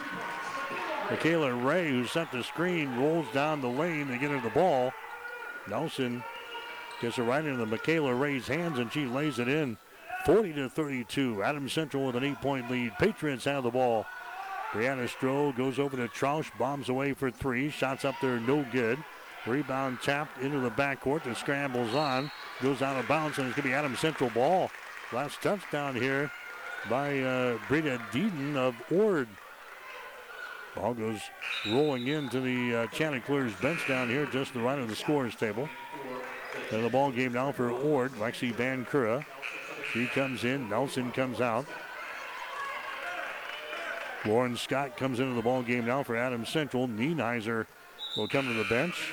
Michaela 1.10 1.52
Ray, 1.52 1.90
who 1.90 2.06
sent 2.06 2.30
the 2.30 2.44
screen, 2.44 2.96
rolls 2.96 3.26
down 3.34 3.60
the 3.60 3.68
lane 3.68 4.06
to 4.08 4.18
get 4.18 4.30
her 4.30 4.40
the 4.40 4.50
ball. 4.50 4.92
Nelson 5.68 6.22
gets 7.00 7.18
it 7.18 7.22
right 7.22 7.44
into 7.44 7.66
Michaela 7.66 8.14
Ray's 8.14 8.46
hands, 8.46 8.78
and 8.78 8.92
she 8.92 9.06
lays 9.06 9.38
it 9.38 9.48
in. 9.48 9.76
40 10.24 10.52
to 10.54 10.68
32. 10.68 11.42
Adams 11.42 11.72
Central 11.72 12.06
with 12.06 12.16
an 12.16 12.24
eight-point 12.24 12.70
lead. 12.70 12.92
Patriots 12.98 13.44
have 13.44 13.64
the 13.64 13.70
ball. 13.70 14.06
Brianna 14.72 15.08
Stroh 15.08 15.56
goes 15.56 15.78
over 15.78 15.96
to 15.96 16.06
Troush, 16.08 16.50
bombs 16.58 16.88
away 16.88 17.12
for 17.12 17.30
three. 17.30 17.70
Shots 17.70 18.04
up 18.04 18.14
there, 18.20 18.38
no 18.38 18.64
good. 18.70 19.02
Rebound 19.46 19.98
tapped 20.02 20.40
into 20.42 20.60
the 20.60 20.70
backcourt. 20.70 21.24
The 21.24 21.34
scrambles 21.34 21.94
on. 21.94 22.30
Goes 22.62 22.82
out 22.82 22.96
of 22.96 23.08
bounds, 23.08 23.38
and 23.38 23.48
it's 23.48 23.56
going 23.56 23.64
to 23.64 23.68
be 23.70 23.74
Adams 23.74 23.98
Central 23.98 24.30
ball. 24.30 24.70
Last 25.12 25.42
touchdown 25.42 25.96
here 25.96 26.30
by 26.88 27.20
uh, 27.20 27.58
Brita 27.68 28.00
Deaton 28.12 28.56
of 28.56 28.76
Ord. 28.92 29.28
Ball 30.76 30.94
goes 30.94 31.20
rolling 31.66 32.06
into 32.06 32.40
the 32.40 32.74
uh, 32.74 32.86
Chanticleers 32.88 33.52
bench 33.54 33.88
down 33.88 34.08
here, 34.08 34.26
just 34.26 34.52
to 34.52 34.58
the 34.58 34.64
right 34.64 34.78
of 34.78 34.88
the 34.88 34.94
scores 34.94 35.34
table. 35.34 35.68
And 36.70 36.84
the 36.84 36.90
ball 36.90 37.10
game 37.10 37.32
now 37.32 37.50
for 37.50 37.70
Ord, 37.70 38.12
Lexi 38.12 38.52
Van 38.52 38.84
Kura. 38.84 39.26
She 39.92 40.06
comes 40.06 40.44
in, 40.44 40.68
Nelson 40.68 41.10
comes 41.10 41.40
out. 41.40 41.66
Lauren 44.24 44.56
Scott 44.56 44.96
comes 44.96 45.18
into 45.18 45.34
the 45.34 45.42
ball 45.42 45.62
game 45.62 45.86
now 45.86 46.02
for 46.02 46.16
Adams 46.16 46.48
Central. 46.48 46.86
Nienheiser 46.86 47.66
will 48.16 48.28
come 48.28 48.46
to 48.46 48.52
the 48.52 48.64
bench. 48.64 49.12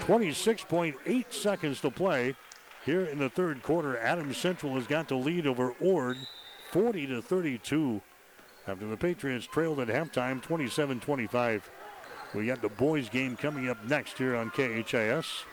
26.8 0.00 1.32
seconds 1.32 1.80
to 1.80 1.90
play 1.90 2.36
here 2.84 3.04
in 3.06 3.18
the 3.18 3.30
third 3.30 3.62
quarter. 3.62 3.96
Adams 3.98 4.36
Central 4.36 4.74
has 4.74 4.86
got 4.86 5.08
the 5.08 5.14
lead 5.14 5.46
over 5.46 5.74
Ord 5.80 6.18
40 6.70 7.06
to 7.06 7.22
32 7.22 8.00
after 8.66 8.86
the 8.86 8.96
Patriots 8.96 9.46
trailed 9.46 9.80
at 9.80 9.88
halftime 9.88 10.42
27 10.42 11.00
25. 11.00 11.70
We 12.34 12.46
got 12.46 12.60
the 12.60 12.68
boys 12.68 13.08
game 13.08 13.36
coming 13.36 13.68
up 13.68 13.82
next 13.86 14.18
here 14.18 14.36
on 14.36 14.50
KHAS. 14.50 15.44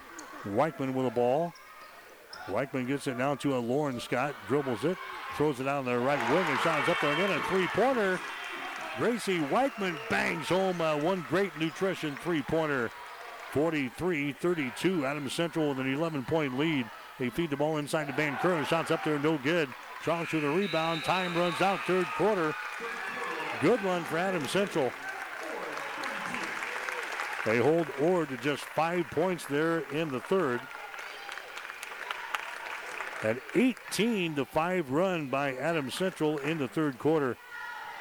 Weichman 0.44 0.94
with 0.94 1.06
the 1.06 1.12
ball. 1.12 1.54
Weichman 2.48 2.88
gets 2.88 3.08
it 3.08 3.18
now 3.18 3.36
to 3.36 3.56
a 3.56 3.60
Lauren 3.60 4.00
Scott, 4.00 4.36
dribbles 4.48 4.84
it, 4.84 4.98
throws 5.36 5.60
it 5.60 5.64
down 5.64 5.86
the 5.86 5.98
right 5.98 6.30
wing, 6.32 6.46
and 6.48 6.60
shot's 6.60 6.90
up 6.90 6.98
there 7.02 7.14
and 7.14 7.34
a 7.34 7.42
three-pointer. 7.44 8.20
Gracie 8.98 9.40
Weichman 9.40 9.98
bangs 10.10 10.50
home 10.50 10.82
uh, 10.82 10.98
one 10.98 11.26
great 11.30 11.58
nutrition 11.60 12.16
three-pointer. 12.18 12.92
43-32. 13.54 15.04
Adams 15.04 15.34
Central 15.34 15.70
with 15.70 15.80
an 15.80 15.96
11-point 15.96 16.58
lead. 16.58 16.90
They 17.20 17.30
feed 17.30 17.50
the 17.50 17.58
ball 17.58 17.78
inside 17.78 18.08
to 18.08 18.14
Van 18.14 18.38
Kura. 18.38 18.66
Shots 18.66 18.92
up 18.92 19.04
there, 19.04 19.20
no 19.20 19.38
good. 19.38 19.70
Charles 20.04 20.30
to 20.30 20.40
the 20.40 20.50
rebound. 20.50 21.04
Time 21.04 21.36
runs 21.36 21.62
out, 21.62 21.80
third 21.82 22.06
quarter. 22.18 22.56
Good 23.62 23.84
one 23.84 24.04
for 24.06 24.18
Adams 24.18 24.50
Central. 24.50 24.92
They 27.46 27.58
hold 27.58 27.88
Ord 28.02 28.30
to 28.30 28.38
just 28.38 28.64
five 28.64 29.10
points 29.12 29.46
there 29.46 29.80
in 29.92 30.10
the 30.10 30.20
third. 30.20 30.62
An 33.24 33.40
18 33.54 34.36
to 34.36 34.46
5 34.46 34.90
run 34.90 35.28
by 35.28 35.54
Adams 35.54 35.94
Central 35.94 36.40
in 36.40 36.58
the 36.58 36.68
third 36.68 36.98
quarter. 36.98 37.38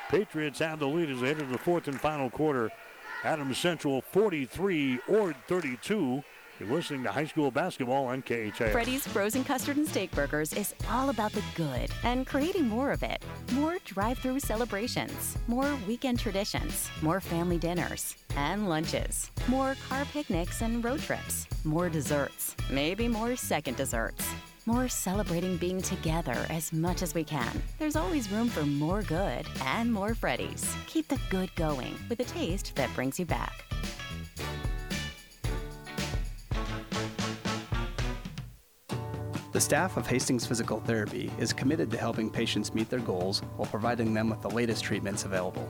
Patriots 0.09 0.61
have 0.61 0.79
the 0.79 0.89
lead 0.89 1.11
as 1.11 1.21
they 1.21 1.31
enter 1.31 1.45
the 1.45 1.59
fourth 1.59 1.89
and 1.89 2.01
final 2.01 2.31
quarter. 2.31 2.71
Adams 3.23 3.59
Central 3.59 4.01
43, 4.01 4.99
Ord 5.09 5.37
32. 5.47 6.25
You're 6.59 6.69
listening 6.71 7.03
to 7.05 7.13
high 7.13 7.27
school 7.27 7.51
basketball 7.51 8.07
on 8.07 8.23
KHAS. 8.23 8.73
Freddy's 8.73 9.07
Frozen 9.07 9.45
Custard 9.45 9.77
and 9.77 9.87
Steak 9.87 10.11
Burgers 10.13 10.55
is 10.55 10.75
all 10.91 11.11
about 11.11 11.33
the 11.33 11.43
good 11.55 11.91
and 12.03 12.27
creating 12.27 12.67
more 12.67 12.91
of 12.91 13.03
it. 13.03 13.23
More 13.53 13.77
drive 13.85 14.19
through 14.19 14.41
celebrations, 14.41 15.37
more 15.49 15.71
weekend 15.87 16.19
traditions, 16.19 16.91
more 17.03 17.21
family 17.21 17.59
dinners 17.59 18.17
and 18.37 18.71
lunches, 18.71 19.31
more 19.49 19.77
car 19.89 20.07
picnics 20.07 20.63
and 20.63 20.83
road 20.83 21.01
trips, 21.01 21.47
more 21.65 21.91
desserts, 21.91 22.57
maybe 22.71 23.07
more 23.07 23.37
second 23.37 23.77
desserts 23.77 24.25
more 24.67 24.89
celebrating 24.89 25.57
being 25.57 25.81
together 25.81 26.47
as 26.51 26.73
much 26.73 27.03
as 27.03 27.15
we 27.15 27.25
can. 27.25 27.63
There's 27.79 27.97
always 27.97 28.31
room 28.31 28.49
for 28.49 28.65
more 28.65 29.03
good 29.03 29.47
and 29.65 29.93
more 29.93 30.15
Freddy's. 30.15 30.75
Keep 30.87 31.09
the 31.09 31.19
good 31.31 31.55
going 31.57 31.95
with 32.09 32.21
a 32.21 32.25
taste 32.25 32.75
that 32.77 32.95
brings 32.95 33.19
you 33.19 33.27
back. 33.27 33.65
The 39.53 39.61
staff 39.61 39.97
of 39.97 40.07
Hastings 40.07 40.47
Physical 40.47 40.81
Therapy 40.81 41.31
is 41.39 41.53
committed 41.53 41.91
to 41.91 41.97
helping 41.99 42.31
patients 42.31 42.73
meet 42.73 42.89
their 42.89 43.01
goals 43.01 43.41
while 43.57 43.69
providing 43.69 44.15
them 44.15 44.31
with 44.31 44.41
the 44.41 44.49
latest 44.49 44.85
treatments 44.85 45.25
available. 45.25 45.69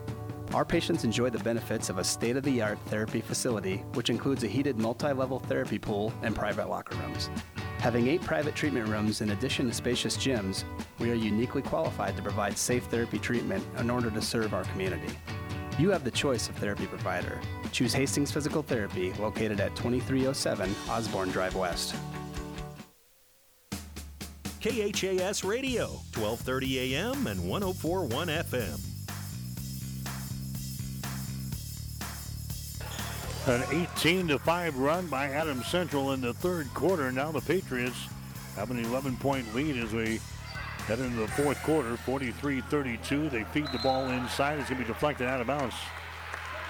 Our 0.52 0.64
patients 0.64 1.05
enjoy 1.05 1.31
the 1.31 1.39
benefits 1.39 1.90
of 1.90 1.98
a 1.98 2.05
state 2.05 2.36
of 2.36 2.43
the 2.43 2.60
art 2.60 2.78
therapy 2.86 3.20
facility, 3.20 3.85
which 3.94 4.10
includes 4.10 4.43
a 4.43 4.48
heated 4.48 4.78
multi 4.78 5.12
level 5.12 5.39
therapy 5.39 5.78
pool 5.78 6.12
and 6.22 6.35
private 6.35 6.68
locker 6.68 6.97
rooms. 6.97 7.31
Having 7.78 8.09
eight 8.09 8.20
private 8.22 8.56
treatment 8.56 8.89
rooms 8.89 9.20
in 9.20 9.31
addition 9.31 9.68
to 9.68 9.72
spacious 9.72 10.16
gyms, 10.16 10.64
we 10.98 11.09
are 11.12 11.14
uniquely 11.14 11.62
qualified 11.62 12.16
to 12.16 12.22
provide 12.22 12.59
safe 12.59 12.85
therapy 12.86 13.18
treatment 13.18 13.64
in 13.78 13.90
order 13.90 14.10
to 14.10 14.20
serve 14.20 14.52
our 14.52 14.64
community. 14.64 15.16
You 15.78 15.90
have 15.90 16.02
the 16.02 16.10
choice 16.10 16.48
of 16.48 16.56
therapy 16.56 16.86
provider. 16.86 17.40
Choose 17.70 17.94
Hastings 17.94 18.32
Physical 18.32 18.62
Therapy, 18.62 19.12
located 19.14 19.60
at 19.60 19.77
2307 19.77 20.74
Osborne 20.89 21.31
Drive 21.31 21.55
West. 21.55 21.94
KHAS 24.60 25.44
Radio, 25.44 25.86
1230 26.12 26.97
AM 26.97 27.28
and 27.28 27.48
1041 27.48 28.28
FM. 28.28 28.90
An 33.47 33.65
18 33.71 34.29
to 34.29 34.39
5 34.39 34.77
run 34.77 35.07
by 35.07 35.29
Adams 35.29 35.67
Central 35.67 36.12
in 36.12 36.21
the 36.21 36.35
third 36.35 36.73
quarter. 36.75 37.11
Now 37.11 37.33
the 37.33 37.41
Patriots 37.41 37.97
have 38.55 38.71
an 38.71 38.85
11 38.85 39.17
point 39.17 39.55
lead 39.55 39.79
as 39.79 39.93
we 39.93 40.21
head 40.87 40.99
into 40.99 41.21
the 41.21 41.29
fourth 41.29 41.61
quarter. 41.62 41.97
43 41.97 42.61
32. 42.61 43.31
They 43.31 43.45
feed 43.45 43.67
the 43.73 43.79
ball 43.79 44.05
inside. 44.11 44.59
It's 44.59 44.69
going 44.69 44.83
to 44.83 44.87
be 44.87 44.93
deflected 44.93 45.27
out 45.27 45.41
of 45.41 45.47
bounds. 45.47 45.75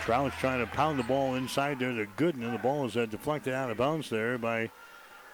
Troush 0.04 0.32
trying 0.38 0.64
to 0.64 0.72
pound 0.72 0.98
the 0.98 1.02
ball 1.02 1.34
inside 1.34 1.80
there 1.80 1.92
to 1.92 2.06
Gooden, 2.16 2.44
and 2.44 2.54
the 2.54 2.58
ball 2.58 2.86
is 2.86 2.96
uh, 2.96 3.06
deflected 3.06 3.52
out 3.52 3.70
of 3.70 3.76
bounds 3.76 4.08
there 4.08 4.38
by 4.38 4.70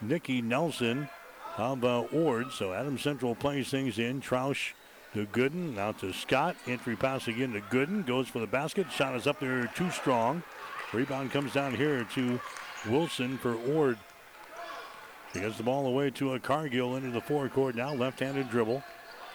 Nikki 0.01 0.41
Nelson 0.41 1.07
of 1.59 1.85
uh, 1.85 2.01
Ord. 2.13 2.51
So 2.51 2.73
Adams 2.73 3.03
Central 3.03 3.35
plays 3.35 3.69
things 3.69 3.99
in. 3.99 4.23
Troush 4.23 4.73
to 5.13 5.27
Gooden. 5.27 5.75
Now 5.75 5.93
to 5.93 6.15
Scott. 6.15 6.57
Entry 6.67 6.97
pass 6.97 7.29
again 7.29 7.53
to 7.53 7.61
Gooden. 7.61 8.07
Goes 8.07 8.27
for 8.27 8.39
the 8.39 8.47
basket. 8.47 8.91
Shot 8.91 9.15
is 9.15 9.27
up 9.27 9.39
there 9.39 9.71
too 9.77 9.91
strong. 9.91 10.43
Rebound 10.93 11.31
comes 11.33 11.53
down 11.53 11.75
here 11.75 12.05
to 12.15 12.41
Wilson 12.89 13.39
for 13.39 13.55
Ord. 13.55 13.99
He 15.33 15.41
gets 15.41 15.57
the 15.57 15.63
ball 15.63 15.87
away 15.87 16.11
to 16.11 16.35
a 16.35 16.41
Cargill 16.41 16.97
into 16.97 17.11
the 17.11 17.21
forecourt 17.21 17.75
now. 17.75 17.93
Left-handed 17.93 18.51
dribble. 18.51 18.83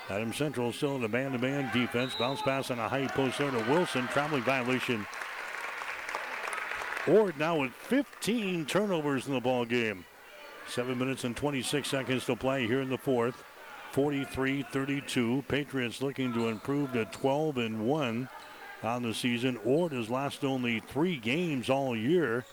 Adams 0.09 0.37
Central 0.37 0.73
still 0.73 0.95
in 0.95 1.01
the 1.01 1.07
man-to-man 1.07 1.69
defense. 1.73 2.13
Bounce 2.17 2.41
pass 2.41 2.71
on 2.71 2.79
a 2.79 2.87
high 2.87 3.07
post 3.07 3.37
there 3.37 3.51
to 3.51 3.57
Wilson. 3.69 4.07
Traveling 4.07 4.43
violation. 4.43 5.05
Ord 7.07 7.37
now 7.37 7.59
with 7.59 7.71
15 7.71 8.65
turnovers 8.65 9.27
in 9.27 9.33
the 9.33 9.39
ball 9.39 9.65
game. 9.65 10.05
Seven 10.67 10.97
minutes 10.97 11.23
and 11.23 11.35
26 11.35 11.87
seconds 11.87 12.25
to 12.25 12.35
play 12.35 12.65
here 12.67 12.81
in 12.81 12.89
the 12.89 12.97
fourth. 12.97 13.43
43-32. 13.93 15.47
Patriots 15.47 16.01
looking 16.01 16.33
to 16.33 16.47
improve 16.47 16.93
to 16.93 17.05
12 17.05 17.57
and 17.57 17.85
1 17.85 18.29
on 18.83 19.03
the 19.03 19.13
season. 19.13 19.59
Ord 19.63 19.91
has 19.91 20.09
lost 20.09 20.43
only 20.43 20.79
three 20.79 21.17
games 21.17 21.69
all 21.69 21.95
year 21.95 22.45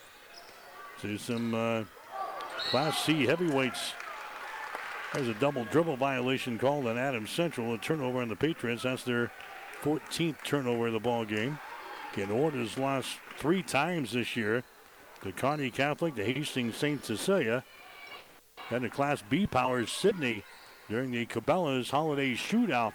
to 1.00 1.18
some 1.18 1.54
uh, 1.54 1.84
Class 2.70 3.04
C 3.04 3.26
heavyweights. 3.26 3.92
There's 5.14 5.28
a 5.28 5.34
double 5.34 5.64
dribble 5.64 5.96
violation 5.96 6.58
called 6.58 6.86
on 6.86 6.98
Adams 6.98 7.30
Central. 7.30 7.72
A 7.72 7.78
turnover 7.78 8.20
on 8.20 8.28
the 8.28 8.36
Patriots. 8.36 8.82
That's 8.82 9.04
their 9.04 9.30
14th 9.82 10.42
turnover 10.44 10.88
of 10.88 10.92
the 10.92 11.00
ball 11.00 11.24
game. 11.24 11.58
Again, 12.12 12.30
Ord 12.30 12.54
has 12.54 12.76
lost 12.76 13.18
three 13.38 13.62
times 13.62 14.12
this 14.12 14.36
year 14.36 14.64
to 15.22 15.32
Kearney 15.32 15.70
Catholic, 15.70 16.14
to 16.16 16.24
Hastings 16.24 16.76
St. 16.76 17.04
Cecilia, 17.04 17.64
and 18.70 18.84
the 18.84 18.88
Class 18.88 19.22
B 19.28 19.46
powers 19.46 19.90
Sidney 19.90 20.44
during 20.88 21.10
the 21.10 21.26
Cabela's 21.26 21.90
Holiday 21.90 22.34
Shootout. 22.34 22.94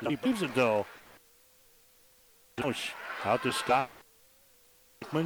He 0.00 0.18
leaves 0.24 0.42
it 0.42 0.54
though. 0.54 0.86
Out 3.24 3.42
to 3.42 3.52
Scott. 3.52 3.90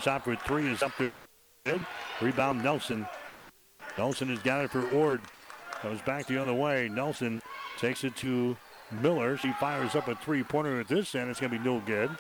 Shot 0.01 0.25
for 0.25 0.37
three 0.37 0.69
is 0.69 0.83
up 0.83 0.93
there. 0.99 1.81
Rebound 2.21 2.63
Nelson. 2.63 3.07
Nelson 3.97 4.29
has 4.29 4.39
got 4.41 4.65
it 4.65 4.71
for 4.71 4.89
Ord. 4.91 5.21
Comes 5.83 6.01
back 6.03 6.27
the 6.27 6.41
other 6.41 6.55
way. 6.55 6.89
Nelson 6.89 7.41
takes 7.79 8.05
it 8.05 8.17
to 8.17 8.57
Miller. 8.91 9.37
She 9.37 9.53
fires 9.53 9.95
up 9.95 10.09
a 10.09 10.15
three 10.17 10.43
pointer 10.43 10.81
at 10.81 10.89
this 10.89 11.15
end. 11.15 11.31
It's 11.31 11.41
going 11.41 11.53
to 11.53 11.59
be 11.59 11.65
no 11.65 11.81
good. 11.81 12.11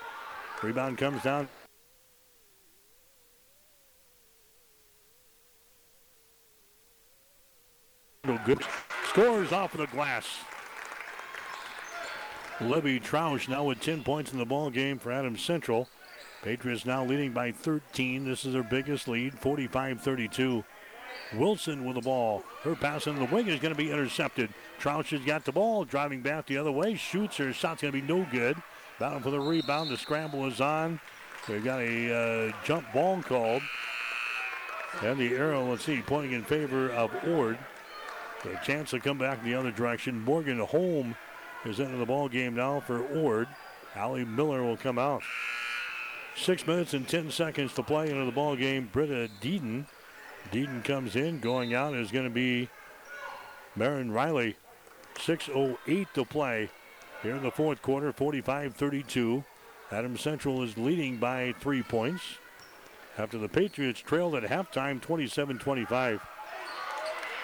Rebound 0.62 0.98
comes 0.98 1.22
down. 1.22 1.48
No 8.24 8.38
good. 8.44 8.62
Scores 9.08 9.52
off 9.52 9.74
of 9.74 9.80
the 9.80 9.86
glass. 9.86 10.26
Libby 12.60 12.98
Troush 12.98 13.48
now 13.48 13.64
with 13.64 13.80
10 13.80 14.02
points 14.02 14.32
in 14.32 14.38
the 14.38 14.44
ball 14.46 14.70
game 14.70 14.98
for 14.98 15.12
Adams 15.12 15.42
Central. 15.42 15.88
Patriots 16.42 16.86
now 16.86 17.04
leading 17.04 17.32
by 17.32 17.52
13. 17.52 18.24
This 18.24 18.44
is 18.44 18.54
their 18.54 18.62
biggest 18.62 19.08
lead, 19.08 19.38
45 19.38 20.00
32. 20.00 20.64
Wilson 21.34 21.84
with 21.84 21.96
the 21.96 22.00
ball. 22.00 22.44
Her 22.62 22.74
pass 22.74 23.06
in 23.06 23.16
the 23.16 23.24
wing 23.26 23.48
is 23.48 23.60
going 23.60 23.74
to 23.74 23.78
be 23.78 23.90
intercepted. 23.90 24.50
Troush 24.80 25.10
has 25.10 25.20
got 25.22 25.44
the 25.44 25.52
ball, 25.52 25.84
driving 25.84 26.22
back 26.22 26.46
the 26.46 26.56
other 26.56 26.72
way. 26.72 26.94
Shoots 26.94 27.36
her 27.36 27.52
shot's 27.52 27.82
going 27.82 27.92
to 27.92 28.00
be 28.00 28.06
no 28.06 28.26
good. 28.30 28.56
Battle 28.98 29.20
for 29.20 29.30
the 29.30 29.40
rebound. 29.40 29.90
The 29.90 29.96
scramble 29.96 30.46
is 30.46 30.60
on. 30.60 31.00
They've 31.46 31.64
got 31.64 31.80
a 31.80 32.14
uh, 32.48 32.52
jump 32.64 32.90
ball 32.92 33.22
called. 33.22 33.62
And 35.02 35.18
the 35.18 35.34
arrow, 35.34 35.68
let's 35.68 35.84
see, 35.84 36.00
pointing 36.00 36.32
in 36.32 36.42
favor 36.42 36.90
of 36.90 37.10
Ord. 37.26 37.58
A 38.44 38.64
chance 38.64 38.90
to 38.90 39.00
come 39.00 39.18
back 39.18 39.42
the 39.42 39.54
other 39.54 39.72
direction. 39.72 40.20
Morgan 40.20 40.60
Holm 40.60 41.16
is 41.66 41.80
into 41.80 41.96
the 41.96 42.06
ball 42.06 42.28
game 42.28 42.54
now 42.54 42.80
for 42.80 43.02
Ord. 43.02 43.48
Allie 43.94 44.24
Miller 44.24 44.62
will 44.62 44.76
come 44.76 44.98
out. 44.98 45.22
Six 46.36 46.66
minutes 46.66 46.92
and 46.94 47.08
10 47.08 47.30
seconds 47.30 47.72
to 47.74 47.82
play 47.82 48.10
into 48.10 48.24
the 48.24 48.32
ball 48.32 48.56
game. 48.56 48.88
Britta 48.92 49.30
Deaton 49.40 49.86
Deaton 50.52 50.84
comes 50.84 51.16
in. 51.16 51.40
Going 51.40 51.74
out 51.74 51.94
is 51.94 52.10
going 52.10 52.24
to 52.24 52.30
be 52.30 52.68
Marin 53.74 54.12
Riley. 54.12 54.56
6.08 55.16 56.06
to 56.14 56.24
play 56.24 56.68
here 57.22 57.36
in 57.36 57.42
the 57.42 57.50
fourth 57.50 57.80
quarter, 57.82 58.12
45 58.12 58.74
32. 58.74 59.44
Adams 59.90 60.20
Central 60.20 60.62
is 60.62 60.76
leading 60.76 61.16
by 61.16 61.54
three 61.60 61.82
points 61.82 62.22
after 63.16 63.38
the 63.38 63.48
Patriots 63.48 64.00
trailed 64.00 64.34
at 64.34 64.42
halftime 64.42 65.00
27 65.00 65.58
25. 65.58 66.20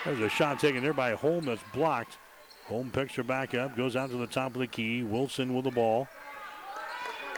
There's 0.04 0.20
a 0.20 0.28
shot 0.28 0.58
taken 0.58 0.82
there 0.82 0.92
by 0.92 1.12
Holm 1.12 1.44
that's 1.44 1.62
blocked. 1.72 2.18
Holm 2.66 2.90
picture 2.90 3.22
back 3.22 3.54
up, 3.54 3.76
goes 3.76 3.96
out 3.96 4.10
to 4.10 4.16
the 4.16 4.26
top 4.26 4.54
of 4.54 4.60
the 4.60 4.66
key. 4.66 5.02
Wilson 5.02 5.54
with 5.54 5.64
the 5.64 5.70
ball. 5.70 6.08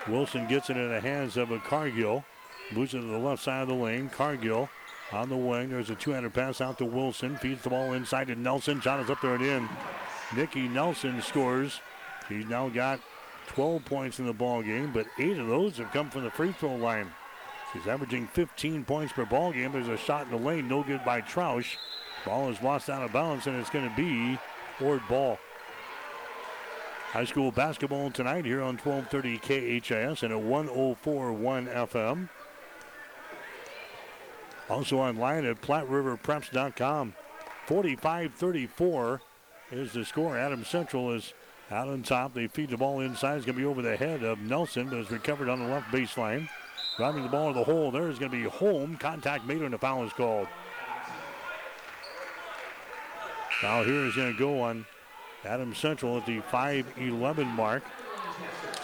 Wilson 0.06 0.46
gets 0.46 0.68
it 0.70 0.76
in 0.76 0.90
the 0.90 1.00
hands 1.00 1.36
of 1.36 1.50
a 1.50 1.58
Cargill. 1.58 2.24
Moves 2.72 2.94
it 2.94 3.00
to 3.00 3.06
the 3.06 3.18
left 3.18 3.42
side 3.42 3.62
of 3.62 3.68
the 3.68 3.74
lane. 3.74 4.08
Cargill 4.08 4.68
on 5.12 5.28
the 5.28 5.36
wing. 5.36 5.70
There's 5.70 5.90
a 5.90 5.94
two-handed 5.94 6.34
pass 6.34 6.60
out 6.60 6.78
to 6.78 6.84
Wilson. 6.84 7.36
Feeds 7.36 7.62
the 7.62 7.70
ball 7.70 7.92
inside 7.92 8.26
to 8.28 8.34
Nelson. 8.34 8.80
John 8.80 9.00
is 9.00 9.10
up 9.10 9.20
there 9.20 9.34
and 9.34 9.44
in. 9.44 9.68
Nikki 10.36 10.68
Nelson 10.68 11.20
scores. 11.22 11.80
He's 12.28 12.46
now 12.46 12.68
got 12.68 13.00
12 13.48 13.84
points 13.84 14.18
in 14.18 14.26
the 14.26 14.32
ball 14.32 14.62
game, 14.62 14.92
but 14.92 15.06
eight 15.18 15.38
of 15.38 15.46
those 15.46 15.76
have 15.76 15.92
come 15.92 16.10
from 16.10 16.24
the 16.24 16.30
free 16.30 16.52
throw 16.52 16.76
line. 16.76 17.10
She's 17.72 17.86
averaging 17.86 18.28
15 18.28 18.84
points 18.84 19.12
per 19.12 19.24
ball 19.24 19.52
game. 19.52 19.72
There's 19.72 19.88
a 19.88 19.96
shot 19.96 20.26
in 20.26 20.30
the 20.30 20.38
lane, 20.38 20.68
no 20.68 20.82
good 20.82 21.04
by 21.04 21.20
Troush. 21.20 21.76
Ball 22.24 22.50
is 22.50 22.62
lost 22.62 22.88
out 22.88 23.02
of 23.02 23.12
bounds, 23.12 23.46
and 23.46 23.56
it's 23.56 23.70
going 23.70 23.88
to 23.88 23.96
be 23.96 24.38
Ord 24.80 25.02
ball. 25.08 25.38
High 27.10 27.24
school 27.24 27.52
basketball 27.52 28.10
tonight 28.10 28.44
here 28.44 28.60
on 28.60 28.76
1230 28.76 29.80
KHAS 29.80 30.22
and 30.24 30.32
at 30.32 30.40
1041 30.40 31.66
FM. 31.66 32.28
Also 34.68 34.98
online 34.98 35.44
at 35.44 35.60
PlatteRiverPreps.com. 35.60 37.14
45-34 37.68 39.20
is 39.70 39.92
the 39.92 40.04
score. 40.04 40.36
Adams 40.36 40.68
Central 40.68 41.12
is 41.12 41.34
out 41.70 41.88
on 41.88 42.02
top. 42.02 42.34
They 42.34 42.46
feed 42.46 42.70
the 42.70 42.76
ball 42.76 43.00
inside. 43.00 43.36
It's 43.36 43.46
going 43.46 43.56
to 43.56 43.62
be 43.62 43.66
over 43.66 43.82
the 43.82 43.96
head 43.96 44.22
of 44.22 44.40
Nelson, 44.40 44.88
but 44.88 44.98
is 44.98 45.10
recovered 45.10 45.48
on 45.48 45.60
the 45.60 45.68
left 45.68 45.92
baseline. 45.92 46.48
Driving 46.96 47.22
the 47.22 47.28
ball 47.28 47.52
to 47.52 47.58
the 47.58 47.64
hole. 47.64 47.90
There 47.90 48.08
is 48.08 48.18
going 48.18 48.30
to 48.30 48.36
be 48.36 48.44
Holm. 48.44 48.96
Contact 48.96 49.46
made 49.46 49.62
and 49.62 49.72
the 49.72 49.78
foul 49.78 50.04
is 50.04 50.12
called. 50.12 50.48
Foul 53.60 53.84
here 53.84 54.04
is 54.04 54.16
going 54.16 54.32
to 54.32 54.38
go 54.38 54.60
on 54.60 54.86
Adams 55.44 55.78
Central 55.78 56.16
at 56.16 56.26
the 56.26 56.40
5-11 56.40 57.46
mark. 57.54 57.82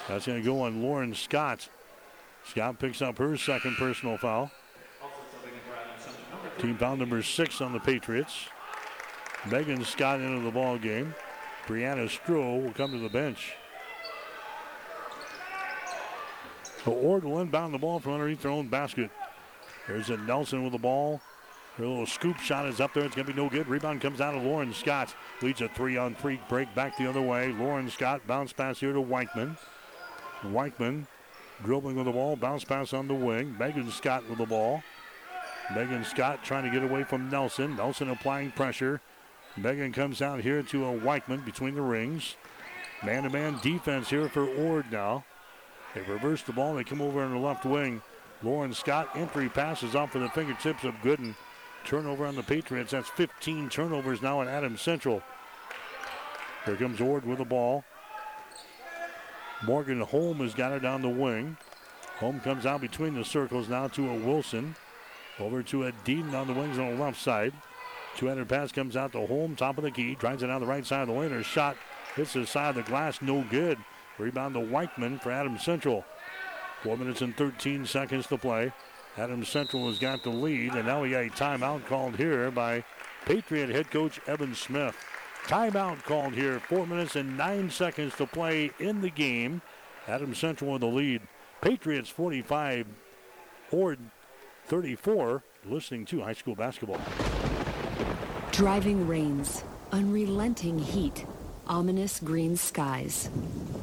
That's 0.09 0.27
going 0.27 0.39
to 0.41 0.45
go 0.45 0.63
on 0.63 0.83
Lauren 0.83 1.15
Scott. 1.15 1.69
Scott 2.45 2.79
picks 2.79 3.03
up 3.03 3.19
her 3.19 3.37
second 3.37 3.77
personal 3.77 4.17
foul. 4.17 4.51
Team 6.59 6.77
foul 6.77 6.97
number 6.97 7.23
six 7.23 7.61
on 7.61 7.73
the 7.73 7.81
Patriots. 7.81 8.49
Megan 9.51 9.85
Scott 9.85 10.21
into 10.21 10.45
the 10.45 10.51
ball 10.51 10.79
game. 10.79 11.15
Brianna 11.67 12.09
Stroh 12.09 12.63
will 12.63 12.73
come 12.73 12.93
to 12.93 12.99
the 12.99 13.09
bench. 13.09 13.55
So 16.85 16.93
Ord 16.93 17.25
will 17.25 17.41
inbound 17.41 17.75
the 17.75 17.79
ball 17.79 18.01
from 18.01 18.13
underneath 18.15 18.43
their 18.43 18.51
own 18.51 18.69
basket. 18.69 19.11
There's 19.87 20.11
a 20.11 20.17
Nelson 20.17 20.63
with 20.63 20.73
the 20.73 20.79
ball. 20.79 21.21
Her 21.77 21.87
little 21.87 22.07
scoop 22.07 22.39
shot 22.39 22.67
is 22.67 22.81
up 22.81 22.93
there. 22.93 23.05
It's 23.05 23.15
going 23.15 23.27
to 23.27 23.33
be 23.33 23.41
no 23.41 23.49
good. 23.49 23.69
Rebound 23.69 24.01
comes 24.01 24.21
out 24.21 24.35
of 24.35 24.43
Lauren 24.43 24.75
Scott. 24.75 25.15
Leads 25.41 25.61
a 25.61 25.69
three 25.69 25.97
on 25.97 26.15
three 26.15 26.41
break 26.49 26.75
back 26.75 26.99
the 26.99 27.09
other 27.09 27.23
way. 27.23 27.53
Lauren 27.53 27.89
Scott 27.89 28.27
bounce 28.27 28.53
pass 28.53 28.81
here 28.81 28.93
to 28.93 29.01
Weichman. 29.01 29.57
Weichman 30.43 31.07
dribbling 31.65 31.97
with 31.97 32.07
the 32.07 32.13
ball. 32.13 32.37
Bounce 32.37 32.65
pass 32.65 32.93
on 32.93 33.09
the 33.09 33.15
wing. 33.15 33.57
Megan 33.59 33.91
Scott 33.91 34.29
with 34.29 34.39
the 34.39 34.47
ball. 34.47 34.83
Megan 35.75 36.05
Scott 36.05 36.43
trying 36.43 36.65
to 36.65 36.71
get 36.71 36.83
away 36.83 37.05
from 37.05 37.31
Nelson. 37.31 37.77
Nelson 37.77 38.11
applying 38.11 38.51
pressure. 38.51 39.01
Megan 39.57 39.93
comes 39.93 40.21
out 40.21 40.41
here 40.41 40.63
to 40.63 40.85
a 40.87 40.99
Weichman 40.99 41.45
between 41.45 41.75
the 41.75 41.83
rings. 41.83 42.37
Man 43.05 43.23
to 43.23 43.31
man 43.31 43.59
defense 43.63 44.11
here 44.11 44.29
for 44.29 44.45
Ord 44.45 44.91
now. 44.91 45.25
They 45.95 46.03
reverse 46.03 46.43
the 46.43 46.53
ball. 46.53 46.75
They 46.75 46.85
come 46.85 47.01
over 47.01 47.23
on 47.23 47.33
the 47.33 47.39
left 47.39 47.65
wing. 47.65 48.03
Lauren 48.43 48.75
Scott 48.75 49.09
entry 49.15 49.49
passes 49.49 49.95
off 49.95 50.13
for 50.13 50.19
the 50.19 50.29
fingertips 50.31 50.85
of 50.85 50.95
Gooden. 50.97 51.35
Turnover 51.85 52.27
on 52.27 52.37
the 52.37 52.43
Patriots. 52.43 52.93
That's 52.93 53.09
15 53.09 53.69
turnovers 53.69 54.23
now 54.23 54.43
at 54.43 54.49
Adams 54.49 54.81
Central. 54.81 55.23
Here 56.65 56.77
comes 56.77 57.01
Ord 57.01 57.25
with 57.25 57.39
the 57.39 57.45
ball. 57.45 57.85
Morgan 59.65 60.01
Holm 60.01 60.39
has 60.39 60.55
got 60.55 60.73
it 60.73 60.81
down 60.81 61.03
the 61.03 61.09
wing. 61.09 61.57
Holm 62.19 62.41
comes 62.41 62.67
out 62.67 62.81
between 62.81 63.15
the 63.15 63.25
circles 63.25 63.69
now 63.69 63.89
to 63.89 64.11
a 64.11 64.15
Wilson. 64.15 64.75
Over 65.39 65.63
to 65.65 65.87
a 65.87 65.93
Deaton 65.93 66.35
on 66.35 66.47
the 66.47 66.53
wings 66.53 66.79
on 66.79 66.97
the 66.97 67.03
left 67.03 67.21
side. 67.21 67.53
Two-handed 68.17 68.49
pass 68.49 68.73
comes 68.73 68.97
out 68.97 69.13
to 69.13 69.27
Holm, 69.27 69.57
top 69.57 69.79
of 69.79 69.85
the 69.85 69.91
key. 69.91 70.15
Drives 70.15 70.43
it 70.43 70.49
down 70.49 70.61
the 70.61 70.67
right 70.67 70.85
side 70.85 71.03
of 71.03 71.09
the 71.09 71.15
lane. 71.15 71.31
Her 71.31 71.43
shot 71.43 71.77
hits 72.15 72.35
the 72.35 72.47
side 72.47 72.71
of 72.71 72.75
the 72.77 72.91
glass, 72.91 73.23
no 73.23 73.45
good. 73.51 73.79
Rebound 74.19 74.55
to 74.55 74.61
Weichman 74.61 75.21
for 75.23 75.31
Adams 75.31 75.65
Central. 75.65 76.05
Four 76.83 76.97
minutes 76.97 77.23
and 77.23 77.37
13 77.37 77.87
seconds 77.87 78.27
to 78.27 78.39
play. 78.39 78.73
Adams 79.21 79.51
Central 79.51 79.87
has 79.89 79.99
got 79.99 80.23
the 80.23 80.31
lead, 80.31 80.73
and 80.73 80.87
now 80.87 81.03
we 81.03 81.11
got 81.11 81.27
a 81.27 81.29
timeout 81.29 81.85
called 81.85 82.17
here 82.17 82.51
by 82.51 82.83
Patriot 83.27 83.69
head 83.69 83.91
coach 83.91 84.19
Evan 84.27 84.55
Smith. 84.55 84.97
Timeout 85.45 86.03
called 86.05 86.33
here. 86.33 86.59
Four 86.59 86.87
minutes 86.87 87.17
and 87.17 87.37
nine 87.37 87.69
seconds 87.69 88.15
to 88.17 88.27
play 88.27 88.71
in 88.79 89.03
the 89.03 89.11
game. 89.11 89.61
Adams 90.09 90.39
Central 90.39 90.73
with 90.73 90.81
the 90.81 90.87
lead. 90.87 91.21
Patriots 91.61 92.09
45, 92.09 92.87
Ord 93.73 93.99
34. 94.69 95.43
Listening 95.67 96.07
to 96.07 96.23
high 96.23 96.33
school 96.33 96.55
basketball. 96.55 97.01
Driving 98.53 99.07
rains, 99.07 99.65
unrelenting 99.93 100.79
heat, 100.79 101.27
ominous 101.67 102.21
green 102.21 102.57
skies. 102.57 103.29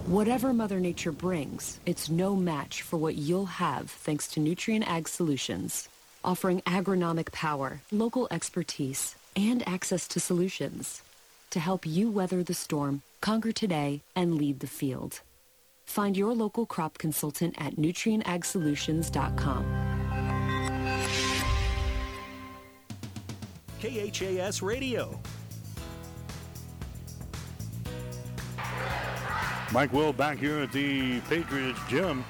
Whatever 0.06 0.54
Mother 0.54 0.80
Nature 0.80 1.12
brings, 1.12 1.80
it's 1.86 2.10
no 2.10 2.36
match 2.36 2.82
for 2.82 2.98
what 2.98 3.16
you'll 3.16 3.46
have 3.46 3.90
thanks 3.90 4.28
to 4.30 4.40
Nutrien 4.40 4.86
Ag 4.88 5.08
Solutions, 5.08 5.90
offering 6.24 6.62
agronomic 6.62 7.32
power, 7.32 7.82
local 7.92 8.28
expertise, 8.32 9.16
and 9.36 9.68
access 9.68 10.08
to 10.08 10.20
solutions 10.20 11.02
to 11.52 11.60
help 11.60 11.86
you 11.86 12.10
weather 12.10 12.44
the 12.44 12.54
storm, 12.54 13.02
conquer 13.22 13.52
today, 13.52 14.02
and 14.16 14.36
lead 14.36 14.60
the 14.60 14.68
field. 14.68 15.22
Find 15.86 16.18
your 16.18 16.34
local 16.34 16.66
crop 16.66 16.98
consultant 16.98 17.56
at 17.58 17.76
nutrienagsolutions.com. 17.78 19.66
KHAS 23.80 24.62
Radio. 24.62 25.20
Mike 29.74 29.92
Will 29.92 30.14
back 30.14 30.38
here 30.38 30.60
at 30.60 30.72
the 30.72 31.20
Patriots 31.22 31.80
gym. 31.90 32.24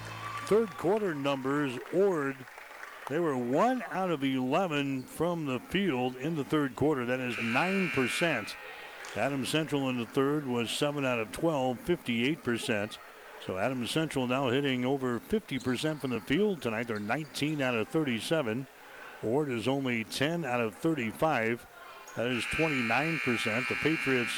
Third 0.45 0.69
quarter 0.77 1.13
numbers, 1.13 1.77
Ord, 1.93 2.35
they 3.09 3.19
were 3.19 3.37
1 3.37 3.83
out 3.91 4.09
of 4.09 4.23
11 4.23 5.03
from 5.03 5.45
the 5.45 5.59
field 5.69 6.15
in 6.17 6.35
the 6.35 6.43
third 6.43 6.75
quarter. 6.75 7.05
That 7.05 7.19
is 7.19 7.35
9%. 7.35 8.55
Adams 9.15 9.49
Central 9.49 9.87
in 9.89 9.97
the 9.97 10.05
third 10.05 10.47
was 10.47 10.71
7 10.71 11.05
out 11.05 11.19
of 11.19 11.31
12, 11.31 11.77
58%. 11.85 12.97
So 13.45 13.57
Adams 13.57 13.91
Central 13.91 14.27
now 14.27 14.49
hitting 14.49 14.83
over 14.83 15.19
50% 15.19 16.01
from 16.01 16.09
the 16.09 16.19
field 16.21 16.61
tonight. 16.61 16.87
They're 16.87 16.99
19 16.99 17.61
out 17.61 17.75
of 17.75 17.87
37. 17.87 18.67
Ord 19.23 19.51
is 19.51 19.67
only 19.67 20.03
10 20.03 20.43
out 20.43 20.59
of 20.59 20.75
35. 20.75 21.65
That 22.15 22.27
is 22.27 22.43
29%. 22.45 23.67
The 23.69 23.75
Patriots, 23.75 24.31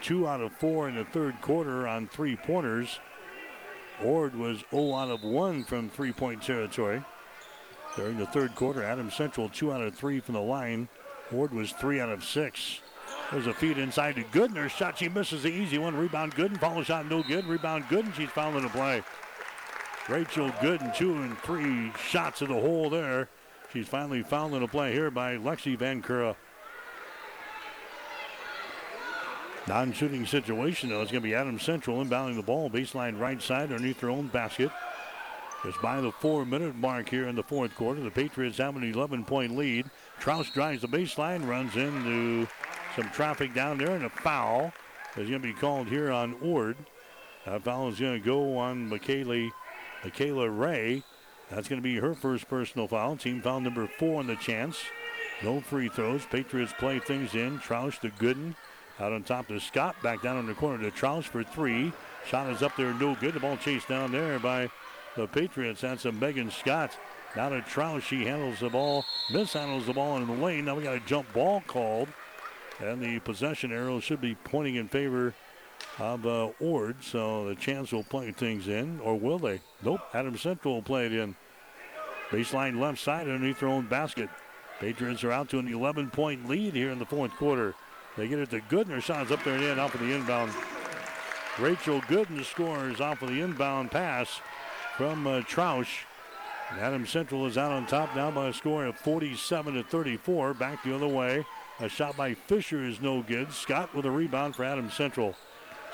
2 0.00 0.26
out 0.26 0.40
of 0.40 0.52
4 0.54 0.88
in 0.88 0.96
the 0.96 1.04
third 1.04 1.40
quarter 1.40 1.86
on 1.86 2.08
three 2.08 2.36
pointers. 2.36 2.98
Ord 4.02 4.34
was 4.34 4.62
0 4.70 4.94
out 4.94 5.10
of 5.10 5.22
1 5.22 5.64
from 5.64 5.88
three 5.88 6.12
point 6.12 6.42
territory. 6.42 7.02
During 7.96 8.18
the 8.18 8.26
third 8.26 8.54
quarter, 8.54 8.82
Adams 8.82 9.14
Central, 9.14 9.48
2 9.48 9.72
out 9.72 9.80
of 9.80 9.94
3 9.94 10.20
from 10.20 10.34
the 10.34 10.40
line. 10.40 10.88
Ord 11.32 11.52
was 11.52 11.72
3 11.72 12.00
out 12.00 12.10
of 12.10 12.24
6. 12.24 12.80
There's 13.32 13.46
a 13.46 13.54
feed 13.54 13.78
inside 13.78 14.16
to 14.16 14.22
Gooden. 14.24 14.68
Shot, 14.70 14.98
she 14.98 15.08
misses 15.08 15.42
the 15.42 15.50
easy 15.50 15.78
one. 15.78 15.96
Rebound 15.96 16.34
Gooden. 16.34 16.58
Follow 16.58 16.82
shot, 16.82 17.08
no 17.08 17.22
good. 17.22 17.46
Rebound 17.46 17.84
Gooden. 17.84 18.14
She's 18.14 18.30
fouling 18.30 18.62
the 18.62 18.68
play. 18.68 19.02
Rachel 20.08 20.50
Gooden, 20.50 20.94
two 20.94 21.14
and 21.14 21.36
three 21.38 21.90
shots 21.98 22.42
in 22.42 22.48
the 22.48 22.60
hole 22.60 22.88
there. 22.88 23.28
She's 23.72 23.88
finally 23.88 24.22
fouling 24.22 24.60
the 24.60 24.68
play 24.68 24.92
here 24.92 25.10
by 25.10 25.36
Lexi 25.36 25.76
Van 25.76 26.02
Kura. 26.02 26.36
Non-shooting 29.68 30.26
situation 30.26 30.90
though. 30.90 31.02
It's 31.02 31.10
going 31.10 31.22
to 31.22 31.28
be 31.28 31.34
Adams 31.34 31.62
Central 31.62 32.04
inbounding 32.04 32.36
the 32.36 32.42
ball, 32.42 32.70
baseline 32.70 33.18
right 33.18 33.42
side 33.42 33.72
underneath 33.72 34.00
their 34.00 34.10
own 34.10 34.28
basket. 34.28 34.70
Just 35.64 35.82
by 35.82 36.00
the 36.00 36.12
four-minute 36.12 36.76
mark 36.76 37.08
here 37.08 37.26
in 37.26 37.34
the 37.34 37.42
fourth 37.42 37.74
quarter, 37.74 38.00
the 38.00 38.10
Patriots 38.10 38.58
have 38.58 38.76
an 38.76 38.92
11-point 38.92 39.56
lead. 39.56 39.90
Troush 40.20 40.52
drives 40.52 40.82
the 40.82 40.88
baseline, 40.88 41.48
runs 41.48 41.74
into 41.74 42.46
some 42.94 43.10
traffic 43.10 43.54
down 43.54 43.78
there, 43.78 43.96
and 43.96 44.04
a 44.04 44.10
foul 44.10 44.72
is 45.16 45.28
going 45.28 45.42
to 45.42 45.48
be 45.48 45.52
called 45.52 45.88
here 45.88 46.12
on 46.12 46.36
Ord. 46.40 46.76
That 47.44 47.64
foul 47.64 47.88
is 47.88 47.98
going 47.98 48.20
to 48.20 48.24
go 48.24 48.58
on 48.58 48.88
Michaela, 48.88 49.50
Michaela 50.04 50.48
Ray. 50.48 51.02
That's 51.50 51.68
going 51.68 51.80
to 51.80 51.88
be 51.88 51.96
her 51.96 52.14
first 52.14 52.48
personal 52.48 52.86
foul. 52.86 53.16
Team 53.16 53.42
foul 53.42 53.60
number 53.60 53.88
four 53.98 54.20
on 54.20 54.28
the 54.28 54.36
Chants. 54.36 54.78
No 55.42 55.60
free 55.60 55.88
throws. 55.88 56.24
Patriots 56.26 56.72
play 56.78 57.00
things 57.00 57.34
in. 57.34 57.58
Troush 57.58 57.98
to 58.00 58.10
Gooden. 58.10 58.54
Out 58.98 59.12
on 59.12 59.22
top 59.22 59.48
to 59.48 59.60
Scott. 59.60 59.96
Back 60.02 60.22
down 60.22 60.38
in 60.38 60.46
the 60.46 60.54
corner 60.54 60.82
to 60.82 60.96
Troush 60.96 61.24
for 61.24 61.42
three. 61.42 61.92
Shot 62.26 62.50
is 62.50 62.62
up 62.62 62.76
there, 62.76 62.94
no 62.94 63.14
good. 63.14 63.34
The 63.34 63.40
ball 63.40 63.56
chased 63.56 63.88
down 63.88 64.10
there 64.10 64.38
by 64.38 64.70
the 65.16 65.26
Patriots. 65.26 65.82
That's 65.82 66.04
a 66.06 66.12
Megan 66.12 66.50
Scott. 66.50 66.96
Now 67.36 67.50
to 67.50 67.60
Troush. 67.60 68.02
She 68.02 68.24
handles 68.24 68.60
the 68.60 68.70
ball, 68.70 69.04
mishandles 69.30 69.86
the 69.86 69.92
ball 69.92 70.16
in 70.16 70.26
the 70.26 70.32
lane. 70.32 70.64
Now 70.64 70.76
we 70.76 70.82
got 70.82 70.96
a 70.96 71.00
jump 71.00 71.32
ball 71.32 71.62
called. 71.66 72.08
And 72.80 73.00
the 73.00 73.20
possession 73.20 73.72
arrow 73.72 74.00
should 74.00 74.20
be 74.20 74.34
pointing 74.34 74.76
in 74.76 74.88
favor 74.88 75.34
of 75.98 76.26
uh, 76.26 76.50
Ord. 76.60 76.96
So 77.02 77.48
the 77.48 77.54
Chants 77.54 77.92
will 77.92 78.04
play 78.04 78.32
things 78.32 78.68
in, 78.68 79.00
or 79.00 79.18
will 79.18 79.38
they? 79.38 79.60
Nope. 79.82 80.00
Adams 80.14 80.40
Central 80.40 80.74
will 80.74 80.82
play 80.82 81.06
it 81.06 81.12
in. 81.12 81.36
Baseline 82.30 82.80
left 82.80 82.98
side 82.98 83.28
underneath 83.28 83.60
their 83.60 83.68
own 83.68 83.86
basket. 83.86 84.28
Patriots 84.80 85.24
are 85.24 85.32
out 85.32 85.48
to 85.50 85.58
an 85.58 85.68
11 85.68 86.10
point 86.10 86.48
lead 86.48 86.74
here 86.74 86.90
in 86.90 86.98
the 86.98 87.06
fourth 87.06 87.32
quarter. 87.32 87.74
They 88.16 88.28
get 88.28 88.38
it 88.38 88.50
to 88.50 88.60
Gooden. 88.60 89.02
Shot's 89.02 89.30
up 89.30 89.44
there 89.44 89.54
and 89.54 89.64
in 89.64 89.78
off 89.78 89.94
of 89.94 90.00
the 90.00 90.12
inbound. 90.14 90.52
Rachel 91.58 92.00
Gooden 92.02 92.44
scores 92.44 93.00
off 93.00 93.22
of 93.22 93.28
the 93.28 93.40
inbound 93.40 93.90
pass 93.90 94.40
from 94.96 95.26
uh, 95.26 95.40
Troush. 95.40 96.04
Adams 96.72 97.10
Central 97.10 97.46
is 97.46 97.56
out 97.56 97.70
on 97.70 97.86
top 97.86 98.14
now 98.16 98.30
by 98.30 98.48
a 98.48 98.52
score 98.52 98.86
of 98.86 98.96
47 98.96 99.74
to 99.74 99.82
34. 99.84 100.54
Back 100.54 100.82
the 100.82 100.94
other 100.94 101.06
way. 101.06 101.44
A 101.78 101.88
shot 101.88 102.16
by 102.16 102.34
Fisher 102.34 102.84
is 102.84 103.00
no 103.00 103.22
good. 103.22 103.52
Scott 103.52 103.94
with 103.94 104.06
a 104.06 104.10
rebound 104.10 104.56
for 104.56 104.64
Adams 104.64 104.94
Central. 104.94 105.34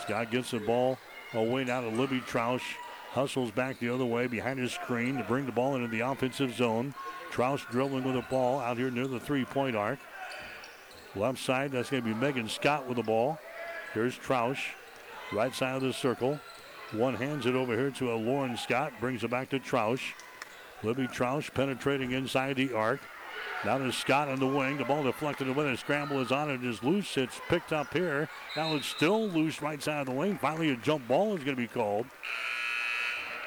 Scott 0.00 0.30
gets 0.30 0.52
the 0.52 0.60
ball 0.60 0.98
away 1.34 1.64
now 1.64 1.80
to 1.80 1.88
Libby 1.88 2.20
Troush. 2.20 2.62
Hustles 3.10 3.50
back 3.50 3.78
the 3.78 3.92
other 3.92 4.04
way 4.04 4.26
behind 4.26 4.58
his 4.58 4.72
screen 4.72 5.18
to 5.18 5.24
bring 5.24 5.44
the 5.44 5.52
ball 5.52 5.74
into 5.74 5.88
the 5.88 6.00
offensive 6.00 6.54
zone. 6.54 6.94
Troush 7.30 7.68
dribbling 7.70 8.04
with 8.04 8.14
the 8.14 8.24
ball 8.30 8.60
out 8.60 8.78
here 8.78 8.90
near 8.90 9.06
the 9.06 9.20
three 9.20 9.44
point 9.44 9.76
arc. 9.76 9.98
Left 11.14 11.38
side, 11.38 11.72
that's 11.72 11.90
going 11.90 12.02
to 12.02 12.08
be 12.08 12.14
Megan 12.14 12.48
Scott 12.48 12.86
with 12.86 12.96
the 12.96 13.02
ball. 13.02 13.38
Here's 13.92 14.18
Troush. 14.18 14.60
Right 15.32 15.54
side 15.54 15.76
of 15.76 15.82
the 15.82 15.92
circle. 15.92 16.40
One 16.92 17.14
hands 17.14 17.46
it 17.46 17.54
over 17.54 17.76
here 17.76 17.90
to 17.90 18.12
a 18.12 18.16
Lauren 18.16 18.56
Scott. 18.56 18.92
Brings 19.00 19.22
it 19.24 19.30
back 19.30 19.50
to 19.50 19.58
Troush. 19.58 20.12
Libby 20.82 21.06
Troush 21.06 21.52
penetrating 21.52 22.12
inside 22.12 22.56
the 22.56 22.72
arc. 22.72 23.00
Now 23.64 23.78
to 23.78 23.92
Scott 23.92 24.28
on 24.28 24.40
the 24.40 24.46
wing. 24.46 24.78
The 24.78 24.84
ball 24.84 25.04
deflected 25.04 25.48
away. 25.48 25.70
The 25.70 25.76
scramble 25.76 26.20
is 26.20 26.32
on. 26.32 26.50
It 26.50 26.64
is 26.64 26.82
loose. 26.82 27.16
It's 27.16 27.40
picked 27.48 27.72
up 27.72 27.92
here. 27.92 28.28
Now 28.56 28.74
it's 28.74 28.86
still 28.86 29.28
loose 29.28 29.62
right 29.62 29.82
side 29.82 30.00
of 30.00 30.06
the 30.06 30.20
lane. 30.20 30.38
Finally, 30.38 30.70
a 30.70 30.76
jump 30.76 31.06
ball 31.06 31.36
is 31.36 31.44
going 31.44 31.56
to 31.56 31.62
be 31.62 31.68
called. 31.68 32.06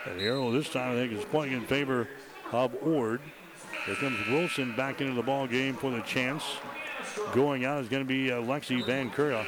And 0.05 0.19
the 0.19 0.23
arrow 0.23 0.51
this 0.51 0.69
time, 0.69 0.91
I 0.91 0.95
think, 0.95 1.13
is 1.13 1.25
pointing 1.25 1.57
in 1.57 1.65
favor 1.65 2.07
of 2.51 2.75
Ord. 2.81 3.21
Here 3.85 3.95
comes 3.95 4.17
Wilson 4.29 4.75
back 4.75 5.01
into 5.01 5.13
the 5.13 5.23
ball 5.23 5.47
game 5.47 5.75
for 5.75 5.91
the 5.91 6.01
Chants. 6.01 6.45
Going 7.33 7.65
out 7.65 7.81
is 7.81 7.89
going 7.89 8.03
to 8.03 8.07
be 8.07 8.31
uh, 8.31 8.41
Lexi 8.41 8.85
Van 8.85 9.09
Kura. 9.09 9.45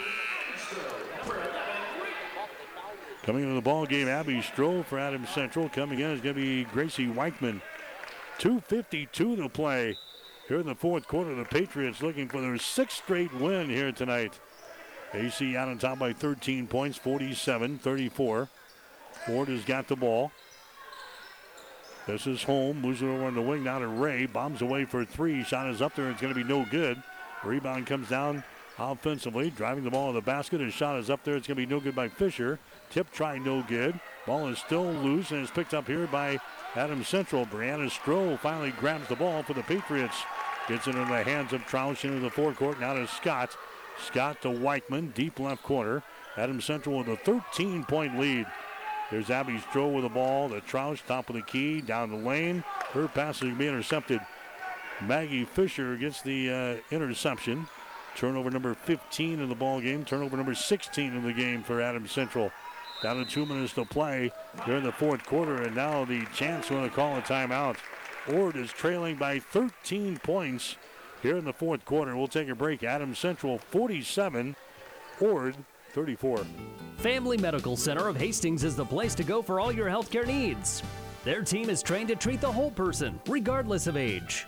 Coming 3.23 3.43
into 3.43 3.55
the 3.55 3.61
ball 3.61 3.85
game, 3.85 4.07
Abby 4.07 4.41
Stroh 4.41 4.85
for 4.85 4.97
Adams 4.97 5.29
Central. 5.29 5.67
Coming 5.67 5.99
in 5.99 6.11
is 6.11 6.21
going 6.21 6.35
to 6.35 6.41
be 6.41 6.63
Gracie 6.65 7.07
Weichman. 7.07 7.61
2.52 8.39 9.11
to 9.11 9.49
play 9.49 9.97
here 10.47 10.59
in 10.59 10.65
the 10.65 10.75
fourth 10.75 11.07
quarter. 11.07 11.35
The 11.35 11.43
Patriots 11.43 12.01
looking 12.01 12.29
for 12.29 12.39
their 12.39 12.57
sixth 12.57 13.03
straight 13.03 13.33
win 13.33 13.69
here 13.69 13.91
tonight. 13.91 14.39
AC 15.13 15.57
out 15.57 15.67
on 15.67 15.77
top 15.77 15.99
by 15.99 16.13
13 16.13 16.67
points, 16.67 16.97
47 16.97 17.79
34. 17.79 18.49
Ord 19.29 19.47
has 19.49 19.65
got 19.65 19.87
the 19.87 19.95
ball. 19.95 20.31
This 22.05 22.27
is 22.27 22.43
Holm. 22.43 22.81
Moves 22.81 23.01
it 23.01 23.07
over 23.07 23.25
on 23.25 23.35
the 23.35 23.41
wing 23.41 23.65
now 23.65 23.79
to 23.79 23.87
Ray. 23.87 24.25
Bombs 24.25 24.61
away 24.61 24.85
for 24.85 25.03
three. 25.03 25.43
Shot 25.43 25.69
is 25.69 25.81
up 25.81 25.95
there. 25.95 26.09
It's 26.09 26.21
going 26.21 26.33
to 26.33 26.41
be 26.41 26.47
no 26.47 26.65
good. 26.69 27.03
Rebound 27.43 27.85
comes 27.85 28.09
down 28.09 28.43
offensively. 28.79 29.49
Driving 29.49 29.83
the 29.83 29.91
ball 29.91 30.07
to 30.07 30.13
the 30.13 30.21
basket. 30.21 30.61
His 30.61 30.73
shot 30.73 30.99
is 30.99 31.09
up 31.09 31.23
there. 31.23 31.35
It's 31.35 31.47
going 31.47 31.57
to 31.57 31.67
be 31.67 31.73
no 31.73 31.79
good 31.79 31.95
by 31.95 32.09
Fisher. 32.09 32.59
Tip 32.89 33.11
try 33.11 33.37
no 33.37 33.63
good. 33.63 33.99
Ball 34.25 34.47
is 34.47 34.59
still 34.59 34.85
loose 34.85 35.31
and 35.31 35.43
is 35.43 35.51
picked 35.51 35.73
up 35.73 35.87
here 35.87 36.07
by 36.07 36.39
Adams 36.75 37.07
Central. 37.07 37.45
Brianna 37.45 37.89
Stroh 37.89 38.39
finally 38.39 38.71
grabs 38.71 39.07
the 39.07 39.15
ball 39.15 39.43
for 39.43 39.53
the 39.53 39.63
Patriots. 39.63 40.17
Gets 40.67 40.87
it 40.87 40.95
into 40.95 41.11
the 41.11 41.23
hands 41.23 41.53
of 41.53 41.61
Troush 41.61 42.03
into 42.03 42.19
the 42.19 42.29
forecourt. 42.29 42.79
Now 42.79 42.93
to 42.93 43.07
Scott. 43.07 43.55
Scott 44.05 44.41
to 44.41 44.49
Weichman, 44.49 45.13
deep 45.13 45.39
left 45.39 45.63
corner. 45.63 46.03
Adams 46.35 46.65
Central 46.65 46.97
with 46.99 47.07
a 47.07 47.17
13 47.17 47.83
point 47.85 48.19
lead. 48.19 48.45
There's 49.09 49.29
Abby 49.29 49.57
Stroh 49.71 49.93
with 49.93 50.03
the 50.03 50.09
ball. 50.09 50.49
The 50.49 50.59
Troush, 50.61 51.05
top 51.05 51.29
of 51.29 51.35
the 51.35 51.41
key, 51.41 51.79
down 51.79 52.09
the 52.09 52.17
lane. 52.17 52.63
Her 52.91 53.07
pass 53.07 53.37
is 53.37 53.43
going 53.43 53.53
to 53.53 53.59
be 53.59 53.67
intercepted. 53.67 54.19
Maggie 55.01 55.45
Fisher 55.45 55.95
gets 55.95 56.21
the 56.21 56.49
uh, 56.49 56.95
interception. 56.95 57.67
Turnover 58.15 58.49
number 58.49 58.73
15 58.73 59.39
in 59.39 59.49
the 59.49 59.55
ball 59.55 59.79
game. 59.79 60.03
Turnover 60.03 60.37
number 60.37 60.55
16 60.55 61.13
in 61.13 61.23
the 61.23 61.33
game 61.33 61.61
for 61.61 61.81
Adams 61.81 62.11
Central. 62.11 62.51
Down 63.03 63.17
to 63.17 63.25
two 63.25 63.45
minutes 63.45 63.73
to 63.73 63.85
play 63.85 64.31
during 64.65 64.83
the 64.83 64.91
fourth 64.91 65.23
quarter, 65.23 65.61
and 65.61 65.75
now 65.75 66.03
the 66.03 66.25
Chants 66.33 66.69
going 66.69 66.89
to 66.89 66.95
call 66.95 67.15
a 67.15 67.21
timeout. 67.21 67.77
Ord 68.27 68.55
is 68.55 68.71
trailing 68.71 69.17
by 69.17 69.37
13 69.37 70.17
points 70.17 70.77
here 71.21 71.37
in 71.37 71.45
the 71.45 71.53
fourth 71.53 71.85
quarter. 71.85 72.17
We'll 72.17 72.27
take 72.27 72.49
a 72.49 72.55
break. 72.55 72.83
Adams 72.83 73.19
Central 73.19 73.59
47, 73.59 74.55
Ord 75.21 75.55
34. 75.93 76.45
Family 76.97 77.37
Medical 77.37 77.77
Center 77.77 78.07
of 78.07 78.17
Hastings 78.17 78.63
is 78.63 78.75
the 78.75 78.85
place 78.85 79.13
to 79.13 79.23
go 79.23 79.43
for 79.43 79.59
all 79.59 79.71
your 79.71 79.87
healthcare 79.87 80.25
needs. 80.25 80.81
Their 81.23 81.43
team 81.43 81.69
is 81.69 81.83
trained 81.83 82.07
to 82.07 82.15
treat 82.15 82.41
the 82.41 82.51
whole 82.51 82.71
person, 82.71 83.19
regardless 83.27 83.85
of 83.85 83.95
age. 83.95 84.47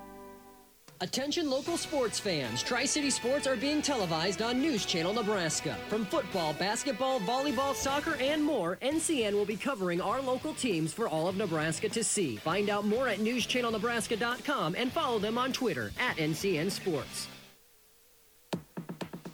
Attention 1.01 1.49
local 1.49 1.77
sports 1.77 2.19
fans. 2.19 2.61
Tri 2.61 2.85
City 2.85 3.09
Sports 3.09 3.47
are 3.47 3.55
being 3.55 3.81
televised 3.81 4.43
on 4.43 4.61
News 4.61 4.85
Channel 4.85 5.13
Nebraska. 5.13 5.75
From 5.89 6.05
football, 6.05 6.53
basketball, 6.53 7.19
volleyball, 7.21 7.73
soccer, 7.73 8.15
and 8.21 8.43
more, 8.43 8.77
NCN 8.83 9.33
will 9.33 9.45
be 9.45 9.55
covering 9.55 9.99
our 9.99 10.21
local 10.21 10.53
teams 10.53 10.93
for 10.93 11.07
all 11.07 11.27
of 11.27 11.37
Nebraska 11.37 11.89
to 11.89 12.03
see. 12.03 12.35
Find 12.35 12.69
out 12.69 12.85
more 12.85 13.07
at 13.07 13.17
newschannelnebraska.com 13.17 14.75
and 14.77 14.91
follow 14.91 15.17
them 15.17 15.39
on 15.39 15.51
Twitter 15.51 15.91
at 15.99 16.17
NCN 16.17 16.69
Sports. 16.69 17.27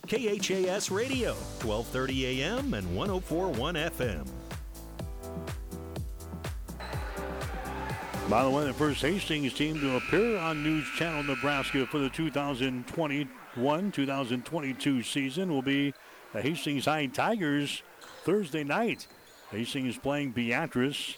KHAS 0.08 0.90
Radio, 0.90 1.34
1230 1.34 2.42
AM 2.44 2.74
and 2.74 2.96
1041 2.96 3.76
FM. 3.76 4.37
By 8.30 8.44
the 8.44 8.50
way, 8.50 8.66
the 8.66 8.74
first 8.74 9.02
Hastings 9.02 9.54
team 9.54 9.80
to 9.80 9.96
appear 9.96 10.38
on 10.38 10.62
News 10.62 10.86
Channel 10.98 11.24
Nebraska 11.24 11.88
for 11.88 11.98
the 11.98 12.10
2021-2022 12.10 15.06
season 15.06 15.50
will 15.50 15.62
be 15.62 15.94
the 16.34 16.42
Hastings 16.42 16.84
High 16.84 17.06
Tigers 17.06 17.84
Thursday 18.26 18.66
night. 18.66 19.08
Hastings 19.50 19.98
playing 19.98 20.32
Beatrice 20.32 21.16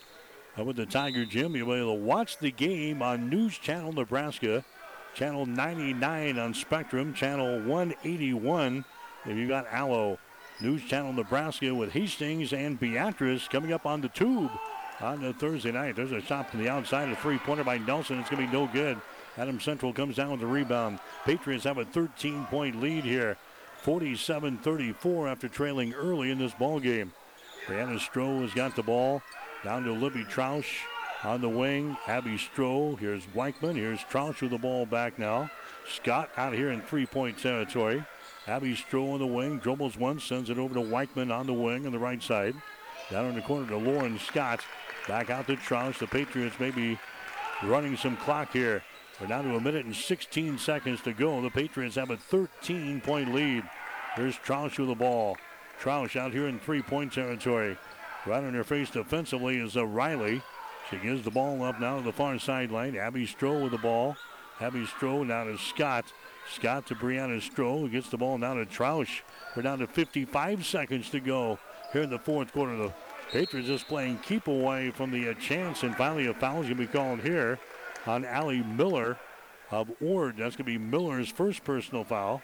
up 0.56 0.68
at 0.68 0.76
the 0.76 0.86
Tiger 0.86 1.26
Gym. 1.26 1.56
You'll 1.56 1.70
be 1.70 1.74
able 1.74 1.96
to 1.96 2.00
watch 2.00 2.38
the 2.38 2.52
game 2.52 3.02
on 3.02 3.28
News 3.28 3.58
Channel 3.58 3.92
Nebraska, 3.92 4.64
Channel 5.16 5.48
99 5.48 6.38
on 6.38 6.54
Spectrum, 6.54 7.16
Channel 7.16 7.64
181 7.64 8.86
if 9.26 9.36
you 9.36 9.48
got 9.48 9.66
Allo. 9.72 10.20
News 10.62 10.84
Channel 10.84 11.14
Nebraska 11.14 11.74
with 11.74 11.94
Hastings 11.94 12.54
and 12.54 12.80
Beatrice 12.80 13.48
coming 13.48 13.74
up 13.74 13.88
on 13.88 14.02
the 14.02 14.10
tube 14.10 14.52
on 15.02 15.22
the 15.22 15.34
Thursday 15.34 15.72
night. 15.72 15.96
There's 15.96 16.12
a 16.12 16.22
shot 16.22 16.50
from 16.50 16.62
the 16.62 16.70
outside, 16.70 17.10
a 17.10 17.16
three-pointer 17.16 17.64
by 17.64 17.78
Nelson. 17.78 18.20
It's 18.20 18.30
going 18.30 18.46
to 18.46 18.52
be 18.52 18.58
no 18.58 18.68
good. 18.68 19.00
Adams 19.38 19.64
Central 19.64 19.94
comes 19.94 20.16
down 20.16 20.32
with 20.32 20.42
the 20.42 20.48
rebound. 20.48 21.00
Patriots 21.26 21.64
have 21.64 21.78
a 21.78 21.86
13-point 21.86 22.82
lead 22.82 23.04
here, 23.04 23.38
47-34 23.84 25.32
after 25.32 25.48
trailing 25.48 25.94
early 25.94 26.32
in 26.32 26.40
this 26.40 26.54
ball 26.54 26.80
game. 26.80 27.14
Brianna 27.66 28.00
Stroh 28.00 28.42
has 28.42 28.54
got 28.54 28.76
the 28.76 28.84
ball 28.84 29.22
down 29.64 29.84
to 29.84 29.92
Libby 29.92 30.24
Troush 30.26 30.66
on 31.24 31.42
the 31.42 31.50
wing. 31.50 31.96
Abby 32.08 32.38
Stroh. 32.38 32.98
Here's 32.98 33.26
Weichman. 33.28 33.76
Here's 33.76 34.00
Troush 34.02 34.42
with 34.42 34.52
the 34.52 34.58
ball 34.58 34.86
back 34.86 35.20
now. 35.20 35.50
Scott 35.88 36.30
out 36.38 36.54
here 36.54 36.72
in 36.72 36.82
three-point 36.82 37.38
territory. 37.38 38.04
Abby 38.48 38.76
Stroh 38.76 39.14
on 39.14 39.20
the 39.20 39.28
wing. 39.28 39.60
Dribbles 39.60 39.98
one, 39.98 40.20
sends 40.20 40.50
it 40.50 40.58
over 40.58 40.74
to 40.74 40.82
Weichman 40.82 41.34
on 41.34 41.46
the 41.46 41.54
wing 41.54 41.86
on 41.86 41.92
the 41.92 42.00
right 42.00 42.22
side. 42.22 42.56
Down 43.12 43.26
in 43.26 43.36
the 43.36 43.42
corner 43.42 43.68
to 43.68 43.78
Lauren 43.78 44.20
Scott. 44.20 44.62
Back 45.10 45.32
out 45.32 45.48
to 45.48 45.56
Troush. 45.56 45.98
The 45.98 46.06
Patriots 46.06 46.60
may 46.60 46.70
be 46.70 47.00
running 47.64 47.98
some 47.98 48.16
clock 48.16 48.54
here. 48.54 48.84
We're 49.20 49.26
down 49.26 49.44
to 49.46 49.56
a 49.56 49.60
minute 49.60 49.88
and 49.88 49.96
16 49.96 50.60
seconds 50.60 51.02
to 51.02 51.14
go. 51.14 51.42
The 51.42 51.50
Patriots 51.50 51.96
have 51.96 52.12
a 52.12 52.18
13 52.18 53.02
point 53.02 53.34
lead. 53.34 53.64
Here's 54.16 54.38
Troush 54.38 54.78
with 54.78 54.90
the 54.90 54.94
ball. 54.94 55.36
Troush 55.82 56.16
out 56.16 56.32
here 56.32 56.48
in 56.48 56.60
three 56.60 56.84
point 56.84 57.12
territory. 57.12 57.76
Right 58.28 58.44
on 58.44 58.54
her 58.54 58.64
face 58.64 58.92
defensively 58.92 59.58
is 59.58 59.76
uh, 59.76 59.88
Riley. 59.88 60.44
She 60.92 60.98
gives 60.98 61.24
the 61.24 61.32
ball 61.32 61.64
up 61.64 61.80
now 61.80 61.98
to 61.98 62.04
the 62.04 62.14
far 62.14 62.38
sideline. 62.38 62.96
Abby 62.96 63.26
Stroh 63.26 63.64
with 63.64 63.72
the 63.72 63.80
ball. 63.80 64.16
Abby 64.62 64.86
Stroh 64.86 65.26
now 65.26 65.46
to 65.46 65.58
Scott. 65.58 66.06
Scott 66.54 66.86
to 66.86 66.94
Brianna 66.94 67.42
Stroh, 67.42 67.80
who 67.80 67.90
gets 67.90 68.10
the 68.10 68.18
ball 68.18 68.38
now 68.38 68.54
to 68.54 68.66
Troush. 68.68 69.22
We're 69.56 69.64
down 69.64 69.80
to 69.80 69.88
55 69.88 70.68
seconds 70.68 71.10
to 71.10 71.20
go 71.20 71.58
here 71.94 72.04
in 72.04 72.12
the 72.12 72.20
fourth 72.20 72.54
quarter. 72.54 72.78
The 72.78 72.94
Patriots 73.32 73.68
just 73.68 73.88
playing 73.88 74.18
keep 74.20 74.48
away 74.48 74.90
from 74.90 75.12
the 75.12 75.30
uh, 75.30 75.34
Chants, 75.36 75.84
and 75.84 75.96
finally 75.96 76.28
a 76.28 76.34
foul 76.34 76.62
is 76.62 76.68
going 76.68 76.78
to 76.78 76.84
be 76.84 76.88
called 76.88 77.20
here 77.20 77.60
on 78.08 78.26
Allie 78.26 78.64
Miller 78.64 79.18
of 79.70 79.92
Ord. 80.02 80.38
That's 80.38 80.56
going 80.56 80.66
to 80.66 80.80
be 80.80 80.80
Miller's 80.80 81.30
first 81.30 81.64
personal 81.64 82.04
foul. 82.04 82.42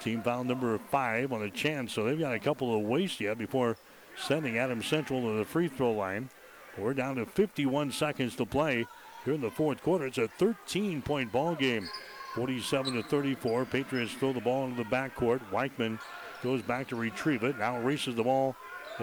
Team 0.00 0.22
foul 0.22 0.44
number 0.44 0.78
five 0.90 1.32
on 1.32 1.40
the 1.40 1.50
Chants, 1.50 1.92
so 1.92 2.04
they've 2.04 2.18
got 2.18 2.32
a 2.32 2.38
couple 2.38 2.74
of 2.74 2.82
wastes 2.82 3.20
yet 3.20 3.38
before 3.38 3.76
sending 4.16 4.56
Adams 4.56 4.86
Central 4.86 5.20
to 5.20 5.38
the 5.38 5.44
free 5.44 5.68
throw 5.68 5.92
line. 5.92 6.30
We're 6.78 6.94
down 6.94 7.16
to 7.16 7.26
51 7.26 7.90
seconds 7.90 8.36
to 8.36 8.46
play 8.46 8.86
here 9.24 9.34
in 9.34 9.40
the 9.40 9.50
fourth 9.50 9.82
quarter. 9.82 10.06
It's 10.06 10.18
a 10.18 10.28
13 10.28 11.02
point 11.02 11.32
ball 11.32 11.56
game. 11.56 11.88
47 12.34 12.94
to 12.94 13.02
34. 13.02 13.64
Patriots 13.64 14.14
throw 14.14 14.32
the 14.32 14.40
ball 14.40 14.64
into 14.64 14.76
the 14.76 14.88
backcourt. 14.88 15.40
Weichman 15.50 15.98
goes 16.44 16.62
back 16.62 16.86
to 16.88 16.96
retrieve 16.96 17.42
it. 17.42 17.58
Now 17.58 17.80
races 17.80 18.14
the 18.14 18.22
ball 18.22 18.54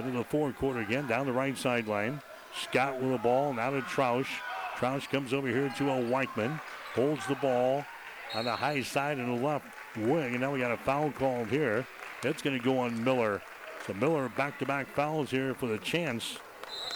into 0.05 0.17
the 0.17 0.23
fourth 0.23 0.55
quarter 0.57 0.79
again 0.79 1.07
down 1.07 1.25
the 1.25 1.33
right 1.33 1.57
sideline. 1.57 2.21
Scott 2.61 2.99
with 2.99 3.11
the 3.11 3.17
ball 3.17 3.53
now 3.53 3.69
to 3.69 3.81
Troush. 3.81 4.27
Troush 4.75 5.09
comes 5.09 5.33
over 5.33 5.47
here 5.47 5.73
to 5.77 5.89
a 5.89 5.95
Weichman. 5.95 6.59
Holds 6.93 7.25
the 7.27 7.35
ball 7.35 7.85
on 8.33 8.45
the 8.45 8.55
high 8.55 8.81
side 8.81 9.19
in 9.19 9.27
the 9.27 9.45
left 9.45 9.65
wing. 9.95 10.31
And 10.33 10.41
now 10.41 10.53
we 10.53 10.59
got 10.59 10.71
a 10.71 10.77
foul 10.77 11.11
called 11.11 11.47
here. 11.47 11.85
It's 12.23 12.41
going 12.41 12.57
to 12.57 12.63
go 12.63 12.79
on 12.79 13.03
Miller. 13.03 13.41
So 13.85 13.93
Miller 13.93 14.29
back-to-back 14.29 14.87
fouls 14.93 15.29
here 15.29 15.53
for 15.53 15.67
the 15.67 15.77
Chants. 15.77 16.39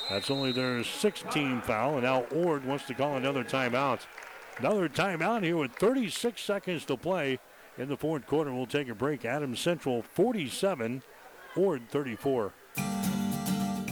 That's 0.10 0.32
only 0.32 0.52
their 0.52 0.80
16th 0.80 1.64
foul. 1.64 1.94
And 1.94 2.03
now 2.03 2.23
Ord 2.26 2.65
wants 2.65 2.86
to 2.88 2.94
call 2.94 3.18
another 3.18 3.44
timeout. 3.44 4.02
Another 4.57 4.90
timeout 4.90 5.44
here 5.44 5.57
with 5.57 5.73
36 5.73 6.41
seconds 6.41 6.86
to 6.86 6.98
play 6.98 7.40
in 7.78 7.88
the 7.88 7.98
fourth 7.98 8.28
quarter. 8.28 8.53
We'll 8.53 8.65
take 8.65 8.90
a 8.90 8.95
break. 8.95 9.26
Adams 9.26 9.60
Central 9.60 10.02
47, 10.02 11.02
Ord 11.56 11.90
34. 11.90 12.53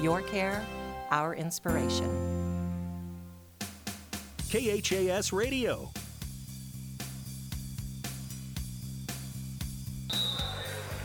Your 0.00 0.22
care, 0.22 0.64
our 1.10 1.34
inspiration. 1.34 2.08
KHAS 4.48 5.30
Radio. 5.30 5.90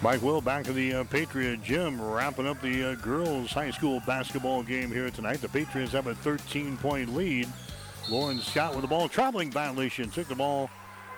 Mike 0.02 0.22
Will 0.22 0.40
back 0.40 0.64
to 0.66 0.72
the 0.72 0.94
uh, 0.94 1.04
Patriot 1.04 1.62
Gym, 1.62 2.02
wrapping 2.02 2.48
up 2.48 2.62
the 2.62 2.92
uh, 2.92 2.96
girls' 2.96 3.52
high 3.52 3.72
school 3.72 4.02
basketball 4.08 4.64
game 4.64 4.90
here 4.90 5.10
tonight. 5.10 5.42
The 5.42 5.50
Patriots 5.50 5.92
have 5.92 6.08
a 6.08 6.16
13 6.16 6.78
point 6.78 7.14
lead. 7.14 7.50
Lauren 8.10 8.40
Scott 8.40 8.74
with 8.74 8.84
the 8.84 8.88
ball, 8.88 9.10
traveling 9.10 9.52
violation, 9.52 10.10
took 10.10 10.30
the 10.30 10.36
ball 10.36 10.70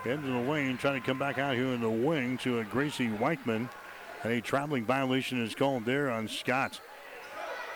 into 0.04 0.26
the 0.26 0.50
lane, 0.50 0.78
trying 0.78 1.00
to 1.00 1.06
come 1.06 1.18
back 1.18 1.38
out 1.38 1.54
here 1.54 1.66
in 1.66 1.80
the 1.80 1.88
wing 1.88 2.38
to 2.38 2.58
a 2.58 2.64
Gracie 2.64 3.08
Weichman. 3.08 3.68
And 4.24 4.32
a 4.32 4.40
traveling 4.40 4.84
violation 4.84 5.40
is 5.40 5.54
called 5.54 5.84
there 5.84 6.10
on 6.10 6.26
Scott. 6.26 6.80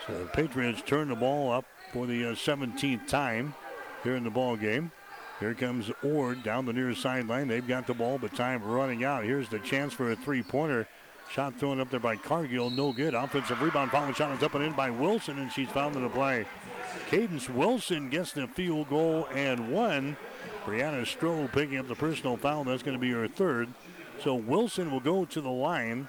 So 0.05 0.19
the 0.19 0.25
Patriots 0.25 0.81
turn 0.85 1.09
the 1.09 1.15
ball 1.15 1.51
up 1.51 1.65
for 1.93 2.05
the 2.05 2.25
uh, 2.25 2.31
17th 2.33 3.07
time 3.07 3.53
here 4.03 4.15
in 4.15 4.23
the 4.23 4.29
ball 4.29 4.57
game. 4.57 4.91
Here 5.39 5.53
comes 5.53 5.91
Ord 6.03 6.43
down 6.43 6.65
the 6.65 6.73
near 6.73 6.93
sideline. 6.93 7.47
They've 7.47 7.67
got 7.67 7.87
the 7.87 7.93
ball, 7.93 8.17
but 8.17 8.35
time 8.35 8.63
running 8.63 9.03
out. 9.03 9.23
Here's 9.23 9.49
the 9.49 9.59
chance 9.59 9.93
for 9.93 10.11
a 10.11 10.15
three-pointer. 10.15 10.87
Shot 11.31 11.57
thrown 11.57 11.79
up 11.79 11.89
there 11.89 11.99
by 11.99 12.17
Cargill, 12.17 12.69
no 12.69 12.91
good. 12.91 13.13
Offensive 13.13 13.61
rebound, 13.61 13.91
following 13.91 14.13
shot 14.13 14.35
is 14.35 14.43
up 14.43 14.55
and 14.55 14.63
in 14.63 14.73
by 14.73 14.89
Wilson, 14.89 15.39
and 15.39 15.51
she's 15.51 15.69
found 15.69 15.95
in 15.95 16.03
the 16.03 16.09
play. 16.09 16.45
Cadence 17.09 17.49
Wilson 17.49 18.09
gets 18.09 18.33
the 18.33 18.47
field 18.47 18.89
goal 18.89 19.27
and 19.33 19.71
one. 19.71 20.17
Brianna 20.65 21.01
Stroh 21.03 21.51
picking 21.51 21.77
up 21.77 21.87
the 21.87 21.95
personal 21.95 22.37
foul. 22.37 22.65
That's 22.65 22.83
going 22.83 22.97
to 22.97 23.01
be 23.01 23.11
her 23.11 23.27
third. 23.27 23.69
So 24.21 24.35
Wilson 24.35 24.91
will 24.91 24.99
go 24.99 25.25
to 25.25 25.41
the 25.41 25.49
line 25.49 26.07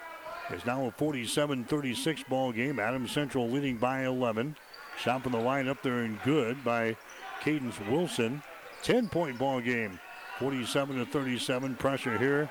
It's 0.51 0.67
now 0.67 0.87
a 0.87 0.93
47-36 0.93 2.29
ball 2.29 2.53
game. 2.53 2.79
Adams 2.79 3.13
Central 3.13 3.49
leading 3.49 3.77
by 3.77 4.05
11. 4.05 4.57
Shot 4.99 5.23
from 5.23 5.33
the 5.33 5.39
line 5.39 5.69
up 5.69 5.83
there 5.83 6.01
and 6.01 6.23
good 6.23 6.63
by 6.63 6.97
Cadence 7.41 7.79
Wilson. 7.89 8.43
10-point 8.83 9.39
ball 9.39 9.61
game. 9.61 9.99
47 10.39 10.99
to 10.99 11.07
37 11.07 11.75
pressure 11.77 12.19
here. 12.19 12.51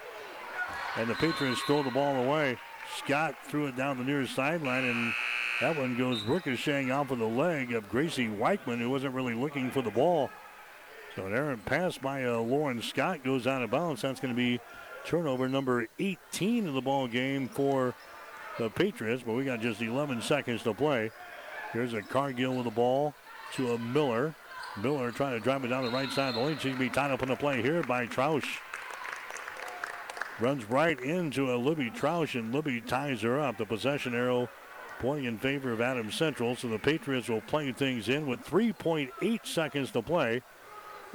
And 0.98 1.10
the 1.10 1.15
Patriots 1.15 1.61
throw 1.61 1.84
the 1.84 1.91
ball 1.91 2.15
away. 2.15 2.57
Scott 2.98 3.36
threw 3.45 3.68
it 3.68 3.78
down 3.78 3.98
the 3.98 4.03
near 4.03 4.26
sideline, 4.28 4.86
and 4.86 5.14
that 5.61 5.78
one 5.78 5.98
goes 5.98 6.22
ricocheting 6.24 6.91
off 6.91 7.11
of 7.11 7.20
the 7.20 7.26
leg 7.26 7.74
of 7.74 7.90
Gracie 7.90 8.28
Weichman, 8.28 8.80
who 8.80 8.90
wasn't 8.90 9.14
really 9.14 9.34
looking 9.34 9.72
for 9.72 9.82
the 9.82 9.91
ball. 9.91 10.30
So 11.15 11.28
an 11.28 11.34
errant 11.34 11.64
pass 11.65 11.98
by 11.98 12.26
uh, 12.26 12.40
Lauren 12.40 12.82
Scott 12.82 13.24
goes 13.24 13.45
out 13.45 13.61
of 13.61 13.72
bounds. 13.72 14.02
That's 14.02 14.20
going 14.20 14.34
to 14.34 14.38
be 14.38 14.60
turnover 15.05 15.47
number 15.49 15.88
18 15.99 16.67
of 16.67 16.73
the 16.73 16.81
ball 16.81 17.07
game 17.07 17.47
for 17.47 17.93
the 18.57 18.69
Patriots, 18.69 19.23
but 19.25 19.34
we 19.34 19.45
got 19.45 19.61
just 19.61 19.81
11 19.81 20.21
seconds 20.21 20.63
to 20.63 20.73
play. 20.73 21.11
Here's 21.71 21.93
a 21.93 22.01
Cargill 22.01 22.55
with 22.55 22.65
the 22.65 22.71
ball 22.71 23.13
to 23.53 23.73
a 23.73 23.80
Miller. 23.80 24.35
Miller 24.81 25.11
trying 25.11 25.34
to 25.34 25.39
drive 25.39 25.63
it 25.65 25.69
down 25.69 25.84
the 25.84 25.91
right 25.91 26.11
side 26.11 26.30
of 26.30 26.35
the 26.35 26.41
lane. 26.41 26.55
She's 26.55 26.65
going 26.65 26.75
to 26.75 26.80
be 26.80 26.89
tied 26.89 27.11
up 27.11 27.23
in 27.23 27.30
the 27.30 27.35
play 27.35 27.61
here 27.61 27.84
by 27.84 28.07
Troush. 28.07 28.59
Runs 30.39 30.65
right 30.69 30.99
into 30.99 31.53
a 31.53 31.57
Libby 31.57 31.91
Troush, 31.91 32.38
and 32.39 32.53
Libby 32.53 32.81
ties 32.81 33.21
her 33.21 33.39
up. 33.39 33.57
The 33.57 33.65
possession 33.65 34.15
arrow 34.15 34.49
pointing 34.99 35.25
in 35.25 35.38
favor 35.38 35.71
of 35.71 35.81
Adams 35.81 36.15
Central, 36.15 36.55
so 36.55 36.67
the 36.67 36.80
Patriots 36.80 37.30
will 37.30 37.41
play 37.41 37.71
things 37.71 38.09
in 38.09 38.25
with 38.25 38.39
3.8 38.41 39.45
seconds 39.45 39.91
to 39.91 40.01
play. 40.01 40.41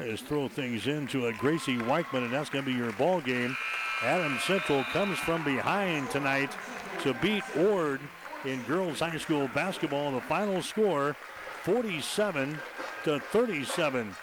Just 0.01 0.27
throw 0.27 0.47
things 0.47 0.87
into 0.87 1.27
a 1.27 1.33
Gracie 1.33 1.77
Weichman, 1.77 2.25
and 2.25 2.33
that's 2.33 2.51
going 2.51 2.65
to 2.65 2.71
be 2.71 2.77
your 2.77 2.93
ball 2.93 3.21
game. 3.21 3.57
Adams 4.03 4.43
Central 4.45 4.85
comes 4.85 5.19
from 5.19 5.43
behind 5.43 6.09
tonight 6.11 6.57
to 7.03 7.15
beat 7.15 7.43
Ord 7.57 8.01
in 8.45 8.63
girls 8.63 9.01
high 9.01 9.19
school 9.19 9.49
basketball. 9.55 10.13
The 10.13 10.21
final 10.23 10.63
score, 10.63 11.17
47 11.65 12.57
to 13.05 13.19
37. 13.19 14.15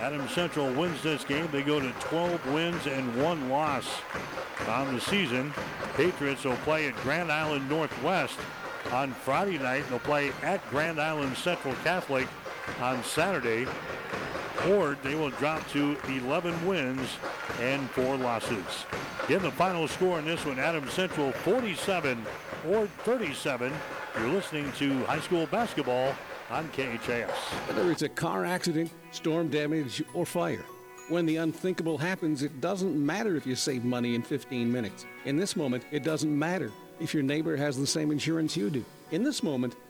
Adams 0.00 0.30
Central 0.32 0.72
wins 0.72 1.00
this 1.02 1.22
game. 1.22 1.48
They 1.52 1.62
go 1.62 1.78
to 1.78 1.92
12 2.00 2.52
wins 2.52 2.86
and 2.86 3.22
one 3.22 3.48
loss 3.48 3.86
on 4.68 4.92
the 4.94 5.00
season. 5.00 5.52
Patriots 5.94 6.44
will 6.44 6.56
play 6.56 6.88
at 6.88 6.96
Grand 6.96 7.30
Island 7.30 7.68
Northwest 7.68 8.38
on 8.90 9.12
Friday 9.12 9.58
night. 9.58 9.84
They'll 9.88 10.00
play 10.00 10.32
at 10.42 10.68
Grand 10.70 11.00
Island 11.00 11.36
Central 11.36 11.74
Catholic 11.84 12.26
on 12.80 13.02
Saturday. 13.04 13.66
Ord, 14.68 14.98
they 15.02 15.14
will 15.14 15.30
drop 15.30 15.66
to 15.70 15.96
11 16.08 16.66
wins 16.66 17.08
and 17.60 17.88
four 17.90 18.16
losses. 18.16 18.84
In 19.28 19.40
the 19.42 19.50
final 19.50 19.88
score 19.88 20.18
in 20.18 20.24
this 20.24 20.44
one, 20.44 20.58
Adams 20.58 20.92
Central 20.92 21.32
47, 21.32 22.24
Ord 22.68 22.90
37. 23.04 23.72
You're 24.18 24.28
listening 24.28 24.70
to 24.72 25.04
high 25.04 25.20
school 25.20 25.46
basketball 25.46 26.14
on 26.50 26.68
KHAS. 26.70 27.30
Whether 27.68 27.90
it's 27.90 28.02
a 28.02 28.08
car 28.08 28.44
accident, 28.44 28.90
storm 29.12 29.48
damage, 29.48 30.02
or 30.12 30.26
fire, 30.26 30.64
when 31.08 31.26
the 31.26 31.36
unthinkable 31.36 31.96
happens, 31.96 32.42
it 32.42 32.60
doesn't 32.60 32.94
matter 32.94 33.36
if 33.36 33.46
you 33.46 33.56
save 33.56 33.84
money 33.84 34.14
in 34.14 34.22
15 34.22 34.70
minutes. 34.70 35.06
In 35.24 35.36
this 35.36 35.56
moment, 35.56 35.84
it 35.90 36.02
doesn't 36.02 36.36
matter 36.36 36.70
if 37.00 37.14
your 37.14 37.22
neighbor 37.22 37.56
has 37.56 37.76
the 37.76 37.86
same 37.86 38.10
insurance 38.10 38.56
you 38.56 38.68
do. 38.68 38.84
In 39.10 39.22
this 39.22 39.42
moment, 39.42 39.74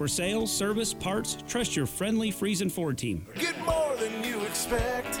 For 0.00 0.08
sales, 0.08 0.50
service, 0.50 0.94
parts, 0.94 1.36
trust 1.46 1.76
your 1.76 1.84
friendly 1.84 2.32
Friesen 2.32 2.72
Ford 2.72 2.96
team. 2.96 3.26
Get 3.34 3.54
more 3.66 3.94
than 3.96 4.24
you 4.24 4.40
expect 4.44 5.20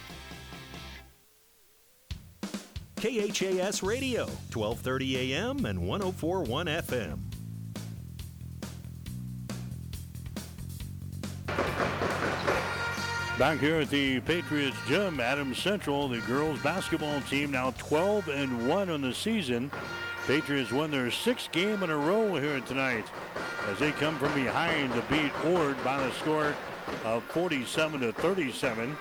KHAS 3.01 3.81
Radio, 3.81 4.25
1230 4.53 5.33
AM 5.33 5.65
and 5.65 5.87
1041 5.87 6.67
FM. 6.67 7.17
Back 13.39 13.57
here 13.57 13.77
at 13.77 13.89
the 13.89 14.19
Patriots 14.19 14.77
gym, 14.87 15.19
Adams 15.19 15.57
Central, 15.57 16.09
the 16.09 16.19
girls 16.19 16.61
basketball 16.61 17.19
team 17.21 17.49
now 17.49 17.71
12 17.79 18.27
and 18.27 18.67
1 18.67 18.89
on 18.91 19.01
the 19.01 19.15
season. 19.15 19.71
Patriots 20.27 20.71
won 20.71 20.91
their 20.91 21.09
sixth 21.09 21.51
game 21.51 21.81
in 21.81 21.89
a 21.89 21.97
row 21.97 22.35
here 22.35 22.59
tonight 22.59 23.05
as 23.67 23.79
they 23.79 23.91
come 23.93 24.15
from 24.19 24.31
behind 24.35 24.93
to 24.93 25.01
beat 25.09 25.33
Ord 25.43 25.83
by 25.83 25.97
the 26.05 26.13
score 26.13 26.53
of 27.03 27.23
47 27.23 28.01
to 28.01 28.13
37. 28.13 28.95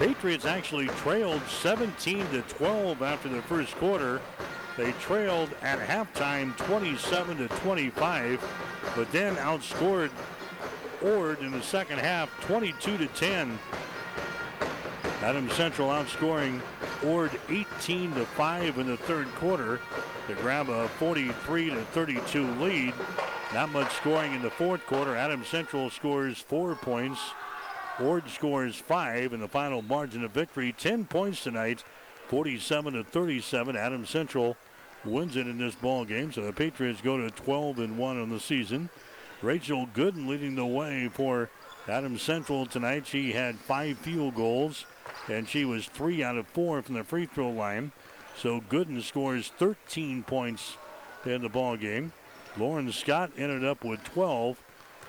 Patriots 0.00 0.46
actually 0.46 0.86
trailed 0.86 1.42
17 1.46 2.26
to 2.30 2.40
12 2.40 3.02
after 3.02 3.28
the 3.28 3.42
first 3.42 3.76
quarter. 3.76 4.22
They 4.78 4.92
trailed 4.92 5.50
at 5.60 5.78
halftime 5.78 6.56
27 6.56 7.36
to 7.36 7.48
25, 7.48 8.42
but 8.96 9.12
then 9.12 9.36
outscored 9.36 10.10
Ord 11.02 11.40
in 11.40 11.52
the 11.52 11.60
second 11.60 11.98
half 11.98 12.30
22 12.46 12.96
to 12.96 13.06
10. 13.08 13.58
Adam 15.20 15.50
Central 15.50 15.90
outscoring 15.90 16.62
Ord 17.04 17.38
18 17.50 18.14
to 18.14 18.24
5 18.24 18.78
in 18.78 18.86
the 18.86 18.96
third 18.96 19.26
quarter 19.34 19.80
to 20.28 20.34
grab 20.36 20.70
a 20.70 20.88
43 20.88 21.68
to 21.68 21.82
32 21.92 22.50
lead. 22.52 22.94
Not 23.52 23.70
much 23.70 23.92
scoring 23.96 24.32
in 24.32 24.40
the 24.40 24.48
fourth 24.48 24.86
quarter. 24.86 25.14
Adam 25.14 25.44
Central 25.44 25.90
scores 25.90 26.38
four 26.38 26.74
points. 26.74 27.20
Ord 28.00 28.28
scores 28.30 28.76
five 28.76 29.32
in 29.32 29.40
the 29.40 29.48
final 29.48 29.82
margin 29.82 30.24
of 30.24 30.30
victory. 30.30 30.74
10 30.76 31.04
points 31.04 31.42
tonight, 31.42 31.84
47 32.28 32.94
to 32.94 33.04
37. 33.04 33.76
Adams 33.76 34.10
Central 34.10 34.56
wins 35.04 35.36
it 35.36 35.46
in 35.46 35.58
this 35.58 35.74
ball 35.74 36.04
game. 36.04 36.32
So 36.32 36.42
the 36.42 36.52
Patriots 36.52 37.00
go 37.00 37.18
to 37.18 37.30
12 37.30 37.78
and 37.78 37.98
1 37.98 38.20
on 38.20 38.30
the 38.30 38.40
season. 38.40 38.88
Rachel 39.42 39.86
Gooden 39.94 40.26
leading 40.26 40.54
the 40.54 40.66
way 40.66 41.08
for 41.12 41.50
Adams 41.88 42.22
Central 42.22 42.66
tonight. 42.66 43.06
She 43.06 43.32
had 43.32 43.56
five 43.56 43.98
field 43.98 44.34
goals, 44.34 44.84
and 45.28 45.48
she 45.48 45.64
was 45.64 45.86
three 45.86 46.22
out 46.22 46.36
of 46.36 46.46
four 46.48 46.82
from 46.82 46.94
the 46.94 47.04
free 47.04 47.26
throw 47.26 47.50
line. 47.50 47.92
So 48.36 48.60
Gooden 48.60 49.02
scores 49.02 49.48
13 49.58 50.22
points 50.22 50.76
in 51.24 51.42
the 51.42 51.48
ball 51.48 51.76
game. 51.76 52.12
Lauren 52.56 52.90
Scott 52.92 53.30
ended 53.36 53.64
up 53.64 53.84
with 53.84 54.02
12. 54.04 54.58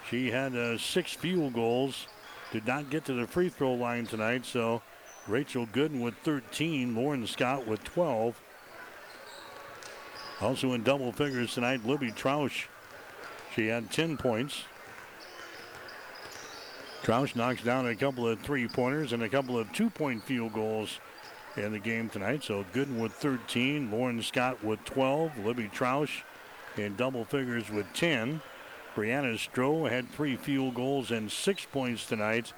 She 0.10 0.32
had 0.32 0.56
uh, 0.56 0.78
six 0.78 1.14
field 1.14 1.54
goals, 1.54 2.08
did 2.52 2.68
not 2.68 2.90
get 2.90 3.06
to 3.06 3.14
the 3.14 3.28
free 3.28 3.50
throw 3.50 3.74
line 3.74 4.06
tonight. 4.06 4.46
So 4.46 4.82
Rachel 5.28 5.68
Gooden 5.68 6.02
with 6.02 6.16
13, 6.24 6.96
Lauren 6.96 7.26
Scott 7.28 7.68
with 7.68 7.84
12. 7.84 8.40
Also 10.42 10.74
in 10.74 10.84
double 10.84 11.12
figures 11.12 11.54
tonight, 11.54 11.86
Libby 11.86 12.12
Troush. 12.12 12.66
She 13.56 13.68
had 13.68 13.92
10 13.92 14.18
points. 14.18 14.64
Troush 17.04 17.36
knocks 17.36 17.64
down 17.64 17.88
a 17.88 17.96
couple 17.96 18.28
of 18.28 18.40
three 18.42 18.68
pointers 18.68 19.14
and 19.14 19.24
a 19.24 19.30
couple 19.30 19.58
of 19.58 19.72
two 19.74 19.90
point 19.90 20.24
field 20.24 20.54
goals 20.54 21.00
in 21.58 21.72
the 21.72 21.80
game 21.80 22.10
tonight. 22.10 22.44
So 22.44 22.66
Gooden 22.74 23.00
with 23.00 23.14
13, 23.14 23.92
Lauren 23.92 24.22
Scott 24.22 24.64
with 24.64 24.84
12, 24.86 25.46
Libby 25.46 25.70
Troush 25.74 26.22
in 26.78 26.96
double 26.96 27.26
figures 27.26 27.70
with 27.70 27.92
10. 27.94 28.42
Brianna 28.96 29.36
Stroh 29.36 29.90
had 29.90 30.10
three 30.10 30.36
field 30.36 30.76
goals 30.76 31.12
and 31.12 31.32
six 31.32 31.66
points 31.66 32.06
tonight. 32.06 32.54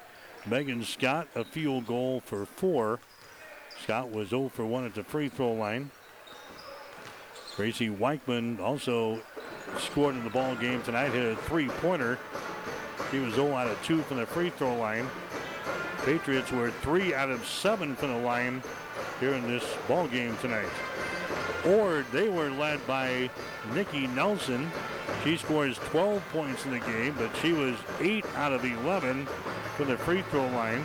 Megan 0.46 0.82
Scott, 0.84 1.28
a 1.34 1.44
field 1.44 1.86
goal 1.86 2.20
for 2.20 2.44
four. 2.44 3.00
Scott 3.82 4.10
was 4.10 4.28
0 4.28 4.48
for 4.48 4.66
1 4.66 4.86
at 4.86 4.94
the 4.94 5.04
free 5.04 5.28
throw 5.28 5.52
line. 5.52 5.90
Tracy 7.54 7.88
Weichman 7.88 8.58
also 8.60 9.20
scored 9.78 10.16
in 10.16 10.24
the 10.24 10.30
ball 10.30 10.54
game 10.56 10.82
tonight, 10.82 11.12
hit 11.12 11.32
a 11.32 11.36
three 11.36 11.68
pointer. 11.68 12.18
She 13.10 13.18
was 13.20 13.34
0 13.34 13.54
out 13.54 13.68
of 13.68 13.80
2 13.84 14.02
from 14.02 14.16
the 14.16 14.26
free 14.26 14.50
throw 14.50 14.76
line. 14.76 15.08
Patriots 16.04 16.50
were 16.50 16.70
3 16.70 17.14
out 17.14 17.30
of 17.30 17.46
7 17.46 17.94
from 17.96 18.12
the 18.12 18.18
line 18.18 18.62
here 19.20 19.34
in 19.34 19.46
this 19.46 19.64
ball 19.86 20.08
game 20.08 20.36
tonight. 20.38 20.68
Or 21.66 22.04
they 22.12 22.28
were 22.28 22.50
led 22.50 22.84
by 22.86 23.30
Nikki 23.72 24.06
Nelson. 24.08 24.70
She 25.24 25.38
scores 25.38 25.78
12 25.78 26.22
points 26.32 26.66
in 26.66 26.72
the 26.72 26.80
game, 26.80 27.14
but 27.16 27.34
she 27.40 27.54
was 27.54 27.74
8 27.98 28.26
out 28.36 28.52
of 28.52 28.62
11 28.62 29.24
from 29.76 29.88
the 29.88 29.96
free 29.96 30.20
throw 30.30 30.46
line. 30.48 30.84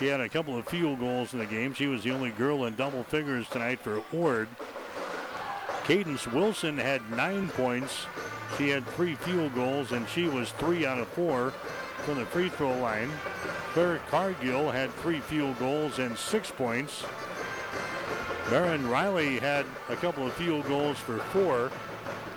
She 0.00 0.06
had 0.06 0.20
a 0.20 0.28
couple 0.28 0.58
of 0.58 0.66
field 0.66 0.98
goals 0.98 1.32
in 1.32 1.38
the 1.38 1.46
game. 1.46 1.72
She 1.74 1.86
was 1.86 2.02
the 2.02 2.10
only 2.10 2.30
girl 2.30 2.64
in 2.64 2.74
double 2.74 3.04
figures 3.04 3.48
tonight 3.48 3.78
for 3.80 4.02
Ord. 4.12 4.48
Cadence 5.84 6.26
Wilson 6.26 6.76
had 6.76 7.08
nine 7.12 7.48
points. 7.50 8.06
She 8.56 8.68
had 8.68 8.84
three 8.88 9.14
field 9.14 9.54
goals, 9.54 9.92
and 9.92 10.08
she 10.08 10.26
was 10.26 10.50
three 10.50 10.84
out 10.84 10.98
of 10.98 11.06
four 11.08 11.50
from 12.04 12.18
the 12.18 12.26
free 12.26 12.48
throw 12.48 12.76
line. 12.80 13.10
Claire 13.74 14.00
Cargill 14.10 14.72
had 14.72 14.92
three 14.94 15.20
field 15.20 15.56
goals 15.60 16.00
and 16.00 16.18
six 16.18 16.50
points. 16.50 17.04
Baron 18.50 18.88
Riley 18.88 19.38
had 19.38 19.66
a 19.88 19.96
couple 19.96 20.26
of 20.26 20.32
field 20.32 20.66
goals 20.66 20.98
for 20.98 21.18
four. 21.18 21.70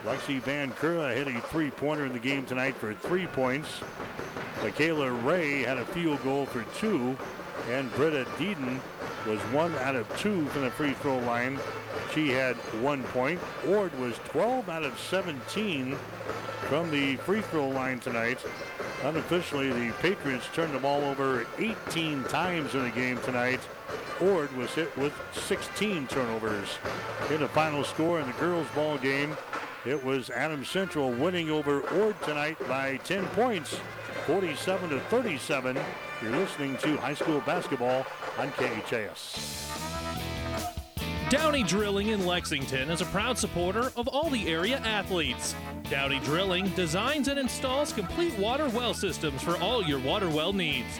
Lexi 0.05 0.41
Van 0.41 0.71
Kura 0.71 1.13
hit 1.13 1.27
a 1.27 1.39
three-pointer 1.41 2.05
in 2.05 2.13
the 2.13 2.19
game 2.19 2.45
tonight 2.45 2.75
for 2.75 2.93
three 2.93 3.27
points. 3.27 3.81
Michaela 4.63 5.11
Ray 5.11 5.61
had 5.61 5.77
a 5.77 5.85
field 5.85 6.23
goal 6.23 6.45
for 6.45 6.63
two. 6.79 7.15
And 7.69 7.93
Britta 7.93 8.25
Deaton 8.37 8.79
was 9.27 9.39
one 9.51 9.73
out 9.75 9.95
of 9.95 10.07
two 10.17 10.45
from 10.47 10.63
the 10.63 10.71
free 10.71 10.93
throw 10.93 11.19
line. 11.19 11.59
She 12.13 12.29
had 12.29 12.55
one 12.81 13.03
point. 13.03 13.39
Ord 13.67 13.97
was 13.99 14.17
12 14.29 14.67
out 14.67 14.83
of 14.83 14.97
17 14.99 15.95
from 16.67 16.89
the 16.89 17.17
free 17.17 17.41
throw 17.41 17.69
line 17.69 17.99
tonight. 17.99 18.39
Unofficially, 19.03 19.71
the 19.71 19.93
Patriots 20.01 20.47
turned 20.53 20.73
the 20.73 20.79
ball 20.79 21.03
over 21.03 21.45
18 21.59 22.23
times 22.25 22.73
in 22.73 22.83
the 22.83 22.89
game 22.89 23.19
tonight. 23.23 23.61
Ord 24.19 24.55
was 24.57 24.71
hit 24.71 24.95
with 24.97 25.13
16 25.33 26.07
turnovers. 26.07 26.67
In 27.29 27.41
the 27.41 27.47
final 27.47 27.83
score 27.83 28.19
in 28.19 28.27
the 28.27 28.33
girls' 28.33 28.67
ball 28.75 28.97
game, 28.97 29.37
it 29.85 30.03
was 30.03 30.29
Adams 30.29 30.69
Central 30.69 31.11
winning 31.11 31.49
over 31.49 31.81
Ord 31.99 32.15
tonight 32.23 32.57
by 32.67 32.97
10 32.97 33.25
points, 33.27 33.79
47 34.27 34.89
to 34.89 34.99
37. 35.01 35.79
You're 36.21 36.31
listening 36.31 36.77
to 36.77 36.97
high 36.97 37.13
school 37.13 37.41
basketball 37.41 38.05
on 38.37 38.51
KHAS. 38.51 39.67
Downey 41.29 41.63
Drilling 41.63 42.09
in 42.09 42.25
Lexington 42.25 42.91
is 42.91 42.99
a 43.01 43.05
proud 43.05 43.37
supporter 43.37 43.91
of 43.95 44.07
all 44.09 44.29
the 44.29 44.47
area 44.49 44.77
athletes. 44.79 45.55
Downey 45.89 46.19
Drilling 46.19 46.67
designs 46.69 47.29
and 47.29 47.39
installs 47.39 47.93
complete 47.93 48.37
water 48.37 48.67
well 48.69 48.93
systems 48.93 49.41
for 49.41 49.57
all 49.57 49.81
your 49.83 49.99
water 49.99 50.29
well 50.29 50.51
needs. 50.51 50.99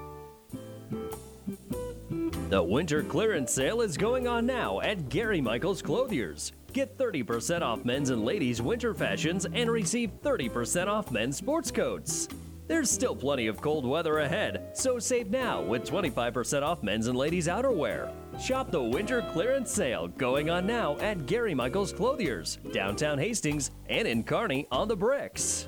The 2.49 2.61
winter 2.61 3.01
clearance 3.01 3.53
sale 3.53 3.81
is 3.81 3.95
going 3.95 4.27
on 4.27 4.45
now 4.45 4.81
at 4.81 5.07
Gary 5.09 5.39
Michaels 5.39 5.81
Clothiers. 5.81 6.51
Get 6.73 6.97
30% 6.97 7.61
off 7.61 7.85
men's 7.85 8.09
and 8.09 8.25
ladies' 8.25 8.61
winter 8.61 8.93
fashions 8.93 9.45
and 9.53 9.71
receive 9.71 10.11
30% 10.21 10.87
off 10.87 11.11
men's 11.11 11.37
sports 11.37 11.71
coats. 11.71 12.27
There's 12.67 12.89
still 12.89 13.15
plenty 13.15 13.47
of 13.47 13.61
cold 13.61 13.85
weather 13.85 14.19
ahead, 14.19 14.69
so 14.73 14.99
save 14.99 15.29
now 15.29 15.61
with 15.61 15.83
25% 15.83 16.61
off 16.61 16.83
men's 16.83 17.07
and 17.07 17.17
ladies' 17.17 17.47
outerwear. 17.47 18.11
Shop 18.39 18.71
the 18.71 18.81
winter 18.81 19.21
clearance 19.33 19.71
sale 19.71 20.07
going 20.09 20.49
on 20.49 20.65
now 20.65 20.97
at 20.99 21.25
Gary 21.25 21.53
Michaels 21.53 21.91
Clothiers, 21.91 22.59
downtown 22.71 23.17
Hastings, 23.17 23.71
and 23.89 24.07
in 24.07 24.23
Kearney 24.23 24.67
on 24.71 24.87
the 24.87 24.95
bricks. 24.95 25.67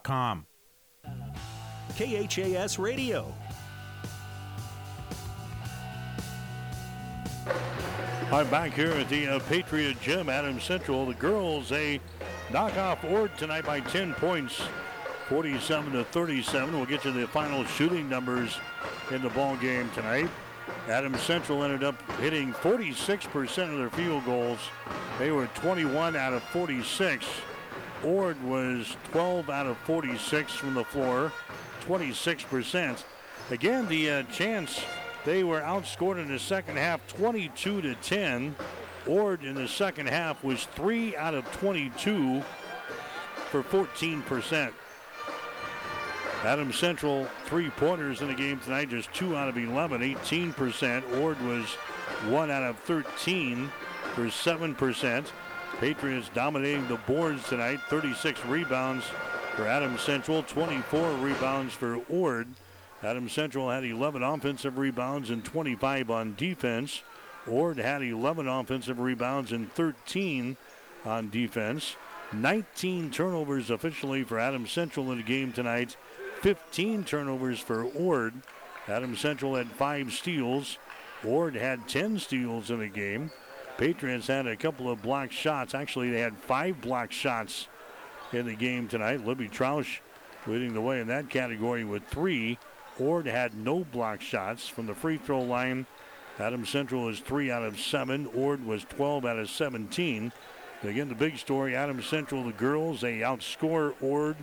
KHAS 1.95 2.79
Radio. 2.79 3.33
I'm 8.31 8.49
back 8.49 8.73
here 8.73 8.91
at 8.91 9.09
the 9.09 9.27
uh, 9.27 9.39
Patriot 9.41 9.99
Gym, 10.01 10.29
Adams 10.29 10.63
Central. 10.63 11.05
The 11.05 11.13
girls, 11.15 11.67
they 11.69 11.99
knock 12.49 12.77
off 12.77 13.03
Ord 13.03 13.37
tonight 13.37 13.65
by 13.65 13.81
10 13.81 14.13
points, 14.13 14.61
47 15.27 15.91
to 15.93 16.05
37. 16.05 16.73
We'll 16.73 16.85
get 16.85 17.01
to 17.01 17.11
the 17.11 17.27
final 17.27 17.65
shooting 17.65 18.07
numbers 18.07 18.57
in 19.11 19.21
the 19.21 19.29
ball 19.29 19.57
game 19.57 19.89
tonight. 19.93 20.29
Adams 20.87 21.21
Central 21.21 21.63
ended 21.63 21.83
up 21.83 22.01
hitting 22.19 22.53
46% 22.53 23.71
of 23.71 23.77
their 23.77 23.89
field 23.89 24.23
goals. 24.25 24.59
They 25.19 25.31
were 25.31 25.47
21 25.47 26.15
out 26.15 26.33
of 26.33 26.41
46. 26.43 27.25
Ord 28.03 28.41
was 28.43 28.95
12 29.11 29.49
out 29.49 29.67
of 29.67 29.77
46 29.79 30.53
from 30.53 30.73
the 30.73 30.83
floor, 30.83 31.31
26%. 31.85 33.03
Again, 33.49 33.87
the 33.87 34.09
uh, 34.09 34.23
Chants 34.23 34.83
they 35.23 35.43
were 35.43 35.61
outscored 35.61 36.19
in 36.19 36.29
the 36.29 36.39
second 36.39 36.77
half 36.77 37.07
22 37.07 37.81
to 37.81 37.95
10. 37.95 38.55
Ord 39.07 39.43
in 39.43 39.55
the 39.55 39.67
second 39.67 40.09
half 40.09 40.43
was 40.43 40.65
3 40.75 41.15
out 41.15 41.35
of 41.35 41.45
22 41.53 42.41
for 43.49 43.63
14%. 43.63 44.73
Adam 46.43 46.73
Central 46.73 47.27
three 47.45 47.69
pointers 47.69 48.21
in 48.21 48.27
the 48.27 48.33
game 48.33 48.59
tonight, 48.59 48.89
just 48.89 49.13
2 49.13 49.35
out 49.35 49.47
of 49.47 49.57
11, 49.57 50.01
18%. 50.01 51.21
Ord 51.21 51.39
was 51.41 51.65
1 52.29 52.49
out 52.49 52.63
of 52.63 52.79
13 52.79 53.71
for 54.15 54.25
7%. 54.25 55.25
Patriots 55.81 56.29
dominating 56.35 56.87
the 56.87 56.97
boards 57.07 57.43
tonight, 57.49 57.79
36 57.89 58.45
rebounds 58.45 59.03
for 59.55 59.65
Adams 59.65 60.01
Central, 60.01 60.43
24 60.43 61.13
rebounds 61.13 61.73
for 61.73 61.97
Ord. 62.07 62.47
Adams 63.01 63.33
Central 63.33 63.67
had 63.67 63.83
11 63.83 64.21
offensive 64.21 64.77
rebounds 64.77 65.31
and 65.31 65.43
25 65.43 66.11
on 66.11 66.35
defense. 66.35 67.01
Ord 67.47 67.79
had 67.79 68.03
11 68.03 68.47
offensive 68.47 68.99
rebounds 68.99 69.51
and 69.51 69.73
13 69.73 70.55
on 71.03 71.31
defense. 71.31 71.95
19 72.31 73.09
turnovers 73.09 73.71
officially 73.71 74.23
for 74.23 74.37
Adams 74.37 74.71
Central 74.71 75.11
in 75.11 75.17
the 75.17 75.23
game 75.23 75.51
tonight. 75.51 75.97
15 76.41 77.05
turnovers 77.05 77.59
for 77.59 77.85
Ord. 77.85 78.35
Adams 78.87 79.19
Central 79.19 79.55
had 79.55 79.71
five 79.71 80.13
steals. 80.13 80.77
Ord 81.25 81.55
had 81.55 81.87
10 81.87 82.19
steals 82.19 82.69
in 82.69 82.77
the 82.77 82.87
game. 82.87 83.31
Patriots 83.77 84.27
had 84.27 84.47
a 84.47 84.55
couple 84.55 84.89
of 84.89 85.01
blocked 85.01 85.33
shots. 85.33 85.73
Actually, 85.73 86.11
they 86.11 86.19
had 86.19 86.37
five 86.37 86.81
blocked 86.81 87.13
shots 87.13 87.67
in 88.31 88.45
the 88.45 88.55
game 88.55 88.87
tonight. 88.87 89.25
Libby 89.25 89.49
Troush 89.49 89.99
leading 90.47 90.73
the 90.73 90.81
way 90.81 90.99
in 90.99 91.07
that 91.07 91.29
category 91.29 91.83
with 91.83 92.03
three. 92.05 92.57
Ord 92.99 93.25
had 93.25 93.55
no 93.55 93.83
block 93.83 94.21
shots 94.21 94.67
from 94.67 94.85
the 94.85 94.95
free 94.95 95.17
throw 95.17 95.41
line. 95.41 95.85
Adam 96.39 96.65
Central 96.65 97.03
was 97.03 97.19
three 97.19 97.51
out 97.51 97.63
of 97.63 97.79
seven. 97.79 98.27
Ord 98.27 98.65
was 98.65 98.83
12 98.85 99.25
out 99.25 99.39
of 99.39 99.49
17. 99.49 100.31
Again, 100.83 101.09
the 101.09 101.15
big 101.15 101.37
story: 101.37 101.75
Adam 101.75 102.01
Central, 102.01 102.43
the 102.43 102.53
girls, 102.53 103.01
they 103.01 103.19
outscore 103.19 103.93
Ord 104.01 104.37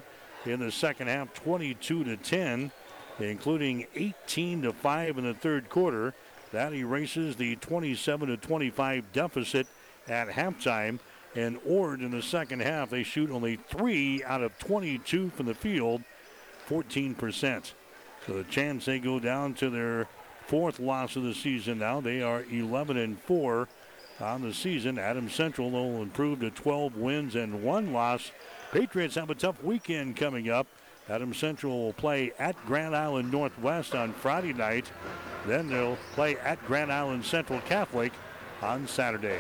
in 0.47 0.61
the 0.61 0.71
second 0.71 1.09
half, 1.09 1.35
22 1.35 2.05
to 2.05 2.17
10, 2.17 2.71
including 3.19 3.87
18 3.95 4.63
to 4.63 4.73
5 4.73 5.19
in 5.19 5.25
the 5.25 5.35
third 5.35 5.69
quarter. 5.69 6.15
That 6.53 6.73
erases 6.73 7.37
the 7.37 7.57
27 7.57 8.29
to 8.29 8.37
25 8.37 9.13
deficit 9.13 9.67
at 10.07 10.29
halftime. 10.29 10.99
And 11.35 11.59
Ord 11.67 12.01
in 12.01 12.11
the 12.11 12.23
second 12.23 12.61
half, 12.61 12.91
they 12.91 13.03
shoot 13.03 13.31
only 13.31 13.57
three 13.57 14.25
out 14.25 14.43
of 14.43 14.59
22 14.59 15.31
from 15.31 15.47
the 15.47 15.55
field, 15.55 16.03
14%. 16.69 17.73
So 18.27 18.33
the 18.33 18.45
Chants 18.45 18.87
they 18.87 18.99
go 18.99 19.21
down 19.21 19.55
to 19.55 19.71
their 19.71 20.09
fourth 20.47 20.81
loss 20.81 21.17
of 21.17 21.23
the 21.23 21.35
season 21.35 21.79
now. 21.79 22.01
They 22.01 22.23
are 22.23 22.45
11 22.51 22.97
and 22.97 23.21
4 23.21 23.69
on 24.21 24.43
the 24.43 24.53
season. 24.53 24.99
Adams 24.99 25.35
Central 25.35 25.71
will 25.71 26.03
improve 26.03 26.41
to 26.41 26.51
12 26.51 26.97
wins 26.97 27.35
and 27.35 27.63
one 27.63 27.93
loss. 27.93 28.33
Patriots 28.73 29.15
have 29.15 29.31
a 29.31 29.35
tough 29.35 29.63
weekend 29.63 30.17
coming 30.17 30.49
up. 30.49 30.67
Adam 31.09 31.33
Central 31.33 31.85
will 31.85 31.93
play 31.93 32.33
at 32.39 32.55
Grand 32.67 32.95
Island 32.95 33.31
Northwest 33.31 33.95
on 33.95 34.13
Friday 34.13 34.53
night. 34.53 34.91
Then 35.47 35.69
they'll 35.69 35.99
play 36.15 36.37
at 36.37 36.65
Grand 36.67 36.93
Island 36.93 37.25
Central 37.25 37.61
Catholic 37.63 38.13
on 38.63 38.87
Saturday. 38.87 39.39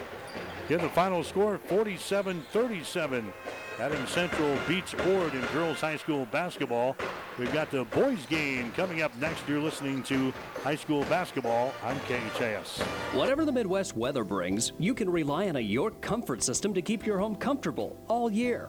In 0.69 0.81
the 0.81 0.89
final 0.91 1.25
score, 1.25 1.59
47 1.66 2.45
37. 2.53 3.33
Adams 3.79 4.11
Central 4.11 4.59
beats 4.66 4.93
Ord 4.95 5.35
in 5.35 5.41
girls 5.53 5.81
high 5.81 5.97
school 5.97 6.27
basketball. 6.33 6.97
We've 7.39 7.53
got 7.53 7.70
the 7.70 7.85
boys 7.85 8.27
game 8.27 8.73
coming 8.73 9.03
up 9.03 9.16
next. 9.19 9.49
You're 9.49 9.61
listening 9.61 10.03
to 10.05 10.33
high 10.65 10.75
school 10.75 11.05
basketball 11.05 11.73
on 11.85 11.97
KHAS. 12.01 12.81
Whatever 13.12 13.45
the 13.45 13.53
Midwest 13.53 13.97
weather 13.97 14.25
brings, 14.25 14.73
you 14.81 14.95
can 14.95 15.09
rely 15.09 15.49
on 15.49 15.57
a 15.57 15.61
York 15.61 16.01
comfort 16.01 16.43
system 16.43 16.75
to 16.75 16.83
keep 16.83 17.07
your 17.07 17.19
home 17.19 17.37
comfortable 17.37 17.97
all 18.09 18.31
year. 18.31 18.69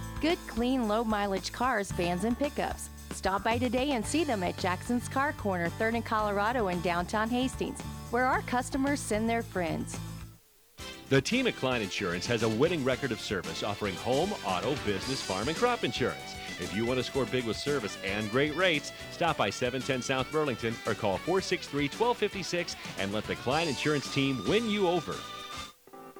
Good, 0.21 0.37
clean, 0.45 0.87
low 0.87 1.03
mileage 1.03 1.51
cars, 1.51 1.91
vans, 1.93 2.25
and 2.25 2.37
pickups. 2.37 2.89
Stop 3.09 3.43
by 3.43 3.57
today 3.57 3.91
and 3.93 4.05
see 4.05 4.23
them 4.23 4.43
at 4.43 4.55
Jackson's 4.55 5.09
Car 5.09 5.33
Corner, 5.33 5.69
3rd 5.79 5.95
and 5.95 6.05
Colorado 6.05 6.67
in 6.67 6.79
downtown 6.81 7.27
Hastings, 7.27 7.81
where 8.11 8.25
our 8.25 8.43
customers 8.43 8.99
send 8.99 9.27
their 9.27 9.41
friends. 9.41 9.97
The 11.09 11.21
team 11.21 11.47
at 11.47 11.55
Klein 11.55 11.81
Insurance 11.81 12.27
has 12.27 12.43
a 12.43 12.49
winning 12.49 12.83
record 12.83 13.11
of 13.11 13.19
service 13.19 13.63
offering 13.63 13.95
home, 13.95 14.31
auto, 14.45 14.75
business, 14.85 15.23
farm, 15.23 15.47
and 15.47 15.57
crop 15.57 15.83
insurance. 15.83 16.35
If 16.59 16.75
you 16.75 16.85
want 16.85 16.99
to 16.99 17.03
score 17.03 17.25
big 17.25 17.45
with 17.45 17.57
service 17.57 17.97
and 18.05 18.29
great 18.29 18.55
rates, 18.55 18.91
stop 19.11 19.37
by 19.37 19.49
710 19.49 20.03
South 20.03 20.31
Burlington 20.31 20.75
or 20.85 20.93
call 20.93 21.17
463 21.17 21.85
1256 21.85 22.75
and 22.99 23.11
let 23.11 23.23
the 23.23 23.35
Klein 23.37 23.67
Insurance 23.67 24.13
team 24.13 24.39
win 24.47 24.69
you 24.69 24.87
over. 24.87 25.15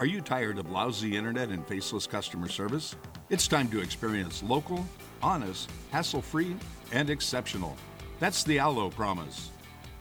Are 0.01 0.07
you 0.07 0.19
tired 0.19 0.57
of 0.57 0.71
lousy 0.71 1.15
internet 1.15 1.49
and 1.49 1.63
faceless 1.67 2.07
customer 2.07 2.49
service? 2.49 2.95
It's 3.29 3.47
time 3.47 3.67
to 3.69 3.81
experience 3.81 4.41
local, 4.41 4.83
honest, 5.21 5.69
hassle 5.91 6.23
free, 6.23 6.55
and 6.91 7.07
exceptional. 7.11 7.77
That's 8.19 8.43
the 8.43 8.57
Allo 8.57 8.89
promise. 8.89 9.51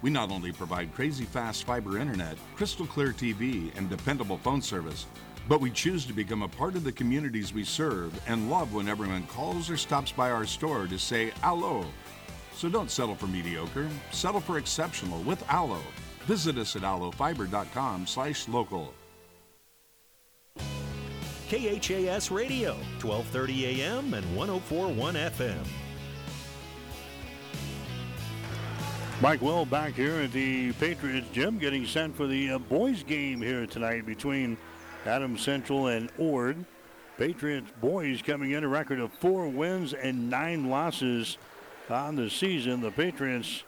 We 0.01 0.09
not 0.09 0.31
only 0.31 0.53
provide 0.53 0.95
crazy 0.95 1.25
fast 1.25 1.65
fiber 1.65 1.99
internet, 1.99 2.39
crystal 2.57 2.87
clear 2.87 3.09
TV, 3.09 3.77
and 3.77 3.91
dependable 3.91 4.39
phone 4.39 4.63
service, 4.63 5.05
but 5.47 5.61
we 5.61 5.71
choose 5.71 6.07
to 6.07 6.15
become 6.15 6.45
a 6.45 6.49
part 6.49 6.77
of 6.77 6.85
the 6.85 6.93
communities 6.93 7.53
we 7.53 7.63
serve 7.63 8.19
and 8.27 8.49
love 8.49 8.73
when 8.73 8.89
everyone 8.89 9.27
calls 9.27 9.69
or 9.69 9.77
stops 9.77 10.13
by 10.13 10.31
our 10.31 10.47
store 10.47 10.87
to 10.87 10.99
say 10.99 11.31
Allo. 11.43 11.85
So 12.55 12.71
don't 12.71 12.91
settle 12.91 13.17
for 13.17 13.27
mediocre, 13.27 13.91
settle 14.13 14.41
for 14.41 14.57
exceptional 14.57 15.21
with 15.25 15.45
Allo. 15.51 15.81
Visit 16.21 16.57
us 16.57 16.75
at 16.75 16.83
allofiber.com 16.83 18.07
slash 18.07 18.49
local. 18.49 18.95
KHAS 21.51 22.31
Radio, 22.31 22.75
1230 23.03 23.83
AM 23.83 24.15
and 24.15 24.37
1041 24.37 25.15
FM. 25.17 25.67
Mike 29.21 29.43
Will 29.43 29.67
back 29.67 29.95
here 29.95 30.21
at 30.21 30.31
the 30.31 30.73
Patriots 30.75 31.27
gym 31.33 31.59
getting 31.59 31.85
sent 31.87 32.15
for 32.15 32.29
the 32.29 32.53
uh, 32.53 32.59
boys 32.59 33.03
game 33.03 33.43
here 33.43 33.67
tonight 33.67 34.07
between 34.07 34.57
Adams 35.05 35.41
Central 35.41 35.89
and 35.89 36.13
Ord. 36.19 36.65
Patriots 37.19 37.73
boys 37.81 38.23
coming 38.23 38.53
in 38.53 38.63
a 38.63 38.69
record 38.69 39.01
of 39.01 39.13
four 39.15 39.49
wins 39.49 39.93
and 39.93 40.31
nine 40.31 40.71
losses 40.71 41.37
on 41.89 42.15
the 42.15 42.31
season. 42.31 42.81
The 42.81 42.93
Patriots 42.93 43.65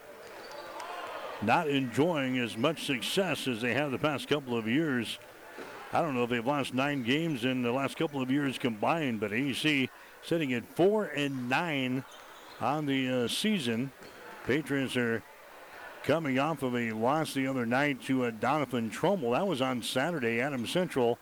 not 1.42 1.66
enjoying 1.66 2.38
as 2.38 2.56
much 2.56 2.86
success 2.86 3.48
as 3.48 3.60
they 3.60 3.74
have 3.74 3.90
the 3.90 3.98
past 3.98 4.28
couple 4.28 4.56
of 4.56 4.68
years. 4.68 5.18
I 5.94 6.00
don't 6.00 6.14
know 6.14 6.24
if 6.24 6.30
they've 6.30 6.46
lost 6.46 6.72
nine 6.72 7.02
games 7.02 7.44
in 7.44 7.62
the 7.62 7.70
last 7.70 7.98
couple 7.98 8.22
of 8.22 8.30
years 8.30 8.56
combined, 8.56 9.20
but 9.20 9.32
AC 9.32 9.90
sitting 10.22 10.54
at 10.54 10.64
four 10.74 11.04
and 11.04 11.50
nine 11.50 12.04
on 12.62 12.86
the 12.86 13.24
uh, 13.24 13.28
season. 13.28 13.92
Patriots 14.46 14.96
are 14.96 15.22
coming 16.02 16.38
off 16.38 16.62
of 16.62 16.74
a 16.74 16.92
loss 16.92 17.34
the 17.34 17.46
other 17.46 17.66
night 17.66 18.00
to 18.04 18.24
uh, 18.24 18.30
Doniphan 18.30 18.90
Trumbull. 18.90 19.32
That 19.32 19.46
was 19.46 19.60
on 19.60 19.82
Saturday. 19.82 20.40
Adams 20.40 20.70
Central 20.70 21.18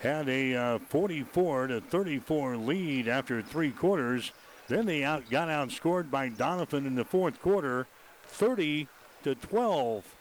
had 0.00 0.28
a 0.28 0.54
uh, 0.54 0.78
44 0.78 1.68
to 1.68 1.80
34 1.80 2.58
lead 2.58 3.08
after 3.08 3.40
three 3.40 3.70
quarters. 3.70 4.30
Then 4.68 4.84
they 4.84 5.04
out, 5.04 5.30
got 5.30 5.48
outscored 5.48 6.10
by 6.10 6.28
Doniphan 6.28 6.86
in 6.86 6.96
the 6.96 7.04
fourth 7.04 7.40
quarter, 7.40 7.86
30 8.26 8.88
to 9.22 9.34
12. 9.34 10.15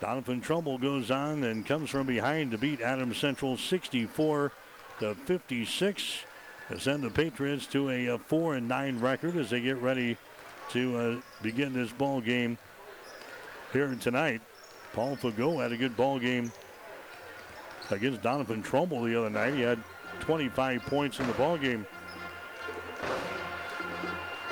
Doniphan 0.00 0.42
Trumbull 0.42 0.78
goes 0.78 1.10
on 1.10 1.42
and 1.42 1.66
comes 1.66 1.90
from 1.90 2.06
behind 2.06 2.52
to 2.52 2.58
beat 2.58 2.80
Adams 2.80 3.16
Central 3.16 3.56
64 3.56 4.52
to 5.00 5.14
56. 5.14 6.18
To 6.70 6.78
send 6.78 7.02
the 7.02 7.10
Patriots 7.10 7.66
to 7.68 7.88
a, 7.88 8.06
a 8.08 8.18
four 8.18 8.54
and 8.54 8.68
nine 8.68 8.98
record 9.00 9.36
as 9.36 9.50
they 9.50 9.60
get 9.60 9.78
ready 9.78 10.18
to 10.70 10.96
uh, 10.98 11.20
begin 11.42 11.72
this 11.72 11.90
ball 11.90 12.20
game 12.20 12.58
here 13.72 13.92
tonight. 14.00 14.42
Paul 14.92 15.16
Fago 15.16 15.62
had 15.62 15.72
a 15.72 15.76
good 15.76 15.96
ball 15.96 16.18
game 16.18 16.52
against 17.90 18.22
Doniphan 18.22 18.62
Trumbull 18.62 19.02
the 19.02 19.18
other 19.18 19.30
night. 19.30 19.54
He 19.54 19.62
had 19.62 19.82
25 20.20 20.82
points 20.82 21.18
in 21.20 21.26
the 21.26 21.32
ball 21.32 21.56
game. 21.56 21.86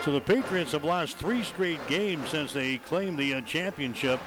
So 0.05 0.13
the 0.13 0.21
Patriots 0.21 0.73
have 0.73 0.85
lost 0.85 1.19
three 1.19 1.43
straight 1.43 1.85
games 1.87 2.31
since 2.31 2.53
they 2.53 2.79
claimed 2.79 3.19
the 3.19 3.35
uh, 3.35 3.41
championship 3.43 4.21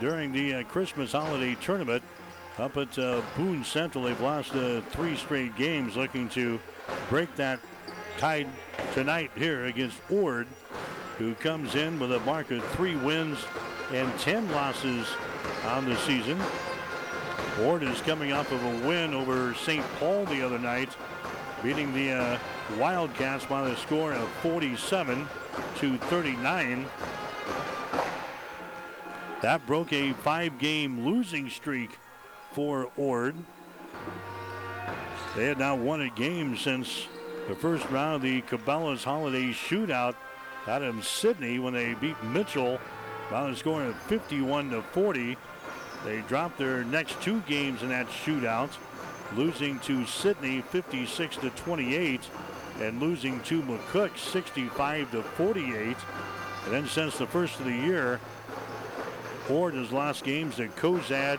during 0.00 0.32
the 0.32 0.54
uh, 0.54 0.62
Christmas 0.64 1.12
holiday 1.12 1.54
tournament. 1.56 2.02
Up 2.58 2.76
at 2.76 2.96
uh, 2.98 3.20
Boone 3.36 3.64
Central, 3.64 4.04
they've 4.04 4.20
lost 4.20 4.54
uh, 4.54 4.80
three 4.90 5.16
straight 5.16 5.56
games, 5.56 5.96
looking 5.96 6.28
to 6.30 6.60
break 7.08 7.34
that 7.36 7.58
tide 8.18 8.46
tonight 8.92 9.30
here 9.34 9.64
against 9.66 9.98
Ord, 10.10 10.46
who 11.18 11.34
comes 11.34 11.74
in 11.74 11.98
with 11.98 12.12
a 12.12 12.20
mark 12.20 12.50
of 12.52 12.64
three 12.70 12.96
wins 12.96 13.38
and 13.92 14.10
10 14.20 14.50
losses 14.52 15.06
on 15.66 15.84
the 15.84 15.96
season. 15.98 16.40
Ord 17.62 17.82
is 17.82 18.00
coming 18.02 18.32
off 18.32 18.50
of 18.52 18.62
a 18.64 18.86
win 18.86 19.14
over 19.14 19.54
St. 19.54 19.84
Paul 19.98 20.24
the 20.26 20.42
other 20.42 20.58
night, 20.58 20.90
beating 21.62 21.92
the 21.92 22.12
uh, 22.12 22.38
Wildcats 22.78 23.44
by 23.46 23.68
the 23.68 23.76
score 23.76 24.12
of 24.12 24.28
47 24.42 25.28
to 25.76 25.98
39. 25.98 26.86
That 29.44 29.66
broke 29.66 29.92
a 29.92 30.14
five-game 30.14 31.04
losing 31.04 31.50
streak 31.50 31.98
for 32.52 32.90
Ord. 32.96 33.34
They 35.36 35.44
had 35.44 35.58
not 35.58 35.80
won 35.80 36.00
a 36.00 36.08
game 36.08 36.56
since 36.56 37.06
the 37.46 37.54
first 37.54 37.86
round 37.90 38.14
of 38.14 38.22
the 38.22 38.40
Cabela's 38.40 39.04
Holiday 39.04 39.52
Shootout 39.52 40.14
out 40.66 40.80
of 40.80 41.06
Sidney 41.06 41.58
when 41.58 41.74
they 41.74 41.92
beat 41.92 42.16
Mitchell 42.24 42.80
by 43.30 43.50
the 43.50 43.54
score 43.54 43.84
of 43.84 43.94
51 44.04 44.70
to 44.70 44.80
40. 44.80 45.36
They 46.06 46.22
dropped 46.22 46.56
their 46.56 46.82
next 46.82 47.20
two 47.20 47.40
games 47.40 47.82
in 47.82 47.90
that 47.90 48.08
shootout, 48.08 48.70
losing 49.36 49.78
to 49.80 50.06
Sidney 50.06 50.62
56 50.62 51.36
to 51.36 51.50
28 51.50 52.22
and 52.80 52.98
losing 52.98 53.42
to 53.42 53.60
McCook 53.60 54.16
65 54.16 55.10
to 55.10 55.22
48. 55.22 55.96
And 56.64 56.72
then 56.72 56.86
since 56.88 57.18
the 57.18 57.26
first 57.26 57.60
of 57.60 57.66
the 57.66 57.72
year, 57.72 58.20
Has 59.46 59.92
lost 59.92 60.24
games 60.24 60.56
to 60.56 60.68
Cozad, 60.68 61.38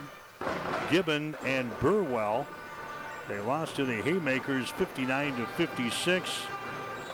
Gibbon, 0.91 1.35
and 1.43 1.77
Burwell. 1.79 2.45
They 3.27 3.39
lost 3.39 3.77
to 3.77 3.85
the 3.85 3.95
Haymakers 4.03 4.69
59 4.69 5.35
to 5.37 5.45
56. 5.47 6.41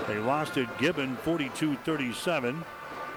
They 0.05 0.17
lost 0.17 0.57
at 0.57 0.77
Gibbon 0.79 1.15
42-37. 1.23 2.61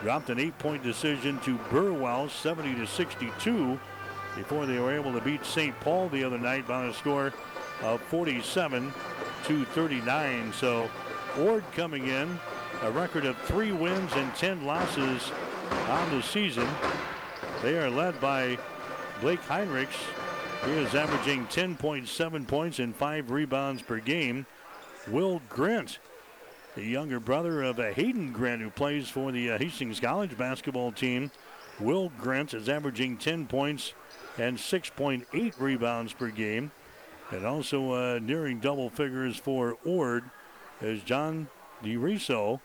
Dropped 0.02 0.30
an 0.30 0.38
eight-point 0.38 0.84
decision 0.84 1.40
to 1.40 1.58
Burwell 1.68 2.28
70 2.28 2.76
to 2.76 2.86
62 2.86 3.80
before 4.36 4.66
they 4.66 4.78
were 4.78 4.94
able 4.94 5.12
to 5.12 5.20
beat 5.20 5.44
St. 5.44 5.78
Paul 5.80 6.08
the 6.10 6.22
other 6.22 6.38
night 6.38 6.68
by 6.68 6.86
a 6.86 6.94
score 6.94 7.32
of 7.82 8.00
47 8.02 8.92
to 9.46 9.64
39. 9.64 10.52
So 10.52 10.88
Ord 11.40 11.64
coming 11.72 12.06
in, 12.06 12.38
a 12.82 12.90
record 12.92 13.26
of 13.26 13.36
three 13.38 13.72
wins 13.72 14.12
and 14.14 14.32
10 14.36 14.64
losses 14.64 15.32
on 15.88 16.10
the 16.10 16.22
season. 16.22 16.68
They 17.64 17.78
are 17.78 17.88
led 17.88 18.20
by 18.20 18.58
Blake 19.22 19.40
Heinrichs. 19.44 19.96
He 20.66 20.72
is 20.72 20.94
averaging 20.94 21.46
10.7 21.46 22.46
points 22.46 22.78
and 22.78 22.94
five 22.94 23.30
rebounds 23.30 23.80
per 23.80 24.00
game. 24.00 24.44
Will 25.08 25.40
Grant, 25.48 25.98
the 26.74 26.84
younger 26.84 27.18
brother 27.18 27.62
of 27.62 27.78
Hayden 27.78 28.32
Grant, 28.34 28.60
who 28.60 28.68
plays 28.68 29.08
for 29.08 29.32
the 29.32 29.52
uh, 29.52 29.58
Hastings 29.58 29.98
College 29.98 30.36
basketball 30.36 30.92
team. 30.92 31.30
Will 31.80 32.12
Grant 32.20 32.52
is 32.52 32.68
averaging 32.68 33.16
10 33.16 33.46
points 33.46 33.94
and 34.36 34.58
6.8 34.58 35.54
rebounds 35.58 36.12
per 36.12 36.28
game. 36.28 36.70
And 37.30 37.46
also 37.46 37.92
uh, 37.92 38.18
nearing 38.18 38.60
double 38.60 38.90
figures 38.90 39.38
for 39.38 39.78
Ord 39.86 40.24
is 40.82 41.02
John 41.02 41.48
DeRiso. 41.82 42.60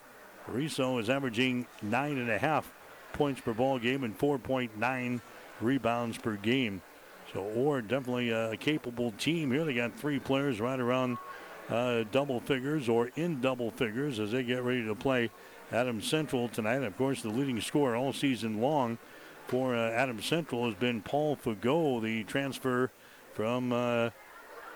DeRiso 0.46 1.00
is 1.00 1.10
averaging 1.10 1.68
nine 1.82 2.18
and 2.18 2.30
a 2.30 2.38
half 2.38 2.70
points 3.14 3.41
per 3.41 3.53
ball 3.53 3.80
game 3.80 4.03
and 4.03 4.18
4.9 4.18 5.22
rebounds 5.61 6.18
per 6.18 6.36
game. 6.36 6.81
So 7.34 7.41
Ord 7.41 7.88
definitely 7.88 8.31
a 8.31 8.57
capable 8.57 9.11
team 9.11 9.52
here. 9.52 9.64
They 9.64 9.76
got 9.76 9.98
three 9.98 10.19
players 10.19 10.60
right 10.60 10.80
around 10.80 11.18
uh, 11.69 12.03
double 12.11 12.40
figures 12.40 12.90
or 12.90 13.11
in 13.15 13.41
double 13.41 13.72
figures 13.72 14.19
as 14.19 14.31
they 14.31 14.44
get 14.44 14.64
ready 14.64 14.86
to 14.86 14.95
play 14.95 15.30
Adams 15.72 16.07
Central 16.07 16.49
tonight. 16.49 16.84
Of 16.84 16.98
course, 16.98 17.22
the 17.22 17.30
leading 17.30 17.61
scorer 17.61 17.95
all 17.95 18.14
season 18.14 18.60
long 18.60 18.98
for 19.48 19.76
uh, 19.76 19.91
Adams 19.91 20.26
Central 20.26 20.65
has 20.65 20.76
been 20.76 21.02
Paul 21.02 21.36
Fago, 21.36 22.02
the 22.02 22.23
transfer 22.23 22.91
from 23.34 23.72
uh, 23.72 24.10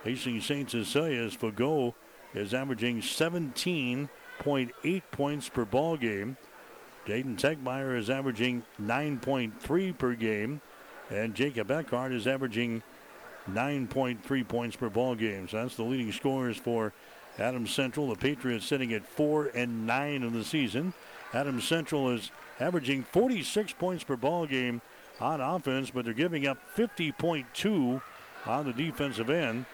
Hastings 0.04 0.46
St. 0.46 0.70
Cecilia's. 0.70 1.36
Fago 1.36 1.96
is 2.34 2.54
averaging 2.54 3.02
17.8 3.02 5.02
points 5.12 5.50
per 5.50 5.66
ball 5.66 5.98
game. 5.98 6.38
Jaden 7.06 7.38
Tegmeyer 7.38 7.98
is 7.98 8.10
averaging 8.10 8.64
9.3 8.82 9.98
per 9.98 10.14
game. 10.16 10.62
And 11.10 11.36
Jacob 11.36 11.70
Eckhart 11.70 12.14
is 12.14 12.28
averaging 12.28 12.82
9.3 13.52 14.48
points 14.48 14.76
per 14.76 14.90
ball 14.90 15.16
game. 15.16 15.48
So 15.48 15.58
that's 15.58 15.76
the 15.76 15.84
leading 15.84 16.12
scorers 16.12 16.58
for 16.58 16.94
Adams 17.38 17.72
Central. 17.72 18.08
The 18.10 18.16
Patriots 18.16 18.66
sitting 18.66 18.94
at 18.94 19.06
4 19.06 19.52
and 19.54 19.86
9 19.86 20.24
in 20.24 20.34
the 20.34 20.44
season. 20.44 20.94
Adams 21.34 21.68
Central 21.68 22.10
is 22.10 22.32
averaging 22.60 23.04
46 23.04 23.74
points 23.74 24.04
per 24.04 24.16
ball 24.16 24.46
game 24.46 24.82
on 25.20 25.42
offense, 25.42 25.90
but 25.90 26.06
they're 26.06 26.14
giving 26.14 26.48
up 26.48 26.58
50.2 26.76 28.02
on 28.46 28.66
the 28.66 28.74
defensive 28.74 29.30
end. 29.30 29.66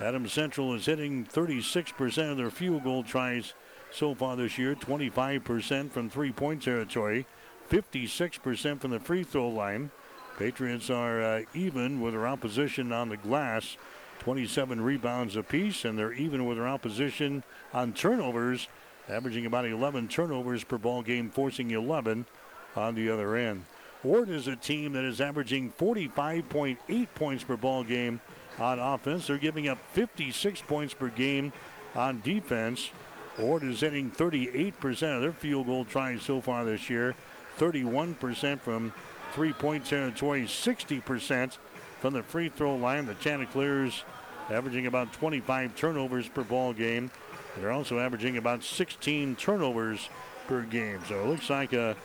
Adams 0.00 0.32
Central 0.32 0.74
is 0.74 0.86
hitting 0.86 1.24
36% 1.24 2.30
of 2.30 2.36
their 2.36 2.50
field 2.50 2.84
goal 2.84 3.04
tries 3.04 3.54
so 3.94 4.14
far 4.14 4.36
this 4.36 4.58
year, 4.58 4.74
25% 4.74 5.90
from 5.90 6.10
three 6.10 6.32
point 6.32 6.62
territory, 6.62 7.26
56% 7.70 8.80
from 8.80 8.90
the 8.90 9.00
free 9.00 9.22
throw 9.22 9.48
line. 9.48 9.90
Patriots 10.38 10.90
are 10.90 11.22
uh, 11.22 11.42
even 11.54 12.00
with 12.00 12.12
their 12.12 12.26
opposition 12.26 12.92
on 12.92 13.08
the 13.08 13.16
glass, 13.16 13.76
27 14.18 14.80
rebounds 14.80 15.36
apiece, 15.36 15.84
and 15.84 15.96
they're 15.96 16.12
even 16.12 16.44
with 16.44 16.56
their 16.56 16.66
opposition 16.66 17.44
on 17.72 17.92
turnovers, 17.92 18.68
averaging 19.08 19.46
about 19.46 19.64
11 19.64 20.08
turnovers 20.08 20.64
per 20.64 20.76
ball 20.76 21.02
game, 21.02 21.30
forcing 21.30 21.70
11 21.70 22.26
on 22.74 22.94
the 22.96 23.08
other 23.08 23.36
end. 23.36 23.64
Ord 24.02 24.28
is 24.28 24.48
a 24.48 24.56
team 24.56 24.92
that 24.94 25.04
is 25.04 25.20
averaging 25.20 25.72
45.8 25.78 27.08
points 27.14 27.44
per 27.44 27.56
ball 27.56 27.84
game 27.84 28.20
on 28.58 28.78
offense. 28.80 29.28
They're 29.28 29.38
giving 29.38 29.68
up 29.68 29.78
56 29.92 30.62
points 30.62 30.94
per 30.94 31.08
game 31.08 31.52
on 31.94 32.20
defense. 32.22 32.90
Ord 33.38 33.64
is 33.64 33.80
hitting 33.80 34.10
38% 34.10 35.16
of 35.16 35.22
their 35.22 35.32
field 35.32 35.66
goal 35.66 35.84
tries 35.84 36.22
so 36.22 36.40
far 36.40 36.64
this 36.64 36.88
year, 36.88 37.14
31% 37.58 38.60
from 38.60 38.92
three 39.32 39.52
point 39.52 39.84
territory, 39.84 40.44
60% 40.44 41.58
from 42.00 42.14
the 42.14 42.22
free 42.22 42.48
throw 42.48 42.76
line. 42.76 43.06
The 43.06 43.14
Chanticleers 43.14 44.04
averaging 44.50 44.86
about 44.86 45.12
25 45.12 45.74
turnovers 45.74 46.28
per 46.28 46.44
ball 46.44 46.72
game. 46.72 47.10
They're 47.56 47.72
also 47.72 47.98
averaging 47.98 48.36
about 48.36 48.62
16 48.62 49.36
turnovers 49.36 50.08
per 50.46 50.62
game. 50.62 51.00
So 51.08 51.20
it 51.20 51.26
looks 51.26 51.50
like 51.50 51.72
a 51.72 51.96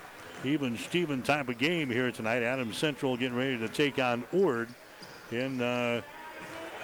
even 0.43 0.77
Steven 0.77 1.21
type 1.21 1.49
of 1.49 1.57
game 1.57 1.89
here 1.89 2.11
tonight. 2.11 2.43
Adams 2.43 2.77
Central 2.77 3.17
getting 3.17 3.37
ready 3.37 3.57
to 3.57 3.67
take 3.67 3.99
on 3.99 4.23
Ord 4.31 4.69
in 5.31 5.61
uh, 5.61 6.01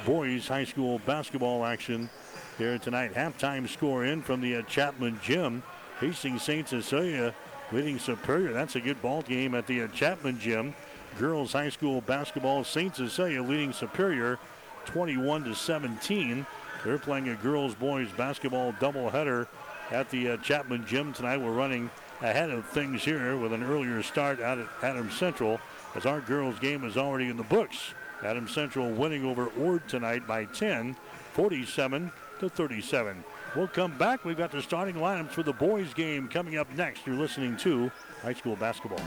boys 0.05 0.47
high 0.47 0.65
school 0.65 0.99
basketball 1.05 1.65
action 1.65 2.09
here 2.57 2.77
tonight. 2.77 3.13
Halftime 3.13 3.67
score 3.67 4.05
in 4.05 4.21
from 4.21 4.41
the 4.41 4.57
uh, 4.57 4.61
Chapman 4.63 5.19
Gym. 5.21 5.61
Hastings 5.99 6.43
St. 6.43 6.67
Cecilia 6.67 7.33
leading 7.71 7.99
Superior. 7.99 8.53
That's 8.53 8.75
a 8.75 8.81
good 8.81 9.01
ball 9.01 9.21
game 9.23 9.55
at 9.55 9.67
the 9.67 9.83
uh, 9.83 9.87
Chapman 9.89 10.39
Gym. 10.39 10.73
Girls 11.17 11.53
high 11.53 11.69
school 11.69 12.01
basketball. 12.01 12.63
St. 12.63 12.95
Cecilia 12.95 13.41
leading 13.41 13.73
Superior 13.73 14.39
21 14.85 15.45
to 15.45 15.55
17. 15.55 16.45
They're 16.83 16.97
playing 16.97 17.29
a 17.29 17.35
girls 17.35 17.75
boys 17.75 18.09
basketball 18.11 18.73
doubleheader 18.73 19.47
at 19.91 20.09
the 20.09 20.31
uh, 20.31 20.37
Chapman 20.37 20.85
Gym 20.85 21.13
tonight. 21.13 21.37
We're 21.37 21.51
running 21.51 21.89
ahead 22.21 22.51
of 22.51 22.65
things 22.67 23.03
here 23.03 23.37
with 23.37 23.51
an 23.53 23.63
earlier 23.63 24.01
start 24.01 24.39
out 24.39 24.59
at 24.59 24.67
Adams 24.81 25.15
Central 25.15 25.59
as 25.95 26.05
our 26.05 26.21
girls 26.21 26.59
game 26.59 26.85
is 26.85 26.95
already 26.95 27.29
in 27.29 27.37
the 27.37 27.43
books. 27.43 27.93
Adams 28.23 28.51
Central 28.51 28.89
winning 28.91 29.25
over 29.25 29.47
Ord 29.59 29.87
tonight 29.89 30.25
by 30.25 30.45
10, 30.45 30.95
47 31.33 32.11
to 32.49 32.55
37. 32.55 33.23
We'll 33.55 33.67
come 33.67 33.97
back. 33.97 34.25
We've 34.25 34.37
got 34.37 34.51
the 34.51 34.61
starting 34.61 34.95
lineups 34.95 35.31
for 35.31 35.43
the 35.43 35.53
boys 35.53 35.93
game 35.93 36.27
coming 36.27 36.57
up 36.57 36.73
next. 36.75 37.05
You're 37.05 37.15
listening 37.15 37.57
to 37.57 37.91
high 38.21 38.33
school 38.33 38.55
basketball. 38.55 39.05